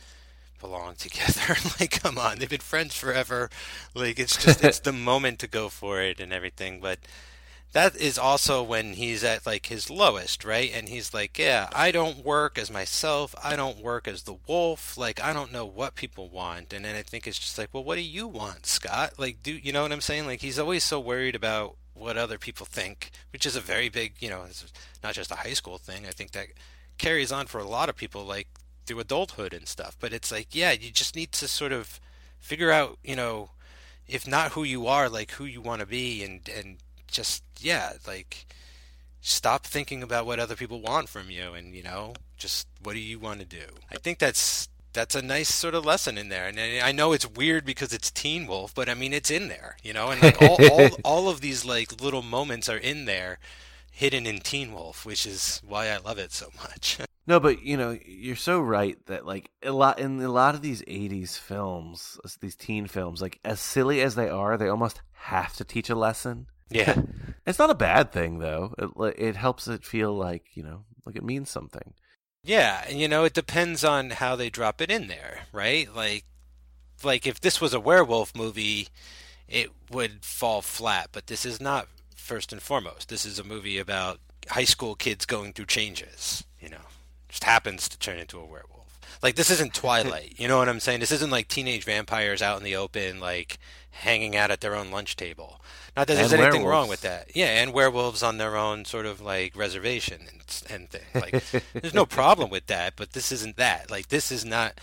belong 0.61 0.95
together. 0.99 1.57
like, 1.81 2.01
come 2.01 2.17
on, 2.17 2.39
they've 2.39 2.49
been 2.49 2.61
friends 2.61 2.95
forever. 2.95 3.51
Like, 3.95 4.19
it's 4.19 4.43
just 4.43 4.65
it's 4.65 4.81
the 4.81 4.93
moment 4.93 5.39
to 5.41 5.47
go 5.47 5.69
for 5.69 6.01
it 6.01 6.21
and 6.21 6.33
everything. 6.33 6.81
But 6.81 7.01
that 7.73 7.97
is 7.97 8.19
also 8.19 8.63
when 8.63 8.95
he's 8.95 9.25
at 9.25 9.47
like 9.47 9.67
his 9.67 9.91
lowest, 9.91 10.45
right? 10.45 10.71
And 10.73 10.89
he's 10.89 11.15
like, 11.15 11.39
yeah, 11.39 11.69
I 11.75 11.91
don't 11.91 12.25
work 12.25 12.59
as 12.59 12.71
myself. 12.71 13.35
I 13.43 13.57
don't 13.57 13.83
work 13.83 14.07
as 14.07 14.25
the 14.25 14.37
wolf. 14.47 14.99
Like, 14.99 15.23
I 15.23 15.33
don't 15.33 15.53
know 15.53 15.65
what 15.65 15.95
people 15.95 16.29
want. 16.29 16.73
And 16.73 16.85
then 16.85 16.97
I 16.97 17.03
think 17.03 17.27
it's 17.27 17.39
just 17.39 17.57
like, 17.57 17.71
well, 17.73 17.85
what 17.85 17.97
do 17.97 18.03
you 18.03 18.29
want, 18.29 18.67
Scott? 18.67 19.15
Like, 19.19 19.43
do 19.43 19.53
you 19.53 19.73
know 19.73 19.83
what 19.83 19.93
I'm 19.93 20.03
saying? 20.03 20.27
Like, 20.27 20.43
he's 20.43 20.59
always 20.59 20.85
so 20.85 21.01
worried 21.01 21.35
about 21.35 21.77
what 21.95 22.19
other 22.19 22.39
people 22.39 22.67
think, 22.67 23.11
which 23.33 23.47
is 23.47 23.57
a 23.57 23.61
very 23.61 23.89
big, 23.89 24.15
you 24.21 24.29
know, 24.29 24.45
it's 24.45 24.67
not 25.03 25.15
just 25.15 25.31
a 25.31 25.37
high 25.37 25.53
school 25.55 25.79
thing. 25.79 26.07
I 26.07 26.11
think 26.11 26.33
that 26.33 26.49
carries 26.99 27.33
on 27.33 27.47
for 27.47 27.59
a 27.59 27.65
lot 27.69 27.89
of 27.89 27.97
people, 27.97 28.25
like 28.25 28.49
through 28.85 29.01
adulthood 29.01 29.55
and 29.55 29.67
stuff. 29.67 29.97
But 29.99 30.13
it's 30.13 30.31
like, 30.31 30.55
yeah, 30.55 30.73
you 30.73 30.91
just 30.91 31.17
need 31.17 31.33
to 31.33 31.49
sort 31.49 31.73
of 31.73 32.01
figure 32.39 32.71
out, 32.71 32.99
you 33.03 33.17
know, 33.17 33.51
if 34.07 34.27
not 34.27 34.53
who 34.53 34.63
you 34.65 34.87
are, 34.87 35.09
like 35.09 35.33
who 35.33 35.45
you 35.45 35.61
want 35.63 35.81
to 35.81 35.87
be, 35.87 36.23
and 36.23 36.47
and 36.55 36.77
just 37.13 37.45
yeah, 37.61 37.93
like 38.07 38.47
stop 39.21 39.67
thinking 39.67 40.03
about 40.03 40.27
what 40.27 40.41
other 40.41 40.57
people 40.57 40.81
want 40.81 41.09
from 41.09 41.31
you, 41.31 41.53
and 41.53 41.75
you 41.75 41.83
know, 41.83 42.15
just 42.37 42.67
what 42.83 42.95
do 42.95 42.99
you 42.99 43.19
want 43.19 43.41
to 43.41 43.47
do? 43.47 43.67
I 43.91 43.97
think 43.97 44.19
that's 44.19 44.69
that's 44.93 45.15
a 45.15 45.23
nice 45.23 45.53
sort 45.53 45.75
of 45.75 45.85
lesson 45.85 46.19
in 46.19 46.29
there. 46.29 46.47
And 46.47 46.59
I 46.59 46.93
know 46.93 47.13
it's 47.13 47.29
weird 47.29 47.65
because 47.65 47.93
it's 47.93 48.11
Teen 48.11 48.47
Wolf, 48.47 48.75
but 48.75 48.89
I 48.89 48.95
mean 48.95 49.13
it's 49.13 49.31
in 49.31 49.49
there, 49.49 49.77
you 49.83 49.93
know. 49.93 50.09
And 50.09 50.23
like 50.23 50.41
all, 50.43 50.59
all 50.71 50.89
all 51.05 51.29
of 51.29 51.41
these 51.41 51.65
like 51.65 52.01
little 52.01 52.23
moments 52.23 52.69
are 52.69 52.77
in 52.77 53.05
there, 53.05 53.39
hidden 53.91 54.27
in 54.27 54.41
Teen 54.41 54.73
Wolf, 54.73 55.07
which 55.07 55.27
is 55.27 55.63
why 55.67 55.89
I 55.89 55.99
love 55.99 56.19
it 56.19 56.33
so 56.33 56.49
much. 56.57 56.99
No, 57.25 57.39
but 57.39 57.63
you 57.63 57.77
know, 57.77 57.97
you're 58.05 58.35
so 58.35 58.61
right 58.61 58.99
that 59.07 59.25
like 59.25 59.49
a 59.63 59.71
lot 59.71 60.01
in 60.01 60.21
a 60.21 60.29
lot 60.29 60.57
of 60.57 60.61
these 60.61 60.83
'80s 60.83 61.39
films, 61.39 62.19
these 62.41 62.57
teen 62.57 62.89
films, 62.89 63.23
like 63.23 63.39
as 63.45 63.61
silly 63.61 64.01
as 64.01 64.17
they 64.17 64.29
are, 64.29 64.57
they 64.57 64.67
almost 64.67 65.01
have 65.13 65.55
to 65.59 65.65
teach 65.65 65.89
a 65.89 65.95
lesson. 65.95 66.49
Yeah, 66.71 67.03
it's 67.47 67.59
not 67.59 67.71
a 67.71 67.75
bad 67.75 68.13
thing 68.13 68.39
though. 68.39 68.75
It 68.79 69.15
it 69.19 69.37
helps 69.37 69.69
it 69.69 69.85
feel 69.85 70.15
like 70.15 70.45
you 70.55 70.63
know, 70.63 70.85
like 71.05 71.17
it 71.17 71.25
means 71.25 71.51
something. 71.51 71.95
Yeah, 72.45 72.85
and 72.89 72.99
you 72.99 73.07
know, 73.09 73.25
it 73.25 73.35
depends 73.35 73.85
on 73.85 74.11
how 74.11 74.35
they 74.35 74.51
drop 74.51 74.81
it 74.81 74.91
in 74.91 75.07
there, 75.07 75.43
right? 75.53 75.93
Like, 75.95 76.25
like 77.05 77.27
if 77.27 77.41
this 77.41 77.61
was 77.61 77.73
a 77.73 77.81
werewolf 77.81 78.35
movie, 78.35 78.89
it 79.49 79.71
would 79.91 80.25
fall 80.25 80.61
flat. 80.61 81.11
But 81.13 81.29
this 81.29 81.47
is 81.47 81.61
not 81.61 81.87
first 82.17 82.53
and 82.53 82.61
foremost. 82.61 83.09
This 83.09 83.25
is 83.25 83.39
a 83.39 83.45
movie 83.45 83.79
about 83.79 84.19
high 84.49 84.65
school 84.65 84.97
kids 84.97 85.25
going 85.25 85.53
through 85.53 85.67
changes. 85.67 86.45
You 86.59 86.71
know, 86.71 86.87
just 87.29 87.45
happens 87.45 87.89
to 87.89 87.99
turn 87.99 88.19
into 88.19 88.39
a 88.39 88.45
werewolf. 88.45 88.99
Like 89.23 89.37
this 89.37 89.51
isn't 89.51 89.75
Twilight. 89.75 90.35
you 90.39 90.49
know 90.49 90.59
what 90.59 90.69
I'm 90.69 90.81
saying? 90.81 90.99
This 90.99 91.13
isn't 91.13 91.31
like 91.31 91.47
teenage 91.47 91.85
vampires 91.85 92.43
out 92.43 92.59
in 92.59 92.65
the 92.65 92.77
open, 92.77 93.21
like 93.21 93.59
hanging 93.91 94.35
out 94.35 94.51
at 94.51 94.61
their 94.61 94.75
own 94.75 94.91
lunch 94.91 95.15
table. 95.15 95.61
Not 95.97 96.07
that 96.07 96.15
there's 96.15 96.33
And 96.33 96.41
anything 96.41 96.65
wrong 96.65 96.89
with 96.89 97.03
that. 97.03 97.35
Yeah, 97.35 97.63
and 97.63 97.73
werewolves 97.73 98.23
on 98.23 98.39
their 98.39 98.57
own 98.57 98.85
sort 98.87 99.05
of 99.05 99.21
like 99.21 99.55
reservation 99.55 100.23
and 100.31 100.43
and 100.71 100.89
thing. 100.89 101.03
Like 101.15 101.45
there's 101.75 101.95
no 101.95 102.07
problem 102.07 102.49
with 102.51 102.67
that, 102.67 102.95
but 102.97 103.13
this 103.13 103.31
isn't 103.33 103.57
that. 103.57 103.91
Like 103.91 104.09
this 104.09 104.33
is 104.33 104.45
not. 104.45 104.79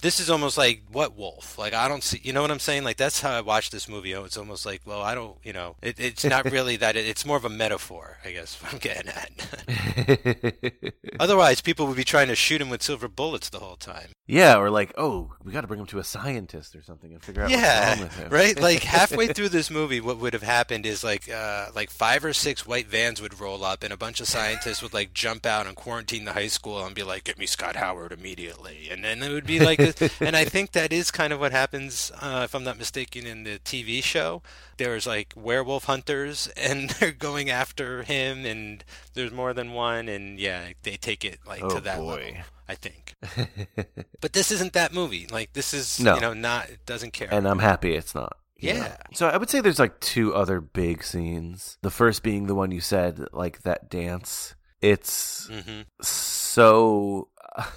This 0.00 0.20
is 0.20 0.30
almost 0.30 0.56
like 0.58 0.82
what 0.90 1.16
wolf? 1.16 1.58
Like 1.58 1.74
I 1.74 1.88
don't 1.88 2.02
see. 2.02 2.20
You 2.22 2.32
know 2.32 2.42
what 2.42 2.50
I'm 2.50 2.58
saying? 2.58 2.84
Like 2.84 2.96
that's 2.96 3.20
how 3.20 3.30
I 3.32 3.40
watch 3.40 3.70
this 3.70 3.88
movie. 3.88 4.14
Oh, 4.14 4.24
It's 4.24 4.36
almost 4.36 4.64
like 4.66 4.82
well, 4.84 5.00
I 5.02 5.14
don't. 5.14 5.36
You 5.44 5.52
know, 5.52 5.76
it, 5.82 5.98
it's 6.00 6.24
not 6.24 6.44
really 6.50 6.76
that. 6.76 6.96
It, 6.96 7.06
it's 7.06 7.26
more 7.26 7.36
of 7.36 7.44
a 7.44 7.48
metaphor, 7.50 8.18
I 8.24 8.32
guess. 8.32 8.58
I'm 8.72 8.78
getting 8.78 9.10
at. 9.10 10.92
Otherwise, 11.20 11.60
people 11.60 11.86
would 11.86 11.96
be 11.96 12.04
trying 12.04 12.28
to 12.28 12.34
shoot 12.34 12.60
him 12.60 12.70
with 12.70 12.82
silver 12.82 13.08
bullets 13.08 13.50
the 13.50 13.58
whole 13.58 13.76
time. 13.76 14.08
Yeah, 14.26 14.56
or 14.58 14.70
like, 14.70 14.92
oh, 14.96 15.32
we 15.42 15.52
got 15.52 15.62
to 15.62 15.66
bring 15.66 15.80
him 15.80 15.86
to 15.86 15.98
a 15.98 16.04
scientist 16.04 16.76
or 16.76 16.82
something 16.82 17.12
and 17.12 17.22
figure 17.22 17.42
out 17.42 17.50
what's 17.50 17.60
Yeah, 17.60 17.90
wrong 17.90 18.00
with 18.04 18.16
him. 18.16 18.30
right. 18.30 18.58
Like 18.60 18.82
halfway 18.84 19.26
through 19.28 19.48
this 19.50 19.70
movie, 19.70 20.00
what 20.00 20.18
would 20.18 20.32
have 20.32 20.42
happened 20.42 20.86
is 20.86 21.02
like 21.04 21.28
uh, 21.28 21.66
like 21.74 21.90
five 21.90 22.24
or 22.24 22.32
six 22.32 22.66
white 22.66 22.86
vans 22.86 23.20
would 23.20 23.40
roll 23.40 23.64
up, 23.64 23.82
and 23.82 23.92
a 23.92 23.96
bunch 23.96 24.20
of 24.20 24.28
scientists 24.28 24.82
would 24.82 24.94
like 24.94 25.12
jump 25.12 25.44
out 25.46 25.66
and 25.66 25.76
quarantine 25.76 26.24
the 26.24 26.32
high 26.32 26.46
school 26.48 26.84
and 26.84 26.94
be 26.94 27.02
like, 27.02 27.24
"Get 27.24 27.38
me 27.38 27.46
Scott 27.46 27.76
Howard 27.76 28.12
immediately," 28.12 28.88
and 28.90 29.04
then 29.04 29.22
it 29.22 29.30
would 29.30 29.46
be 29.46 29.58
like. 29.60 29.80
And 30.20 30.36
I 30.36 30.44
think 30.44 30.72
that 30.72 30.92
is 30.92 31.10
kind 31.10 31.32
of 31.32 31.40
what 31.40 31.52
happens, 31.52 32.10
uh, 32.20 32.42
if 32.44 32.54
I'm 32.54 32.64
not 32.64 32.78
mistaken, 32.78 33.26
in 33.26 33.44
the 33.44 33.58
TV 33.60 34.02
show. 34.02 34.42
There's 34.76 35.06
like 35.06 35.32
werewolf 35.36 35.84
hunters, 35.84 36.48
and 36.56 36.90
they're 36.90 37.12
going 37.12 37.50
after 37.50 38.02
him, 38.02 38.44
and 38.46 38.84
there's 39.14 39.32
more 39.32 39.52
than 39.54 39.72
one, 39.72 40.08
and 40.08 40.38
yeah, 40.38 40.68
they 40.82 40.96
take 40.96 41.24
it 41.24 41.38
like 41.46 41.62
Oh, 41.62 41.70
to 41.76 41.80
that 41.80 41.98
boy. 41.98 42.34
level. 42.34 42.42
I 42.68 42.74
think. 42.76 43.14
But 44.20 44.32
this 44.34 44.50
isn't 44.52 44.74
that 44.74 44.92
movie. 44.92 45.26
Like 45.30 45.54
this 45.54 45.72
is, 45.74 45.98
No. 45.98 46.14
you 46.14 46.20
know, 46.20 46.34
not 46.34 46.68
it 46.68 46.84
doesn't 46.86 47.12
care. 47.12 47.28
and 47.32 47.48
I'm 47.48 47.58
happy 47.58 47.94
it's 47.94 48.14
not. 48.14 48.36
know? 48.62 48.68
Yeah. 48.68 48.96
So 49.14 49.26
I 49.28 49.36
would 49.38 49.48
say 49.50 49.60
there's 49.60 49.78
like 49.78 49.98
two 50.00 50.34
other 50.34 50.60
big 50.60 51.02
scenes. 51.02 51.78
The 51.82 51.90
first 51.90 52.22
being 52.22 52.46
the 52.46 52.54
one 52.54 52.70
you 52.70 52.80
said, 52.82 53.24
like 53.32 53.62
that 53.62 53.88
dance. 53.90 54.54
It's 54.82 55.48
Mhm. 55.50 55.86
so. 56.02 57.28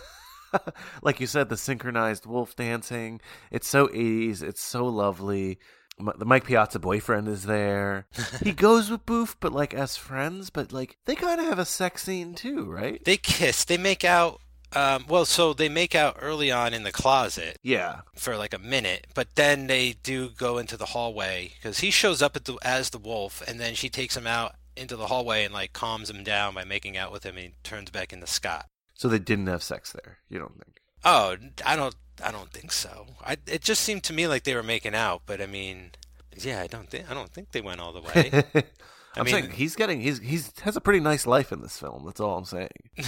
like 1.02 1.20
you 1.20 1.28
said, 1.28 1.50
the 1.50 1.58
synchronized 1.58 2.26
wolf 2.26 2.56
dancing. 2.56 3.22
It's 3.52 3.68
so 3.68 3.88
80s. 3.88 4.42
It's 4.42 4.62
so 4.62 4.86
lovely. 4.86 5.60
The 6.18 6.26
Mike 6.26 6.46
Piazza 6.46 6.80
boyfriend 6.80 7.28
is 7.28 7.44
there. 7.44 8.08
he 8.44 8.52
goes 8.54 8.90
with 8.90 9.06
Boof, 9.06 9.36
but 9.40 9.52
like 9.54 9.74
as 9.74 9.96
friends. 9.96 10.50
But 10.50 10.72
like 10.74 10.98
they 11.06 11.16
kind 11.16 11.40
of 11.40 11.46
have 11.48 11.60
a 11.60 11.66
sex 11.66 12.04
scene 12.04 12.34
too, 12.34 12.66
right? 12.66 13.04
They 13.06 13.18
kiss. 13.18 13.64
They 13.66 13.78
make 13.78 14.04
out. 14.04 14.40
Um, 14.76 15.06
well, 15.08 15.26
so 15.26 15.54
they 15.54 15.70
make 15.70 15.94
out 15.94 16.18
early 16.20 16.52
on 16.52 16.74
in 16.74 16.82
the 16.82 16.92
closet 16.92 17.60
Yeah. 17.62 18.02
for 18.16 18.36
like 18.38 18.56
a 18.56 18.58
minute, 18.58 19.06
but 19.14 19.36
then 19.36 19.68
they 19.68 19.98
do 20.02 20.30
go 20.30 20.58
into 20.58 20.78
the 20.78 20.88
hallway 20.88 21.52
because 21.56 21.82
he 21.82 21.92
shows 21.92 22.24
up 22.24 22.36
at 22.36 22.46
the, 22.46 22.58
as 22.64 22.90
the 22.90 22.98
wolf, 22.98 23.44
and 23.48 23.60
then 23.60 23.76
she 23.76 23.88
takes 23.88 24.18
him 24.18 24.26
out 24.26 24.56
into 24.76 24.96
the 24.96 25.06
hallway 25.06 25.44
and 25.46 25.54
like 25.54 25.74
calms 25.74 26.10
him 26.10 26.24
down 26.24 26.56
by 26.56 26.64
making 26.64 26.98
out 26.98 27.12
with 27.12 27.24
him, 27.24 27.38
and 27.38 27.46
he 27.50 27.54
turns 27.62 27.92
back 27.92 28.12
into 28.12 28.26
Scott. 28.26 28.66
So 29.04 29.10
they 29.10 29.20
didn't 29.20 29.48
have 29.48 29.62
sex 29.62 29.92
there. 29.92 30.20
You 30.30 30.40
don't 30.40 30.54
think? 30.54 30.78
Oh, 31.04 31.36
I 31.66 31.76
don't. 31.76 31.94
I 32.24 32.32
don't 32.32 32.50
think 32.54 32.72
so. 32.72 33.08
I, 33.22 33.36
it 33.48 33.60
just 33.60 33.82
seemed 33.82 34.04
to 34.06 34.14
me 34.14 34.28
like 34.28 34.46
they 34.46 34.56
were 34.56 34.64
making 34.64 34.96
out, 34.96 35.24
but 35.26 35.42
I 35.42 35.46
mean, 35.46 35.92
yeah, 36.38 36.62
I 36.62 36.68
don't 36.68 36.90
think. 36.90 37.12
I 37.12 37.14
don't 37.14 37.30
think 37.30 37.52
they 37.52 37.60
went 37.60 37.82
all 37.82 37.92
the 37.92 38.00
way. 38.00 38.32
I 38.56 39.20
I'm 39.20 39.26
mean- 39.26 39.34
saying 39.34 39.52
he's 39.52 39.76
getting 39.76 40.00
he's 40.00 40.20
he's 40.20 40.58
has 40.62 40.78
a 40.78 40.80
pretty 40.80 41.02
nice 41.02 41.28
life 41.28 41.52
in 41.52 41.60
this 41.62 41.78
film. 41.78 42.06
That's 42.06 42.22
all 42.22 42.38
I'm 42.38 42.46
saying. 42.46 42.70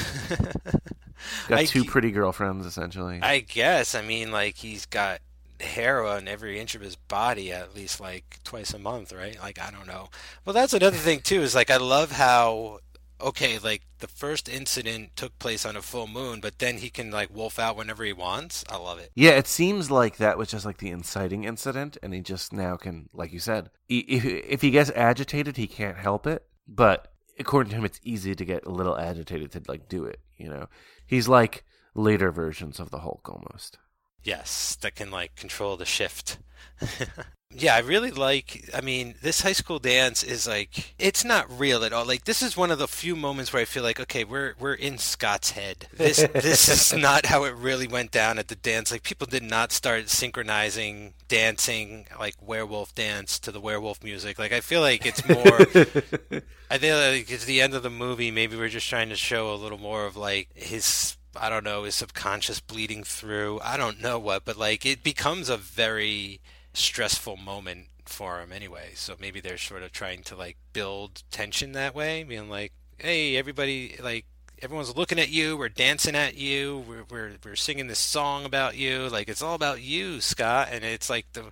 Got 1.47 1.59
I 1.59 1.63
two 1.63 1.85
pretty 1.85 2.11
girlfriends 2.11 2.65
essentially. 2.65 3.19
I 3.21 3.39
guess. 3.39 3.95
I 3.95 4.01
mean, 4.01 4.33
like 4.33 4.57
he's 4.57 4.85
got 4.85 5.21
hair 5.61 6.03
on 6.03 6.27
every 6.27 6.59
inch 6.59 6.75
of 6.75 6.81
his 6.81 6.97
body 6.97 7.53
at 7.53 7.73
least 7.73 8.01
like 8.01 8.39
twice 8.43 8.73
a 8.73 8.79
month, 8.79 9.13
right? 9.13 9.39
Like 9.39 9.61
I 9.61 9.71
don't 9.71 9.87
know. 9.87 10.09
Well, 10.43 10.53
that's 10.53 10.73
another 10.73 10.97
thing 10.97 11.21
too. 11.21 11.41
Is 11.41 11.55
like 11.55 11.69
I 11.71 11.77
love 11.77 12.11
how 12.11 12.79
okay, 13.25 13.59
like 13.59 13.81
the 13.99 14.07
first 14.07 14.47
incident 14.47 15.15
took 15.15 15.37
place 15.39 15.65
on 15.65 15.75
a 15.75 15.81
full 15.81 16.07
moon, 16.07 16.39
but 16.39 16.59
then 16.59 16.77
he 16.77 16.89
can 16.89 17.11
like 17.11 17.35
wolf 17.35 17.59
out 17.59 17.75
whenever 17.75 18.03
he 18.05 18.13
wants. 18.13 18.63
I 18.69 18.77
love 18.77 18.99
it. 18.99 19.11
yeah, 19.15 19.31
it 19.31 19.47
seems 19.47 19.91
like 19.91 20.17
that 20.17 20.37
was 20.37 20.49
just 20.49 20.65
like 20.65 20.77
the 20.77 20.91
inciting 20.91 21.43
incident, 21.43 21.97
and 22.01 22.13
he 22.13 22.21
just 22.21 22.53
now 22.53 22.77
can, 22.77 23.09
like 23.13 23.33
you 23.33 23.39
said, 23.39 23.69
if 23.89 24.23
if 24.23 24.61
he 24.61 24.71
gets 24.71 24.91
agitated, 24.91 25.57
he 25.57 25.67
can't 25.67 25.97
help 25.97 26.27
it. 26.27 26.45
But 26.67 27.11
according 27.39 27.71
to 27.71 27.77
him, 27.77 27.85
it's 27.85 27.99
easy 28.03 28.35
to 28.35 28.45
get 28.45 28.65
a 28.65 28.71
little 28.71 28.97
agitated 28.97 29.51
to 29.53 29.61
like 29.67 29.89
do 29.89 30.05
it. 30.05 30.19
You 30.37 30.49
know, 30.49 30.67
he's 31.05 31.27
like 31.27 31.65
later 31.95 32.31
versions 32.31 32.79
of 32.79 32.91
the 32.91 32.99
Hulk 32.99 33.27
almost. 33.29 33.79
Yes, 34.23 34.75
that 34.81 34.95
can 34.95 35.11
like 35.11 35.35
control 35.35 35.77
the 35.77 35.85
shift. 35.85 36.39
yeah, 37.57 37.75
I 37.75 37.79
really 37.79 38.11
like 38.11 38.69
I 38.73 38.81
mean, 38.81 39.15
this 39.21 39.41
high 39.41 39.53
school 39.53 39.79
dance 39.79 40.23
is 40.23 40.47
like 40.47 40.93
it's 40.99 41.23
not 41.23 41.59
real 41.59 41.83
at 41.83 41.93
all. 41.93 42.05
Like 42.05 42.25
this 42.25 42.41
is 42.41 42.57
one 42.57 42.71
of 42.71 42.79
the 42.79 42.87
few 42.87 43.15
moments 43.15 43.53
where 43.53 43.61
I 43.61 43.65
feel 43.65 43.83
like 43.83 43.99
okay, 43.99 44.23
we're 44.23 44.55
we're 44.59 44.73
in 44.73 44.97
Scott's 44.97 45.51
head. 45.51 45.87
This 45.93 46.17
this 46.33 46.67
is 46.67 46.99
not 46.99 47.27
how 47.27 47.45
it 47.45 47.55
really 47.55 47.87
went 47.87 48.11
down 48.11 48.39
at 48.39 48.49
the 48.49 48.55
dance. 48.55 48.91
Like 48.91 49.03
people 49.03 49.27
did 49.27 49.43
not 49.43 49.71
start 49.71 50.09
synchronizing 50.09 51.13
dancing 51.27 52.07
like 52.19 52.35
werewolf 52.41 52.93
dance 52.93 53.39
to 53.39 53.51
the 53.51 53.61
werewolf 53.61 54.03
music. 54.03 54.37
Like 54.37 54.51
I 54.51 54.59
feel 54.59 54.81
like 54.81 55.05
it's 55.05 55.27
more 55.27 56.41
I 56.69 56.77
feel 56.77 56.97
like 56.97 57.31
it's 57.31 57.45
the 57.45 57.61
end 57.61 57.73
of 57.73 57.83
the 57.83 57.89
movie. 57.89 58.31
Maybe 58.31 58.57
we're 58.57 58.69
just 58.69 58.89
trying 58.89 59.09
to 59.09 59.15
show 59.15 59.53
a 59.53 59.55
little 59.55 59.77
more 59.77 60.05
of 60.05 60.17
like 60.17 60.49
his, 60.55 61.15
I 61.39 61.49
don't 61.49 61.63
know, 61.63 61.83
his 61.83 61.95
subconscious 61.95 62.59
bleeding 62.59 63.03
through. 63.03 63.61
I 63.63 63.77
don't 63.77 64.01
know 64.01 64.19
what, 64.19 64.43
but 64.43 64.57
like 64.57 64.85
it 64.85 65.03
becomes 65.03 65.47
a 65.47 65.57
very 65.57 66.41
stressful 66.75 67.37
moment 67.37 67.87
for 68.05 68.39
him 68.39 68.51
anyway. 68.51 68.91
So 68.95 69.15
maybe 69.19 69.39
they're 69.39 69.57
sort 69.57 69.83
of 69.83 69.91
trying 69.91 70.23
to 70.23 70.35
like 70.35 70.57
build 70.73 71.23
tension 71.31 71.71
that 71.73 71.95
way, 71.95 72.23
being 72.23 72.49
like, 72.49 72.71
hey, 72.97 73.35
everybody, 73.35 73.95
like, 74.01 74.25
everyone's 74.61 74.95
looking 74.95 75.19
at 75.19 75.29
you. 75.29 75.57
We're 75.57 75.69
dancing 75.69 76.15
at 76.15 76.37
you. 76.37 76.83
We're, 76.87 77.03
we're, 77.09 77.31
we're 77.43 77.55
singing 77.55 77.87
this 77.87 77.99
song 77.99 78.45
about 78.45 78.77
you. 78.77 79.09
Like, 79.09 79.27
it's 79.27 79.41
all 79.41 79.55
about 79.55 79.81
you, 79.81 80.21
Scott. 80.21 80.69
And 80.71 80.83
it's 80.83 81.09
like 81.09 81.25
the, 81.33 81.45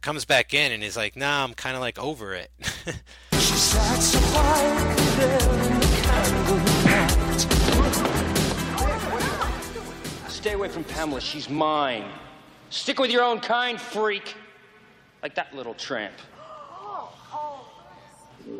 comes 0.00 0.24
back 0.24 0.52
in 0.54 0.72
and 0.72 0.82
he's 0.82 0.96
like, 0.96 1.16
nah, 1.16 1.44
I'm 1.44 1.54
kind 1.54 1.74
of 1.76 1.80
like 1.80 1.98
over 1.98 2.34
it. 2.34 2.50
She 3.32 3.54
sat 3.54 4.00
so 4.00 4.18
quietly 4.36 5.04
there 5.16 5.38
in 5.38 5.80
the 5.80 5.86
candle 6.02 6.56
light. 6.84 7.46
Stay 10.28 10.52
away 10.52 10.68
from 10.68 10.84
Pamela. 10.84 11.20
She's 11.20 11.48
mine. 11.48 12.04
Stick 12.70 12.98
with 12.98 13.10
your 13.10 13.22
own 13.22 13.40
kind, 13.40 13.80
freak. 13.80 14.36
Like 15.22 15.34
that 15.36 15.54
little 15.54 15.74
tramp. 15.74 16.12
You're 18.46 18.58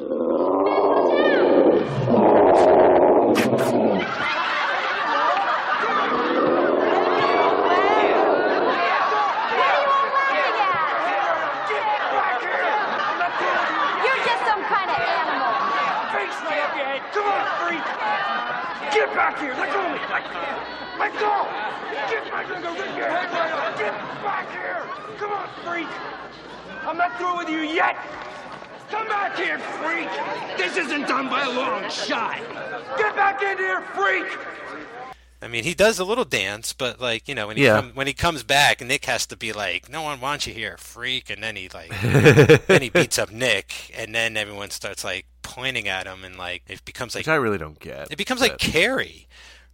just 14.24 14.42
some 14.48 14.62
kind 14.64 14.88
of 14.88 14.98
animal. 14.98 15.52
Face 16.10 16.40
right 16.44 16.64
up 16.64 16.72
head. 16.72 17.02
Come 17.12 17.28
on, 17.28 17.44
freak. 17.60 17.84
Get 18.94 19.14
back 19.14 19.38
here. 19.38 19.54
Let 19.54 19.70
go 19.72 19.80
of 19.84 19.92
me. 19.92 20.00
Let, 20.10 20.24
let 20.98 21.12
go. 21.20 21.78
Get 22.48 22.62
back 22.62 22.76
here. 22.76 22.86
Rip 22.86 22.96
your 22.96 23.08
head 23.08 23.30
right 23.32 23.52
off. 23.52 23.78
Get 23.78 23.92
back 24.22 24.50
here. 24.52 25.16
Come 25.18 25.32
on, 25.32 25.48
freak. 25.64 25.88
I'm 26.86 26.96
not 26.96 27.16
through 27.18 27.36
with 27.38 27.48
you 27.48 27.58
yet. 27.60 27.96
Come 28.90 29.06
back 29.08 29.36
here, 29.36 29.58
freak. 29.58 30.08
This 30.56 30.76
isn't 30.78 31.02
done 31.08 31.28
by 31.28 31.42
a 31.42 31.50
long 31.50 31.88
shot. 31.90 32.38
Get 32.96 33.14
back 33.14 33.42
in 33.42 33.58
here, 33.58 33.82
freak. 33.94 34.26
I 35.40 35.46
mean, 35.46 35.62
he 35.62 35.74
does 35.74 35.98
a 36.00 36.04
little 36.04 36.24
dance, 36.24 36.72
but 36.72 37.00
like 37.00 37.28
you 37.28 37.34
know, 37.34 37.46
when 37.46 37.56
he 37.56 37.64
Yeah. 37.64 37.80
come, 37.80 37.90
when 37.94 38.06
he 38.06 38.12
comes 38.14 38.42
back, 38.42 38.80
Nick 38.80 39.04
has 39.04 39.26
to 39.26 39.36
be 39.36 39.52
like, 39.52 39.88
"No 39.88 40.02
one 40.02 40.20
wants 40.20 40.46
you 40.46 40.54
here, 40.54 40.76
freak," 40.78 41.30
and 41.30 41.42
then 41.42 41.54
he 41.54 41.68
like, 41.68 41.90
then 42.66 42.82
he 42.82 42.88
beats 42.88 43.18
up 43.18 43.30
Nick, 43.30 43.92
and 43.96 44.14
then 44.14 44.36
everyone 44.36 44.70
starts 44.70 45.04
like 45.04 45.26
pointing 45.42 45.86
at 45.86 46.06
him, 46.06 46.24
and 46.24 46.36
like 46.36 46.62
it 46.66 46.84
becomes 46.84 47.14
like 47.14 47.20
Which 47.26 47.28
I 47.28 47.36
really 47.36 47.58
don't 47.58 47.78
get. 47.78 48.10
it 48.10 48.16
becomes 48.16 48.40
like 48.40 48.58
Carrie, 48.58 49.28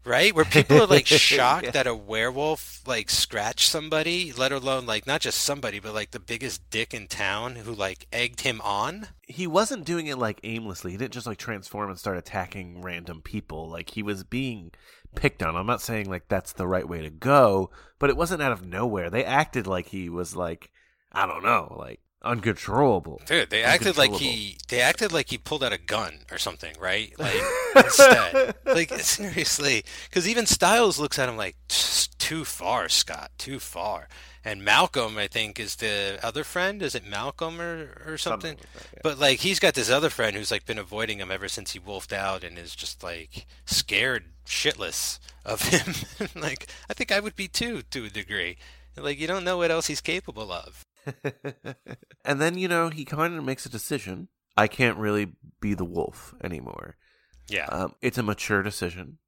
right? 0.04 0.34
Where 0.34 0.44
people 0.44 0.82
are 0.82 0.86
like 0.86 1.06
shocked 1.08 1.64
Yeah. 1.66 1.70
that 1.72 1.86
a 1.86 1.94
werewolf 1.94 2.82
like 2.86 3.10
scratched 3.10 3.68
somebody, 3.68 4.32
let 4.32 4.52
alone 4.52 4.86
like 4.86 5.06
not 5.06 5.20
just 5.20 5.40
somebody, 5.40 5.78
but 5.80 5.94
like 5.94 6.10
the 6.10 6.20
biggest 6.20 6.68
dick 6.70 6.92
in 6.94 7.06
town 7.06 7.56
who 7.56 7.74
like 7.74 8.06
egged 8.12 8.42
him 8.42 8.60
on. 8.62 9.08
he 9.26 9.46
wasn't 9.46 9.84
doing 9.84 10.06
it 10.06 10.18
like 10.18 10.40
aimlessly. 10.44 10.92
He 10.92 10.96
didn't 10.96 11.12
just 11.14 11.26
like 11.26 11.38
transform 11.38 11.90
and 11.90 11.98
start 11.98 12.18
attacking 12.18 12.82
random 12.82 13.22
people. 13.22 13.68
Like 13.70 13.90
he 13.90 14.02
was 14.02 14.24
being 14.24 14.70
picked 15.14 15.42
on. 15.42 15.56
I'm 15.56 15.66
not 15.66 15.80
saying 15.80 16.08
like 16.10 16.28
that's 16.28 16.52
the 16.52 16.66
right 16.66 16.88
way 16.88 17.00
to 17.02 17.10
go, 17.10 17.70
but 17.98 18.10
it 18.10 18.16
wasn't 18.16 18.42
out 18.42 18.52
of 18.52 18.66
nowhere. 18.66 19.10
They 19.10 19.24
acted 19.24 19.66
like 19.66 19.86
he 19.86 20.08
was 20.08 20.34
like 20.36 20.70
I 21.12 21.26
don't 21.26 21.44
know, 21.44 21.76
like 21.78 22.00
uncontrollable. 22.24 23.20
Dude, 23.26 23.50
they 23.50 23.62
acted 23.62 23.96
like 23.96 24.14
he 24.14 24.58
they 24.68 24.80
acted 24.80 25.12
like 25.12 25.30
he 25.30 25.38
pulled 25.38 25.62
out 25.62 25.72
a 25.72 25.78
gun 25.78 26.20
or 26.30 26.38
something, 26.38 26.74
right? 26.80 27.12
Like 27.74 27.86
instead, 27.86 28.54
like 28.64 28.92
seriously, 29.00 29.84
because 30.08 30.28
even 30.28 30.46
Stiles 30.46 30.98
looks 30.98 31.18
at 31.18 31.28
him 31.28 31.36
like 31.36 31.56
too 32.18 32.44
far, 32.44 32.88
Scott, 32.88 33.30
too 33.36 33.58
far. 33.58 34.08
And 34.44 34.62
Malcolm, 34.62 35.16
I 35.16 35.26
think, 35.26 35.58
is 35.58 35.76
the 35.76 36.18
other 36.22 36.44
friend. 36.44 36.82
Is 36.82 36.94
it 36.94 37.04
Malcolm 37.06 37.60
or, 37.60 38.02
or 38.06 38.18
something? 38.18 38.58
But 39.02 39.18
like 39.18 39.40
he's 39.40 39.58
got 39.58 39.74
this 39.74 39.90
other 39.90 40.10
friend 40.10 40.36
who's 40.36 40.50
like 40.50 40.66
been 40.66 40.78
avoiding 40.78 41.18
him 41.18 41.30
ever 41.30 41.48
since 41.48 41.72
he 41.72 41.78
wolfed 41.78 42.12
out 42.12 42.44
and 42.44 42.58
is 42.58 42.76
just 42.76 43.02
like 43.02 43.46
scared 43.64 44.24
shitless 44.46 45.18
of 45.44 45.62
him. 45.62 45.94
like 46.34 46.68
I 46.88 46.94
think 46.94 47.10
I 47.10 47.20
would 47.20 47.36
be 47.36 47.48
too, 47.48 47.82
to 47.90 48.04
a 48.04 48.10
degree. 48.10 48.56
Like 48.96 49.18
you 49.18 49.26
don't 49.26 49.44
know 49.44 49.56
what 49.56 49.70
else 49.70 49.86
he's 49.86 50.00
capable 50.00 50.52
of. 50.52 50.84
and 52.24 52.40
then 52.40 52.58
you 52.58 52.68
know 52.68 52.88
he 52.88 53.04
kind 53.04 53.36
of 53.36 53.44
makes 53.44 53.66
a 53.66 53.70
decision. 53.70 54.28
I 54.56 54.68
can't 54.68 54.98
really 54.98 55.32
be 55.60 55.74
the 55.74 55.84
wolf 55.84 56.34
anymore. 56.42 56.96
Yeah. 57.48 57.66
Um, 57.66 57.94
it's 58.00 58.18
a 58.18 58.22
mature 58.22 58.62
decision. 58.62 59.18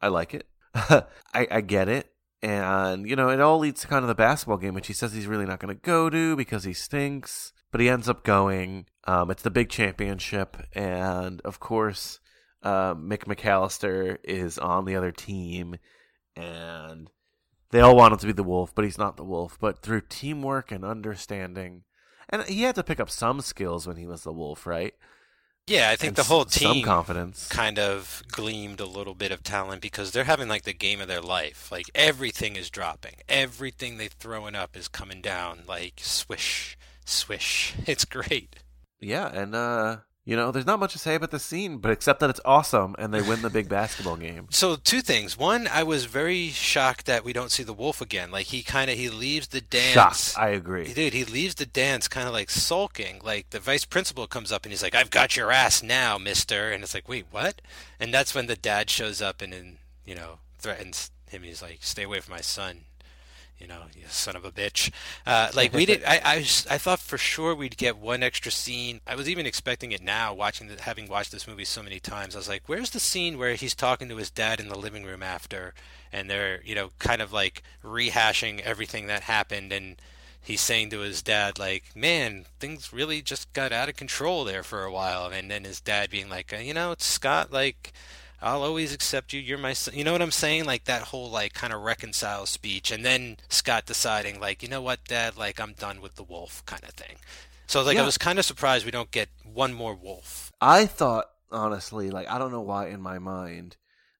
I 0.00 0.08
like 0.08 0.34
it. 0.34 0.46
I, 0.74 1.06
I 1.32 1.60
get 1.60 1.88
it. 1.88 2.10
And, 2.42 3.08
you 3.08 3.16
know, 3.16 3.30
it 3.30 3.40
all 3.40 3.58
leads 3.58 3.80
to 3.80 3.88
kind 3.88 4.04
of 4.04 4.08
the 4.08 4.14
basketball 4.14 4.58
game, 4.58 4.74
which 4.74 4.86
he 4.86 4.92
says 4.92 5.14
he's 5.14 5.26
really 5.26 5.46
not 5.46 5.60
going 5.60 5.74
to 5.74 5.80
go 5.80 6.10
to 6.10 6.36
because 6.36 6.64
he 6.64 6.74
stinks. 6.74 7.52
But 7.72 7.80
he 7.80 7.88
ends 7.88 8.08
up 8.08 8.22
going. 8.22 8.86
Um, 9.04 9.30
it's 9.30 9.42
the 9.42 9.50
big 9.50 9.70
championship. 9.70 10.58
And, 10.74 11.40
of 11.40 11.58
course, 11.58 12.20
uh, 12.62 12.94
Mick 12.94 13.24
McAllister 13.24 14.18
is 14.22 14.58
on 14.58 14.84
the 14.84 14.94
other 14.94 15.10
team. 15.10 15.76
And 16.36 17.08
they 17.74 17.80
all 17.80 17.96
want 17.96 18.12
him 18.12 18.18
to 18.20 18.26
be 18.26 18.32
the 18.32 18.44
wolf, 18.44 18.72
but 18.72 18.84
he's 18.84 18.98
not 18.98 19.16
the 19.16 19.24
wolf. 19.24 19.58
But 19.60 19.82
through 19.82 20.02
teamwork 20.08 20.70
and 20.70 20.84
understanding. 20.84 21.82
And 22.28 22.44
he 22.44 22.62
had 22.62 22.76
to 22.76 22.84
pick 22.84 23.00
up 23.00 23.10
some 23.10 23.40
skills 23.40 23.84
when 23.84 23.96
he 23.96 24.06
was 24.06 24.22
the 24.22 24.32
wolf, 24.32 24.64
right? 24.64 24.94
Yeah, 25.66 25.90
I 25.90 25.96
think 25.96 26.10
And 26.10 26.16
the 26.16 26.22
whole 26.22 26.44
team 26.44 26.84
confidence. 26.84 27.48
kind 27.48 27.80
of 27.80 28.22
gleamed 28.30 28.78
a 28.78 28.86
little 28.86 29.16
bit 29.16 29.32
of 29.32 29.42
talent 29.42 29.82
because 29.82 30.12
they're 30.12 30.22
having 30.22 30.46
like 30.46 30.62
the 30.62 30.72
game 30.72 31.00
of 31.00 31.08
their 31.08 31.20
life. 31.20 31.72
Like 31.72 31.86
everything 31.96 32.54
is 32.54 32.70
dropping. 32.70 33.14
Everything 33.28 33.96
they're 33.96 34.08
throwing 34.08 34.54
up 34.54 34.76
is 34.76 34.86
coming 34.86 35.20
down 35.20 35.62
like 35.66 35.94
swish, 35.96 36.78
swish. 37.04 37.74
It's 37.86 38.04
great. 38.04 38.54
Yeah, 39.00 39.26
and 39.26 39.52
uh, 39.52 39.96
you 40.24 40.36
know, 40.36 40.50
there's 40.50 40.64
not 40.64 40.80
much 40.80 40.92
to 40.92 40.98
say 40.98 41.16
about 41.16 41.30
the 41.30 41.38
scene, 41.38 41.78
but 41.78 41.90
except 41.90 42.20
that 42.20 42.30
it's 42.30 42.40
awesome 42.46 42.94
and 42.98 43.12
they 43.12 43.20
win 43.20 43.42
the 43.42 43.50
big 43.50 43.68
basketball 43.80 44.16
game. 44.16 44.46
So 44.50 44.76
two 44.76 45.02
things. 45.02 45.36
One, 45.36 45.68
I 45.68 45.82
was 45.82 46.06
very 46.06 46.48
shocked 46.48 47.04
that 47.06 47.24
we 47.24 47.34
don't 47.34 47.50
see 47.50 47.62
the 47.62 47.74
wolf 47.74 48.00
again. 48.00 48.30
Like 48.30 48.46
he 48.46 48.62
kind 48.62 48.90
of 48.90 48.96
he 48.96 49.10
leaves 49.10 49.48
the 49.48 49.60
dance. 49.60 50.32
Shocked, 50.32 50.38
I 50.38 50.48
agree. 50.50 50.92
Dude, 50.92 51.12
he 51.12 51.24
leaves 51.24 51.56
the 51.56 51.66
dance 51.66 52.08
kind 52.08 52.26
of 52.26 52.32
like 52.32 52.48
sulking. 52.48 53.20
Like 53.22 53.50
the 53.50 53.60
vice 53.60 53.84
principal 53.84 54.26
comes 54.26 54.50
up 54.50 54.64
and 54.64 54.72
he's 54.72 54.82
like, 54.82 54.94
"I've 54.94 55.10
got 55.10 55.36
your 55.36 55.52
ass 55.52 55.82
now, 55.82 56.16
Mister." 56.16 56.70
And 56.70 56.82
it's 56.82 56.94
like, 56.94 57.08
"Wait, 57.08 57.26
what?" 57.30 57.60
And 58.00 58.12
that's 58.12 58.34
when 58.34 58.46
the 58.46 58.56
dad 58.56 58.88
shows 58.88 59.20
up 59.20 59.42
and, 59.42 59.52
and 59.52 59.76
you 60.06 60.14
know 60.14 60.38
threatens 60.58 61.10
him. 61.28 61.42
He's 61.42 61.60
like, 61.60 61.78
"Stay 61.82 62.04
away 62.04 62.20
from 62.20 62.32
my 62.32 62.40
son." 62.40 62.84
You 63.64 63.68
know, 63.68 63.84
you 63.96 64.02
son 64.08 64.36
of 64.36 64.44
a 64.44 64.52
bitch. 64.52 64.92
Uh, 65.26 65.50
like 65.54 65.72
we 65.72 65.86
did, 65.86 66.04
I, 66.06 66.20
I, 66.22 66.36
I 66.36 66.76
thought 66.76 67.00
for 67.00 67.16
sure 67.16 67.54
we'd 67.54 67.78
get 67.78 67.96
one 67.96 68.22
extra 68.22 68.52
scene. 68.52 69.00
I 69.06 69.14
was 69.14 69.26
even 69.26 69.46
expecting 69.46 69.90
it 69.92 70.02
now, 70.02 70.34
watching 70.34 70.68
the, 70.68 70.82
having 70.82 71.08
watched 71.08 71.32
this 71.32 71.48
movie 71.48 71.64
so 71.64 71.82
many 71.82 71.98
times. 71.98 72.34
I 72.34 72.38
was 72.38 72.48
like, 72.48 72.64
"Where's 72.66 72.90
the 72.90 73.00
scene 73.00 73.38
where 73.38 73.54
he's 73.54 73.74
talking 73.74 74.10
to 74.10 74.16
his 74.16 74.30
dad 74.30 74.60
in 74.60 74.68
the 74.68 74.76
living 74.76 75.04
room 75.04 75.22
after, 75.22 75.72
and 76.12 76.28
they're, 76.28 76.60
you 76.62 76.74
know, 76.74 76.90
kind 76.98 77.22
of 77.22 77.32
like 77.32 77.62
rehashing 77.82 78.60
everything 78.60 79.06
that 79.06 79.22
happened 79.22 79.72
and." 79.72 79.96
he's 80.46 80.60
saying 80.60 80.90
to 80.90 80.98
his 80.98 81.22
dad 81.22 81.58
like 81.58 81.84
man 81.94 82.44
things 82.60 82.92
really 82.92 83.22
just 83.22 83.50
got 83.54 83.72
out 83.72 83.88
of 83.88 83.96
control 83.96 84.44
there 84.44 84.62
for 84.62 84.84
a 84.84 84.92
while 84.92 85.28
and 85.28 85.50
then 85.50 85.64
his 85.64 85.80
dad 85.80 86.10
being 86.10 86.28
like 86.28 86.52
uh, 86.52 86.56
you 86.56 86.74
know 86.74 86.92
it's 86.92 87.06
scott 87.06 87.50
like 87.50 87.94
i'll 88.44 88.62
always 88.62 88.92
accept 88.92 89.32
you. 89.32 89.40
You're 89.40 89.58
my 89.58 89.72
son. 89.72 89.94
You 89.94 90.04
know 90.04 90.12
what 90.12 90.22
i'm 90.22 90.30
saying? 90.30 90.64
Like 90.64 90.84
that 90.84 91.02
whole 91.02 91.30
like 91.30 91.54
kind 91.54 91.72
of 91.72 91.80
reconcile 91.82 92.46
speech 92.46 92.90
and 92.90 93.04
then 93.04 93.38
scott 93.48 93.86
deciding 93.86 94.38
like 94.38 94.62
you 94.62 94.68
know 94.68 94.82
what 94.82 95.04
dad? 95.06 95.36
Like 95.36 95.58
i'm 95.58 95.72
done 95.72 96.00
with 96.00 96.14
the 96.14 96.22
wolf 96.22 96.64
kind 96.66 96.84
of 96.84 96.90
thing. 96.90 97.16
So 97.66 97.82
like 97.82 97.98
i 97.98 98.04
was 98.04 98.18
kind 98.18 98.38
of 98.38 98.44
surprised 98.44 98.84
we 98.84 98.90
don't 98.90 99.10
get 99.10 99.28
one 99.42 99.72
more 99.72 99.94
wolf. 99.94 100.52
I 100.60 100.86
thought 100.86 101.30
honestly, 101.50 102.10
like 102.10 102.30
I 102.30 102.38
don't 102.38 102.52
know 102.52 102.60
why 102.60 102.88
in 102.88 103.00
my 103.00 103.18
mind 103.18 103.76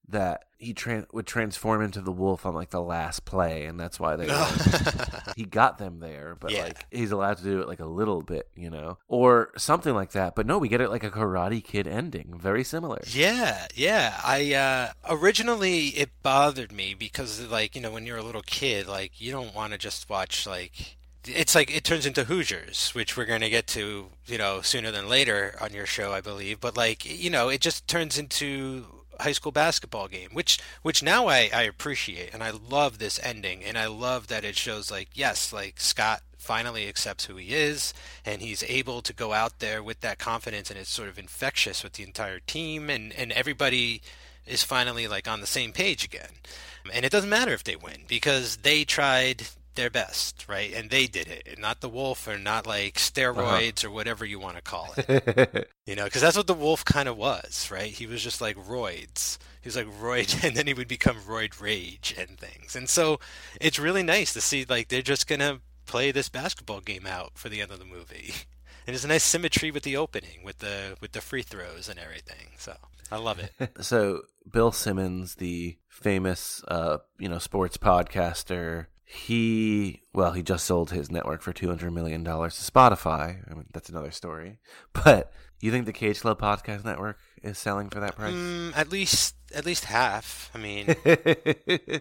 that 0.08 0.44
he 0.58 0.72
tran- 0.74 1.06
would 1.12 1.26
transform 1.26 1.82
into 1.82 2.00
the 2.00 2.12
wolf 2.12 2.44
on 2.46 2.54
like 2.54 2.70
the 2.70 2.80
last 2.80 3.24
play, 3.24 3.64
and 3.66 3.78
that's 3.78 3.98
why 4.00 4.16
they 4.16 4.26
he 5.36 5.44
got 5.44 5.78
them 5.78 6.00
there. 6.00 6.36
But 6.38 6.52
Yeah. 6.52 6.64
like 6.64 6.86
he's 6.90 7.10
allowed 7.10 7.38
to 7.38 7.44
do 7.44 7.60
it 7.60 7.68
like 7.68 7.80
a 7.80 7.86
little 7.86 8.22
bit, 8.22 8.48
you 8.54 8.70
know, 8.70 8.98
or 9.08 9.50
something 9.56 9.94
like 9.94 10.12
that. 10.12 10.34
But 10.34 10.46
no, 10.46 10.58
we 10.58 10.68
get 10.68 10.80
it 10.80 10.90
like 10.90 11.04
a 11.04 11.10
Karate 11.10 11.62
Kid 11.62 11.86
ending, 11.86 12.34
very 12.38 12.64
similar. 12.64 13.00
Yeah, 13.06 13.66
yeah. 13.74 14.20
I 14.24 14.54
uh 14.54 14.92
originally 15.08 15.88
it 15.88 16.10
bothered 16.22 16.72
me 16.72 16.94
because 16.94 17.46
like, 17.48 17.74
you 17.74 17.80
know, 17.82 17.90
when 17.90 18.06
you're 18.06 18.18
a 18.18 18.22
little 18.22 18.42
kid, 18.42 18.86
like 18.86 19.20
you 19.20 19.32
don't 19.32 19.54
want 19.54 19.72
to 19.72 19.78
just 19.78 20.08
watch 20.08 20.46
like 20.46 20.96
it's 21.26 21.54
like 21.54 21.74
it 21.74 21.84
turns 21.84 22.04
into 22.04 22.24
Hoosiers, 22.24 22.90
which 22.90 23.16
we're 23.16 23.24
going 23.24 23.40
to 23.40 23.48
get 23.48 23.66
to, 23.68 24.08
you 24.26 24.36
know, 24.36 24.60
sooner 24.60 24.90
than 24.90 25.08
later 25.08 25.56
on 25.58 25.72
your 25.72 25.86
show, 25.86 26.12
I 26.12 26.20
believe. 26.20 26.60
But 26.60 26.76
like, 26.76 27.06
you 27.06 27.30
know, 27.30 27.48
it 27.48 27.62
just 27.62 27.88
turns 27.88 28.18
into 28.18 28.84
high 29.20 29.32
school 29.32 29.52
basketball 29.52 30.08
game, 30.08 30.30
which 30.32 30.58
which 30.82 31.02
now 31.02 31.26
I 31.26 31.50
I 31.52 31.62
appreciate 31.62 32.32
and 32.32 32.42
I 32.42 32.50
love 32.50 32.98
this 32.98 33.20
ending 33.22 33.64
and 33.64 33.78
I 33.78 33.86
love 33.86 34.28
that 34.28 34.44
it 34.44 34.56
shows 34.56 34.90
like 34.90 35.08
yes, 35.14 35.52
like 35.52 35.80
Scott 35.80 36.22
finally 36.36 36.86
accepts 36.86 37.24
who 37.24 37.36
he 37.36 37.54
is 37.54 37.94
and 38.24 38.42
he's 38.42 38.62
able 38.64 39.00
to 39.00 39.14
go 39.14 39.32
out 39.32 39.60
there 39.60 39.82
with 39.82 40.00
that 40.00 40.18
confidence 40.18 40.70
and 40.70 40.78
it's 40.78 40.90
sort 40.90 41.08
of 41.08 41.18
infectious 41.18 41.82
with 41.82 41.94
the 41.94 42.02
entire 42.02 42.40
team 42.40 42.90
and 42.90 43.12
and 43.14 43.32
everybody 43.32 44.02
is 44.46 44.62
finally 44.62 45.08
like 45.08 45.26
on 45.26 45.40
the 45.40 45.46
same 45.46 45.72
page 45.72 46.04
again. 46.04 46.30
And 46.92 47.04
it 47.04 47.12
doesn't 47.12 47.30
matter 47.30 47.52
if 47.52 47.64
they 47.64 47.76
win 47.76 48.02
because 48.06 48.58
they 48.58 48.84
tried 48.84 49.44
their 49.74 49.90
best, 49.90 50.46
right? 50.48 50.72
And 50.72 50.90
they 50.90 51.06
did 51.06 51.28
it, 51.28 51.46
and 51.46 51.58
not 51.58 51.80
the 51.80 51.88
wolf 51.88 52.26
or 52.26 52.38
not 52.38 52.66
like 52.66 52.94
steroids 52.94 53.84
or 53.84 53.90
whatever 53.90 54.24
you 54.24 54.38
want 54.38 54.56
to 54.56 54.62
call 54.62 54.94
it. 54.96 55.68
You 55.86 55.94
know, 55.94 56.04
because 56.04 56.22
that's 56.22 56.36
what 56.36 56.46
the 56.46 56.54
wolf 56.54 56.82
kind 56.82 57.10
of 57.10 57.18
was, 57.18 57.68
right? 57.70 57.90
He 57.90 58.06
was 58.06 58.22
just 58.22 58.40
like 58.40 58.56
roids. 58.56 59.36
He 59.60 59.68
was 59.68 59.76
like 59.76 59.86
roid, 59.86 60.42
and 60.46 60.56
then 60.56 60.66
he 60.66 60.72
would 60.72 60.88
become 60.88 61.18
roid 61.18 61.60
rage 61.60 62.14
and 62.16 62.38
things. 62.38 62.74
And 62.74 62.88
so 62.88 63.20
it's 63.60 63.78
really 63.78 64.02
nice 64.02 64.32
to 64.32 64.40
see 64.40 64.64
like 64.66 64.88
they're 64.88 65.02
just 65.02 65.26
gonna 65.26 65.60
play 65.84 66.10
this 66.10 66.30
basketball 66.30 66.80
game 66.80 67.06
out 67.06 67.32
for 67.34 67.50
the 67.50 67.60
end 67.60 67.70
of 67.70 67.78
the 67.78 67.84
movie. 67.84 68.32
and 68.86 68.94
there's 68.94 69.04
a 69.04 69.08
nice 69.08 69.24
symmetry 69.24 69.70
with 69.70 69.82
the 69.82 69.96
opening, 69.96 70.42
with 70.42 70.58
the 70.58 70.96
with 71.02 71.12
the 71.12 71.20
free 71.20 71.42
throws 71.42 71.88
and 71.88 71.98
everything. 71.98 72.52
So 72.56 72.74
I 73.10 73.18
love 73.18 73.38
it. 73.38 73.52
so 73.84 74.22
Bill 74.50 74.72
Simmons, 74.72 75.36
the 75.36 75.76
famous 75.88 76.62
uh, 76.68 76.98
you 77.18 77.28
know 77.28 77.38
sports 77.38 77.76
podcaster, 77.76 78.86
he 79.04 80.02
well 80.12 80.32
he 80.32 80.42
just 80.42 80.64
sold 80.64 80.90
his 80.90 81.10
network 81.10 81.42
for 81.42 81.52
two 81.52 81.68
hundred 81.68 81.92
million 81.92 82.24
dollars 82.24 82.56
to 82.56 82.72
Spotify. 82.72 83.50
I 83.50 83.54
mean 83.54 83.66
that's 83.72 83.88
another 83.88 84.10
story. 84.10 84.58
But 85.04 85.32
you 85.60 85.70
think 85.70 85.86
the 85.86 85.92
Cage 85.92 86.20
Club 86.20 86.38
podcast 86.38 86.84
network 86.84 87.18
is 87.42 87.58
selling 87.58 87.88
for 87.88 88.00
that 88.00 88.16
price? 88.16 88.34
Mm, 88.34 88.76
at 88.76 88.90
least 88.92 89.34
at 89.54 89.64
least 89.64 89.86
half. 89.86 90.50
I 90.54 90.58
mean, 90.58 90.94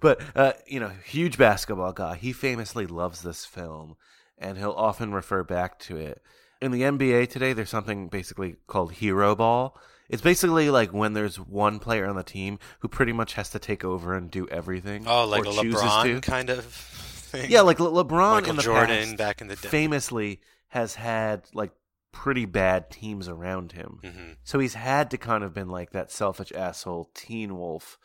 but 0.00 0.22
uh, 0.34 0.52
you 0.66 0.80
know, 0.80 0.90
huge 1.04 1.36
basketball 1.36 1.92
guy. 1.92 2.16
He 2.16 2.32
famously 2.32 2.86
loves 2.86 3.22
this 3.22 3.44
film, 3.44 3.96
and 4.38 4.56
he'll 4.56 4.72
often 4.72 5.12
refer 5.12 5.42
back 5.44 5.78
to 5.80 5.96
it. 5.96 6.22
In 6.62 6.70
the 6.70 6.82
NBA 6.82 7.28
today, 7.28 7.52
there's 7.52 7.68
something 7.68 8.08
basically 8.08 8.56
called 8.66 8.92
hero 8.92 9.34
ball. 9.34 9.76
It's 10.12 10.22
basically 10.22 10.70
like 10.70 10.92
when 10.92 11.14
there's 11.14 11.40
one 11.40 11.80
player 11.80 12.06
on 12.06 12.14
the 12.14 12.22
team 12.22 12.58
who 12.80 12.86
pretty 12.88 13.12
much 13.12 13.32
has 13.34 13.50
to 13.50 13.58
take 13.58 13.82
over 13.84 14.14
and 14.14 14.30
do 14.30 14.46
everything. 14.48 15.04
oh, 15.08 15.26
like 15.26 15.42
LeBron 15.42 16.22
kind 16.22 16.50
of 16.50 16.64
thing. 16.66 17.50
Yeah, 17.50 17.62
like 17.62 17.80
Le- 17.80 18.04
LeBron 18.04 18.32
Michael 18.32 18.50
in 18.50 18.56
the 18.56 18.62
Jordan 18.62 19.04
past 19.06 19.16
back 19.16 19.40
in 19.40 19.48
the 19.48 19.56
day. 19.56 19.68
famously 19.68 20.40
has 20.68 20.94
had 20.94 21.42
like 21.54 21.72
pretty 22.12 22.44
bad 22.44 22.90
teams 22.90 23.26
around 23.26 23.72
him. 23.72 24.00
Mhm. 24.04 24.36
So 24.44 24.58
he's 24.58 24.74
had 24.74 25.10
to 25.12 25.16
kind 25.18 25.42
of 25.42 25.54
been 25.54 25.68
like 25.70 25.92
that 25.92 26.12
selfish 26.12 26.52
asshole 26.52 27.10
teen 27.14 27.56
wolf 27.56 27.98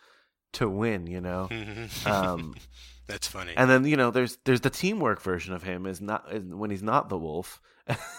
to 0.53 0.69
win, 0.69 1.07
you 1.07 1.19
know. 1.19 1.49
um, 2.05 2.55
That's 3.07 3.27
funny. 3.27 3.53
and 3.57 3.69
then 3.69 3.85
you 3.85 3.97
know, 3.97 4.11
there's 4.11 4.37
there's 4.45 4.61
the 4.61 4.69
teamwork 4.69 5.21
version 5.21 5.53
of 5.53 5.63
him 5.63 5.85
is 5.85 5.99
not 6.01 6.25
is 6.31 6.43
when 6.45 6.69
he's 6.71 6.83
not 6.83 7.09
the 7.09 7.17
wolf. 7.17 7.59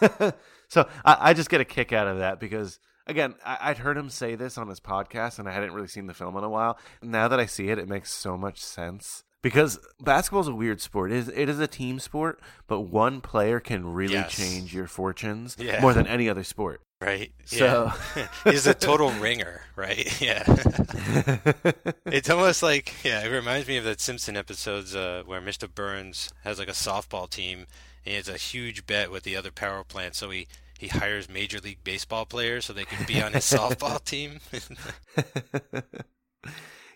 so 0.68 0.88
I, 1.04 1.16
I 1.30 1.34
just 1.34 1.50
get 1.50 1.60
a 1.60 1.64
kick 1.64 1.92
out 1.92 2.06
of 2.06 2.18
that 2.18 2.40
because 2.40 2.78
again, 3.08 3.34
I, 3.44 3.58
I'd 3.62 3.78
heard 3.78 3.96
him 3.96 4.10
say 4.10 4.34
this 4.34 4.56
on 4.58 4.68
his 4.68 4.80
podcast, 4.80 5.38
and 5.38 5.48
I 5.48 5.52
hadn't 5.52 5.72
really 5.72 5.88
seen 5.88 6.06
the 6.06 6.14
film 6.14 6.36
in 6.36 6.44
a 6.44 6.48
while. 6.48 6.78
Now 7.02 7.28
that 7.28 7.40
I 7.40 7.46
see 7.46 7.68
it, 7.68 7.78
it 7.78 7.88
makes 7.88 8.12
so 8.12 8.36
much 8.36 8.60
sense. 8.60 9.24
Because 9.40 9.78
basketball 10.00 10.40
is 10.40 10.48
a 10.48 10.54
weird 10.54 10.80
sport. 10.80 11.12
It 11.12 11.16
is, 11.18 11.28
it 11.28 11.48
is 11.48 11.60
a 11.60 11.68
team 11.68 12.00
sport, 12.00 12.40
but 12.66 12.80
one 12.80 13.20
player 13.20 13.60
can 13.60 13.92
really 13.94 14.14
Yes. 14.14 14.34
change 14.36 14.74
your 14.74 14.88
fortunes 14.88 15.56
Yeah. 15.58 15.80
more 15.80 15.94
than 15.94 16.06
any 16.08 16.28
other 16.28 16.42
sport. 16.42 16.80
Right. 17.00 17.32
So 17.44 17.92
yeah. 18.16 18.26
he's 18.44 18.66
a 18.66 18.74
total 18.74 19.10
ringer, 19.12 19.62
right? 19.76 20.20
Yeah. 20.20 20.42
it's 22.06 22.28
almost 22.28 22.62
like 22.62 22.92
yeah, 23.04 23.24
it 23.24 23.28
reminds 23.30 23.68
me 23.68 23.76
of 23.76 23.84
that 23.84 24.00
Simpson 24.00 24.36
episodes 24.36 24.96
uh, 24.96 25.22
where 25.24 25.40
Mr. 25.40 25.72
Burns 25.72 26.32
has 26.42 26.58
like 26.58 26.66
a 26.68 26.72
softball 26.72 27.30
team 27.30 27.66
and 28.04 28.10
he 28.12 28.14
has 28.14 28.28
a 28.28 28.36
huge 28.36 28.86
bet 28.86 29.12
with 29.12 29.22
the 29.22 29.36
other 29.36 29.52
power 29.52 29.84
plant, 29.84 30.16
so 30.16 30.30
he 30.30 30.48
he 30.78 30.88
hires 30.88 31.28
major 31.28 31.58
league 31.58 31.84
baseball 31.84 32.24
players 32.24 32.64
so 32.64 32.72
they 32.72 32.84
can 32.86 33.04
be 33.06 33.20
on 33.20 33.32
his 33.34 33.44
softball 33.50 34.02
team. 34.02 34.40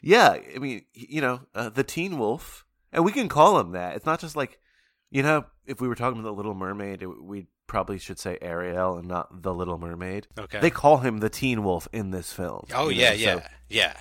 yeah, 0.03 0.37
I 0.55 0.59
mean, 0.59 0.83
you 0.95 1.21
know, 1.21 1.41
uh, 1.55 1.69
the 1.69 1.85
Teen 1.85 2.19
Wolf, 2.19 2.65
and 2.93 3.05
we 3.05 3.13
can 3.13 3.29
call 3.29 3.59
him 3.59 3.73
that. 3.73 3.97
It's 3.97 4.07
not 4.07 4.21
just 4.21 4.37
like, 4.37 4.59
you 5.11 5.23
know, 5.23 5.45
if 5.67 5.81
we 5.81 5.89
were 5.89 5.95
talking 5.95 6.19
about 6.21 6.29
the 6.31 6.35
Little 6.37 6.55
Mermaid, 6.55 7.05
we 7.21 7.47
probably 7.67 7.99
should 7.99 8.19
say 8.19 8.39
Ariel 8.41 8.97
and 8.97 9.09
not 9.09 9.43
the 9.43 9.53
Little 9.53 9.79
Mermaid. 9.79 10.29
Okay. 10.39 10.61
They 10.61 10.71
call 10.71 10.99
him 10.99 11.19
the 11.19 11.31
Teen 11.31 11.63
Wolf 11.65 11.89
in 11.93 12.11
this 12.11 12.33
film. 12.33 12.67
oh 12.75 12.89
yeah, 12.89 13.11
know, 13.11 13.15
yeah, 13.17 13.35
so- 13.35 13.43
yeah. 13.69 13.95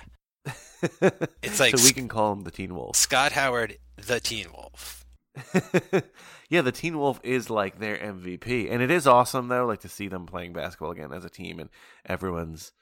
It's 1.42 1.60
like 1.60 1.76
so 1.76 1.84
we 1.84 1.92
can 1.92 2.08
call 2.08 2.32
him 2.32 2.40
the 2.42 2.50
Teen 2.50 2.74
Wolf. 2.74 2.96
Scott 2.96 3.32
Howard, 3.32 3.78
the 3.96 4.18
Teen 4.20 4.46
Wolf. 4.52 5.04
Yeah, 6.52 6.60
the 6.60 6.70
Teen 6.70 6.98
Wolf 6.98 7.18
is 7.22 7.48
like 7.48 7.78
their 7.78 7.96
MVP, 7.96 8.70
and 8.70 8.82
it 8.82 8.90
is 8.90 9.06
awesome 9.06 9.48
though, 9.48 9.64
like 9.64 9.80
to 9.80 9.88
see 9.88 10.08
them 10.08 10.26
playing 10.26 10.52
basketball 10.52 10.90
again 10.90 11.10
as 11.10 11.24
a 11.24 11.30
team, 11.30 11.58
and 11.58 11.70
everyone's 12.04 12.72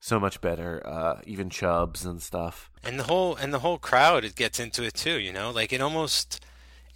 so 0.00 0.18
much 0.18 0.40
better. 0.40 0.82
Uh, 0.84 1.20
even 1.26 1.48
Chubs 1.48 2.04
and 2.04 2.20
stuff. 2.20 2.72
and 2.82 2.98
the 2.98 3.04
whole 3.04 3.36
and 3.36 3.54
the 3.54 3.60
whole 3.60 3.78
crowd 3.78 4.24
it 4.24 4.34
gets 4.34 4.58
into 4.58 4.82
it 4.82 4.94
too 4.94 5.20
you 5.20 5.32
know 5.32 5.52
like 5.52 5.72
it 5.72 5.80
almost 5.80 6.44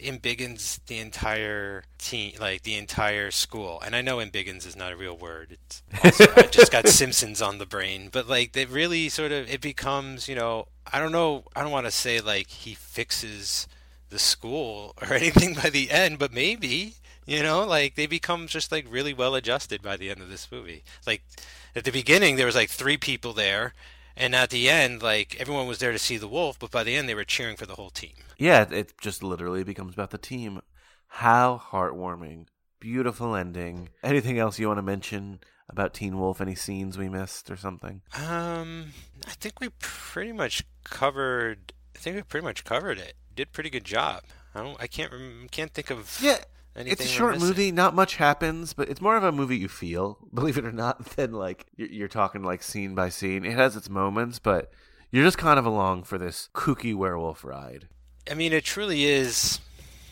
embiggens 0.00 0.84
the 0.86 0.98
entire 0.98 1.84
team 1.98 2.32
like 2.40 2.62
the 2.62 2.74
entire 2.74 3.30
school 3.30 3.80
and 3.86 3.94
i 3.94 4.02
know 4.02 4.16
embiggens 4.16 4.66
is 4.66 4.74
not 4.74 4.92
a 4.92 4.96
real 4.96 5.16
word 5.16 5.56
it's 5.60 5.82
also, 6.02 6.26
i 6.36 6.42
just 6.42 6.72
got 6.72 6.88
simpsons 7.00 7.40
on 7.40 7.58
the 7.58 7.66
brain 7.66 8.08
but 8.10 8.28
like 8.28 8.56
it 8.56 8.68
really 8.70 9.08
sort 9.08 9.30
of 9.30 9.48
it 9.48 9.60
becomes 9.60 10.28
you 10.28 10.34
know 10.34 10.66
i 10.92 10.98
don't 10.98 11.12
know 11.12 11.44
i 11.54 11.62
don't 11.62 11.70
want 11.70 11.86
to 11.86 11.92
say 11.92 12.20
like 12.20 12.48
he 12.48 12.74
fixes 12.74 13.68
the 14.14 14.18
school 14.18 14.94
or 15.02 15.12
anything 15.20 15.52
by 15.54 15.68
the 15.68 15.90
end 15.90 16.18
but 16.18 16.32
maybe 16.32 16.94
you 17.26 17.42
know 17.42 17.64
like 17.64 17.94
they 17.96 18.06
become 18.06 18.46
just 18.46 18.70
like 18.72 18.86
really 18.88 19.12
well 19.12 19.34
adjusted 19.34 19.82
by 19.82 19.96
the 19.96 20.08
end 20.10 20.20
of 20.22 20.28
this 20.30 20.50
movie 20.50 20.82
like 21.06 21.22
at 21.76 21.84
the 21.84 21.90
beginning 21.92 22.36
there 22.36 22.46
was 22.46 22.54
like 22.56 22.70
three 22.70 22.96
people 22.96 23.32
there 23.32 23.74
and 24.16 24.34
at 24.34 24.50
the 24.50 24.68
end 24.70 25.02
like 25.02 25.36
everyone 25.40 25.66
was 25.66 25.78
there 25.78 25.92
to 25.92 25.98
see 25.98 26.16
the 26.16 26.28
wolf 26.28 26.58
but 26.58 26.70
by 26.70 26.84
the 26.84 26.94
end 26.94 27.08
they 27.08 27.14
were 27.14 27.24
cheering 27.24 27.56
for 27.56 27.66
the 27.66 27.74
whole 27.74 27.90
team 27.90 28.14
Yeah, 28.38 28.66
it- 28.70 28.94
just 29.00 29.22
literally 29.22 29.64
becomes 29.64 29.94
about 29.94 30.10
the 30.10 30.18
team. 30.18 30.60
How 31.08 31.60
heartwarming. 31.70 32.46
Beautiful 32.80 33.34
ending. 33.36 33.90
Anything 34.02 34.38
else 34.38 34.58
you 34.58 34.66
want 34.68 34.78
to 34.78 34.82
mention 34.82 35.40
about 35.68 35.94
Teen 35.94 36.18
Wolf? 36.18 36.40
Any 36.40 36.54
scenes 36.56 36.98
we 36.98 37.08
missed 37.08 37.50
or 37.50 37.56
something? 37.56 38.02
um 38.18 38.92
i 39.26 39.30
think 39.40 39.60
we 39.60 39.68
pretty 39.80 40.32
much 40.32 40.62
covered 40.84 41.72
i 41.96 41.98
think 41.98 42.16
we 42.16 42.22
pretty 42.22 42.44
much 42.44 42.64
covered 42.64 42.98
it 42.98 43.14
did 43.34 43.52
pretty 43.52 43.70
good 43.70 43.84
job 43.84 44.22
i 44.54 44.62
don't 44.62 44.80
i 44.80 44.86
can't 44.86 45.12
rem- 45.12 45.48
can't 45.50 45.72
think 45.72 45.90
of 45.90 46.18
Yeah, 46.22 46.38
anything 46.76 46.92
it's 46.92 47.04
a 47.04 47.08
short 47.08 47.38
movie. 47.38 47.70
Not 47.70 47.94
much 47.94 48.16
happens, 48.16 48.72
but 48.72 48.88
it's 48.88 49.00
more 49.00 49.16
of 49.16 49.22
a 49.24 49.30
movie 49.32 49.56
you 49.56 49.68
feel, 49.68 50.18
believe 50.34 50.58
it 50.58 50.64
or 50.64 50.72
not, 50.72 51.04
than 51.16 51.32
like 51.32 51.66
you're, 51.76 51.88
you're 51.88 52.08
talking 52.08 52.42
like 52.42 52.62
scene 52.62 52.94
by 52.94 53.08
scene. 53.10 53.44
It 53.44 53.52
has 53.54 53.76
its 53.76 53.88
moments, 53.88 54.38
but 54.38 54.72
you're 55.12 55.24
just 55.24 55.38
kind 55.38 55.58
of 55.58 55.66
along 55.66 56.02
for 56.04 56.18
this 56.18 56.48
kooky 56.54 56.94
werewolf 56.94 57.44
ride. 57.44 57.88
I 58.30 58.34
mean, 58.34 58.52
it 58.52 58.64
truly 58.64 59.04
is 59.04 59.60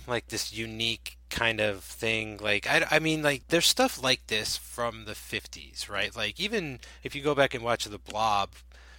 like 0.06 0.28
this 0.28 0.52
unique 0.52 1.16
kind 1.30 1.60
of 1.60 1.82
thing. 1.82 2.38
Like, 2.40 2.68
I, 2.68 2.86
I 2.90 2.98
mean, 3.00 3.22
like, 3.22 3.48
there's 3.48 3.66
stuff 3.66 4.02
like 4.02 4.26
this 4.28 4.56
from 4.56 5.04
the 5.06 5.14
50s, 5.14 5.88
right? 5.88 6.14
Like, 6.14 6.38
even 6.38 6.78
if 7.02 7.14
you 7.16 7.22
go 7.22 7.34
back 7.34 7.54
and 7.54 7.64
watch 7.64 7.84
The 7.86 7.98
Blob, 7.98 8.50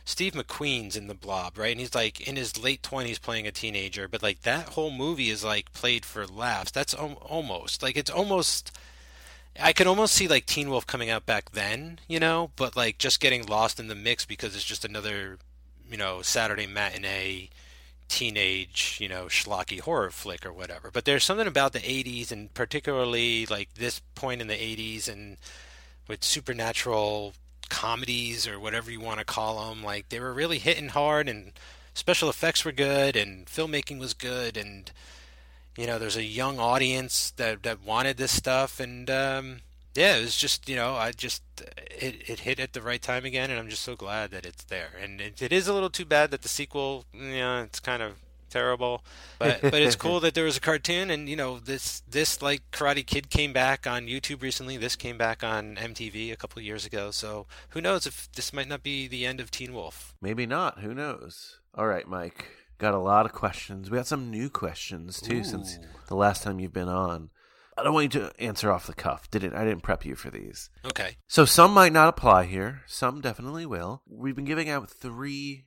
Steve 0.06 0.34
McQueen's 0.34 0.96
in 0.96 1.08
The 1.08 1.14
Blob, 1.14 1.58
right? 1.58 1.72
And 1.72 1.80
he's 1.80 1.96
like 1.96 2.28
in 2.28 2.36
his 2.36 2.62
late 2.62 2.82
20s 2.82 3.22
playing 3.22 3.48
a 3.48 3.52
teenager, 3.52 4.08
but 4.08 4.22
like 4.22 4.42
that 4.42 4.70
whole 4.70 4.92
movie 4.92 5.30
is 5.30 5.44
like 5.44 5.72
played 5.74 6.06
for 6.06 6.28
laughs. 6.28 6.72
That's 6.72 6.94
al- 6.94 7.22
almost 7.22 7.82
like 7.82 7.96
it's 7.96 8.12
almost. 8.12 8.78
I 9.60 9.72
could 9.72 9.88
almost 9.88 10.16
see 10.16 10.28
like 10.28 10.48
Teen 10.48 10.70
Wolf 10.70 10.88
coming 10.88 11.12
out 11.12 11.28
back 11.28 11.52
then, 11.52 12.00
you 12.08 12.20
know, 12.20 12.52
but 12.56 12.76
like 12.76 12.98
just 12.98 13.20
getting 13.20 13.46
lost 13.46 13.80
in 13.80 13.88
the 13.88 13.96
mix 13.96 14.26
because 14.26 14.56
it's 14.56 14.66
just 14.66 14.84
another, 14.84 15.38
you 15.90 15.98
know, 15.98 16.24
Saturday 16.24 16.66
matinee 16.66 17.50
teenage, 18.08 18.98
you 19.00 19.08
know, 19.08 19.26
schlocky 19.26 19.80
horror 19.80 20.10
flick 20.10 20.46
or 20.46 20.52
whatever. 20.52 20.90
But 20.92 21.06
there's 21.06 21.24
something 21.24 21.48
about 21.48 21.74
the 21.74 21.80
80s 21.80 22.32
and 22.32 22.54
particularly 22.54 23.46
like 23.46 23.76
this 23.76 24.02
point 24.16 24.42
in 24.42 24.48
the 24.48 24.54
80s 24.56 25.08
and 25.08 25.38
with 26.08 26.24
supernatural 26.24 27.34
comedies 27.74 28.48
or 28.48 28.60
whatever 28.60 28.92
you 28.92 29.00
want 29.00 29.20
to 29.20 29.26
call 29.26 29.68
them, 29.68 29.84
like 29.84 30.10
they 30.10 30.20
were 30.20 30.34
really 30.34 30.60
hitting 30.60 30.90
hard 30.90 31.28
and 31.28 31.52
special 31.94 32.30
effects 32.30 32.64
were 32.64 32.72
good 32.72 33.16
and 33.16 33.48
filmmaking 33.48 34.00
was 34.00 34.14
good 34.14 34.56
and 34.56 34.92
you 35.76 35.88
know, 35.88 35.98
there's 35.98 36.16
a 36.18 36.24
young 36.24 36.60
audience 36.60 37.32
that 37.38 37.64
that 37.64 37.84
wanted 37.84 38.18
this 38.18 38.32
stuff 38.32 38.80
and 38.80 39.10
um 39.10 39.62
yeah, 39.96 40.18
it 40.18 40.22
was 40.22 40.38
just 40.38 40.70
you 40.70 40.76
know 40.76 40.96
I 40.96 41.12
just 41.12 41.42
it, 41.92 42.30
it 42.30 42.40
hit 42.42 42.60
at 42.60 42.74
the 42.74 42.82
right 42.82 43.02
time 43.02 43.26
again, 43.26 43.50
and 43.50 43.60
I'm 43.60 43.70
just 43.70 43.84
so 43.84 43.96
glad 43.96 44.32
that 44.32 44.46
it's 44.46 44.64
there. 44.66 44.90
And 45.02 45.22
it, 45.22 45.42
it 45.42 45.52
is 45.52 45.68
a 45.68 45.74
little 45.74 45.90
too 45.90 46.06
bad 46.06 46.32
that 46.32 46.42
the 46.42 46.50
sequel, 46.50 47.06
you 47.14 47.40
know, 47.40 47.62
it's 47.64 47.80
kind 47.80 48.02
of 48.02 48.18
terrible, 48.54 49.04
but 49.40 49.62
but 49.62 49.82
it's 49.82 49.96
cool 49.96 50.20
that 50.22 50.36
there 50.36 50.46
was 50.46 50.58
a 50.58 50.62
cartoon, 50.62 51.10
and 51.10 51.28
you 51.28 51.36
know 51.36 51.60
this 51.60 52.02
this 52.10 52.42
like 52.42 52.62
Karate 52.72 53.06
Kid 53.06 53.30
came 53.30 53.52
back 53.52 53.88
on 53.88 54.06
YouTube 54.06 54.42
recently. 54.42 54.78
This 54.78 54.96
came 54.96 55.18
back 55.18 55.44
on 55.44 55.76
MTV 55.76 56.32
a 56.32 56.38
couple 56.38 56.60
of 56.60 56.66
years 56.66 56.86
ago. 56.86 57.12
So 57.12 57.48
who 57.70 57.82
knows 57.82 58.06
if 58.06 58.32
this 58.32 58.54
might 58.54 58.68
not 58.68 58.84
be 58.84 59.08
the 59.08 59.26
end 59.26 59.40
of 59.40 59.52
Teen 59.52 59.74
Wolf? 59.74 60.14
Maybe 60.22 60.46
not. 60.46 60.80
Who 60.80 60.94
knows? 60.94 61.60
All 61.76 61.88
right, 61.88 62.08
Mike. 62.08 62.46
Got 62.78 62.94
a 62.94 63.00
lot 63.00 63.26
of 63.26 63.34
questions. 63.34 63.90
We 63.90 63.98
got 63.98 64.08
some 64.08 64.30
new 64.30 64.50
questions 64.50 65.20
too 65.20 65.44
since 65.44 65.80
the 66.08 66.16
last 66.16 66.44
time 66.44 66.60
you've 66.60 66.74
been 66.74 66.90
on. 66.90 67.30
I 67.78 67.84
don't 67.84 67.94
want 67.94 68.14
you 68.14 68.22
to 68.22 68.34
answer 68.40 68.72
off 68.72 68.88
the 68.88 68.94
cuff. 68.94 69.30
Didn't 69.32 69.56
I 69.56 69.64
didn't 69.64 69.84
prep 69.84 70.06
you 70.06 70.16
for 70.16 70.30
these. 70.30 70.70
Okay. 70.86 71.18
So 71.28 71.46
some 71.46 71.74
might 71.74 71.94
not 71.94 72.10
apply 72.10 72.46
here. 72.46 72.82
Some 72.86 73.22
definitely 73.22 73.66
will. 73.66 74.04
We've 74.08 74.36
been 74.36 74.46
giving 74.46 74.70
out 74.70 74.90
three 74.90 75.66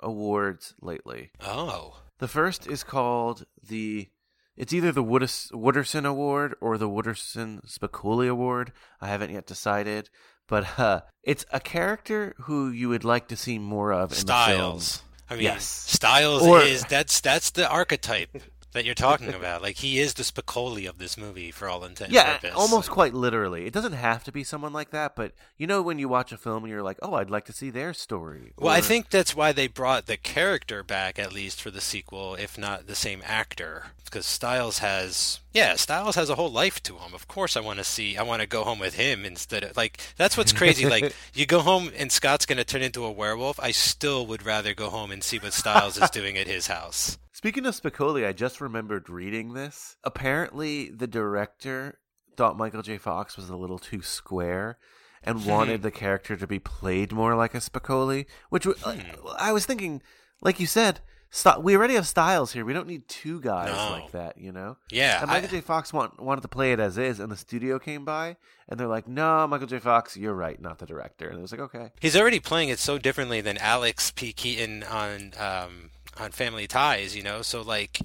awards 0.00 0.74
lately. 0.80 1.30
Oh. 1.40 2.02
The 2.18 2.28
first 2.28 2.66
is 2.66 2.82
called 2.84 3.44
the. 3.62 4.08
It's 4.56 4.72
either 4.72 4.90
the 4.90 5.04
Woodis- 5.04 5.52
Wooderson 5.52 6.04
Award 6.04 6.56
or 6.60 6.78
the 6.78 6.88
Wooderson 6.88 7.64
Spicoli 7.64 8.28
Award. 8.28 8.72
I 9.00 9.06
haven't 9.06 9.30
yet 9.30 9.46
decided, 9.46 10.10
but 10.48 10.78
uh, 10.80 11.02
it's 11.22 11.44
a 11.52 11.60
character 11.60 12.34
who 12.40 12.68
you 12.70 12.88
would 12.88 13.04
like 13.04 13.28
to 13.28 13.36
see 13.36 13.58
more 13.60 13.92
of 13.92 14.10
in 14.10 14.18
Stiles. 14.18 15.02
I 15.30 15.34
mean, 15.34 15.44
yes, 15.44 15.64
Stiles 15.64 16.42
Or- 16.42 16.60
is 16.62 16.84
that's 16.84 17.20
that's 17.20 17.50
the 17.50 17.68
archetype. 17.68 18.30
That 18.78 18.84
you're 18.84 18.94
talking 18.94 19.34
about. 19.34 19.60
Like 19.60 19.78
he 19.78 19.98
is 19.98 20.14
the 20.14 20.22
Spicoli 20.22 20.88
of 20.88 20.98
this 20.98 21.18
movie 21.18 21.50
for 21.50 21.68
all 21.68 21.82
intents 21.84 22.14
Yeah, 22.14 22.34
and 22.34 22.40
purposes. 22.40 22.56
almost 22.56 22.90
quite 22.90 23.12
literally. 23.12 23.66
It 23.66 23.72
doesn't 23.72 23.92
have 23.94 24.22
to 24.22 24.30
be 24.30 24.44
someone 24.44 24.72
like 24.72 24.90
that, 24.90 25.16
but 25.16 25.32
you 25.56 25.66
know 25.66 25.82
when 25.82 25.98
you 25.98 26.08
watch 26.08 26.30
a 26.30 26.36
film 26.38 26.62
and 26.62 26.70
you're 26.70 26.84
like, 26.84 26.98
"Oh, 27.02 27.14
I'd 27.14 27.28
like 27.28 27.44
to 27.46 27.52
see 27.52 27.70
their 27.70 27.92
story." 27.92 28.52
Well, 28.56 28.72
I 28.72 28.80
think 28.80 29.10
that's 29.10 29.34
why 29.34 29.50
they 29.50 29.66
brought 29.66 30.06
the 30.06 30.16
character 30.16 30.84
back 30.84 31.18
at 31.18 31.32
least 31.32 31.60
for 31.60 31.72
the 31.72 31.80
sequel, 31.80 32.36
if 32.36 32.56
not 32.56 32.86
the 32.86 32.94
same 32.94 33.20
actor, 33.24 33.86
because 34.04 34.26
Stiles 34.26 34.78
has 34.78 35.40
yeah, 35.52 35.74
Stiles 35.74 36.14
has 36.14 36.30
a 36.30 36.36
whole 36.36 36.52
life 36.52 36.80
to 36.84 36.98
him. 36.98 37.12
Of 37.14 37.26
course, 37.26 37.56
I 37.56 37.60
want 37.60 37.78
to 37.78 37.84
see, 37.84 38.16
I 38.16 38.22
want 38.22 38.42
to 38.42 38.46
go 38.46 38.62
home 38.62 38.78
with 38.78 38.94
him 38.94 39.24
instead 39.24 39.64
of 39.64 39.76
like 39.76 39.98
that's 40.16 40.36
what's 40.36 40.52
crazy. 40.52 40.86
like 40.88 41.12
you 41.34 41.46
go 41.46 41.60
home 41.60 41.90
and 41.96 42.12
Scott's 42.12 42.46
going 42.46 42.58
to 42.58 42.64
turn 42.64 42.82
into 42.82 43.04
a 43.04 43.10
werewolf. 43.10 43.58
I 43.58 43.72
still 43.72 44.24
would 44.28 44.46
rather 44.46 44.72
go 44.72 44.88
home 44.88 45.10
and 45.10 45.24
see 45.24 45.38
what 45.40 45.52
Stiles 45.52 46.00
is 46.00 46.10
doing 46.10 46.38
at 46.38 46.46
his 46.46 46.68
house. 46.68 47.18
Speaking 47.38 47.66
of 47.66 47.80
Spicoli, 47.80 48.26
I 48.26 48.32
just 48.32 48.60
remembered 48.60 49.08
reading 49.08 49.52
this. 49.52 49.96
Apparently, 50.02 50.90
the 50.90 51.06
director 51.06 52.00
thought 52.36 52.58
Michael 52.58 52.82
J. 52.82 52.98
Fox 52.98 53.36
was 53.36 53.48
a 53.48 53.54
little 53.54 53.78
too 53.78 54.02
square 54.02 54.76
and 55.22 55.46
wanted 55.46 55.82
the 55.82 55.92
character 55.92 56.34
to 56.36 56.48
be 56.48 56.58
played 56.58 57.12
more 57.12 57.36
like 57.36 57.54
a 57.54 57.58
Spicoli, 57.58 58.26
which 58.50 58.64
w- 58.64 58.82
Hmm. 59.00 59.24
I 59.38 59.52
was 59.52 59.66
thinking, 59.66 60.02
like 60.40 60.58
you 60.58 60.66
said, 60.66 61.00
St- 61.30 61.62
we 61.62 61.76
already 61.76 61.94
have 61.94 62.06
Stiles 62.06 62.52
here. 62.52 62.64
We 62.64 62.72
don't 62.72 62.86
need 62.86 63.06
two 63.08 63.40
guys 63.40 63.68
No. 63.68 63.90
like 64.00 64.12
that, 64.12 64.38
you 64.38 64.50
know? 64.50 64.76
Yeah, 64.90 65.20
And 65.20 65.28
Michael 65.30 65.50
J. 65.50 65.60
Fox 65.60 65.92
want, 65.92 66.18
wanted 66.20 66.40
to 66.40 66.48
play 66.48 66.72
it 66.72 66.80
as 66.80 66.96
is, 66.96 67.20
and 67.20 67.30
the 67.30 67.36
studio 67.36 67.78
came 67.78 68.04
by, 68.04 68.36
and 68.68 68.80
they're 68.80 68.86
like, 68.86 69.06
no, 69.06 69.46
Michael 69.46 69.66
J. 69.66 69.78
Fox, 69.78 70.16
you're 70.16 70.34
right, 70.34 70.60
not 70.60 70.78
the 70.78 70.86
director. 70.86 71.28
And 71.28 71.38
it 71.38 71.42
was 71.42 71.52
like, 71.52 71.60
okay. 71.60 71.90
He's 72.00 72.16
already 72.16 72.40
playing 72.40 72.70
it 72.70 72.78
so 72.78 72.96
differently 72.98 73.40
than 73.42 73.58
Alex 73.58 74.10
P. 74.10 74.32
Keaton 74.32 74.82
on 74.84 75.32
um, 75.38 75.90
on 76.18 76.32
Family 76.32 76.66
Ties, 76.66 77.14
you 77.14 77.22
know. 77.22 77.42
So 77.42 77.60
like, 77.62 78.00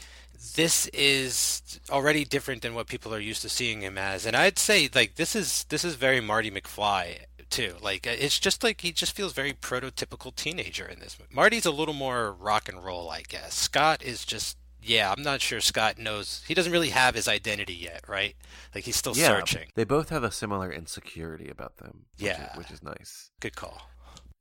this 0.56 0.88
is 0.88 1.80
already 1.90 2.26
different 2.26 2.62
than 2.62 2.76
what 2.76 2.88
people 2.88 3.14
are 3.16 3.20
used 3.20 3.42
to 3.44 3.50
seeing 3.50 3.82
him 3.82 3.98
as, 3.98 4.26
and 4.26 4.36
I'd 4.36 4.60
say 4.60 4.90
like 4.94 5.16
this 5.16 5.36
is 5.36 5.64
this 5.70 5.86
is 5.86 5.96
very 5.96 6.20
Marty 6.20 6.52
McFly 6.52 7.20
too. 7.54 7.76
Like 7.82 8.08
uh, 8.08 8.12
it's 8.18 8.40
just 8.40 8.64
like 8.64 8.82
he 8.82 8.92
just 8.92 9.16
feels 9.16 9.34
very 9.34 9.54
prototypical 9.54 10.36
teenager 10.36 10.86
in 10.86 11.00
this. 11.00 11.18
movie. 11.20 11.34
Marty's 11.34 11.66
a 11.66 11.72
little 11.72 11.94
more 11.94 12.32
rock 12.34 12.68
and 12.70 12.84
roll, 12.84 13.10
I 13.10 13.22
guess. 13.28 13.54
Scott 13.54 14.04
is 14.04 14.26
just. 14.26 14.58
Yeah, 14.86 15.14
I'm 15.16 15.24
not 15.24 15.40
sure 15.40 15.62
Scott 15.62 15.98
knows. 15.98 16.44
He 16.46 16.54
doesn't 16.54 16.72
really 16.74 16.90
have 16.90 17.16
his 17.16 17.30
identity 17.30 17.74
yet, 17.74 18.02
right? 18.10 18.36
Like 18.76 18.84
he's 18.84 18.98
still 18.98 19.16
yeah, 19.16 19.28
searching. 19.28 19.70
They 19.76 19.86
both 19.86 20.10
have 20.10 20.26
a 20.26 20.32
similar 20.32 20.74
insecurity 20.74 21.48
about 21.48 21.78
them. 21.78 22.06
Which 22.18 22.26
Yeah. 22.28 22.52
Is, 22.52 22.58
which 22.58 22.72
is 22.72 22.84
nice. 22.84 23.32
Good 23.40 23.56
call. 23.56 23.90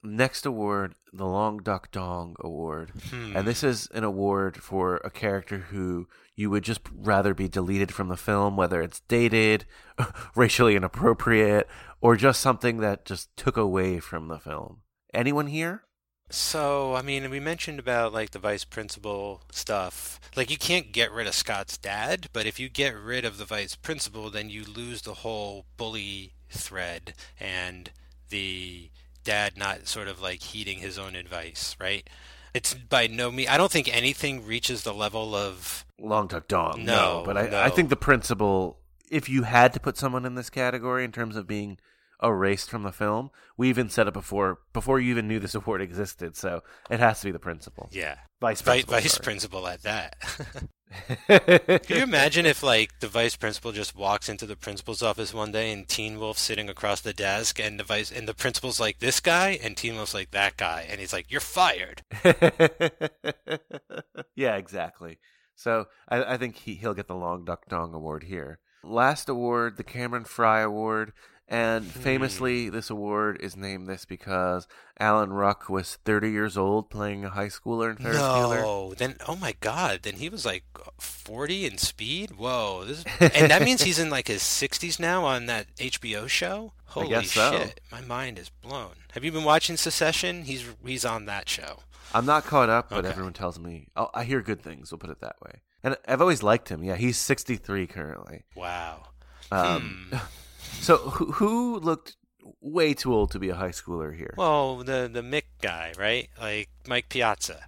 Next 0.05 0.45
award, 0.45 0.97
the 1.13 1.27
Long 1.27 1.59
Duck 1.59 1.93
Dong 1.93 2.35
Award. 2.41 2.91
Hmm. 3.11 3.37
And 3.37 3.47
this 3.47 3.63
is 3.63 3.89
an 3.95 4.03
award 4.03 4.57
for 4.57 4.97
a 5.05 5.11
character 5.11 5.59
who 5.59 6.09
you 6.35 6.51
would 6.51 6.65
just 6.65 6.81
rather 6.93 7.35
be 7.35 7.49
deleted 7.49 7.93
from 7.93 8.09
the 8.09 8.17
film, 8.17 8.57
whether 8.57 8.83
it's 8.83 9.01
dated, 9.01 9.65
racially 10.35 10.75
inappropriate, 10.75 11.69
or 12.01 12.17
just 12.17 12.41
something 12.41 12.79
that 12.79 13.05
just 13.05 13.37
took 13.37 13.57
away 13.57 14.01
from 14.01 14.27
the 14.27 14.41
film. 14.41 14.79
Anyone 15.15 15.47
here? 15.47 15.85
So, 16.31 16.95
I 16.95 17.03
mean, 17.03 17.29
we 17.31 17.41
mentioned 17.41 17.79
about 17.79 18.13
like 18.13 18.31
the 18.31 18.39
vice 18.39 18.65
principal 18.65 19.43
stuff. 19.53 20.19
Like, 20.35 20.51
you 20.51 20.57
can't 20.57 20.91
get 20.91 21.13
rid 21.13 21.27
of 21.27 21.35
Scott's 21.35 21.77
dad, 21.77 22.29
but 22.33 22.47
if 22.47 22.59
you 22.59 22.69
get 22.69 22.97
rid 22.97 23.25
of 23.25 23.37
the 23.37 23.45
vice 23.45 23.77
principal, 23.77 24.31
then 24.31 24.49
you 24.49 24.65
lose 24.65 25.03
the 25.03 25.15
whole 25.15 25.67
bully 25.77 26.33
thread 26.49 27.15
and 27.39 27.91
the 28.31 28.91
dad 29.25 29.57
not 29.57 29.87
sort 29.87 30.09
of 30.09 30.21
like 30.21 30.41
heeding 30.41 30.79
his 30.79 30.99
own 30.99 31.15
advice, 31.15 31.77
right? 31.81 32.09
It's 32.55 32.75
by 32.75 33.07
no 33.07 33.31
means, 33.31 33.49
I 33.49 33.57
don't 33.57 33.73
think 33.73 33.95
anything 33.95 34.47
reaches 34.47 34.83
the 34.83 34.93
level 34.93 35.35
of. 35.35 35.87
Long 35.99 36.27
Duck 36.27 36.49
Dong. 36.49 36.85
No, 36.85 37.23
but 37.25 37.37
I, 37.37 37.49
no. 37.49 37.61
I 37.61 37.71
think 37.71 37.89
the 37.89 37.97
principal, 37.97 38.79
if 39.11 39.29
you 39.29 39.45
had 39.45 39.73
to 39.73 39.81
put 39.81 39.97
someone 39.97 40.27
in 40.27 40.35
this 40.35 40.51
category 40.51 41.05
in 41.05 41.13
terms 41.13 41.37
of 41.37 41.47
being 41.47 41.79
erased 42.23 42.71
from 42.71 42.83
the 42.83 42.93
film, 42.93 43.31
we 43.57 43.69
even 43.69 43.89
said 43.89 44.07
it 44.07 44.13
before, 44.13 44.59
before 44.73 45.01
you 45.01 45.11
even 45.11 45.29
knew 45.29 45.39
this 45.39 45.55
award 45.57 45.81
existed, 45.81 46.37
so 46.37 46.63
it 46.91 47.01
has 47.01 47.21
to 47.21 47.27
be 47.27 47.33
the 47.33 47.39
principal. 47.39 47.89
Yeah. 47.93 48.17
Vice 48.43 48.61
principal. 48.61 48.95
vice 48.95 49.13
sorry. 49.13 49.25
principal 49.25 49.69
at 49.69 49.83
that. 49.85 50.17
Can 51.29 51.97
you 51.97 52.03
imagine 52.03 52.45
if 52.45 52.61
like 52.61 52.99
the 52.99 53.07
vice 53.07 53.37
principal 53.37 53.71
just 53.71 53.97
walks 53.97 54.29
into 54.29 54.47
the 54.47 54.57
principal's 54.57 55.01
office 55.01 55.33
one 55.33 55.53
day 55.53 55.73
and 55.73 55.87
Teen 55.87 56.19
Wolf 56.19 56.39
sitting 56.39 56.69
across 56.69 57.01
the 57.01 57.13
desk 57.13 57.61
and 57.61 57.79
the 57.79 57.85
vice 57.85 58.11
and 58.11 58.27
the 58.27 58.35
principal's 58.35 58.81
like 58.81 58.99
this 58.99 59.21
guy 59.21 59.61
and 59.63 59.77
Teen 59.77 59.95
Wolf's 59.95 60.13
like 60.13 60.33
that 60.33 60.57
guy 60.57 60.85
and 60.91 60.99
he's 61.01 61.13
like 61.13 61.31
you're 61.31 61.41
fired. 61.41 62.03
yeah, 64.35 64.57
exactly. 64.57 65.21
So 65.55 65.87
I, 66.09 66.35
I 66.35 66.37
think 66.37 66.57
he, 66.57 66.75
he'll 66.75 66.95
get 66.95 67.07
the 67.07 67.15
Long 67.15 67.45
Duck 67.45 67.69
Dong 67.69 67.95
Award 67.95 68.25
here. 68.25 68.59
Last 68.83 69.29
award, 69.29 69.77
the 69.77 69.85
Cameron 69.85 70.25
Fry 70.25 70.63
Award. 70.63 71.13
And 71.53 71.85
famously, 71.85 72.71
this 72.71 72.89
award 72.89 73.37
is 73.43 73.59
named 73.59 73.87
this 73.87 74.07
because 74.07 74.67
Alan 74.99 75.35
Ruck 75.35 75.69
was 75.69 75.97
30 76.07 76.31
years 76.31 76.57
old 76.57 76.89
playing 76.89 77.27
a 77.27 77.29
high 77.29 77.49
schooler 77.49 77.91
in 77.91 77.99
Ferris 77.99 78.17
Bueller. 78.17 78.63
No, 78.63 78.95
then 78.95 79.17
oh 79.29 79.37
my 79.37 79.55
god, 79.61 80.01
then 80.03 80.15
he 80.15 80.31
was 80.31 80.47
like 80.47 80.65
40 80.99 81.67
in 81.67 81.77
Speed. 81.77 82.37
Whoa, 82.39 82.85
this 82.87 83.01
is, 83.01 83.05
and 83.35 83.51
that 83.51 83.61
means 83.61 83.83
he's 83.83 83.99
in 83.99 84.09
like 84.09 84.29
his 84.29 84.41
60s 84.41 84.99
now 84.99 85.25
on 85.27 85.45
that 85.45 85.67
HBO 85.77 86.27
show. 86.27 86.73
Holy 86.87 87.09
guess 87.11 87.33
so. 87.33 87.51
shit, 87.59 87.83
my 87.93 88.01
mind 88.01 88.39
is 88.39 88.49
blown. 88.49 88.93
Have 89.13 89.23
you 89.23 89.31
been 89.31 89.45
watching 89.45 89.77
Succession? 89.77 90.45
He's 90.45 90.65
he's 90.83 91.05
on 91.05 91.27
that 91.27 91.51
show. 91.51 91.81
I'm 92.15 92.25
not 92.25 92.45
caught 92.45 92.71
up, 92.71 92.89
but 92.89 93.01
Okay. 93.01 93.09
everyone 93.09 93.35
tells 93.35 93.59
me 93.59 93.89
oh, 93.95 94.09
I 94.15 94.25
hear 94.25 94.41
good 94.41 94.63
things. 94.63 94.91
We'll 94.91 95.01
put 95.01 95.11
it 95.11 95.21
that 95.21 95.37
way. 95.45 95.61
And 95.85 95.99
I've 96.09 96.23
always 96.23 96.43
liked 96.43 96.71
him. 96.71 96.83
Yeah, 96.83 96.97
he's 96.97 97.19
63 97.19 97.87
currently. 97.89 98.45
Wow. 98.57 99.03
Um, 99.51 100.07
Hmm. 100.11 100.17
So 100.81 100.97
who, 100.97 101.33
who 101.33 101.79
looked 101.79 102.17
way 102.61 102.95
too 102.95 103.13
old 103.15 103.31
to 103.33 103.39
be 103.39 103.51
a 103.51 103.55
high 103.55 103.71
schooler 103.71 104.15
here? 104.17 104.35
Well, 104.37 104.79
the 104.79 105.09
the 105.13 105.23
Mick 105.23 105.45
guy, 105.61 105.93
right? 105.99 106.29
Like 106.41 106.69
Mike 106.87 107.09
Piazza. 107.09 107.61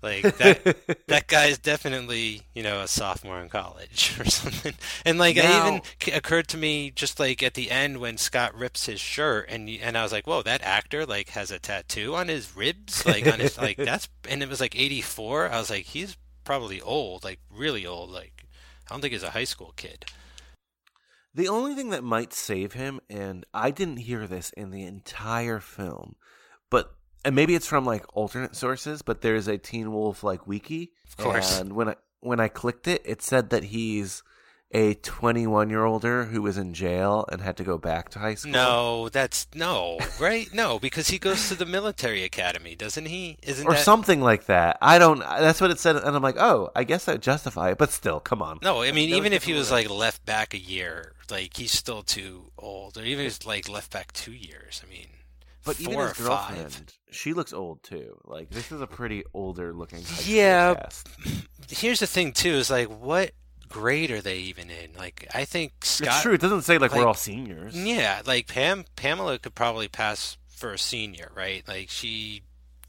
Like 0.00 0.36
that 0.38 1.04
that 1.08 1.26
guy 1.26 1.46
is 1.46 1.58
definitely, 1.58 2.42
you 2.54 2.62
know, 2.62 2.80
a 2.80 2.88
sophomore 2.88 3.40
in 3.40 3.48
college 3.48 4.16
or 4.20 4.24
something. 4.26 4.74
And 5.04 5.18
like 5.18 5.36
it 5.36 5.44
even 5.44 5.82
occurred 6.14 6.48
to 6.48 6.56
me 6.56 6.90
just 6.90 7.18
like 7.18 7.42
at 7.42 7.54
the 7.54 7.70
end 7.70 7.98
when 7.98 8.16
Scott 8.16 8.54
rips 8.54 8.86
his 8.86 9.00
shirt 9.00 9.46
and 9.48 9.68
and 9.68 9.98
I 9.98 10.02
was 10.02 10.12
like, 10.12 10.26
"Whoa, 10.26 10.42
that 10.42 10.62
actor 10.62 11.04
like 11.04 11.30
has 11.30 11.50
a 11.50 11.58
tattoo 11.58 12.14
on 12.14 12.28
his 12.28 12.56
ribs, 12.56 13.04
like 13.06 13.26
on 13.26 13.40
his 13.40 13.58
like 13.58 13.76
that's 13.76 14.08
and 14.28 14.42
it 14.42 14.48
was 14.48 14.60
like 14.60 14.78
84." 14.78 15.50
I 15.50 15.58
was 15.58 15.70
like, 15.70 15.86
"He's 15.86 16.16
probably 16.44 16.80
old, 16.80 17.24
like 17.24 17.40
really 17.50 17.84
old, 17.84 18.10
like 18.10 18.44
I 18.88 18.94
don't 18.94 19.00
think 19.00 19.12
he's 19.12 19.22
a 19.24 19.30
high 19.30 19.44
school 19.44 19.72
kid." 19.76 20.04
The 21.34 21.48
only 21.48 21.74
thing 21.74 21.90
that 21.90 22.02
might 22.02 22.32
save 22.32 22.72
him, 22.72 23.00
and 23.08 23.44
I 23.52 23.70
didn't 23.70 23.98
hear 23.98 24.26
this 24.26 24.50
in 24.50 24.70
the 24.70 24.84
entire 24.84 25.60
film, 25.60 26.16
but 26.70 26.94
and 27.24 27.34
maybe 27.34 27.54
it's 27.54 27.66
from 27.66 27.84
like 27.84 28.04
alternate 28.14 28.56
sources, 28.56 29.02
but 29.02 29.20
there's 29.20 29.48
a 29.48 29.58
Teen 29.58 29.92
Wolf 29.92 30.22
like 30.22 30.46
wiki. 30.46 30.92
Of 31.08 31.16
course. 31.16 31.60
And 31.60 31.74
when 31.74 31.90
I 31.90 31.96
when 32.20 32.40
I 32.40 32.48
clicked 32.48 32.88
it, 32.88 33.02
it 33.04 33.22
said 33.22 33.50
that 33.50 33.64
he's 33.64 34.22
a 34.70 34.94
21 34.94 35.70
year 35.70 35.84
older 35.84 36.24
who 36.24 36.42
was 36.42 36.58
in 36.58 36.74
jail 36.74 37.24
and 37.32 37.40
had 37.40 37.56
to 37.56 37.64
go 37.64 37.78
back 37.78 38.10
to 38.10 38.18
high 38.18 38.34
school. 38.34 38.52
No, 38.52 39.08
that's 39.08 39.46
no, 39.54 39.98
right? 40.20 40.52
No, 40.52 40.78
because 40.78 41.08
he 41.08 41.18
goes 41.18 41.48
to 41.48 41.54
the 41.54 41.64
military 41.64 42.22
academy, 42.22 42.74
doesn't 42.74 43.06
he? 43.06 43.38
Isn't 43.42 43.66
or 43.66 43.72
that 43.72 43.80
something 43.80 44.20
like 44.20 44.46
that. 44.46 44.76
I 44.82 44.98
don't. 44.98 45.20
That's 45.20 45.60
what 45.60 45.70
it 45.70 45.78
said, 45.80 45.96
and 45.96 46.14
I'm 46.14 46.22
like, 46.22 46.36
oh, 46.38 46.70
I 46.76 46.84
guess 46.84 47.08
I 47.08 47.12
would 47.12 47.22
justify 47.22 47.70
it, 47.70 47.78
but 47.78 47.90
still, 47.90 48.20
come 48.20 48.42
on. 48.42 48.58
No, 48.62 48.82
I 48.82 48.92
mean, 48.92 49.14
even 49.14 49.32
if 49.32 49.44
he 49.44 49.54
was 49.54 49.70
like 49.70 49.88
left 49.88 50.26
back 50.26 50.52
a 50.52 50.58
year, 50.58 51.14
like 51.30 51.56
he's 51.56 51.72
still 51.72 52.02
too 52.02 52.50
old. 52.58 52.98
Or 52.98 53.02
even 53.04 53.24
if 53.24 53.32
he's 53.38 53.46
like 53.46 53.68
left 53.68 53.90
back 53.92 54.12
two 54.12 54.32
years. 54.32 54.82
I 54.86 54.90
mean, 54.90 55.08
But 55.64 55.76
four 55.76 55.92
even 55.92 56.02
or 56.02 56.08
his 56.08 56.18
girlfriend, 56.18 56.72
five. 56.72 56.98
she 57.10 57.32
looks 57.32 57.54
old 57.54 57.82
too. 57.82 58.18
Like 58.24 58.50
this 58.50 58.70
is 58.70 58.82
a 58.82 58.86
pretty 58.86 59.24
older 59.32 59.72
looking. 59.72 60.02
Yeah. 60.24 60.88
Here's 61.70 62.00
the 62.00 62.06
thing 62.06 62.32
too: 62.32 62.52
is 62.52 62.70
like 62.70 62.88
what 62.88 63.30
grade 63.68 64.10
are 64.10 64.20
they 64.20 64.38
even 64.38 64.70
in? 64.70 64.92
Like, 64.96 65.28
I 65.34 65.44
think 65.44 65.84
Scott. 65.84 66.08
it's 66.08 66.22
true. 66.22 66.34
It 66.34 66.40
doesn't 66.40 66.62
say 66.62 66.78
like, 66.78 66.94
we're 66.94 67.06
all 67.06 67.14
seniors. 67.14 67.76
Yeah, 67.76 68.22
like 68.26 68.48
Pam 68.48 68.84
Pamela 68.96 69.38
could 69.38 69.54
probably 69.54 69.88
pass 69.88 70.36
for 70.48 70.72
a 70.72 70.78
senior, 70.78 71.30
right? 71.34 71.66
Like 71.66 71.88
she 71.88 72.42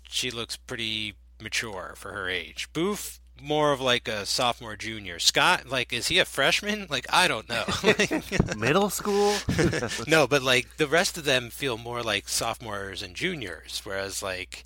she 0.08 0.32
looks 0.32 0.58
pretty 0.58 1.16
mature 1.42 1.94
for 1.96 2.12
her 2.12 2.28
age. 2.28 2.68
Boof 2.74 3.20
more 3.42 3.72
of 3.72 3.80
like 3.80 4.08
a 4.08 4.26
sophomore 4.26 4.76
junior. 4.76 5.20
Scott 5.20 5.70
like 5.70 5.94
is 5.94 6.08
he 6.08 6.20
a 6.20 6.26
freshman? 6.26 6.88
Like 6.90 7.06
I 7.10 7.28
don't 7.28 7.48
know. 7.48 7.64
Middle 8.58 8.90
school. 8.90 9.36
no, 10.08 10.28
but 10.28 10.42
like 10.44 10.78
the 10.78 10.88
rest 10.88 11.18
of 11.18 11.26
them 11.26 11.50
feel 11.50 11.78
more 11.78 12.02
like 12.02 12.28
sophomores 12.28 13.02
and 13.02 13.16
juniors, 13.16 13.82
whereas 13.84 14.22
like 14.22 14.66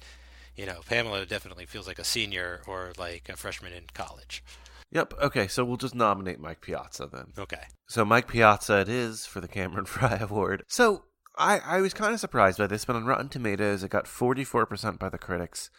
you 0.55 0.65
know 0.65 0.79
Pamela 0.87 1.25
definitely 1.25 1.65
feels 1.65 1.87
like 1.87 1.99
a 1.99 2.03
senior 2.03 2.61
or 2.67 2.93
like 2.97 3.29
a 3.29 3.35
freshman 3.35 3.73
in 3.73 3.83
college. 3.93 4.43
Yep. 4.93 5.13
Okay, 5.21 5.47
so 5.47 5.65
we'll 5.65 5.77
just 5.77 5.95
nominate 5.95 6.39
Mike 6.39 6.61
Piazza 6.61 7.07
then. 7.11 7.33
Okay. 7.37 7.63
So 7.87 8.05
Mike 8.05 8.27
Piazza 8.27 8.79
it 8.81 8.89
is 8.89 9.25
for 9.25 9.41
the 9.41 9.47
Cameron 9.47 9.85
Fry 9.93 10.17
Award. 10.21 10.63
So 10.67 11.03
I, 11.37 11.59
I 11.65 11.81
was 11.81 11.93
kind 11.93 12.13
of 12.13 12.19
surprised 12.19 12.59
by 12.59 12.67
this, 12.67 12.85
but 12.85 12.95
on 12.95 13.05
Rotten 13.05 13.27
Tomatoes 13.29 13.83
it 13.83 13.89
got 13.89 14.05
44% 14.05 14.99
by 14.99 15.09
the 15.09 15.17
critics, 15.17 15.69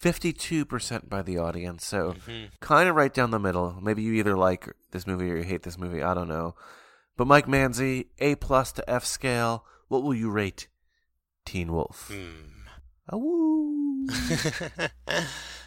52% 0.00 1.08
by 1.08 1.20
the 1.22 1.36
audience. 1.36 1.84
So 1.84 2.14
Mhm. 2.14 2.50
kind 2.60 2.88
of 2.88 2.94
right 2.94 3.12
down 3.12 3.32
the 3.32 3.38
middle. 3.40 3.76
Maybe 3.82 4.02
you 4.02 4.12
either 4.14 4.36
like 4.36 4.68
this 4.92 5.06
movie 5.06 5.30
or 5.30 5.36
you 5.36 5.42
hate 5.44 5.64
this 5.64 5.76
movie. 5.78 6.02
I 6.02 6.14
don't 6.14 6.28
know. 6.28 6.54
But 7.16 7.26
Mike 7.26 7.46
Manzi, 7.46 8.06
A 8.20 8.36
plus 8.36 8.72
to 8.72 8.88
F 8.88 9.04
scale. 9.04 9.64
What 9.88 10.02
will 10.04 10.14
you 10.14 10.30
rate 10.30 10.68
Teen 11.44 11.72
Wolf? 11.72 12.10
Awoo. 13.12 14.06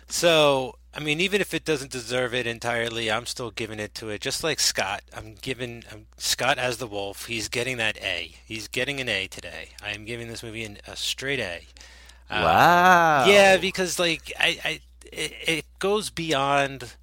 so, 0.07 0.75
I 0.95 0.99
mean, 0.99 1.19
even 1.19 1.41
if 1.41 1.53
it 1.55 1.65
doesn't 1.65 1.91
deserve 1.91 2.35
it 2.35 2.45
entirely, 2.45 3.11
I'm 3.11 3.25
still 3.25 3.49
giving 3.49 3.79
it 3.79 3.95
to 3.95 4.09
it. 4.09 4.21
Just 4.21 4.43
like 4.43 4.59
Scott, 4.59 5.01
I'm 5.15 5.35
giving 5.41 5.83
I'm, 5.91 6.05
Scott 6.17 6.59
as 6.59 6.77
the 6.77 6.87
wolf. 6.87 7.25
He's 7.25 7.49
getting 7.49 7.77
that 7.77 7.97
A. 7.97 8.35
He's 8.45 8.67
getting 8.67 8.99
an 8.99 9.09
A 9.09 9.27
today. 9.27 9.69
I 9.81 9.91
am 9.91 10.05
giving 10.05 10.27
this 10.27 10.43
movie 10.43 10.63
an, 10.63 10.77
a 10.87 10.95
straight 10.95 11.39
A. 11.39 11.61
Uh, 12.29 12.43
Wow. 12.43 13.25
Yeah, 13.25 13.57
because 13.57 13.99
like 13.99 14.31
I, 14.39 14.59
I 14.63 14.81
it, 15.11 15.33
it 15.47 15.65
goes 15.79 16.09
beyond 16.09 16.95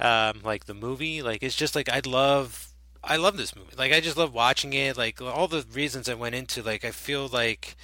um, 0.00 0.40
like 0.44 0.66
the 0.66 0.74
movie. 0.74 1.22
Like 1.22 1.42
it's 1.42 1.56
just 1.56 1.74
like 1.74 1.88
I 1.88 2.00
love 2.06 2.68
I 3.02 3.16
love 3.16 3.36
this 3.36 3.54
movie. 3.56 3.74
Like 3.76 3.92
I 3.92 4.00
just 4.00 4.16
love 4.16 4.32
watching 4.34 4.72
it. 4.72 4.96
Like 4.96 5.20
all 5.20 5.48
the 5.48 5.64
reasons 5.72 6.08
I 6.08 6.14
went 6.14 6.34
into. 6.34 6.62
Like 6.62 6.84
I 6.84 6.90
feel 6.90 7.28
like 7.28 7.76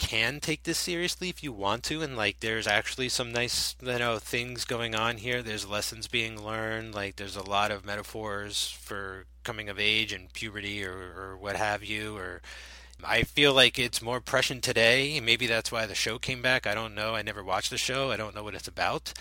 can 0.00 0.40
take 0.40 0.62
this 0.62 0.78
seriously 0.78 1.28
if 1.28 1.44
you 1.44 1.52
want 1.52 1.82
to 1.84 2.00
and 2.00 2.16
like 2.16 2.40
there's 2.40 2.66
actually 2.66 3.10
some 3.10 3.30
nice 3.32 3.76
you 3.82 3.98
know 3.98 4.18
things 4.18 4.64
going 4.64 4.94
on 4.94 5.18
here. 5.18 5.42
There's 5.42 5.68
lessons 5.68 6.08
being 6.08 6.42
learned 6.42 6.94
like 6.94 7.16
there's 7.16 7.36
a 7.36 7.48
lot 7.48 7.70
of 7.70 7.84
metaphors 7.84 8.70
for 8.70 9.26
coming 9.44 9.68
of 9.68 9.78
age 9.78 10.14
and 10.14 10.32
puberty 10.32 10.82
or, 10.84 10.94
or 10.94 11.36
what 11.38 11.56
have 11.56 11.84
you 11.84 12.16
or 12.16 12.40
I 13.06 13.22
feel 13.22 13.52
like 13.54 13.78
it's 13.78 14.02
more 14.02 14.20
prescient 14.20 14.62
today. 14.62 15.18
Maybe 15.20 15.46
that's 15.46 15.70
why 15.72 15.86
the 15.86 15.94
show 15.94 16.18
came 16.18 16.42
back. 16.42 16.66
I 16.66 16.74
don't 16.74 16.94
know. 16.94 17.14
I 17.14 17.22
never 17.22 17.42
watched 17.42 17.70
the 17.70 17.78
show. 17.78 18.10
I 18.10 18.16
don't 18.16 18.34
know 18.34 18.42
what 18.44 18.54
it's 18.54 18.68
about. 18.68 19.12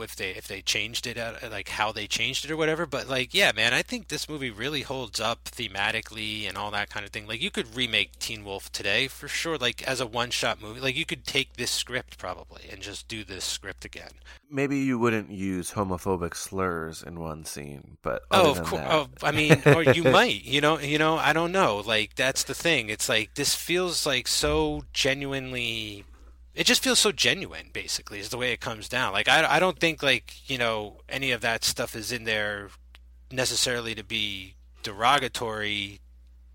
If 0.00 0.16
they 0.16 0.30
if 0.30 0.48
they 0.48 0.62
changed 0.62 1.06
it, 1.06 1.16
like 1.48 1.68
how 1.68 1.92
they 1.92 2.08
changed 2.08 2.44
it 2.44 2.50
or 2.50 2.56
whatever. 2.56 2.86
But 2.86 3.08
like, 3.08 3.32
yeah, 3.32 3.52
man, 3.54 3.72
I 3.72 3.82
think 3.82 4.08
this 4.08 4.28
movie 4.28 4.50
really 4.50 4.82
holds 4.82 5.20
up 5.20 5.44
thematically 5.44 6.48
and 6.48 6.56
all 6.58 6.72
that 6.72 6.90
kind 6.90 7.06
of 7.06 7.12
thing. 7.12 7.28
Like, 7.28 7.40
you 7.40 7.52
could 7.52 7.76
remake 7.76 8.18
Teen 8.18 8.44
Wolf 8.44 8.72
today 8.72 9.06
for 9.06 9.28
sure. 9.28 9.56
Like 9.56 9.86
as 9.86 10.00
a 10.00 10.06
one 10.06 10.30
shot 10.30 10.60
movie. 10.60 10.80
Like 10.80 10.96
you 10.96 11.04
could 11.06 11.24
take 11.24 11.54
this 11.54 11.70
script 11.70 12.18
probably 12.18 12.62
and 12.70 12.80
just 12.82 13.06
do 13.06 13.22
this 13.22 13.44
script 13.44 13.84
again. 13.84 14.10
Maybe 14.50 14.78
you 14.78 14.98
wouldn't 14.98 15.30
use 15.30 15.72
homophobic 15.72 16.34
slurs 16.36 17.02
in 17.02 17.18
one 17.20 17.44
scene, 17.44 17.96
but 18.02 18.22
Oh, 18.30 18.50
of 18.52 18.58
course. 18.64 18.82
that- 18.82 18.92
Oh, 18.92 19.08
I 19.22 19.30
mean, 19.32 19.60
or 19.66 19.82
you 19.84 20.02
might. 20.04 20.44
You 20.44 20.60
know. 20.60 20.78
You 20.80 20.98
know. 20.98 21.16
I 21.16 21.32
don't 21.32 21.52
know. 21.52 21.82
Like 21.86 22.16
that's 22.16 22.42
the 22.42 22.54
thing. 22.54 22.88
It's 22.88 23.08
like 23.08 23.15
this 23.34 23.54
feels 23.54 24.06
like 24.06 24.28
so 24.28 24.84
genuinely. 24.92 26.04
It 26.54 26.64
just 26.64 26.82
feels 26.82 26.98
so 26.98 27.12
genuine. 27.12 27.70
Basically, 27.72 28.18
is 28.18 28.30
the 28.30 28.38
way 28.38 28.52
it 28.52 28.60
comes 28.60 28.88
down. 28.88 29.12
Like 29.12 29.28
I, 29.28 29.56
I 29.56 29.60
don't 29.60 29.78
think 29.78 30.02
like 30.02 30.48
you 30.48 30.58
know 30.58 31.00
any 31.08 31.30
of 31.32 31.40
that 31.40 31.64
stuff 31.64 31.94
is 31.94 32.12
in 32.12 32.24
there 32.24 32.70
necessarily 33.30 33.94
to 33.94 34.04
be 34.04 34.54
derogatory 34.82 36.00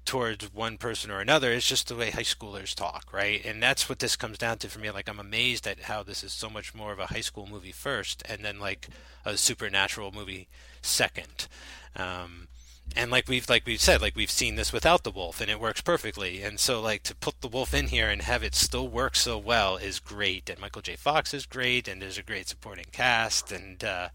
towards 0.05 0.53
one 0.53 0.77
person 0.77 1.11
or 1.11 1.19
another. 1.19 1.51
It's 1.51 1.67
just 1.67 1.87
the 1.87 1.95
way 1.95 2.11
high 2.11 2.21
schoolers 2.21 2.73
talk, 2.73 3.13
right? 3.13 3.43
And 3.45 3.61
that's 3.61 3.87
what 3.87 3.99
this 3.99 4.15
comes 4.15 4.37
down 4.37 4.57
to 4.59 4.69
for 4.69 4.79
me. 4.79 4.91
Like 4.91 5.07
I'm 5.07 5.19
amazed 5.19 5.67
at 5.67 5.81
how 5.81 6.03
this 6.03 6.23
is 6.23 6.33
so 6.33 6.49
much 6.49 6.73
more 6.73 6.91
of 6.91 6.99
a 6.99 7.07
high 7.07 7.21
school 7.21 7.47
movie 7.47 7.71
first, 7.71 8.23
and 8.27 8.43
then 8.43 8.59
like 8.59 8.87
a 9.25 9.37
supernatural 9.37 10.11
movie 10.11 10.47
second. 10.81 11.47
Um, 11.95 12.47
and 12.95 13.11
like 13.11 13.27
we've 13.27 13.47
like 13.49 13.65
we've 13.65 13.81
said, 13.81 14.01
like 14.01 14.15
we've 14.15 14.31
seen 14.31 14.55
this 14.55 14.73
without 14.73 15.03
the 15.03 15.11
wolf, 15.11 15.41
and 15.41 15.49
it 15.49 15.59
works 15.59 15.81
perfectly. 15.81 16.41
And 16.41 16.59
so 16.59 16.81
like 16.81 17.03
to 17.03 17.15
put 17.15 17.41
the 17.41 17.47
wolf 17.47 17.73
in 17.73 17.87
here 17.87 18.09
and 18.09 18.21
have 18.21 18.43
it 18.43 18.55
still 18.55 18.87
work 18.87 19.15
so 19.15 19.37
well 19.37 19.77
is 19.77 19.99
great. 19.99 20.49
And 20.49 20.59
Michael 20.59 20.81
J. 20.81 20.95
Fox 20.95 21.33
is 21.33 21.45
great, 21.45 21.87
and 21.87 22.01
there's 22.01 22.17
a 22.17 22.23
great 22.23 22.47
supporting 22.47 22.85
cast, 22.91 23.51
and 23.51 23.83
uh, 23.83 24.09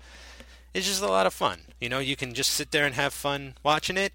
it's 0.74 0.86
just 0.86 1.02
a 1.02 1.08
lot 1.08 1.26
of 1.26 1.34
fun. 1.34 1.60
You 1.80 1.88
know, 1.88 1.98
you 1.98 2.16
can 2.16 2.34
just 2.34 2.50
sit 2.50 2.70
there 2.70 2.84
and 2.84 2.94
have 2.94 3.12
fun 3.12 3.54
watching 3.62 3.96
it, 3.96 4.12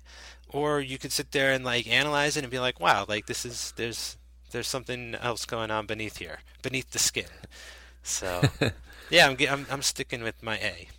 or 0.49 0.79
you 0.79 0.97
could 0.97 1.11
sit 1.11 1.31
there 1.31 1.51
and 1.51 1.63
like 1.63 1.87
analyze 1.87 2.37
it 2.37 2.43
and 2.43 2.51
be 2.51 2.59
like, 2.59 2.79
wow, 2.79 3.05
like 3.07 3.25
this 3.25 3.45
is 3.45 3.73
there's 3.77 4.17
there's 4.51 4.67
something 4.67 5.15
else 5.15 5.45
going 5.45 5.71
on 5.71 5.85
beneath 5.85 6.17
here, 6.17 6.39
beneath 6.61 6.91
the 6.91 6.99
skin. 6.99 7.25
So 8.03 8.41
yeah, 9.09 9.27
I'm 9.27 9.37
I'm 9.49 9.65
I'm 9.69 9.81
sticking 9.81 10.23
with 10.23 10.43
my 10.43 10.57
A. 10.57 10.89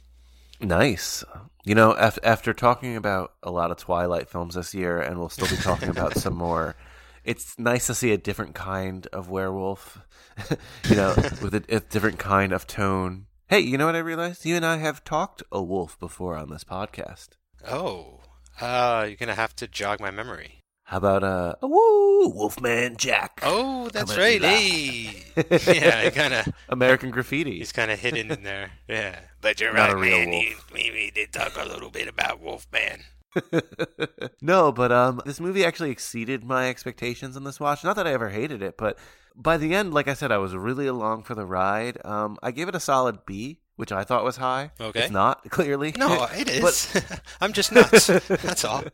Nice. 0.62 1.24
You 1.64 1.74
know, 1.74 1.92
af- 1.92 2.18
after 2.22 2.52
talking 2.52 2.96
about 2.96 3.34
a 3.42 3.50
lot 3.50 3.70
of 3.70 3.76
Twilight 3.76 4.28
films 4.28 4.54
this 4.54 4.74
year, 4.74 5.00
and 5.00 5.18
we'll 5.18 5.28
still 5.28 5.48
be 5.48 5.56
talking 5.62 5.88
about 5.88 6.16
some 6.16 6.34
more, 6.34 6.76
it's 7.24 7.58
nice 7.58 7.86
to 7.88 7.94
see 7.94 8.12
a 8.12 8.18
different 8.18 8.54
kind 8.54 9.06
of 9.08 9.28
werewolf, 9.28 10.00
you 10.88 10.96
know, 10.96 11.14
with 11.42 11.54
a, 11.54 11.64
a 11.68 11.80
different 11.80 12.18
kind 12.18 12.52
of 12.52 12.66
tone. 12.66 13.26
Hey, 13.48 13.60
you 13.60 13.76
know 13.76 13.86
what 13.86 13.96
I 13.96 14.00
realized? 14.00 14.44
You 14.44 14.56
and 14.56 14.64
I 14.64 14.78
have 14.78 15.04
talked 15.04 15.42
a 15.52 15.62
wolf 15.62 15.98
before 16.00 16.36
on 16.36 16.50
this 16.50 16.64
podcast. 16.64 17.30
Oh, 17.68 18.20
uh, 18.60 19.04
you're 19.06 19.16
gonna 19.16 19.34
have 19.34 19.54
to 19.56 19.68
jog 19.68 20.00
my 20.00 20.10
memory. 20.10 20.61
How 20.92 20.98
about 20.98 21.24
uh, 21.24 21.54
a 21.62 21.66
woo, 21.66 22.28
Wolfman 22.34 22.98
Jack? 22.98 23.40
Oh, 23.42 23.88
that's 23.88 24.14
right. 24.14 24.42
Hey, 24.42 25.24
yeah, 25.66 26.10
kind 26.10 26.34
of 26.34 26.48
American 26.68 27.10
Graffiti. 27.10 27.56
He's 27.56 27.72
kind 27.72 27.90
of 27.90 27.98
hidden 27.98 28.30
in 28.30 28.42
there. 28.42 28.72
Yeah, 28.86 29.18
but 29.40 29.58
you're 29.58 29.72
Not 29.72 29.84
right, 29.86 29.92
a 29.94 29.96
real 29.96 30.18
man. 30.18 30.28
wolf. 30.28 30.44
You, 30.44 30.56
we, 30.74 30.90
we 30.90 31.10
did 31.14 31.32
talk 31.32 31.56
a 31.56 31.64
little 31.64 31.88
bit 31.88 32.08
about 32.08 32.42
Wolfman. 32.42 33.04
no, 34.42 34.70
but 34.70 34.92
um, 34.92 35.22
this 35.24 35.40
movie 35.40 35.64
actually 35.64 35.90
exceeded 35.90 36.44
my 36.44 36.68
expectations 36.68 37.38
in 37.38 37.44
this 37.44 37.58
watch. 37.58 37.82
Not 37.82 37.96
that 37.96 38.06
I 38.06 38.12
ever 38.12 38.28
hated 38.28 38.60
it, 38.60 38.76
but 38.76 38.98
by 39.34 39.56
the 39.56 39.74
end, 39.74 39.94
like 39.94 40.08
I 40.08 40.12
said, 40.14 40.30
I 40.30 40.36
was 40.36 40.54
really 40.54 40.86
along 40.86 41.22
for 41.22 41.34
the 41.34 41.46
ride. 41.46 41.96
Um, 42.04 42.36
I 42.42 42.50
gave 42.50 42.68
it 42.68 42.74
a 42.74 42.80
solid 42.80 43.24
B, 43.24 43.60
which 43.76 43.92
I 43.92 44.04
thought 44.04 44.24
was 44.24 44.36
high. 44.36 44.72
Okay. 44.78 45.04
it's 45.04 45.10
not 45.10 45.42
clearly. 45.48 45.94
No, 45.96 46.26
it 46.34 46.50
is. 46.50 46.90
But- 46.92 47.22
I'm 47.40 47.54
just 47.54 47.72
nuts. 47.72 48.08
That's 48.08 48.66
all. 48.66 48.84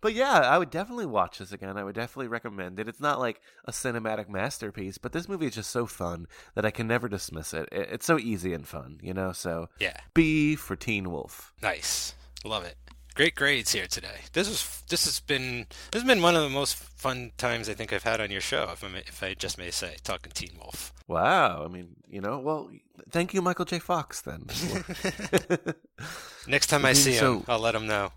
But 0.00 0.14
yeah, 0.14 0.32
I 0.40 0.58
would 0.58 0.70
definitely 0.70 1.06
watch 1.06 1.38
this 1.38 1.52
again. 1.52 1.76
I 1.76 1.84
would 1.84 1.94
definitely 1.94 2.28
recommend 2.28 2.78
it. 2.80 2.88
It's 2.88 3.00
not 3.00 3.18
like 3.18 3.40
a 3.64 3.72
cinematic 3.72 4.28
masterpiece, 4.28 4.98
but 4.98 5.12
this 5.12 5.28
movie 5.28 5.46
is 5.46 5.54
just 5.54 5.70
so 5.70 5.86
fun 5.86 6.26
that 6.54 6.64
I 6.64 6.70
can 6.70 6.86
never 6.86 7.08
dismiss 7.08 7.52
it. 7.54 7.68
It- 7.72 7.88
It's 7.92 8.06
so 8.06 8.18
easy 8.18 8.52
and 8.52 8.66
fun, 8.66 8.98
you 9.02 9.12
know. 9.14 9.32
So 9.32 9.68
Yeah. 9.78 9.96
B 10.14 10.56
for 10.56 10.76
Teen 10.76 11.10
Wolf. 11.10 11.52
Nice. 11.62 12.14
Love 12.44 12.64
it. 12.64 12.76
Great 13.14 13.34
grades 13.34 13.72
here 13.72 13.86
today. 13.88 14.20
This 14.32 14.48
is 14.48 14.82
this 14.88 15.04
has 15.04 15.18
been 15.20 15.66
this 15.90 16.00
has 16.02 16.04
been 16.04 16.22
one 16.22 16.36
of 16.36 16.42
the 16.42 16.48
most 16.48 16.76
fun 16.76 17.32
times 17.36 17.68
I 17.68 17.74
think 17.74 17.92
I've 17.92 18.04
had 18.04 18.20
on 18.20 18.30
your 18.30 18.40
show. 18.40 18.70
If 18.72 18.84
I 18.84 18.88
may, 18.88 19.00
if 19.00 19.22
I 19.22 19.34
just 19.34 19.58
may 19.58 19.70
say, 19.72 19.96
talking 20.04 20.30
Teen 20.32 20.56
Wolf. 20.58 20.92
Wow. 21.08 21.64
I 21.64 21.68
mean, 21.68 21.96
you 22.08 22.20
know, 22.20 22.38
well, 22.38 22.70
thank 23.10 23.34
you, 23.34 23.42
Michael 23.42 23.64
J. 23.64 23.80
Fox. 23.80 24.20
Then 24.20 24.46
Next 26.46 26.68
time 26.68 26.84
I 26.84 26.92
see 26.94 27.12
him, 27.12 27.18
So- 27.18 27.44
I'll 27.48 27.58
let 27.58 27.74
him 27.74 27.86
know. 27.86 28.12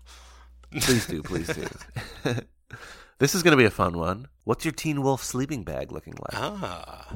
Please 0.80 1.06
do, 1.06 1.22
please 1.22 1.48
do. 1.48 1.66
this 3.18 3.34
is 3.34 3.42
going 3.42 3.52
to 3.52 3.56
be 3.56 3.64
a 3.64 3.70
fun 3.70 3.96
one. 3.98 4.28
What's 4.44 4.64
your 4.64 4.72
Teen 4.72 5.02
Wolf 5.02 5.22
sleeping 5.22 5.62
bag 5.64 5.92
looking 5.92 6.14
like? 6.14 6.34
Ah, 6.34 7.14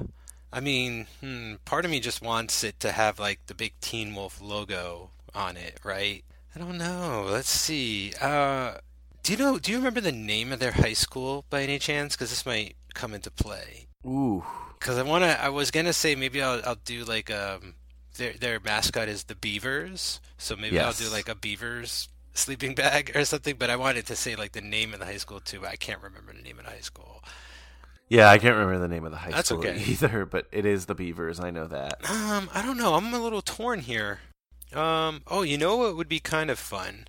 I 0.53 0.61
mean, 0.61 1.07
hmm, 1.21 1.55
part 1.65 1.85
of 1.85 1.91
me 1.91 2.01
just 2.01 2.23
wants 2.23 2.65
it 2.65 2.81
to 2.81 2.93
have 2.93 3.19
like 3.19 3.41
the 3.47 3.55
big 3.55 3.75
Teen 3.81 4.15
Wolf 4.15 4.41
logo 4.41 5.11
on 5.35 5.57
it, 5.57 5.79
right? 5.85 6.25
I 6.55 6.59
don't 6.59 6.79
know. 6.79 7.27
Let's 7.31 7.51
see. 7.51 8.13
Uh, 8.21 8.75
do 9.23 9.33
you 9.33 9.39
know? 9.39 9.59
Do 9.59 9.71
you 9.71 9.79
remember 9.79 10.01
the 10.01 10.13
name 10.13 10.53
of 10.53 10.59
their 10.59 10.73
high 10.73 10.95
school 10.95 11.45
by 11.51 11.63
any 11.63 11.79
chance? 11.79 12.17
Because 12.17 12.31
this 12.31 12.47
might 12.47 12.77
come 12.95 13.13
into 13.13 13.31
play. 13.31 13.89
Ooh. 14.07 14.43
Because 14.79 14.97
I 14.97 15.03
want 15.03 15.25
to. 15.25 15.43
I 15.43 15.51
was 15.51 15.71
gonna 15.71 15.93
say 15.93 16.15
maybe 16.15 16.43
I'll 16.43 16.61
I'll 16.65 16.77
do 16.85 17.05
like 17.05 17.31
um 17.31 17.75
their 18.17 18.33
their 18.33 18.61
mascot 18.61 19.09
is 19.09 19.25
the 19.25 19.35
Beavers, 19.35 20.21
so 20.39 20.57
maybe 20.57 20.77
Yes. 20.77 20.87
I'll 20.87 21.07
do 21.07 21.13
like 21.13 21.29
a 21.29 21.35
Beavers 21.35 22.09
sleeping 22.39 22.75
bag 22.75 23.13
or 23.15 23.25
something. 23.25 23.57
But 23.59 23.71
I 23.71 23.77
wanted 23.77 24.07
to 24.07 24.17
say 24.17 24.37
like 24.37 24.53
the 24.53 24.61
name 24.61 24.95
of 24.95 25.01
the 25.01 25.07
high 25.07 25.17
school 25.17 25.41
too. 25.41 25.61
But 25.61 25.71
I 25.71 25.77
can't 25.77 26.03
remember 26.03 26.33
the 26.33 26.43
name 26.43 26.59
of 26.59 26.65
the 26.65 26.71
high 26.71 26.81
school. 26.81 27.23
Yeah, 28.09 28.31
I 28.31 28.39
can't 28.39 28.57
remember 28.57 28.79
the 28.79 28.89
name 28.89 29.05
of 29.05 29.11
the 29.11 29.19
high 29.19 29.31
That's 29.31 29.49
school 29.49 29.59
okay. 29.59 29.79
either, 29.87 30.25
but 30.25 30.47
it 30.51 30.65
is 30.65 30.87
the 30.87 30.95
Beavers. 30.95 31.41
I 31.41 31.51
know 31.51 31.67
that. 31.67 32.09
Um, 32.09 32.49
I 32.55 32.63
don't 32.63 32.79
know. 32.79 32.95
I'm 32.95 33.13
a 33.13 33.21
little 33.21 33.43
torn 33.43 33.81
here. 33.81 34.21
Um, 34.75 35.23
oh, 35.27 35.43
you 35.43 35.59
know 35.59 35.77
what 35.77 35.97
would 35.97 36.09
be 36.09 36.21
kind 36.21 36.51
of 36.51 36.59
fun? 36.59 37.07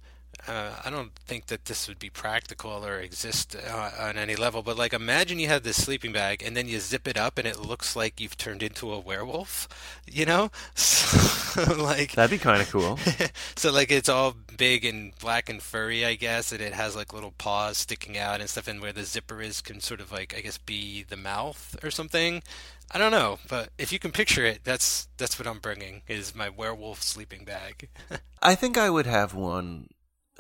Uh, 0.50 0.72
I 0.84 0.90
don't 0.90 1.14
think 1.14 1.46
that 1.46 1.66
this 1.66 1.88
would 1.88 2.00
be 2.00 2.10
practical 2.10 2.84
or 2.84 3.00
exist 3.00 3.56
uh, 3.56 3.92
on 4.00 4.18
any 4.18 4.36
level, 4.36 4.64
but 4.64 4.80
like 4.80 4.94
imagine 4.94 5.38
you 5.38 5.48
have 5.48 5.62
this 5.62 5.84
sleeping 5.84 6.12
bag 6.12 6.42
and 6.44 6.58
then 6.58 6.68
you 6.68 6.80
zip 6.80 7.08
it 7.08 7.18
up 7.18 7.38
and 7.38 7.48
it 7.48 7.60
looks 7.60 7.96
like 7.96 8.20
you've 8.20 8.36
turned 8.36 8.64
into 8.64 8.92
a 8.92 9.00
werewolf, 9.00 9.68
you 10.10 10.26
know? 10.26 10.50
So, 11.50 11.74
like 11.74 12.12
That'd 12.12 12.40
be 12.40 12.44
kind 12.44 12.62
of 12.62 12.70
cool. 12.70 13.00
so 13.56 13.72
like 13.72 13.92
it's 13.92 14.08
all 14.08 14.36
big 14.56 14.86
and 14.86 15.18
black 15.18 15.50
and 15.50 15.62
furry, 15.62 16.06
I 16.06 16.14
guess, 16.14 16.52
and 16.52 16.62
it 16.62 16.74
has 16.74 16.96
like 16.96 17.12
little 17.12 17.34
paws 17.38 17.78
sticking 17.78 18.20
out 18.20 18.40
and 18.40 18.48
stuff, 18.48 18.68
and 18.68 18.80
where 18.80 18.94
the 18.94 19.04
zipper 19.04 19.42
is 19.42 19.60
can 19.60 19.80
sort 19.80 20.00
of 20.00 20.12
like 20.12 20.36
I 20.38 20.42
guess 20.42 20.60
be 20.60 21.02
the 21.02 21.18
mouth 21.18 21.76
or 21.84 21.90
something. 21.90 22.44
I 22.92 23.00
don't 23.00 23.12
know, 23.12 23.40
but 23.48 23.70
if 23.80 23.92
you 23.92 23.98
can 23.98 24.12
picture 24.12 24.46
it, 24.46 24.60
that's 24.64 25.08
that's 25.18 25.40
what 25.40 25.48
I'm 25.48 25.58
bringing 25.58 26.04
is 26.08 26.36
my 26.36 26.50
werewolf 26.50 27.02
sleeping 27.02 27.46
bag. 27.46 27.90
I 28.44 28.54
think 28.54 28.78
I 28.78 28.92
would 28.92 29.08
have 29.08 29.34
one 29.34 29.88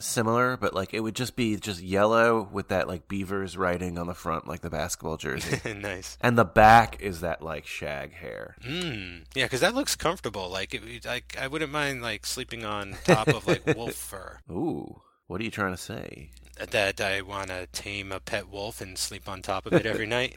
similar, 0.03 0.57
but 0.57 0.73
like 0.73 0.93
it 0.93 1.01
would 1.01 1.15
just 1.15 1.35
be 1.35 1.55
just 1.57 1.81
yellow 1.81 2.47
with 2.51 2.69
that 2.69 2.87
like 2.87 3.07
beavers 3.07 3.57
writing 3.57 3.97
on 3.97 4.07
the 4.07 4.13
front, 4.13 4.47
like 4.47 4.61
the 4.61 4.69
basketball 4.69 5.17
jersey. 5.17 5.73
nice. 5.79 6.17
And 6.21 6.37
the 6.37 6.45
back 6.45 7.01
is 7.01 7.21
that 7.21 7.41
like 7.41 7.65
shag 7.65 8.13
hair. 8.13 8.55
Mm. 8.63 9.25
Yeah, 9.35 9.45
because 9.45 9.61
that 9.61 9.75
looks 9.75 9.95
comfortable. 9.95 10.49
Like, 10.49 10.73
it, 10.73 11.05
like 11.05 11.37
I 11.39 11.47
wouldn't 11.47 11.71
mind 11.71 12.01
like 12.01 12.25
sleeping 12.25 12.65
on 12.65 12.95
top 13.03 13.27
of 13.27 13.47
like 13.47 13.65
wolf 13.75 13.93
fur. 13.93 14.39
Ooh, 14.49 15.01
what 15.27 15.41
are 15.41 15.43
you 15.43 15.51
trying 15.51 15.73
to 15.73 15.81
say? 15.81 16.31
That 16.71 16.99
I 16.99 17.21
want 17.21 17.47
to 17.47 17.67
tame 17.71 18.11
a 18.11 18.19
pet 18.19 18.49
wolf 18.49 18.81
and 18.81 18.97
sleep 18.97 19.29
on 19.29 19.41
top 19.41 19.65
of 19.65 19.73
it 19.73 19.85
every 19.85 20.05
night, 20.07 20.35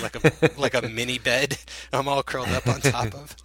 like 0.00 0.14
a 0.24 0.50
like 0.56 0.74
a 0.74 0.82
mini 0.82 1.18
bed. 1.18 1.58
I'm 1.92 2.06
all 2.06 2.22
curled 2.22 2.50
up 2.50 2.68
on 2.68 2.80
top 2.80 3.14
of. 3.14 3.36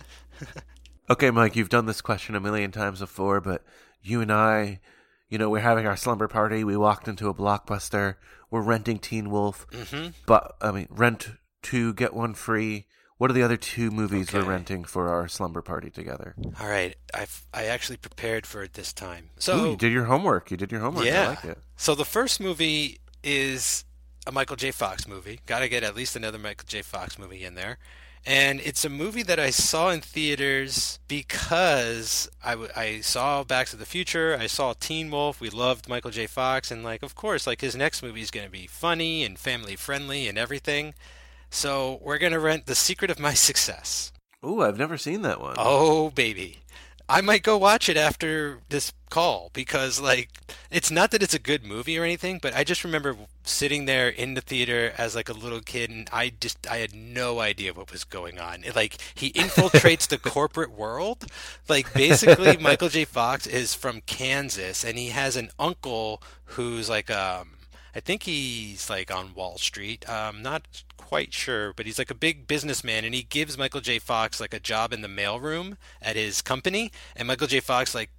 Okay, 1.09 1.31
Mike, 1.31 1.55
you've 1.55 1.69
done 1.69 1.87
this 1.87 1.99
question 1.99 2.35
a 2.35 2.39
million 2.39 2.71
times 2.71 2.99
before, 2.99 3.41
but 3.41 3.63
you 4.01 4.21
and 4.21 4.31
I, 4.31 4.79
you 5.31 5.39
know, 5.39 5.49
we're 5.49 5.61
having 5.61 5.87
our 5.87 5.97
slumber 5.97 6.27
party. 6.27 6.63
We 6.63 6.77
walked 6.77 7.07
into 7.07 7.27
a 7.29 7.33
blockbuster. 7.33 8.17
We're 8.51 8.61
renting 8.61 8.99
Teen 8.99 9.31
Wolf, 9.31 9.65
Mhm. 9.71 10.13
but 10.27 10.55
I 10.61 10.71
mean, 10.71 10.87
rent 10.91 11.29
two 11.63 11.93
get 11.95 12.13
one 12.13 12.35
free. 12.35 12.85
What 13.17 13.29
are 13.29 13.33
the 13.33 13.43
other 13.43 13.55
two 13.57 13.91
movies 13.91 14.33
we're 14.33 14.41
renting 14.43 14.83
for 14.83 15.07
our 15.09 15.27
slumber 15.27 15.61
party 15.61 15.89
together? 15.91 16.35
All 16.59 16.67
right, 16.67 16.95
I 17.13 17.27
I 17.53 17.65
actually 17.65 17.97
prepared 17.97 18.45
for 18.47 18.61
it 18.63 18.73
this 18.73 18.91
time. 18.93 19.29
So 19.37 19.57
So 19.57 19.69
you 19.71 19.75
did 19.77 19.91
your 19.93 20.05
homework. 20.05 20.51
You 20.51 20.57
did 20.57 20.71
your 20.71 20.81
homework. 20.81 21.05
Yeah. 21.05 21.23
I 21.23 21.27
like 21.29 21.45
it. 21.45 21.59
So 21.77 21.95
the 21.95 22.05
first 22.05 22.39
movie 22.39 22.99
is 23.23 23.85
a 24.27 24.31
Michael 24.31 24.55
J. 24.55 24.71
Fox 24.71 25.07
movie. 25.07 25.39
Got 25.45 25.59
to 25.59 25.69
get 25.69 25.83
at 25.83 25.95
least 25.95 26.15
another 26.15 26.37
Michael 26.39 26.65
J. 26.67 26.81
Fox 26.81 27.17
movie 27.17 27.43
in 27.45 27.53
there. 27.55 27.77
And 28.25 28.61
it's 28.61 28.85
a 28.85 28.89
movie 28.89 29.23
that 29.23 29.39
I 29.39 29.49
saw 29.49 29.89
in 29.89 30.01
theaters 30.01 30.99
because 31.07 32.29
I, 32.43 32.51
w- 32.51 32.69
I 32.75 33.01
saw 33.01 33.43
Back 33.43 33.67
to 33.69 33.75
the 33.75 33.85
Future. 33.85 34.37
I 34.39 34.45
saw 34.45 34.73
Teen 34.73 35.09
Wolf. 35.09 35.41
We 35.41 35.49
loved 35.49 35.89
Michael 35.89 36.11
J. 36.11 36.27
Fox. 36.27 36.69
And, 36.69 36.83
like, 36.83 37.01
of 37.01 37.15
course, 37.15 37.47
like, 37.47 37.61
his 37.61 37.75
next 37.75 38.03
movie 38.03 38.21
is 38.21 38.29
going 38.29 38.45
to 38.45 38.51
be 38.51 38.67
funny 38.67 39.23
and 39.23 39.39
family 39.39 39.75
friendly 39.75 40.27
and 40.27 40.37
everything. 40.37 40.93
So 41.49 41.99
we're 42.03 42.19
going 42.19 42.33
to 42.33 42.39
rent 42.39 42.67
The 42.67 42.75
Secret 42.75 43.09
of 43.09 43.19
My 43.19 43.33
Success. 43.33 44.13
Ooh, 44.45 44.61
I've 44.61 44.77
never 44.77 44.97
seen 44.97 45.23
that 45.23 45.41
one. 45.41 45.55
Oh, 45.57 46.11
baby. 46.11 46.60
I 47.11 47.19
might 47.19 47.43
go 47.43 47.57
watch 47.57 47.89
it 47.89 47.97
after 47.97 48.59
this 48.69 48.93
call 49.09 49.49
because, 49.51 49.99
like, 49.99 50.29
it's 50.71 50.89
not 50.89 51.11
that 51.11 51.21
it's 51.21 51.33
a 51.33 51.39
good 51.39 51.65
movie 51.65 51.99
or 51.99 52.05
anything, 52.05 52.39
but 52.41 52.55
I 52.55 52.63
just 52.63 52.85
remember 52.85 53.17
sitting 53.43 53.83
there 53.85 54.07
in 54.07 54.33
the 54.35 54.39
theater 54.39 54.93
as 54.97 55.13
like 55.13 55.27
a 55.27 55.33
little 55.33 55.59
kid, 55.59 55.89
and 55.89 56.09
I 56.13 56.31
just 56.39 56.65
I 56.71 56.77
had 56.77 56.95
no 56.95 57.41
idea 57.41 57.73
what 57.73 57.91
was 57.91 58.05
going 58.05 58.39
on. 58.39 58.63
It, 58.63 58.77
like, 58.77 58.95
he 59.13 59.33
infiltrates 59.33 60.07
the 60.07 60.17
corporate 60.17 60.71
world. 60.71 61.25
Like, 61.67 61.93
basically, 61.93 62.55
Michael 62.61 62.87
J. 62.87 63.03
Fox 63.03 63.45
is 63.45 63.73
from 63.73 63.99
Kansas, 64.05 64.85
and 64.85 64.97
he 64.97 65.09
has 65.09 65.35
an 65.35 65.51
uncle 65.59 66.23
who's 66.45 66.89
like 66.89 67.11
um. 67.11 67.57
I 67.93 67.99
think 67.99 68.23
he's 68.23 68.89
like 68.89 69.13
on 69.13 69.33
Wall 69.33 69.57
Street. 69.57 70.07
Um, 70.09 70.41
not 70.41 70.65
quite 71.11 71.33
sure, 71.33 71.73
but 71.73 71.85
he's 71.85 71.99
like 71.99 72.09
a 72.09 72.15
big 72.15 72.47
businessman, 72.47 73.03
and 73.03 73.13
he 73.13 73.21
gives 73.21 73.57
Michael 73.57 73.81
J. 73.81 73.99
Fox 73.99 74.39
like 74.39 74.53
a 74.53 74.61
job 74.61 74.93
in 74.93 75.01
the 75.01 75.09
mailroom 75.09 75.75
at 76.01 76.15
his 76.15 76.41
company, 76.41 76.89
and 77.17 77.27
Michael 77.27 77.47
J. 77.47 77.59
Fox 77.59 77.93
like 77.93 78.11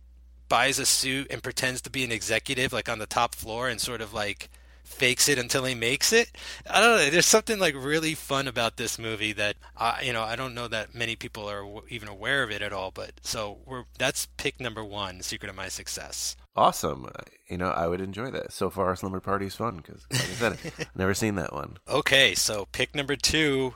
buys 0.50 0.78
a 0.78 0.84
suit 0.84 1.26
and 1.30 1.42
pretends 1.42 1.80
to 1.80 1.88
be 1.88 2.04
an 2.04 2.12
executive 2.12 2.70
like 2.70 2.90
on 2.90 2.98
the 2.98 3.06
top 3.06 3.34
floor 3.34 3.66
and 3.70 3.80
sort 3.80 4.02
of 4.02 4.12
like 4.12 4.50
fakes 4.84 5.26
it 5.26 5.38
until 5.38 5.64
he 5.64 5.74
makes 5.74 6.12
it. 6.12 6.36
I 6.68 6.82
don't 6.82 6.98
know. 6.98 7.08
There's 7.08 7.24
something 7.24 7.58
like 7.58 7.74
really 7.74 8.14
fun 8.14 8.46
about 8.46 8.76
this 8.76 8.98
movie 8.98 9.32
that 9.32 9.56
I, 9.74 10.02
you 10.02 10.12
know, 10.12 10.22
I 10.22 10.36
don't 10.36 10.54
know 10.54 10.68
that 10.68 10.94
many 10.94 11.16
people 11.16 11.48
are 11.48 11.64
even 11.88 12.08
aware 12.08 12.42
of 12.42 12.50
it 12.50 12.60
at 12.60 12.74
all. 12.74 12.90
But 12.90 13.12
so 13.22 13.56
we're 13.64 13.84
that's 13.96 14.26
pick 14.36 14.60
number 14.60 14.84
one, 14.84 15.22
Secret 15.22 15.48
of 15.48 15.56
My 15.56 15.68
Success. 15.68 16.36
Awesome. 16.54 17.06
Uh, 17.06 17.22
You 17.48 17.58
know, 17.58 17.70
I 17.70 17.86
would 17.86 18.00
enjoy 18.00 18.30
that. 18.30 18.52
So 18.52 18.70
far, 18.70 18.94
slumber 18.96 19.20
party 19.20 19.46
is 19.46 19.54
fun 19.54 19.76
because, 19.76 20.06
like 20.10 20.22
I 20.22 20.24
said, 20.24 20.52
I've 20.52 20.86
never 20.96 21.14
seen 21.14 21.34
that 21.36 21.52
one. 21.52 21.78
Okay, 21.88 22.34
so 22.34 22.66
pick 22.72 22.94
number 22.94 23.16
two 23.16 23.74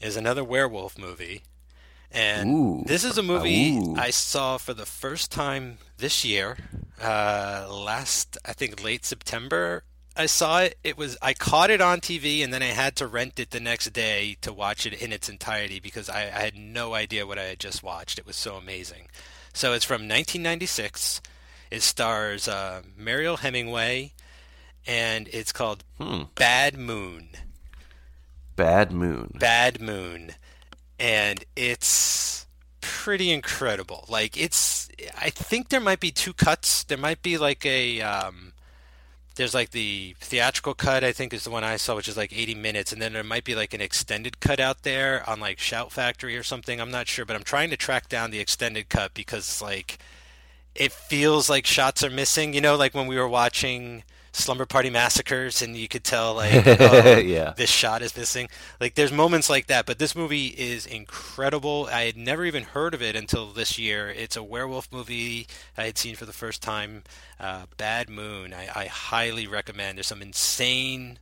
is 0.00 0.16
another 0.16 0.44
werewolf 0.44 0.96
movie. 0.98 1.42
And 2.12 2.50
Ooh. 2.50 2.84
this 2.86 3.02
is 3.04 3.18
a 3.18 3.22
movie 3.22 3.76
Ooh. 3.78 3.96
I 3.96 4.10
saw 4.10 4.58
for 4.58 4.74
the 4.74 4.86
first 4.86 5.30
time 5.32 5.78
this 5.98 6.24
year. 6.24 6.56
Uh, 7.02 7.66
last, 7.68 8.38
I 8.44 8.52
think, 8.52 8.82
late 8.82 9.04
September. 9.04 9.82
I 10.16 10.26
saw 10.26 10.60
it. 10.60 10.78
It 10.82 10.96
was 10.96 11.18
I 11.20 11.34
caught 11.34 11.68
it 11.70 11.80
on 11.82 12.00
TV, 12.00 12.42
and 12.42 12.54
then 12.54 12.62
I 12.62 12.66
had 12.66 12.96
to 12.96 13.06
rent 13.06 13.38
it 13.38 13.50
the 13.50 13.60
next 13.60 13.92
day 13.92 14.36
to 14.40 14.52
watch 14.52 14.86
it 14.86 14.94
in 15.02 15.12
its 15.12 15.28
entirety 15.28 15.78
because 15.80 16.08
I, 16.08 16.22
I 16.22 16.40
had 16.44 16.56
no 16.56 16.94
idea 16.94 17.26
what 17.26 17.38
I 17.38 17.44
had 17.44 17.60
just 17.60 17.82
watched. 17.82 18.18
It 18.18 18.26
was 18.26 18.36
so 18.36 18.54
amazing. 18.56 19.08
So 19.52 19.72
it's 19.74 19.84
from 19.84 20.02
1996. 20.02 21.20
It 21.76 21.82
stars 21.82 22.48
uh, 22.48 22.80
Mariel 22.96 23.36
Hemingway, 23.36 24.12
and 24.86 25.28
it's 25.30 25.52
called 25.52 25.84
Hmm. 25.98 26.22
Bad 26.34 26.78
Moon. 26.78 27.28
Bad 28.56 28.90
Moon. 28.92 29.36
Bad 29.38 29.78
Moon, 29.82 30.32
and 30.98 31.44
it's 31.54 32.46
pretty 32.80 33.30
incredible. 33.30 34.06
Like 34.08 34.40
it's, 34.40 34.88
I 35.20 35.28
think 35.28 35.68
there 35.68 35.80
might 35.80 36.00
be 36.00 36.10
two 36.10 36.32
cuts. 36.32 36.82
There 36.84 36.96
might 36.96 37.20
be 37.20 37.36
like 37.36 37.66
a, 37.66 38.00
um, 38.00 38.54
there's 39.34 39.52
like 39.52 39.72
the 39.72 40.16
theatrical 40.18 40.72
cut. 40.72 41.04
I 41.04 41.12
think 41.12 41.34
is 41.34 41.44
the 41.44 41.50
one 41.50 41.62
I 41.62 41.76
saw, 41.76 41.94
which 41.96 42.08
is 42.08 42.16
like 42.16 42.32
80 42.32 42.54
minutes, 42.54 42.90
and 42.90 43.02
then 43.02 43.12
there 43.12 43.22
might 43.22 43.44
be 43.44 43.54
like 43.54 43.74
an 43.74 43.82
extended 43.82 44.40
cut 44.40 44.60
out 44.60 44.82
there 44.82 45.28
on 45.28 45.40
like 45.40 45.58
Shout 45.58 45.92
Factory 45.92 46.38
or 46.38 46.42
something. 46.42 46.80
I'm 46.80 46.90
not 46.90 47.06
sure, 47.06 47.26
but 47.26 47.36
I'm 47.36 47.44
trying 47.44 47.68
to 47.68 47.76
track 47.76 48.08
down 48.08 48.30
the 48.30 48.40
extended 48.40 48.88
cut 48.88 49.12
because 49.12 49.60
like 49.60 49.98
it 50.78 50.92
feels 50.92 51.48
like 51.50 51.66
shots 51.66 52.02
are 52.04 52.10
missing. 52.10 52.54
You 52.54 52.60
know, 52.60 52.76
like 52.76 52.94
when 52.94 53.06
we 53.06 53.16
were 53.16 53.28
watching 53.28 54.02
Slumber 54.32 54.66
Party 54.66 54.90
Massacres, 54.90 55.62
and 55.62 55.76
you 55.76 55.88
could 55.88 56.04
tell 56.04 56.34
like, 56.34 56.66
oh, 56.80 57.16
Yeah. 57.18 57.54
this 57.56 57.70
shot 57.70 58.02
is 58.02 58.16
missing. 58.16 58.48
Like 58.80 58.94
there's 58.94 59.12
moments 59.12 59.48
like 59.48 59.66
that, 59.68 59.86
but 59.86 59.98
this 59.98 60.14
movie 60.14 60.46
is 60.48 60.84
incredible. 60.86 61.88
I 61.90 62.02
had 62.02 62.16
never 62.16 62.44
even 62.44 62.64
heard 62.64 62.92
of 62.94 63.00
it 63.02 63.16
until 63.16 63.46
this 63.46 63.78
year. 63.78 64.08
It's 64.10 64.36
a 64.36 64.42
werewolf 64.42 64.92
movie 64.92 65.46
I 65.76 65.84
had 65.84 65.96
seen 65.98 66.16
for 66.16 66.26
the 66.26 66.32
first 66.32 66.62
time. 66.62 67.02
Uh, 67.40 67.66
Bad 67.76 68.08
Moon. 68.10 68.52
I, 68.54 68.68
I 68.74 68.86
highly 68.86 69.46
recommend. 69.46 69.96
There's 69.98 70.06
some 70.06 70.22
insane 70.22 71.18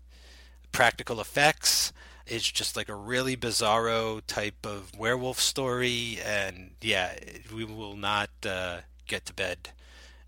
practical 0.73 1.21
effects. 1.21 1.93
It's 2.27 2.51
just 2.51 2.75
like 2.77 2.89
a 2.89 2.95
really 2.95 3.37
bizarro 3.37 4.23
type 4.27 4.65
of 4.65 4.91
werewolf 4.99 5.39
story, 5.39 6.19
and 6.25 6.71
yeah, 6.81 7.13
we 7.55 7.65
will 7.67 7.97
not 7.97 8.31
uh, 8.47 8.79
get 9.07 9.27
to 9.27 9.35
bed 9.35 9.71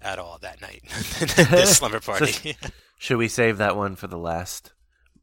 at 0.00 0.18
all 0.18 0.38
that 0.42 0.60
night. 0.60 0.82
this 1.50 1.76
slumber 1.76 2.00
party. 2.00 2.32
sh- 2.32 2.54
should 2.98 3.18
we 3.18 3.28
save 3.28 3.58
that 3.58 3.76
one 3.76 3.96
for 3.96 4.06
the 4.06 4.18
last 4.18 4.72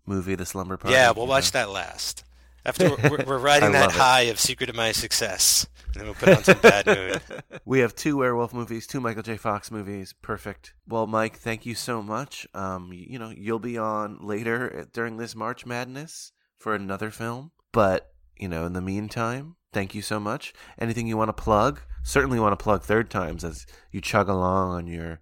movie, 0.06 0.36
The 0.36 0.46
Slumber 0.46 0.78
Party? 0.78 0.94
yeah, 0.94 1.12
we'll 1.12 1.28
watch 1.28 1.52
that 1.52 1.70
last. 1.70 2.24
After 2.66 2.90
we're, 2.90 3.26
we're, 3.26 3.38
riding 3.40 3.74
that 3.74 3.88
love 3.88 3.96
it. 3.96 4.00
high 4.00 4.22
of 4.24 4.40
Secret 4.40 4.70
of 4.70 4.76
My 4.76 4.94
Success, 4.94 5.68
and 5.88 5.96
then 5.96 6.06
we'll 6.06 6.14
put 6.14 6.30
on 6.30 6.44
some 6.46 6.60
Bad 6.60 6.86
Moon. 6.86 7.20
we 7.66 7.80
have 7.80 7.94
two 7.94 8.18
werewolf 8.18 8.54
movies, 8.54 8.88
two 8.88 9.02
Michael 9.02 9.22
J. 9.24 9.36
Fox 9.36 9.70
movies. 9.70 10.14
Perfect. 10.22 10.74
Well, 10.88 11.06
Mike, 11.06 11.38
thank 11.38 11.66
you 11.66 11.76
so 11.76 12.02
much. 12.02 12.48
Um, 12.54 12.92
you 12.94 13.20
know, 13.20 13.34
you'll 13.36 13.60
be 13.60 13.78
on 13.78 14.20
later 14.22 14.80
uh, 14.80 14.86
during 14.94 15.18
this 15.18 15.36
March 15.36 15.66
Madness 15.66 16.32
for 16.58 16.74
another 16.74 17.12
film, 17.12 17.52
but 17.74 18.12
you 18.38 18.48
know, 18.48 18.66
in 18.66 18.72
the 18.74 18.82
meantime, 18.82 19.58
thank 19.74 19.94
you 19.96 20.02
so 20.02 20.20
much. 20.20 20.54
Anything 20.80 21.08
you 21.08 21.18
want 21.18 21.30
to 21.30 21.34
plug? 21.34 21.82
Certainly 22.04 22.40
want 22.40 22.58
to 22.58 22.62
plug 22.64 22.84
Third 22.84 23.10
Times 23.10 23.44
as 23.44 23.66
you 23.92 24.02
chug 24.02 24.30
along 24.30 24.72
on 24.72 24.88
your 24.88 25.22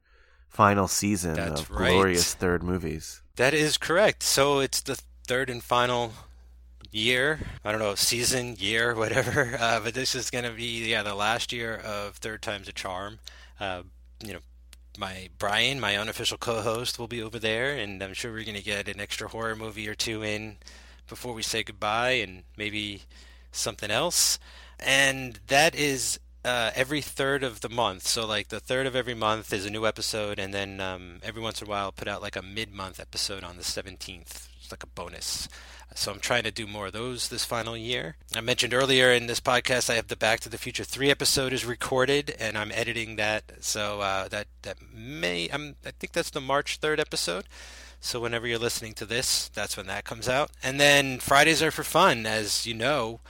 final 0.49 0.87
season 0.87 1.35
That's 1.35 1.61
of 1.61 1.71
right. 1.71 1.91
glorious 1.91 2.33
third 2.33 2.63
movies. 2.63 3.21
That 3.37 3.53
is 3.53 3.77
correct. 3.77 4.23
So 4.23 4.59
it's 4.59 4.81
the 4.81 4.99
third 5.27 5.49
and 5.49 5.63
final 5.63 6.13
year. 6.91 7.39
I 7.63 7.71
don't 7.71 7.79
know, 7.79 7.95
season, 7.95 8.55
year, 8.59 8.95
whatever. 8.97 9.57
Uh, 9.59 9.79
but 9.79 9.93
this 9.93 10.15
is 10.15 10.29
going 10.29 10.45
to 10.45 10.51
be, 10.51 10.89
yeah, 10.89 11.03
the 11.03 11.15
last 11.15 11.51
year 11.51 11.75
of 11.77 12.15
Third 12.15 12.41
Time's 12.41 12.67
a 12.67 12.73
Charm. 12.73 13.19
Uh, 13.59 13.83
you 14.23 14.33
know, 14.33 14.39
my 14.97 15.29
Brian, 15.37 15.79
my 15.79 15.95
unofficial 15.97 16.37
co-host, 16.37 16.99
will 16.99 17.07
be 17.07 17.21
over 17.21 17.39
there, 17.39 17.77
and 17.77 18.03
I'm 18.03 18.13
sure 18.13 18.31
we're 18.31 18.43
going 18.43 18.57
to 18.57 18.63
get 18.63 18.87
an 18.89 18.99
extra 18.99 19.29
horror 19.29 19.55
movie 19.55 19.87
or 19.87 19.95
two 19.95 20.21
in 20.23 20.57
before 21.07 21.33
we 21.33 21.43
say 21.43 21.63
goodbye, 21.63 22.11
and 22.11 22.43
maybe 22.57 23.03
something 23.51 23.91
else. 23.91 24.39
And 24.79 25.39
that 25.47 25.75
is 25.75 26.19
uh, 26.43 26.71
every 26.75 27.01
third 27.01 27.43
of 27.43 27.61
the 27.61 27.69
month. 27.69 28.07
So 28.07 28.25
like 28.25 28.47
the 28.47 28.59
third 28.59 28.87
of 28.87 28.95
every 28.95 29.13
month 29.13 29.53
is 29.53 29.65
a 29.65 29.69
new 29.69 29.85
episode, 29.85 30.39
and 30.39 30.53
then 30.53 30.79
um, 30.79 31.19
every 31.23 31.41
once 31.41 31.61
in 31.61 31.67
a 31.67 31.69
while 31.69 31.85
I'll 31.85 31.91
put 31.91 32.07
out 32.07 32.21
like 32.21 32.35
a 32.35 32.41
mid-month 32.41 32.99
episode 32.99 33.43
on 33.43 33.57
the 33.57 33.63
17th. 33.63 34.47
It's 34.59 34.71
like 34.71 34.83
a 34.83 34.87
bonus. 34.87 35.47
So 35.93 36.11
I'm 36.11 36.19
trying 36.19 36.43
to 36.43 36.51
do 36.51 36.67
more 36.67 36.87
of 36.87 36.93
those 36.93 37.27
this 37.27 37.43
final 37.43 37.75
year. 37.75 38.15
I 38.33 38.39
mentioned 38.39 38.73
earlier 38.73 39.11
in 39.11 39.27
this 39.27 39.41
podcast 39.41 39.89
I 39.89 39.95
have 39.95 40.07
the 40.07 40.15
Back 40.15 40.39
to 40.41 40.49
the 40.49 40.57
Future 40.57 40.85
3 40.85 41.11
episode 41.11 41.51
is 41.51 41.65
recorded 41.65 42.33
and 42.39 42.57
I'm 42.57 42.71
editing 42.71 43.17
that. 43.17 43.51
So 43.59 43.99
uh, 43.99 44.29
that 44.29 44.47
that 44.61 44.77
may 44.93 45.49
I'm, 45.51 45.75
I 45.85 45.91
think 45.91 46.13
that's 46.13 46.29
the 46.29 46.39
March 46.39 46.79
3rd 46.79 46.99
episode. 46.99 47.45
So 48.01 48.19
whenever 48.19 48.47
you're 48.47 48.59
listening 48.59 48.93
to 48.95 49.05
this, 49.05 49.47
that's 49.49 49.77
when 49.77 49.87
that 49.87 50.03
comes 50.03 50.27
out. 50.27 50.51
And 50.61 50.79
then 50.79 51.19
Fridays 51.19 51.61
are 51.61 51.71
for 51.71 51.83
fun 51.83 52.25
as 52.25 52.65
you 52.65 52.73
know, 52.73 53.21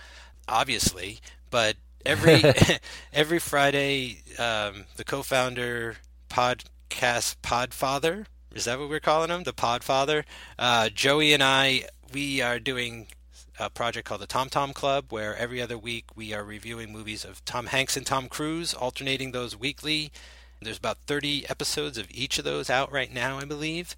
obviously, 0.47 1.19
but 1.49 1.75
every 2.05 2.41
every 3.13 3.39
Friday 3.39 4.23
um, 4.39 4.85
the 4.95 5.03
co-founder 5.03 5.97
pod 6.29 6.63
podcast 6.91 7.37
Podfather. 7.41 8.25
Is 8.53 8.65
that 8.65 8.79
what 8.79 8.89
we're 8.89 8.99
calling 8.99 9.29
him? 9.29 9.43
The 9.43 9.53
Podfather. 9.53 10.23
Uh, 10.59 10.89
Joey 10.89 11.33
and 11.33 11.41
I, 11.41 11.85
we 12.13 12.41
are 12.41 12.59
doing 12.59 13.07
a 13.57 13.69
project 13.69 14.07
called 14.07 14.21
the 14.21 14.27
Tom 14.27 14.49
Tom 14.49 14.73
Club, 14.73 15.05
where 15.09 15.35
every 15.37 15.61
other 15.61 15.77
week 15.77 16.05
we 16.15 16.33
are 16.33 16.43
reviewing 16.43 16.91
movies 16.91 17.23
of 17.23 17.43
Tom 17.45 17.67
Hanks 17.67 17.95
and 17.95 18.05
Tom 18.05 18.27
Cruise, 18.27 18.73
alternating 18.73 19.31
those 19.31 19.57
weekly. 19.57 20.11
There's 20.61 20.77
about 20.77 20.97
30 21.07 21.49
episodes 21.49 21.97
of 21.97 22.07
each 22.11 22.37
of 22.37 22.43
those 22.45 22.69
out 22.69 22.91
right 22.91 23.11
now, 23.11 23.39
I 23.39 23.45
believe. 23.45 23.95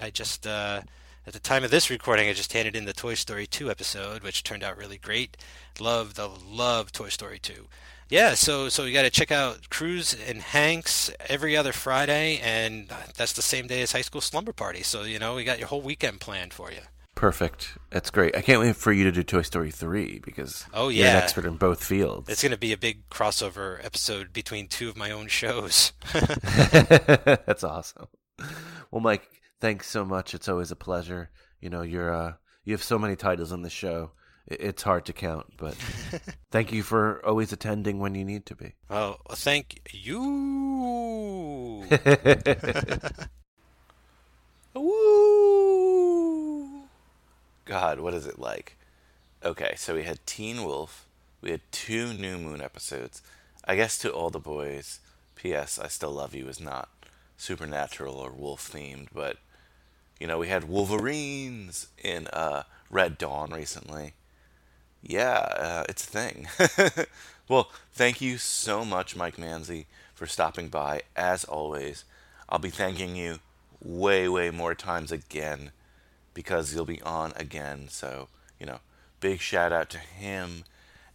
I 0.00 0.10
just, 0.10 0.46
uh, 0.46 0.82
at 1.26 1.32
the 1.32 1.38
time 1.38 1.64
of 1.64 1.70
this 1.70 1.90
recording, 1.90 2.28
I 2.28 2.32
just 2.32 2.52
handed 2.52 2.74
in 2.76 2.84
the 2.86 2.92
Toy 2.92 3.14
Story 3.14 3.46
2 3.46 3.70
episode, 3.70 4.22
which 4.22 4.42
turned 4.42 4.64
out 4.64 4.76
really 4.76 4.98
great. 4.98 5.36
Love 5.78 6.14
the 6.14 6.28
love 6.28 6.92
Toy 6.92 7.08
Story 7.08 7.38
2. 7.38 7.66
Yeah, 8.08 8.34
so 8.34 8.68
so 8.68 8.84
you 8.84 8.92
got 8.92 9.02
to 9.02 9.10
check 9.10 9.30
out 9.30 9.70
Cruise 9.70 10.16
and 10.26 10.40
Hanks 10.42 11.12
every 11.28 11.56
other 11.56 11.72
Friday, 11.72 12.40
and 12.42 12.88
that's 13.16 13.34
the 13.34 13.42
same 13.42 13.68
day 13.68 13.82
as 13.82 13.92
High 13.92 14.00
School 14.00 14.20
Slumber 14.20 14.52
Party. 14.52 14.82
So 14.82 15.04
you 15.04 15.20
know 15.20 15.36
we 15.36 15.44
got 15.44 15.60
your 15.60 15.68
whole 15.68 15.80
weekend 15.80 16.20
planned 16.20 16.52
for 16.52 16.72
you. 16.72 16.80
Perfect. 17.14 17.76
That's 17.90 18.10
great. 18.10 18.34
I 18.36 18.40
can't 18.42 18.60
wait 18.60 18.74
for 18.76 18.92
you 18.92 19.04
to 19.04 19.12
do 19.12 19.22
Toy 19.22 19.42
Story 19.42 19.70
3 19.70 20.20
because 20.24 20.64
Oh, 20.74 20.88
yeah. 20.88 21.04
you're 21.04 21.16
an 21.18 21.22
expert 21.22 21.44
in 21.44 21.56
both 21.56 21.84
fields. 21.84 22.28
It's 22.28 22.42
going 22.42 22.50
to 22.52 22.58
be 22.58 22.72
a 22.72 22.76
big 22.78 23.08
crossover 23.10 23.84
episode 23.84 24.32
between 24.32 24.66
two 24.68 24.88
of 24.88 24.96
my 24.96 25.10
own 25.10 25.28
shows. 25.28 25.92
That's 26.12 27.62
awesome. 27.62 28.06
Well, 28.90 29.00
Mike, 29.02 29.28
thanks 29.60 29.88
so 29.88 30.04
much. 30.04 30.34
It's 30.34 30.48
always 30.48 30.70
a 30.70 30.76
pleasure. 30.76 31.30
You 31.60 31.70
know, 31.70 31.82
you're 31.82 32.12
uh, 32.12 32.34
you 32.64 32.72
have 32.72 32.82
so 32.82 32.98
many 32.98 33.16
titles 33.16 33.52
on 33.52 33.62
the 33.62 33.70
show. 33.70 34.10
It's 34.46 34.82
hard 34.82 35.04
to 35.06 35.12
count, 35.12 35.52
but 35.56 35.74
thank 36.50 36.72
you 36.72 36.82
for 36.82 37.24
always 37.24 37.52
attending 37.52 38.00
when 38.00 38.16
you 38.16 38.24
need 38.24 38.46
to 38.46 38.56
be. 38.56 38.72
Oh, 38.88 39.16
well, 39.28 39.36
thank 39.36 39.88
you. 39.92 41.84
Woo! 44.74 46.82
God, 47.64 48.00
what 48.00 48.14
is 48.14 48.26
it 48.26 48.40
like? 48.40 48.76
Okay, 49.44 49.74
so 49.76 49.94
we 49.94 50.02
had 50.02 50.26
Teen 50.26 50.64
Wolf. 50.64 51.06
We 51.40 51.52
had 51.52 51.60
two 51.70 52.12
New 52.12 52.36
Moon 52.38 52.60
episodes. 52.60 53.22
I 53.64 53.76
guess 53.76 53.96
to 53.98 54.10
all 54.10 54.30
the 54.30 54.40
boys, 54.40 54.98
P.S. 55.36 55.78
I 55.78 55.86
Still 55.88 56.12
Love 56.12 56.34
You 56.34 56.48
is 56.48 56.60
not 56.60 56.88
supernatural 57.36 58.16
or 58.16 58.32
wolf 58.32 58.68
themed, 58.70 59.08
but 59.14 59.36
you 60.20 60.26
know, 60.26 60.38
we 60.38 60.48
had 60.48 60.68
Wolverines 60.68 61.88
in 61.98 62.26
uh, 62.28 62.64
Red 62.90 63.16
Dawn 63.16 63.52
recently. 63.52 64.12
Yeah, 65.02 65.38
uh, 65.38 65.84
it's 65.88 66.04
a 66.04 66.06
thing. 66.06 67.06
well, 67.48 67.70
thank 67.92 68.20
you 68.20 68.36
so 68.36 68.84
much, 68.84 69.16
Mike 69.16 69.38
Manzi, 69.38 69.86
for 70.14 70.26
stopping 70.26 70.68
by. 70.68 71.02
As 71.16 71.44
always, 71.44 72.04
I'll 72.50 72.58
be 72.58 72.68
thanking 72.68 73.16
you 73.16 73.38
way, 73.82 74.28
way 74.28 74.50
more 74.50 74.74
times 74.74 75.10
again 75.10 75.70
because 76.34 76.74
you'll 76.74 76.84
be 76.84 77.00
on 77.00 77.32
again. 77.36 77.88
So, 77.88 78.28
you 78.58 78.66
know, 78.66 78.80
big 79.20 79.40
shout 79.40 79.72
out 79.72 79.88
to 79.90 79.98
him. 79.98 80.64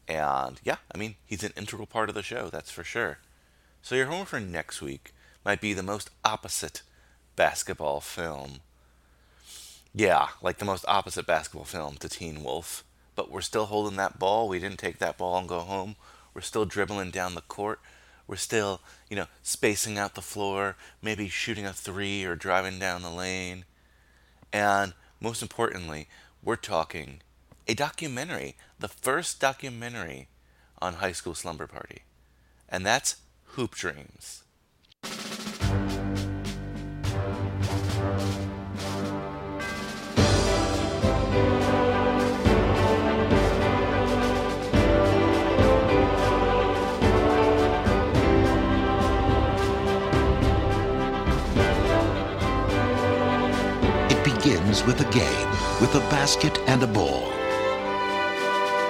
And 0.08 0.60
yeah, 0.64 0.78
I 0.94 0.98
mean, 0.98 1.16
he's 1.28 1.44
an 1.44 1.54
integral 1.56 1.88
part 1.88 2.10
of 2.10 2.16
the 2.16 2.24
show, 2.24 2.50
that's 2.50 2.72
for 2.72 2.84
sure. 2.84 3.20
So, 3.84 3.94
your 3.94 4.08
homework 4.08 4.30
for 4.30 4.40
next 4.40 4.82
week 4.82 5.14
might 5.44 5.62
be 5.62 5.74
the 5.74 5.84
most 5.84 6.10
opposite 6.24 6.82
basketball 7.36 8.02
film. 8.02 8.62
Yeah, 9.98 10.28
like 10.42 10.58
the 10.58 10.66
most 10.66 10.84
opposite 10.90 11.26
basketball 11.26 11.64
film 11.64 11.96
to 11.98 12.10
Teen 12.10 12.44
Wolf. 12.44 12.84
But 13.16 13.32
we're 13.32 13.40
still 13.40 13.68
holding 13.68 13.96
that 13.96 14.20
ball. 14.20 14.50
We 14.50 14.60
didn't 14.60 14.78
take 14.78 15.00
that 15.00 15.18
ball 15.18 15.38
and 15.38 15.48
go 15.48 15.62
home. 15.62 15.96
We're 16.34 16.42
still 16.42 16.66
dribbling 16.66 17.12
down 17.12 17.34
the 17.34 17.42
court. 17.42 17.80
We're 18.28 18.36
still, 18.36 18.82
you 19.10 19.16
know, 19.16 19.28
spacing 19.42 19.98
out 19.98 20.16
the 20.16 20.22
floor, 20.22 20.76
maybe 21.02 21.30
shooting 21.30 21.66
a 21.66 21.72
three 21.72 22.26
or 22.26 22.36
driving 22.36 22.78
down 22.78 23.04
the 23.04 23.10
lane. 23.10 23.64
And 24.52 24.94
most 25.22 25.42
importantly, 25.42 26.10
we're 26.44 26.58
talking 26.58 27.22
a 27.66 27.74
documentary, 27.74 28.58
the 28.78 28.90
first 28.90 29.40
documentary 29.40 30.28
on 30.82 30.96
High 30.96 31.14
School 31.14 31.36
Slumber 31.36 31.68
Party. 31.68 32.02
And 32.68 32.86
that's 32.86 33.16
Hoop 33.54 33.74
Dreams. 33.74 34.44
With 54.86 55.02
a 55.02 55.12
game, 55.12 55.50
with 55.82 55.96
a 55.96 56.00
basket 56.12 56.60
and 56.68 56.84
a 56.84 56.88
ball. 56.88 57.28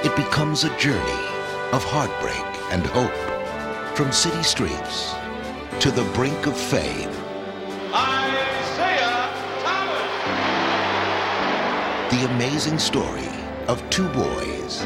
It 0.04 0.14
becomes 0.18 0.66
a 0.66 0.78
journey 0.78 1.24
of 1.72 1.86
heartbreak 1.86 2.46
and 2.70 2.86
hope. 2.88 3.16
From 3.96 4.12
city 4.12 4.44
streets 4.44 5.14
to 5.80 5.92
the 5.92 6.04
brink 6.14 6.48
of 6.48 6.58
fame. 6.58 7.10
Isiah 7.92 9.32
Thomas! 9.64 10.12
The 12.12 12.26
amazing 12.36 12.78
story 12.78 13.30
of 13.70 13.82
two 13.90 14.10
boys 14.10 14.82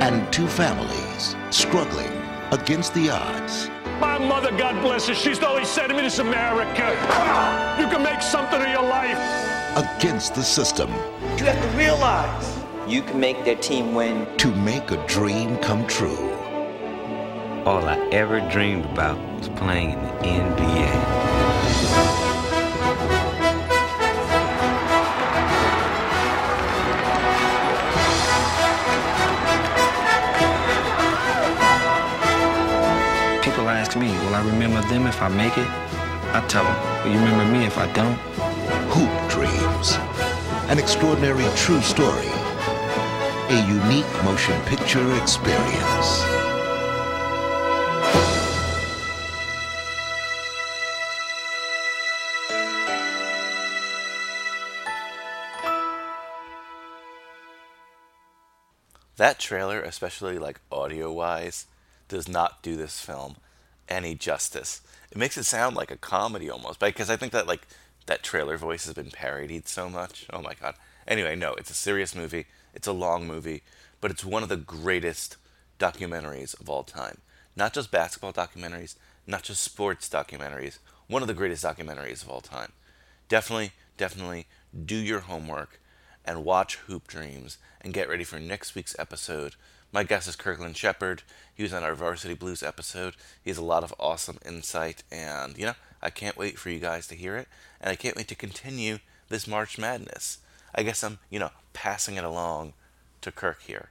and 0.00 0.32
two 0.32 0.46
families 0.46 1.34
struggling 1.50 2.22
against 2.52 2.94
the 2.94 3.10
odds. 3.10 3.68
My 3.98 4.16
mother, 4.16 4.52
God 4.56 4.80
bless 4.80 5.08
her, 5.08 5.14
she's 5.14 5.42
always 5.42 5.66
said 5.66 5.88
to 5.88 5.94
me, 5.94 6.02
this 6.02 6.20
America. 6.20 6.90
You 7.80 7.88
can 7.88 8.04
make 8.04 8.22
something 8.22 8.62
of 8.62 8.68
your 8.68 8.84
life. 8.84 9.55
Against 9.76 10.34
the 10.34 10.42
system 10.42 10.88
You 11.36 11.44
have 11.44 11.60
to 11.60 11.76
realize 11.76 12.64
you 12.88 13.02
can 13.02 13.20
make 13.20 13.44
their 13.44 13.56
team 13.56 13.94
win. 13.94 14.26
to 14.38 14.48
make 14.48 14.90
a 14.90 15.06
dream 15.06 15.58
come 15.58 15.86
true. 15.86 16.16
All 17.66 17.84
I 17.84 17.98
ever 18.10 18.40
dreamed 18.48 18.86
about 18.86 19.18
was 19.38 19.50
playing 19.50 19.90
in 19.90 20.00
the 20.00 20.08
NBA. 20.22 20.88
People 33.42 33.68
ask 33.68 33.94
me, 33.94 34.08
will 34.08 34.34
I 34.34 34.42
remember 34.42 34.80
them 34.88 35.06
if 35.06 35.20
I 35.20 35.28
make 35.28 35.58
it? 35.58 35.68
I 36.32 36.42
tell 36.48 36.64
them, 36.64 37.04
will 37.04 37.12
you 37.12 37.18
remember 37.18 37.44
me 37.52 37.66
if 37.66 37.76
I 37.76 37.92
don't? 37.92 38.18
Hoop 38.98 39.30
Dreams. 39.30 39.92
An 40.70 40.78
extraordinary 40.78 41.44
true 41.54 41.82
story. 41.82 42.28
A 43.50 43.66
unique 43.68 44.24
motion 44.24 44.58
picture 44.62 45.14
experience. 45.20 46.24
That 59.18 59.38
trailer, 59.38 59.82
especially 59.82 60.38
like 60.38 60.60
audio 60.72 61.12
wise, 61.12 61.66
does 62.08 62.26
not 62.26 62.62
do 62.62 62.76
this 62.76 62.98
film 62.98 63.36
any 63.90 64.14
justice. 64.14 64.80
It 65.12 65.18
makes 65.18 65.36
it 65.36 65.44
sound 65.44 65.76
like 65.76 65.90
a 65.90 65.96
comedy 65.98 66.48
almost, 66.48 66.80
because 66.80 67.10
I 67.10 67.16
think 67.16 67.32
that 67.32 67.46
like 67.46 67.66
that 68.06 68.22
trailer 68.22 68.56
voice 68.56 68.86
has 68.86 68.94
been 68.94 69.10
parodied 69.10 69.68
so 69.68 69.88
much. 69.88 70.26
Oh 70.32 70.40
my 70.40 70.54
god. 70.54 70.74
Anyway, 71.06 71.36
no, 71.36 71.54
it's 71.54 71.70
a 71.70 71.74
serious 71.74 72.14
movie. 72.14 72.46
It's 72.74 72.86
a 72.86 72.92
long 72.92 73.26
movie, 73.26 73.62
but 74.00 74.10
it's 74.10 74.24
one 74.24 74.42
of 74.42 74.48
the 74.48 74.56
greatest 74.56 75.36
documentaries 75.78 76.58
of 76.60 76.68
all 76.68 76.82
time. 76.82 77.18
Not 77.54 77.72
just 77.72 77.90
basketball 77.90 78.32
documentaries, 78.32 78.96
not 79.26 79.42
just 79.42 79.62
sports 79.62 80.08
documentaries. 80.08 80.78
One 81.08 81.22
of 81.22 81.28
the 81.28 81.34
greatest 81.34 81.64
documentaries 81.64 82.22
of 82.22 82.28
all 82.28 82.40
time. 82.40 82.72
Definitely, 83.28 83.72
definitely 83.96 84.46
do 84.84 84.96
your 84.96 85.20
homework 85.20 85.80
and 86.24 86.44
watch 86.44 86.76
Hoop 86.86 87.06
Dreams 87.06 87.58
and 87.80 87.94
get 87.94 88.08
ready 88.08 88.24
for 88.24 88.38
next 88.38 88.74
week's 88.74 88.96
episode. 88.98 89.54
My 89.92 90.02
guest 90.02 90.28
is 90.28 90.36
Kirkland 90.36 90.76
Shepard. 90.76 91.22
He 91.54 91.62
was 91.62 91.72
on 91.72 91.84
our 91.84 91.94
Varsity 91.94 92.34
Blues 92.34 92.62
episode. 92.62 93.14
He 93.42 93.50
has 93.50 93.58
a 93.58 93.64
lot 93.64 93.84
of 93.84 93.94
awesome 93.98 94.38
insight, 94.44 95.04
and 95.10 95.56
you 95.56 95.66
know, 95.66 95.74
I 96.06 96.10
can't 96.10 96.36
wait 96.36 96.56
for 96.56 96.70
you 96.70 96.78
guys 96.78 97.08
to 97.08 97.16
hear 97.16 97.36
it, 97.36 97.48
and 97.80 97.90
I 97.90 97.96
can't 97.96 98.14
wait 98.14 98.28
to 98.28 98.36
continue 98.36 99.00
this 99.28 99.48
March 99.48 99.76
Madness. 99.76 100.38
I 100.72 100.84
guess 100.84 101.02
I'm, 101.02 101.18
you 101.30 101.40
know, 101.40 101.50
passing 101.72 102.14
it 102.14 102.22
along 102.22 102.74
to 103.22 103.32
Kirk 103.32 103.62
here. 103.62 103.88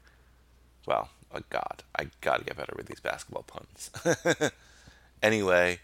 Well, 0.88 1.10
oh 1.34 1.42
God, 1.50 1.84
I 1.94 2.08
gotta 2.22 2.46
get 2.46 2.56
better 2.56 2.74
with 2.78 2.86
these 2.86 3.02
basketball 3.02 3.44
puns. 3.44 3.92
anyway, 5.22 5.80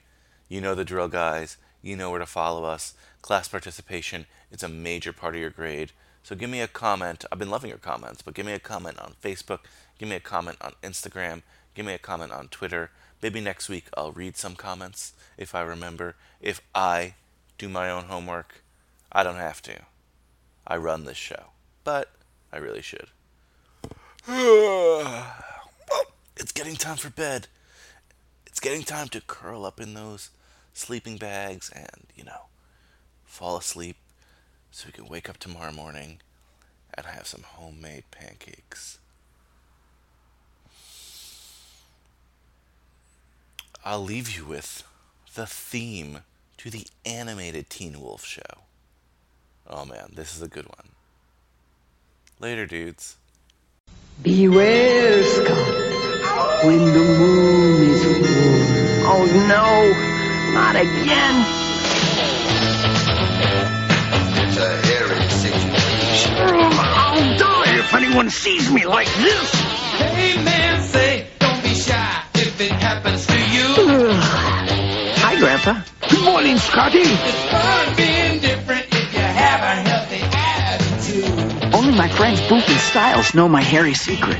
you 0.47 0.61
know 0.61 0.73
the 0.73 0.85
drill, 0.85 1.09
guys. 1.09 1.57
You 1.81 1.97
know 1.97 2.09
where 2.09 2.19
to 2.19 2.25
follow 2.25 2.63
us. 2.63 2.93
Class 3.21 3.49
participation 3.49 4.25
is 4.53 4.63
a 4.63 4.69
major 4.69 5.11
part 5.11 5.35
of 5.35 5.41
your 5.41 5.49
grade. 5.49 5.91
So 6.23 6.33
give 6.33 6.49
me 6.49 6.61
a 6.61 6.67
comment. 6.69 7.25
I've 7.29 7.39
been 7.39 7.49
loving 7.49 7.69
your 7.69 7.77
comments, 7.77 8.21
but 8.21 8.35
give 8.35 8.45
me 8.45 8.53
a 8.53 8.59
comment 8.59 8.97
on 8.99 9.15
Facebook. 9.21 9.59
Give 9.99 10.07
me 10.07 10.15
a 10.15 10.21
comment 10.21 10.59
on 10.61 10.75
Instagram. 10.81 11.41
Give 11.75 11.85
me 11.85 11.93
a 11.93 11.97
comment 11.97 12.31
on 12.31 12.47
Twitter. 12.47 12.89
Maybe 13.21 13.39
next 13.39 13.69
week 13.69 13.85
I'll 13.95 14.11
read 14.11 14.35
some 14.37 14.55
comments 14.55 15.13
if 15.37 15.53
I 15.53 15.61
remember. 15.61 16.15
If 16.41 16.61
I 16.73 17.15
do 17.57 17.69
my 17.69 17.89
own 17.89 18.05
homework, 18.05 18.63
I 19.11 19.23
don't 19.23 19.35
have 19.35 19.61
to. 19.63 19.81
I 20.65 20.77
run 20.77 21.05
this 21.05 21.17
show, 21.17 21.51
but 21.83 22.11
I 22.51 22.57
really 22.57 22.81
should. 22.81 23.07
it's 26.37 26.51
getting 26.53 26.75
time 26.75 26.97
for 26.97 27.09
bed. 27.09 27.47
It's 28.45 28.59
getting 28.59 28.83
time 28.83 29.07
to 29.09 29.21
curl 29.21 29.65
up 29.65 29.79
in 29.79 29.93
those 29.93 30.29
sleeping 30.73 31.17
bags 31.17 31.69
and, 31.69 32.07
you 32.15 32.23
know, 32.23 32.45
fall 33.25 33.57
asleep 33.57 33.97
so 34.71 34.87
we 34.87 34.91
can 34.91 35.07
wake 35.07 35.29
up 35.29 35.37
tomorrow 35.37 35.71
morning 35.71 36.19
and 36.93 37.05
have 37.05 37.27
some 37.27 37.43
homemade 37.43 38.05
pancakes. 38.11 38.99
I'll 43.83 44.03
leave 44.03 44.29
you 44.37 44.45
with 44.45 44.83
the 45.33 45.47
theme 45.47 46.19
to 46.57 46.69
the 46.69 46.85
animated 47.03 47.67
Teen 47.69 47.99
Wolf 47.99 48.23
show. 48.23 48.41
Oh 49.67 49.85
man, 49.85 50.11
this 50.13 50.35
is 50.35 50.41
a 50.43 50.47
good 50.47 50.67
one. 50.67 50.89
Later, 52.39 52.67
dudes. 52.67 53.17
Beware, 54.21 55.23
Scott, 55.23 56.63
when 56.63 56.85
the 56.93 56.99
moon 57.17 57.89
is 57.89 58.03
full. 58.03 58.21
Oh 59.13 59.25
no, 59.49 60.53
not 60.53 60.75
again. 60.75 61.45
It's 64.45 64.57
a 64.57 64.77
hairy 64.85 65.27
situation. 65.29 66.35
I'll 66.37 67.37
die 67.39 67.79
if 67.79 67.93
anyone 67.95 68.29
sees 68.29 68.71
me 68.71 68.85
like 68.85 69.11
this. 69.15 69.51
Hey 69.97 70.35
man, 70.43 70.70
Hi, 73.73 75.39
Grandpa. 75.39 75.81
Good 76.09 76.23
morning, 76.25 76.57
Scotty. 76.57 76.99
It's 76.99 77.51
fun 77.51 77.95
being 77.95 78.41
different 78.41 78.85
if 78.91 79.13
you 79.13 79.19
have 79.19 79.61
a 79.61 79.89
healthy 79.89 80.19
attitude. 80.33 81.73
Only 81.73 81.95
my 81.95 82.09
friends 82.09 82.41
Boof 82.49 82.67
and 82.67 82.79
Stiles 82.79 83.33
know 83.33 83.47
my 83.47 83.61
hairy 83.61 83.93
secret. 83.93 84.39